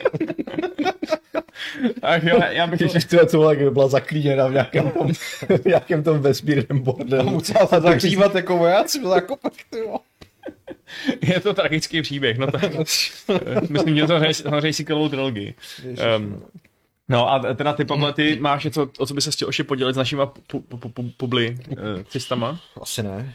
Ach 2.02 2.24
jo, 2.24 2.39
já 2.49 2.68
bych 2.68 2.82
Ježiš, 2.82 3.06
tyhle, 3.06 3.26
co 3.26 3.38
byla, 3.38 3.54
kdyby 3.54 3.72
byla 3.72 3.88
zaklíněna 3.88 4.47
v 4.47 4.52
nějakém 4.52 4.91
tom, 4.91 5.14
v 5.58 5.66
nějakém 5.66 6.04
tom 6.04 6.20
vesmírném 6.20 6.80
bordelu. 6.80 7.30
Musela 7.30 7.68
se 7.68 7.82
zahřívat 7.82 8.36
jako 8.36 8.58
vojáci 8.58 8.99
v 8.99 9.04
zákopech, 9.04 9.64
ty 9.70 9.82
vole. 9.82 9.99
je 11.22 11.39
to 11.39 11.54
tragický 11.54 12.02
příběh, 12.02 12.38
no 12.38 12.52
tak 12.52 12.64
myslím, 13.70 13.97
že 13.97 14.08
to 14.08 14.20
hraje 14.49 14.74
sequelovou 14.74 15.10
trilogii. 15.10 15.54
Um, 16.18 16.43
No 17.12 17.32
a 17.32 17.54
teda 17.54 17.74
ty, 17.74 17.86
Pavle, 17.86 18.14
ty 18.14 18.38
máš 18.39 18.64
něco, 18.64 18.89
o 18.97 19.06
co 19.06 19.14
by 19.14 19.22
se 19.22 19.32
chtěl 19.32 19.49
ještě 19.49 19.64
podělit 19.64 19.93
s 19.93 19.97
našima 19.97 20.26
pu, 20.26 20.60
pu, 20.60 20.78
pu, 20.78 21.12
publi 21.18 21.58
uh, 21.70 21.78
cistama? 22.10 22.60
Asi 22.82 23.04
ne. 23.04 23.34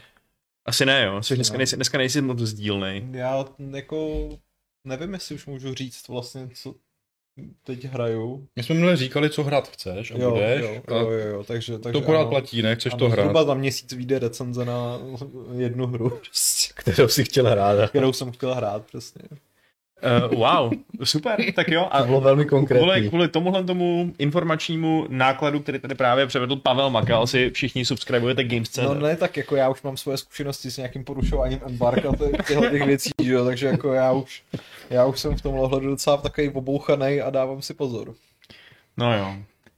Asi 0.67 0.85
ne, 0.85 1.03
jo. 1.05 1.23
Jsi 1.23 1.35
dneska, 1.35 1.53
ne. 1.53 1.57
nejsi, 1.57 1.75
dneska 1.75 1.97
nejsi 1.97 2.21
moc 2.21 2.39
sdílnej. 2.39 3.07
Já 3.11 3.45
jako 3.75 4.29
nevím, 4.83 5.13
jestli 5.13 5.35
už 5.35 5.45
můžu 5.45 5.73
říct 5.73 6.07
vlastně, 6.07 6.49
co 6.55 6.75
teď 7.63 7.85
hraju. 7.85 8.47
My 8.55 8.63
jsme 8.63 8.75
minule 8.75 8.95
říkali, 8.97 9.29
co 9.29 9.43
hrát 9.43 9.67
chceš 9.67 10.11
a 10.11 10.17
Jo, 10.17 10.31
budeš. 10.31 10.61
jo, 10.61 10.81
a 10.87 10.93
jo, 10.99 11.09
jo, 11.09 11.43
takže, 11.43 11.79
takže 11.79 11.99
to 11.99 12.05
pořád 12.05 12.19
ano. 12.21 12.29
platí, 12.29 12.61
ne? 12.61 12.75
Chceš 12.75 12.93
Ano, 12.93 12.99
to 12.99 13.09
hrát. 13.09 13.23
Zhruba 13.23 13.43
za 13.43 13.53
měsíc 13.53 13.93
vyjde 13.93 14.19
recenze 14.19 14.65
na 14.65 14.99
jednu 15.57 15.87
hru, 15.87 16.09
prostě, 16.29 16.73
Kterou 16.75 17.07
si 17.07 17.23
chtěl 17.23 17.49
hrát. 17.49 17.89
kterou 17.89 18.13
jsem 18.13 18.31
chtěl 18.31 18.55
hrát, 18.55 18.85
přesně. 18.85 19.21
Uh, 20.31 20.39
wow, 20.39 20.71
super, 21.03 21.53
tak 21.55 21.67
jo. 21.67 21.87
A 21.91 21.99
To 22.01 22.05
bylo 22.05 22.21
velmi 22.21 22.45
kvůli, 22.45 22.67
konkrétní. 22.67 23.09
kvůli 23.09 23.27
tomuhle 23.27 23.63
tomu 23.63 24.13
informačnímu 24.17 25.05
nákladu, 25.09 25.59
který 25.59 25.79
tady 25.79 25.95
právě 25.95 26.27
převedl 26.27 26.55
Pavel 26.55 26.89
Makal, 26.89 27.27
si 27.27 27.49
všichni 27.49 27.85
subscribujete 27.85 28.43
Games.cz. 28.43 28.77
No 28.77 28.93
ne, 28.93 29.15
tak 29.15 29.37
jako 29.37 29.55
já 29.55 29.69
už 29.69 29.81
mám 29.81 29.97
svoje 29.97 30.17
zkušenosti 30.17 30.71
s 30.71 30.77
nějakým 30.77 31.03
porušováním 31.03 31.59
embarka 31.65 32.11
ty- 32.11 32.37
těchto 32.47 32.69
těch 32.69 32.85
věcí, 32.85 33.09
že 33.23 33.33
jo, 33.33 33.45
takže 33.45 33.67
jako 33.67 33.93
já 33.93 34.11
už, 34.11 34.43
já 34.89 35.05
už 35.05 35.19
jsem 35.19 35.35
v 35.35 35.41
tomhle 35.41 35.61
ohledu 35.61 35.87
docela 35.87 36.17
takový 36.17 36.49
obouchanej 36.49 37.21
a 37.21 37.29
dávám 37.29 37.61
si 37.61 37.73
pozor. 37.73 38.13
No 38.97 39.17
jo. 39.17 39.35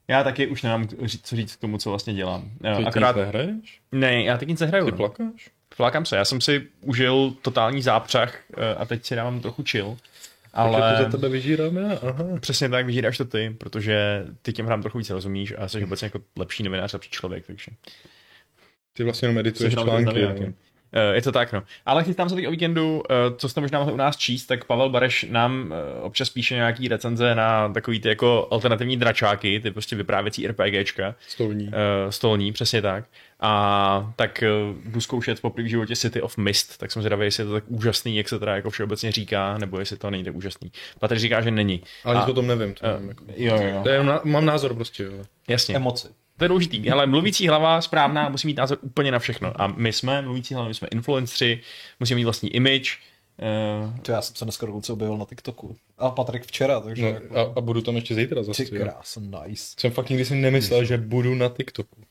Já 0.08 0.24
taky 0.24 0.48
už 0.48 0.62
nemám 0.62 0.88
co 1.24 1.36
říct 1.36 1.56
k 1.56 1.60
tomu, 1.62 1.78
co 1.78 1.90
vlastně 1.90 2.14
dělám. 2.14 2.42
Jo, 2.64 2.76
Ty, 2.78 2.82
ty 2.84 2.88
Akorát, 2.88 3.16
nehraješ? 3.16 3.80
ne, 3.92 4.24
já 4.24 4.38
teď 4.38 4.50
nic 4.50 4.60
nehraju. 4.60 4.86
Ty 4.86 4.92
no. 4.92 4.98
plakáš? 4.98 5.50
Flákám 5.76 6.06
se, 6.06 6.16
já 6.18 6.26
jsem 6.26 6.42
si 6.42 6.68
užil 6.82 7.34
totální 7.42 7.82
zápřah 7.82 8.36
eh, 8.58 8.76
a 8.76 8.86
teď 8.86 9.06
si 9.06 9.16
dávám 9.16 9.40
trochu 9.40 9.64
chill. 9.70 9.98
Ale... 10.54 10.82
Takže 10.82 11.06
to 11.06 11.12
za 11.12 11.18
tebe 11.18 11.30
vyžírám 11.30 11.78
já? 11.78 11.92
Aha. 11.92 12.26
přesně 12.40 12.70
tak 12.70 12.86
vyžíráš 12.86 13.18
to 13.18 13.26
ty, 13.26 13.56
protože 13.58 14.26
ty 14.42 14.54
těm 14.54 14.66
hrám 14.66 14.82
trochu 14.82 14.98
víc 14.98 15.10
rozumíš 15.10 15.54
a 15.58 15.68
jsi 15.68 15.84
obecně 15.84 16.06
jako 16.06 16.20
lepší 16.38 16.64
novinář, 16.64 16.94
lepší 16.94 17.10
člověk, 17.10 17.48
takže 17.48 17.72
Ty 18.94 19.04
vlastně 19.04 19.26
jenom 19.26 19.38
edituješ 19.38 19.74
články. 19.74 20.54
Eh, 20.94 21.16
Je 21.16 21.22
to 21.22 21.32
tak, 21.32 21.54
no. 21.54 21.64
Ale 21.86 22.04
chystám 22.04 22.30
se 22.30 22.36
teď 22.36 22.48
o 22.48 22.52
víkendu, 22.52 23.04
eh, 23.10 23.14
co 23.38 23.50
jste 23.50 23.62
možná 23.62 23.80
mohli 23.80 23.94
u 23.94 23.98
nás 23.98 24.18
číst, 24.18 24.46
tak 24.46 24.66
Pavel 24.66 24.90
Bareš 24.90 25.26
nám 25.30 25.74
eh, 25.74 26.02
občas 26.02 26.30
píše 26.30 26.56
nějaký 26.56 26.88
recenze 26.88 27.36
na 27.36 27.74
takový 27.74 28.00
ty 28.00 28.10
jako 28.10 28.48
alternativní 28.52 28.98
dračáky, 28.98 29.60
ty 29.60 29.72
prostě 29.72 29.96
vyprávěcí 29.96 30.48
RPGčka, 30.48 31.16
Stolní. 31.28 31.72
stolní, 32.10 32.52
přesně 32.52 32.82
tak. 32.82 33.06
A 33.42 34.14
tak 34.16 34.44
eh, 34.44 34.50
jdu 34.86 35.02
zkoušet 35.02 35.42
poprvé 35.42 35.64
v 35.68 35.70
životě 35.70 35.96
City 35.96 36.22
of 36.22 36.38
Mist, 36.38 36.78
tak 36.78 36.92
jsem 36.92 37.02
zvědavý, 37.02 37.26
jestli 37.26 37.42
je 37.44 37.48
to 37.48 37.54
tak 37.54 37.64
úžasný, 37.68 38.18
jak 38.18 38.30
se 38.30 38.40
teda 38.40 38.56
jako 38.56 38.70
všeobecně 38.70 39.12
říká, 39.12 39.58
nebo 39.58 39.80
jestli 39.80 39.98
to 39.98 40.10
není 40.10 40.24
tak 40.24 40.36
úžasný. 40.36 40.72
Patrik 41.00 41.20
říká, 41.20 41.42
že 41.42 41.52
není. 41.52 41.84
Ale 42.04 42.16
a- 42.16 42.20
nic 42.20 42.30
o 42.30 42.34
tom 42.34 42.48
nevím. 42.48 42.74
To 42.74 42.86
Eh, 42.86 42.92
nevím 42.94 43.10
jako. 43.10 43.24
Jo, 43.36 43.56
jo, 43.56 43.70
jo. 43.76 43.84
To 43.84 43.90
je 43.90 44.04
mám 44.24 44.46
názor 44.46 44.74
prostě, 44.76 45.04
jo. 45.04 45.12
Jasně. 45.48 45.76
Emoci. 45.76 46.08
To 46.38 46.46
je 46.46 46.50
důležitý, 46.50 46.90
ale 46.92 47.08
mluvící 47.08 47.48
hlava 47.48 47.82
správná 47.82 48.30
musí 48.30 48.48
mít 48.48 48.58
názor 48.58 48.78
úplně 48.82 49.12
na 49.12 49.20
všechno. 49.20 49.62
A 49.62 49.68
my 49.68 49.94
jsme 49.94 50.22
mluvící 50.22 50.54
hlava, 50.54 50.68
my 50.68 50.74
jsme 50.74 50.88
influenceri, 50.92 51.62
musíme 52.00 52.16
mít 52.16 52.24
vlastní 52.24 52.50
image. 52.56 52.98
Uh, 53.84 54.00
To 54.02 54.12
já 54.12 54.22
jsem 54.22 54.36
se 54.36 54.46
dneska 54.46 54.66
dokonce 54.66 54.94
objevil 54.94 55.18
na 55.18 55.26
TikToku. 55.26 55.76
A 55.98 56.10
Patrik 56.10 56.44
včera, 56.46 56.80
takže 56.80 57.02
No, 57.04 57.08
jako... 57.10 57.36
a, 57.38 57.54
a, 57.58 57.62
budu 57.62 57.82
tam 57.82 57.96
ještě 57.96 58.16
zítra 58.16 58.44
zase. 58.44 58.66
Ty 58.66 58.72
krás, 58.80 59.18
nice. 59.22 59.74
Jsem 59.80 59.92
fakt 59.92 60.10
nikdy 60.10 60.26
si 60.26 60.36
nemyslel, 60.36 60.84
že 60.86 60.98
budu 60.98 61.36
na 61.36 61.50
TikToku. 61.50 62.02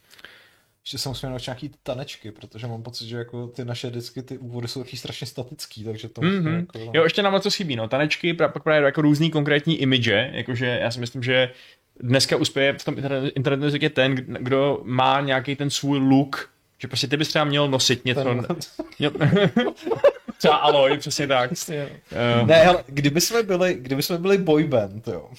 Ještě 0.85 0.99
jsem 0.99 1.11
musel 1.11 1.31
naučit 1.31 1.47
nějaký 1.47 1.71
tanečky, 1.83 2.33
protože 2.33 2.67
mám 2.67 2.83
pocit, 2.83 3.07
že 3.07 3.17
jako 3.17 3.47
ty 3.47 3.65
naše 3.65 3.91
vždycky 3.91 4.23
ty 4.23 4.39
úvody 4.39 4.69
jsou 4.69 4.83
taky 4.83 4.97
strašně 4.97 5.27
statický, 5.27 5.85
takže 5.85 6.09
to 6.09 6.21
mm-hmm. 6.21 6.57
jako... 6.57 6.91
Jo, 6.95 7.05
ještě 7.05 7.23
nám 7.23 7.41
to 7.41 7.51
chybí, 7.51 7.77
no. 7.77 7.89
Tanečky, 7.89 8.33
pra- 8.35 8.53
pak 8.53 8.63
právě 8.63 8.87
jako 8.87 9.03
různý 9.03 9.31
konkrétní 9.31 9.77
image, 9.81 10.31
jakože 10.33 10.67
já 10.67 10.91
si 10.91 11.01
myslím, 11.01 11.23
že 11.23 11.53
dneska 12.01 12.37
uspěje 12.37 12.73
v 12.79 12.85
tom 12.85 12.95
internet- 12.95 13.33
internetu 13.35 13.77
je 13.81 13.91
ten, 13.91 14.15
kdo 14.15 14.81
má 14.85 15.21
nějaký 15.21 15.57
ten 15.57 15.71
svůj 15.71 15.99
look, 15.99 16.51
že 16.79 16.89
prostě 16.89 17.07
ty 17.07 17.17
bys 17.17 17.29
třeba 17.29 17.45
měl 17.45 17.69
nosit 17.69 18.05
něco. 18.05 18.25
Ten- 18.25 18.47
Měl... 18.99 19.13
třeba 20.39 20.57
Aloy, 20.57 20.99
přesně 20.99 21.27
tak. 21.27 21.51
Uh, 21.51 22.47
Ne, 22.49 22.55
hele, 22.55 22.85
kdyby 22.87 23.21
jsme 23.21 23.43
byli, 23.43 23.75
kdyby 23.75 24.03
jsme 24.03 24.19
byli 24.19 24.39
boyband, 24.39 25.09
jo, 25.09 25.31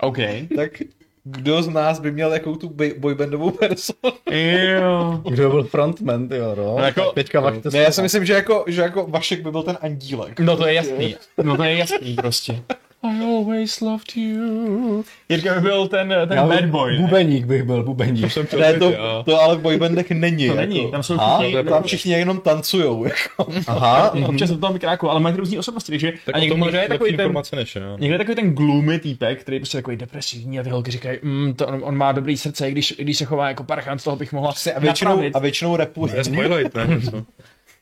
OK. 0.00 0.16
tak 0.56 0.82
kdo 1.24 1.62
z 1.62 1.68
nás 1.68 2.00
by 2.00 2.10
měl 2.12 2.32
jakou 2.32 2.56
tu 2.56 2.74
boybandovou 2.98 3.50
personu? 3.50 4.12
Jo. 4.30 5.20
Kdo 5.30 5.50
byl 5.50 5.62
frontman, 5.64 6.28
ty 6.28 6.36
jo, 6.36 6.54
no. 6.58 6.74
No 6.78 6.84
jako- 6.84 7.12
Teďka 7.14 7.40
vašte 7.40 7.70
Ne, 7.72 7.78
já 7.78 7.90
si 7.90 8.02
myslím, 8.02 8.24
že 8.24 8.32
jako, 8.32 8.64
že 8.66 8.82
jako 8.82 9.06
Vašek 9.06 9.42
by 9.42 9.50
byl 9.50 9.62
ten 9.62 9.78
andílek. 9.80 10.40
No 10.40 10.56
to 10.56 10.66
je 10.66 10.74
jasný. 10.74 11.16
No 11.42 11.56
to 11.56 11.62
je 11.64 11.76
jasný 11.76 12.14
prostě. 12.14 12.62
I 13.02 13.24
always 13.24 13.80
loved 13.80 14.16
you. 14.16 15.04
Jirka 15.28 15.54
by 15.54 15.60
byl 15.60 15.88
ten, 15.88 16.14
ten 16.28 16.38
Já 16.38 16.46
bad 16.46 16.64
boy. 16.64 16.92
ne? 16.92 16.98
Bubeník 16.98 17.44
bych 17.46 17.62
byl, 17.62 17.82
bubeník. 17.82 18.32
Jsem 18.32 18.46
chtěl 18.46 18.60
Ne, 18.60 18.74
to, 18.74 18.92
to 19.24 19.40
ale 19.40 19.56
v 19.56 19.60
boybandech 19.60 20.10
není. 20.10 20.46
To 20.46 20.52
jako. 20.54 20.60
není, 20.60 20.90
tam 20.90 21.02
jsou 21.02 21.16
všichni, 21.18 21.64
Tam 21.64 21.82
všichni 21.82 22.12
jenom 22.12 22.40
tancujou. 22.40 23.04
Jako. 23.10 23.52
Aha, 23.66 24.12
občas 24.26 24.50
do 24.50 24.58
toho 24.58 24.72
mikráku, 24.72 25.10
ale 25.10 25.20
mají 25.20 25.36
různý 25.36 25.58
osobnosti, 25.58 25.92
takže 25.92 26.12
Tak 26.26 26.34
a 26.34 26.38
někdo, 26.38 26.56
někdo 26.56 26.78
je 26.78 26.88
takový 26.88 27.16
ten, 27.16 27.34
než 27.56 27.76
já. 27.76 27.96
někdo 27.98 28.14
je 28.14 28.18
takový 28.18 28.34
ten 28.34 28.54
gloomy 28.54 28.98
týpek, 28.98 29.40
který 29.40 29.56
je 29.56 29.60
prostě 29.60 29.78
takový 29.78 29.96
depresivní 29.96 30.60
a 30.60 30.62
ty 30.62 30.70
holky 30.70 30.90
říkají, 30.90 31.18
mm, 31.22 31.54
to 31.54 31.66
on, 31.66 31.80
on, 31.84 31.96
má 31.96 32.12
dobrý 32.12 32.36
srdce, 32.36 32.68
i 32.68 32.72
když, 32.72 32.94
i 32.98 33.04
když 33.04 33.18
se 33.18 33.24
chová 33.24 33.48
jako 33.48 33.64
parchant, 33.64 34.04
toho 34.04 34.16
bych 34.16 34.32
mohla 34.32 34.52
A 34.76 34.78
většinou, 34.80 35.10
napravit. 35.10 35.36
a 35.36 35.38
většinou 35.38 35.76
rapuje. 35.76 36.14
Ne, 36.16 36.24
spoilujte, 36.24 36.86
ne? 36.86 37.00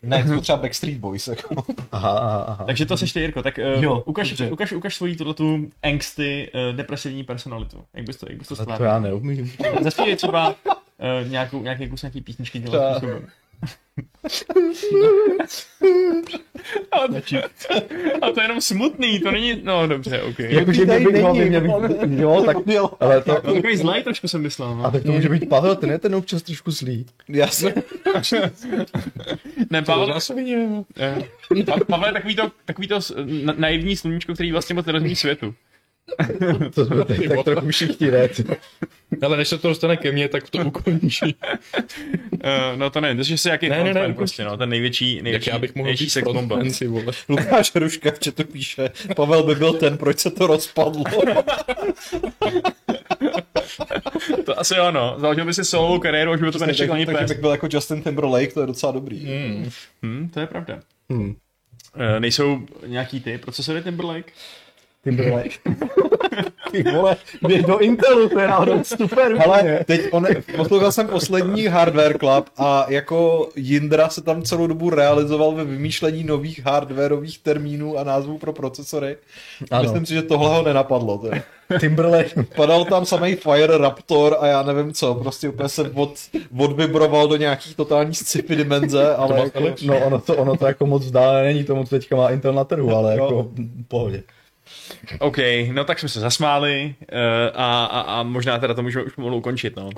Ne, 0.03 0.25
to 0.25 0.41
třeba 0.41 0.59
Backstreet 0.59 0.99
Boys. 0.99 1.29
Jako. 1.29 1.65
aha, 1.93 2.11
aha, 2.19 2.45
aha. 2.49 2.65
Takže 2.65 2.87
to 2.87 2.97
seš 2.97 3.13
ty, 3.13 3.21
Jirko, 3.21 3.43
tak 3.43 3.59
uh, 3.77 3.83
Jo, 3.83 4.03
ukaž, 4.07 4.29
dobře. 4.29 4.51
ukaž, 4.51 4.73
ukaž 4.73 4.95
svoji 4.97 5.17
tu 5.17 5.71
angsty, 5.83 6.51
uh, 6.55 6.77
depresivní 6.77 7.25
personalitu. 7.25 7.85
Jak 7.95 8.07
bys 8.07 8.17
to, 8.17 8.27
jak 8.29 8.39
bys 8.39 8.49
to 8.49 8.67
to 8.77 8.85
já 8.85 8.99
neumím. 8.99 9.53
Zaspívej 9.81 10.17
třeba 10.17 10.49
uh, 10.49 11.31
nějakou, 11.31 11.63
nějaký 11.63 11.89
kus 11.89 12.03
nějaký 12.03 12.21
písničky 12.21 12.59
dělat 12.59 13.03
Způsobem. 14.29 15.39
ale, 16.93 17.09
ale 18.23 18.33
to 18.33 18.41
je 18.41 18.45
jenom 18.45 18.61
smutný, 18.61 19.21
to 19.21 19.31
není, 19.31 19.61
no 19.65 19.87
dobře, 19.87 20.23
ok. 20.23 20.39
Jakože 20.39 20.85
kdybych 20.85 21.23
ho 21.23 21.33
není, 21.35 21.49
měl 21.51 21.61
být, 21.89 22.21
jo, 22.21 22.43
tak, 22.47 22.57
Jo. 22.67 22.91
ale 23.01 23.21
to, 23.23 23.35
To 23.41 23.55
takový 23.55 23.77
zlej 23.77 24.03
trošku 24.03 24.29
jsem 24.29 24.43
myslel, 24.43 24.69
a 24.69 24.75
no. 24.75 24.91
tak 24.91 25.03
to 25.03 25.13
může 25.13 25.29
být 25.29 25.49
Pavel, 25.49 25.77
ten 25.77 25.91
je 25.91 25.99
ten 25.99 26.15
občas 26.15 26.43
trošku 26.43 26.71
zlý. 26.71 27.07
Já 27.29 27.47
jsem, 27.49 27.73
Ne, 29.71 29.83
Pavel, 29.83 30.09
Já 30.09 30.21
svině. 30.21 30.69
eh, 30.99 31.17
Pa- 31.67 31.85
Pavel 31.85 32.07
je 32.09 32.13
takový 32.13 32.37
to, 32.37 32.53
takový 32.65 32.89
to 32.89 32.99
naivní 33.57 33.97
sluníčko, 33.97 34.35
který 34.35 34.53
vlastně 34.53 34.75
moc 34.75 34.87
nerozumí 34.87 35.17
světu. 35.17 35.55
To 36.75 36.87
jsme 36.87 37.05
teď 37.05 37.29
tak 37.29 37.45
trochu 37.45 37.69
všichni 37.69 38.11
ne. 38.11 38.29
Ale 39.23 39.37
než 39.37 39.49
se 39.49 39.59
to 39.59 39.69
dostane 39.69 39.97
ke 39.97 40.13
mně, 40.13 40.29
tak 40.29 40.51
to 40.51 40.59
ukončí. 40.59 41.37
Uh, 42.33 42.77
no 42.77 42.91
to 42.91 43.01
ne, 43.01 43.15
to 43.15 43.21
je, 43.21 43.25
že 43.25 43.39
jsi 43.39 43.49
jaký 43.49 43.69
Ne, 43.69 43.85
ne, 43.85 43.95
ne, 43.95 44.15
prostě, 44.15 44.45
no, 44.45 44.57
ten 44.57 44.69
největší, 44.69 45.23
největší, 45.23 45.51
já 45.51 45.59
bych 45.59 45.75
mohl 45.75 45.85
největší 45.85 46.11
sex 46.11 46.33
bomba. 46.33 46.59
Lukáš 47.29 47.75
Hruška 47.75 48.11
v 48.11 48.25
chatu 48.25 48.45
píše, 48.45 48.91
Pavel 49.17 49.43
by 49.43 49.55
byl 49.55 49.73
ten, 49.73 49.99
proč 49.99 50.19
se 50.19 50.31
to 50.31 50.47
rozpadlo. 50.47 51.05
To 54.45 54.61
asi 54.61 54.75
jo, 54.75 54.91
no. 54.91 55.15
Založil 55.19 55.45
by 55.45 55.55
si 55.55 55.65
solovou 55.65 55.99
kariéru, 55.99 56.33
už 56.33 56.41
by 56.41 56.53
to 56.53 56.67
nešel 56.67 56.93
ani 56.93 57.07
Takže 57.07 57.21
pes. 57.21 57.31
bych 57.31 57.41
byl 57.41 57.51
jako 57.51 57.69
Justin 57.71 58.03
Timberlake, 58.03 58.53
to 58.53 58.61
je 58.61 58.67
docela 58.67 58.93
dobrý. 58.93 59.27
Hmm. 59.27 59.71
Hm, 60.03 60.29
to 60.35 60.41
je 60.41 60.47
pravda. 60.47 60.81
Hm. 61.13 61.35
Uh, 61.97 62.21
nejsou 62.21 62.67
nějaký 62.87 63.21
ty 63.21 63.39
procesory 63.39 63.83
Timberlake? 63.83 64.33
Timberlake. 65.05 65.61
Ty 66.71 66.83
vole, 66.83 67.17
běž 67.47 67.63
do 67.63 67.79
Intelu, 67.79 68.29
to 68.29 68.41
je 68.41 68.49
náhodou 68.49 68.85
super. 68.85 69.43
Ale 69.47 69.85
teď 69.87 70.01
on, 70.11 70.27
poslouchal 70.57 70.93
jsem 70.93 71.07
poslední 71.07 71.67
Hardware 71.67 72.19
Club 72.19 72.49
a 72.57 72.87
jako 72.89 73.49
Jindra 73.57 74.09
se 74.09 74.23
tam 74.23 74.43
celou 74.43 74.67
dobu 74.67 74.91
realizoval 74.91 75.53
ve 75.53 75.65
vymýšlení 75.65 76.25
nových 76.25 76.67
hardwareových 76.67 77.39
termínů 77.39 77.99
a 77.99 78.05
názvů 78.05 78.39
pro 78.39 78.53
procesory. 78.53 79.17
Ano. 79.71 79.83
Myslím 79.83 80.07
si, 80.07 80.15
že 80.15 80.23
tohle 80.23 80.49
ho 80.49 80.63
nenapadlo. 80.63 81.19
Teda. 81.19 81.43
Timberlake. 81.81 82.35
Padal 82.57 82.85
tam 82.85 83.07
samý 83.07 83.35
Fire 83.35 83.79
Raptor 83.79 84.37
a 84.41 84.47
já 84.47 84.63
nevím 84.63 84.93
co, 84.93 85.15
prostě 85.15 85.49
úplně 85.49 85.69
se 85.69 85.91
od, 85.95 86.15
odvibroval 86.59 87.29
do 87.29 87.37
nějaký 87.37 87.75
totální 87.75 88.15
sci-fi 88.15 88.57
dimenze, 88.57 89.15
ale 89.17 89.41
jako, 89.41 89.61
No 89.87 90.07
ono 90.07 90.21
to, 90.21 90.37
ono 90.37 90.57
to 90.57 90.67
jako 90.67 90.87
moc 90.87 91.05
vzdálené 91.05 91.45
není 91.45 91.65
tomu, 91.65 91.85
co 91.85 91.91
teďka 91.91 92.17
má 92.17 92.31
Intel 92.31 92.53
na 92.53 92.65
trhu, 92.65 92.97
ale 92.97 93.13
jako 93.13 93.51
pohodě. 93.89 94.23
OK, 95.19 95.39
no 95.73 95.85
tak 95.85 95.99
jsme 95.99 96.09
se 96.09 96.21
zasmáli 96.21 96.95
uh, 97.01 97.19
a, 97.55 97.85
a, 97.85 98.01
a 98.01 98.23
možná 98.23 98.59
teda 98.59 98.75
to 98.75 98.83
můžeme 98.83 99.05
už 99.05 99.15
pomalu 99.15 99.37
ukončit, 99.37 99.77
no. 99.77 99.91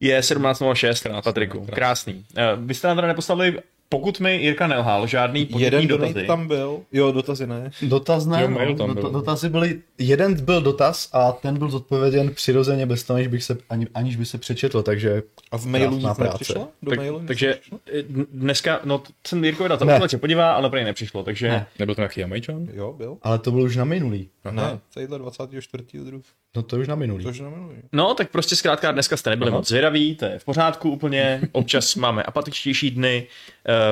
Je 0.00 0.20
17.06, 0.20 1.22
Patriku, 1.22 1.66
krásný. 1.72 2.14
Uh, 2.14 2.64
vy 2.66 2.74
jste 2.74 2.88
nám 2.88 2.96
teda 2.96 3.08
nepostavili 3.08 3.58
pokud 3.88 4.20
mi 4.20 4.36
Jirka 4.36 4.66
nelhal, 4.66 5.06
žádný 5.06 5.48
jeden 5.58 5.86
dotazy. 5.88 6.26
tam 6.26 6.48
byl. 6.48 6.80
Jo, 6.92 7.12
dotazy 7.12 7.46
ne. 7.46 7.70
Dotaz 7.82 8.26
ne, 8.26 8.42
Jo, 8.42 8.48
no, 8.48 8.54
mail 8.56 8.76
tam 8.76 8.88
do, 8.94 8.94
byl. 8.94 9.10
dotazy 9.10 9.48
byly, 9.48 9.80
jeden 9.98 10.44
byl 10.44 10.62
dotaz 10.62 11.08
a 11.12 11.32
ten 11.32 11.58
byl 11.58 11.68
zodpověděn 11.70 12.34
přirozeně 12.34 12.86
bez 12.86 13.04
toho, 13.04 13.16
aniž, 13.16 13.28
bych 13.28 13.44
se, 13.44 13.58
ani, 13.70 13.86
aniž 13.94 14.16
by 14.16 14.24
se 14.26 14.38
přečetl, 14.38 14.82
takže 14.82 15.22
A 15.52 15.58
v 15.58 15.66
mailu 15.66 15.96
nic 15.98 16.18
nepřišlo? 16.18 16.68
Do 16.82 16.90
Tak, 16.90 16.98
mailu 16.98 17.18
nic 17.18 17.26
takže 17.28 17.46
nepřišlo? 17.46 17.78
eh, 17.98 18.02
dneska, 18.32 18.80
no 18.84 19.02
jsem 19.26 19.44
Jirkovi 19.44 19.68
Ne. 19.84 20.00
to 20.00 20.08
se 20.08 20.18
podívá, 20.18 20.52
ale 20.52 20.70
prý 20.70 20.84
nepřišlo, 20.84 21.22
takže 21.22 21.48
Ne. 21.48 21.66
Nebyl 21.78 21.94
to 21.94 22.00
nějaký 22.00 22.20
Jamajčan? 22.20 22.66
Jo, 22.74 22.92
byl. 22.92 23.16
ale 23.22 23.38
to 23.38 23.50
bylo 23.50 23.64
už 23.64 23.76
na 23.76 23.84
minulý. 23.84 24.28
Ne, 24.50 24.78
tadyhle 24.94 25.18
24. 25.18 25.84
druh. 26.04 26.22
No 26.56 26.62
to 26.62 26.76
je 26.76 26.82
už 26.82 26.88
na 26.88 26.94
minulý. 26.94 27.24
Což 27.24 27.40
na 27.40 27.50
minulý. 27.50 27.74
No, 27.92 28.14
tak 28.14 28.30
prostě 28.30 28.56
zkrátka 28.56 28.92
dneska 28.92 29.16
jste 29.16 29.30
nebyli 29.30 29.48
Aha. 29.50 29.58
moc 29.58 29.68
zvědaví, 29.68 30.16
to 30.16 30.24
je 30.24 30.38
v 30.38 30.44
pořádku 30.44 30.90
úplně, 30.90 31.40
občas 31.52 31.94
máme 31.94 32.22
apatičtější 32.22 32.90
dny 32.90 33.26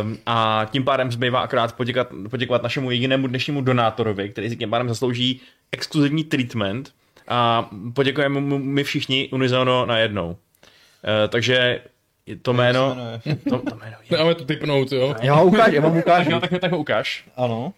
um, 0.02 0.18
a 0.26 0.66
tím 0.70 0.84
pádem 0.84 1.12
zbývá 1.12 1.40
akorát 1.40 1.76
poděkat, 1.76 2.08
poděkovat 2.30 2.62
našemu 2.62 2.90
jedinému 2.90 3.26
dnešnímu 3.26 3.60
donátorovi, 3.60 4.28
který 4.28 4.50
si 4.50 4.56
tím 4.56 4.70
pádem 4.70 4.88
zaslouží 4.88 5.40
exkluzivní 5.72 6.24
treatment 6.24 6.92
a 7.28 7.70
poděkujeme 7.94 8.40
mu 8.40 8.58
my 8.58 8.84
všichni 8.84 9.28
unizono 9.32 9.86
najednou. 9.86 10.28
Uh, 10.28 10.36
takže 11.28 11.82
to 12.42 12.52
jméno, 12.52 12.96
to, 13.48 13.58
to 13.58 13.76
jméno 13.76 13.96
je. 14.10 14.16
Dáme 14.16 14.34
to 14.34 14.44
typnout, 14.44 14.92
jo? 14.92 15.14
Já 15.22 15.34
vám 15.34 15.46
ukážu, 15.46 15.74
já 15.74 15.80
vám 15.80 15.96
ukážu. 15.96 16.30
jo, 16.30 16.40
tak, 16.40 16.50
tak 16.60 16.72
ho 16.72 16.78
ukáž. 16.78 17.24
Ano. 17.36 17.72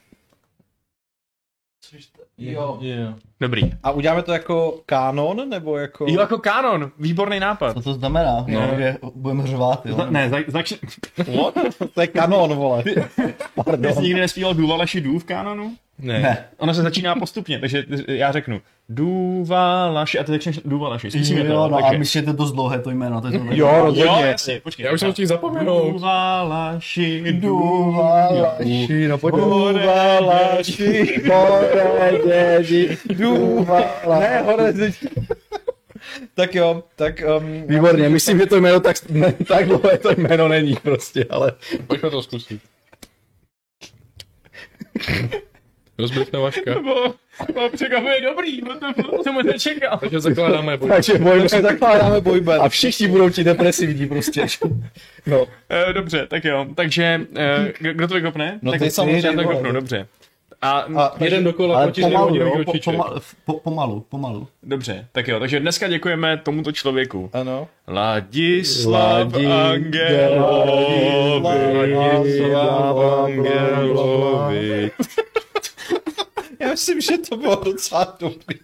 Jo. 2.39 2.78
jo. 2.80 3.14
Dobrý. 3.41 3.62
A 3.82 3.91
uděláme 3.91 4.22
to 4.22 4.32
jako 4.32 4.80
kanon, 4.87 5.49
nebo 5.49 5.76
jako... 5.76 6.07
Jo, 6.09 6.20
jako 6.20 6.39
kanon, 6.39 6.91
výborný 6.99 7.41
nápad. 7.41 7.74
Co 7.74 7.82
to 7.82 7.95
znamená? 7.95 8.45
No. 8.49 8.61
No. 8.61 8.76
Že 8.76 8.99
budeme 9.14 9.47
řvát, 9.47 9.87
jo? 9.87 10.07
Ne, 10.11 10.30
za, 10.30 10.37
začne... 10.47 10.76
What? 11.37 11.55
To 11.95 12.01
je 12.01 12.07
kanon, 12.07 12.55
vole. 12.55 12.84
Ty 13.82 13.93
jsi 13.93 14.03
nikdy 14.03 14.20
nespíval 14.20 14.55
Důvaleši 14.55 15.01
Dů 15.01 15.18
v 15.18 15.24
kanonu? 15.24 15.74
Ne. 15.99 16.18
Ne. 16.20 16.44
Ono 16.59 16.74
se 16.74 16.82
začíná 16.82 17.14
postupně, 17.14 17.59
takže 17.59 17.84
já 18.09 18.32
řeknu 18.32 18.61
Důvalaši 18.88 20.18
a 20.18 20.24
ty 20.24 20.32
řekneš 20.32 20.61
Důvalaši. 20.64 21.11
Zkusíme 21.11 21.40
to. 21.44 21.47
Jo, 21.47 21.68
no 21.68 21.76
a 21.78 21.82
takže... 21.82 21.99
myslíte 21.99 22.24
to 22.24 22.30
je 22.30 22.36
dost 22.36 22.53
dlouhé 22.53 22.78
to 22.78 22.90
jméno. 22.90 23.20
To 23.20 23.26
je 23.26 23.38
to 23.38 23.44
Jo, 23.51 23.55
Jo, 23.55 23.84
rozhodně. 23.84 24.22
jasně, 24.26 24.61
počkej. 24.61 24.86
Já 24.86 24.92
už 24.92 25.01
jsem 25.01 25.09
to 25.09 25.12
chtěl 25.12 25.26
zapomenout. 25.26 25.92
Důvalaši, 25.92 27.32
Důvalaši, 27.32 29.09
no 29.09 29.18
pojď. 29.18 29.34
Důvalaši, 29.34 31.22
hore, 31.28 32.12
dědi, 32.26 32.99
důvala. 33.11 34.20
Ne, 34.20 34.42
hore, 34.42 34.72
Tak 36.34 36.55
jo, 36.55 36.82
tak... 36.97 37.22
Um, 37.38 37.62
Výborně, 37.66 38.09
myslím, 38.09 38.38
že 38.38 38.47
to 38.47 38.57
jméno 38.57 38.80
tak, 38.80 38.97
ne, 39.11 39.32
tak 39.49 39.66
dlouhé 39.66 39.99
to 39.99 40.11
jméno 40.16 40.49
není 40.49 40.76
prostě, 40.82 41.26
ale 41.30 41.53
Pojďme 41.86 42.11
to 42.11 42.22
zkusit. 42.22 42.61
Rozbili 45.99 46.26
jsme 46.26 46.38
Vaška. 46.38 46.74
To 46.74 46.80
bylo, 46.82 47.14
to 47.47 47.53
bylo 47.53 47.70
překvapivě 47.70 48.20
dobrý, 48.20 48.61
no 48.61 48.74
to, 48.80 49.22
jsem 49.22 49.36
nečekal. 49.47 49.99
Takže 49.99 50.20
zakládáme 50.20 50.76
boj. 50.76 50.88
takže 50.90 51.18
bojme 51.18 51.49
tak 51.49 51.62
zakládáme 51.62 52.20
boyband. 52.20 52.62
a 52.62 52.68
všichni 52.68 53.09
budou 53.09 53.30
ti 53.30 53.44
depresivní 53.44 54.07
prostě. 54.09 54.47
No, 55.26 55.47
E, 55.70 55.92
dobře, 55.92 56.26
tak 56.30 56.44
jo. 56.44 56.66
Takže, 56.74 57.20
e, 57.36 57.72
kdo 57.92 58.09
to 58.09 58.14
vykopne? 58.14 58.59
No 58.62 58.70
tak 58.72 58.80
ty 58.80 58.90
samozřejmě, 58.90 59.26
Já 59.28 59.32
to 59.32 59.42
vole. 59.42 59.49
vykopnu, 59.49 59.72
dobře. 59.72 60.07
A, 60.62 60.70
A 60.97 61.14
Jeden 61.24 61.44
dokola 61.44 61.76
ale 61.76 61.86
proti 61.86 62.01
pomalu, 62.01 62.36
jo, 62.36 62.53
po, 62.64 62.72
pomalu, 62.84 63.20
po, 63.44 63.53
pomalu, 63.53 64.01
pomalu. 64.09 64.49
dobře, 64.62 65.07
tak 65.12 65.28
jo. 65.28 65.38
Takže 65.40 65.61
dneska 65.61 65.88
děkujeme 65.88 66.36
tomuto 66.36 66.72
člověku. 66.72 67.30
Ano. 67.32 67.68
Ladislav 67.88 69.28
Ladi- 69.28 69.47
Angelovi. 69.72 71.07
Ladislav 71.94 72.97
Angelovi. 73.24 74.90
Myslím, 76.77 77.01
že 77.01 77.18
to 77.18 77.37
bylo 77.37 77.57
docela 77.64 78.16
dobrý. 78.20 78.59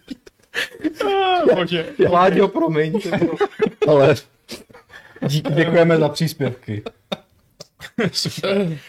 Ah, 1.05 1.55
Bože. 1.55 1.85
Láďo, 2.11 2.47
promiň. 2.47 2.99
Ale 3.87 4.15
díky, 5.27 5.53
děkujeme 5.53 5.97
za 5.97 6.09
příspěvky. 6.09 6.83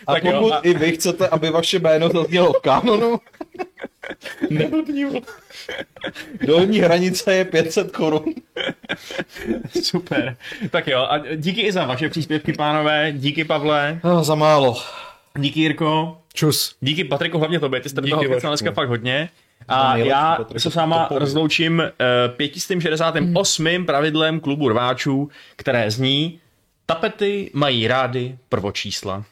A 0.06 0.12
Tak 0.14 0.24
jo, 0.24 0.32
pokud 0.32 0.52
a- 0.52 0.58
i 0.62 0.74
vy 0.74 0.92
chcete, 0.92 1.28
aby 1.28 1.50
vaše 1.50 1.78
jméno 1.78 2.08
zaznělo 2.08 2.52
v 2.52 2.60
kanonu, 2.60 3.20
dolní 6.46 6.78
hranice 6.80 7.34
je 7.34 7.44
500 7.44 7.92
korun. 7.96 8.24
Super. 9.82 10.36
Tak 10.70 10.86
jo, 10.86 10.98
a 11.10 11.18
díky 11.36 11.60
i 11.60 11.72
za 11.72 11.84
vaše 11.86 12.08
příspěvky, 12.08 12.52
pánové. 12.52 13.12
Díky, 13.12 13.44
Pavle. 13.44 14.00
No, 14.04 14.24
za 14.24 14.34
málo. 14.34 14.76
Díky, 15.38 15.60
Jirko. 15.60 16.18
Čus. 16.34 16.76
Díky, 16.80 17.04
Patriku, 17.04 17.38
hlavně 17.38 17.60
tobě. 17.60 17.80
Ty 17.80 17.88
jste 17.88 18.00
Díky, 18.00 18.10
toho 18.10 18.40
dneska 18.40 18.72
fakt 18.72 18.88
hodně. 18.88 19.28
A 19.68 19.96
já 19.96 20.38
se 20.56 20.70
s 20.70 20.74
váma 20.74 21.08
rozloučím 21.10 21.78
uh, 21.78 22.36
568. 22.36 23.86
pravidlem 23.86 24.40
klubu 24.40 24.68
rváčů, 24.68 25.30
které 25.56 25.90
zní 25.90 26.38
Tapety 26.86 27.50
mají 27.54 27.88
rády 27.88 28.38
prvočísla. 28.48 29.24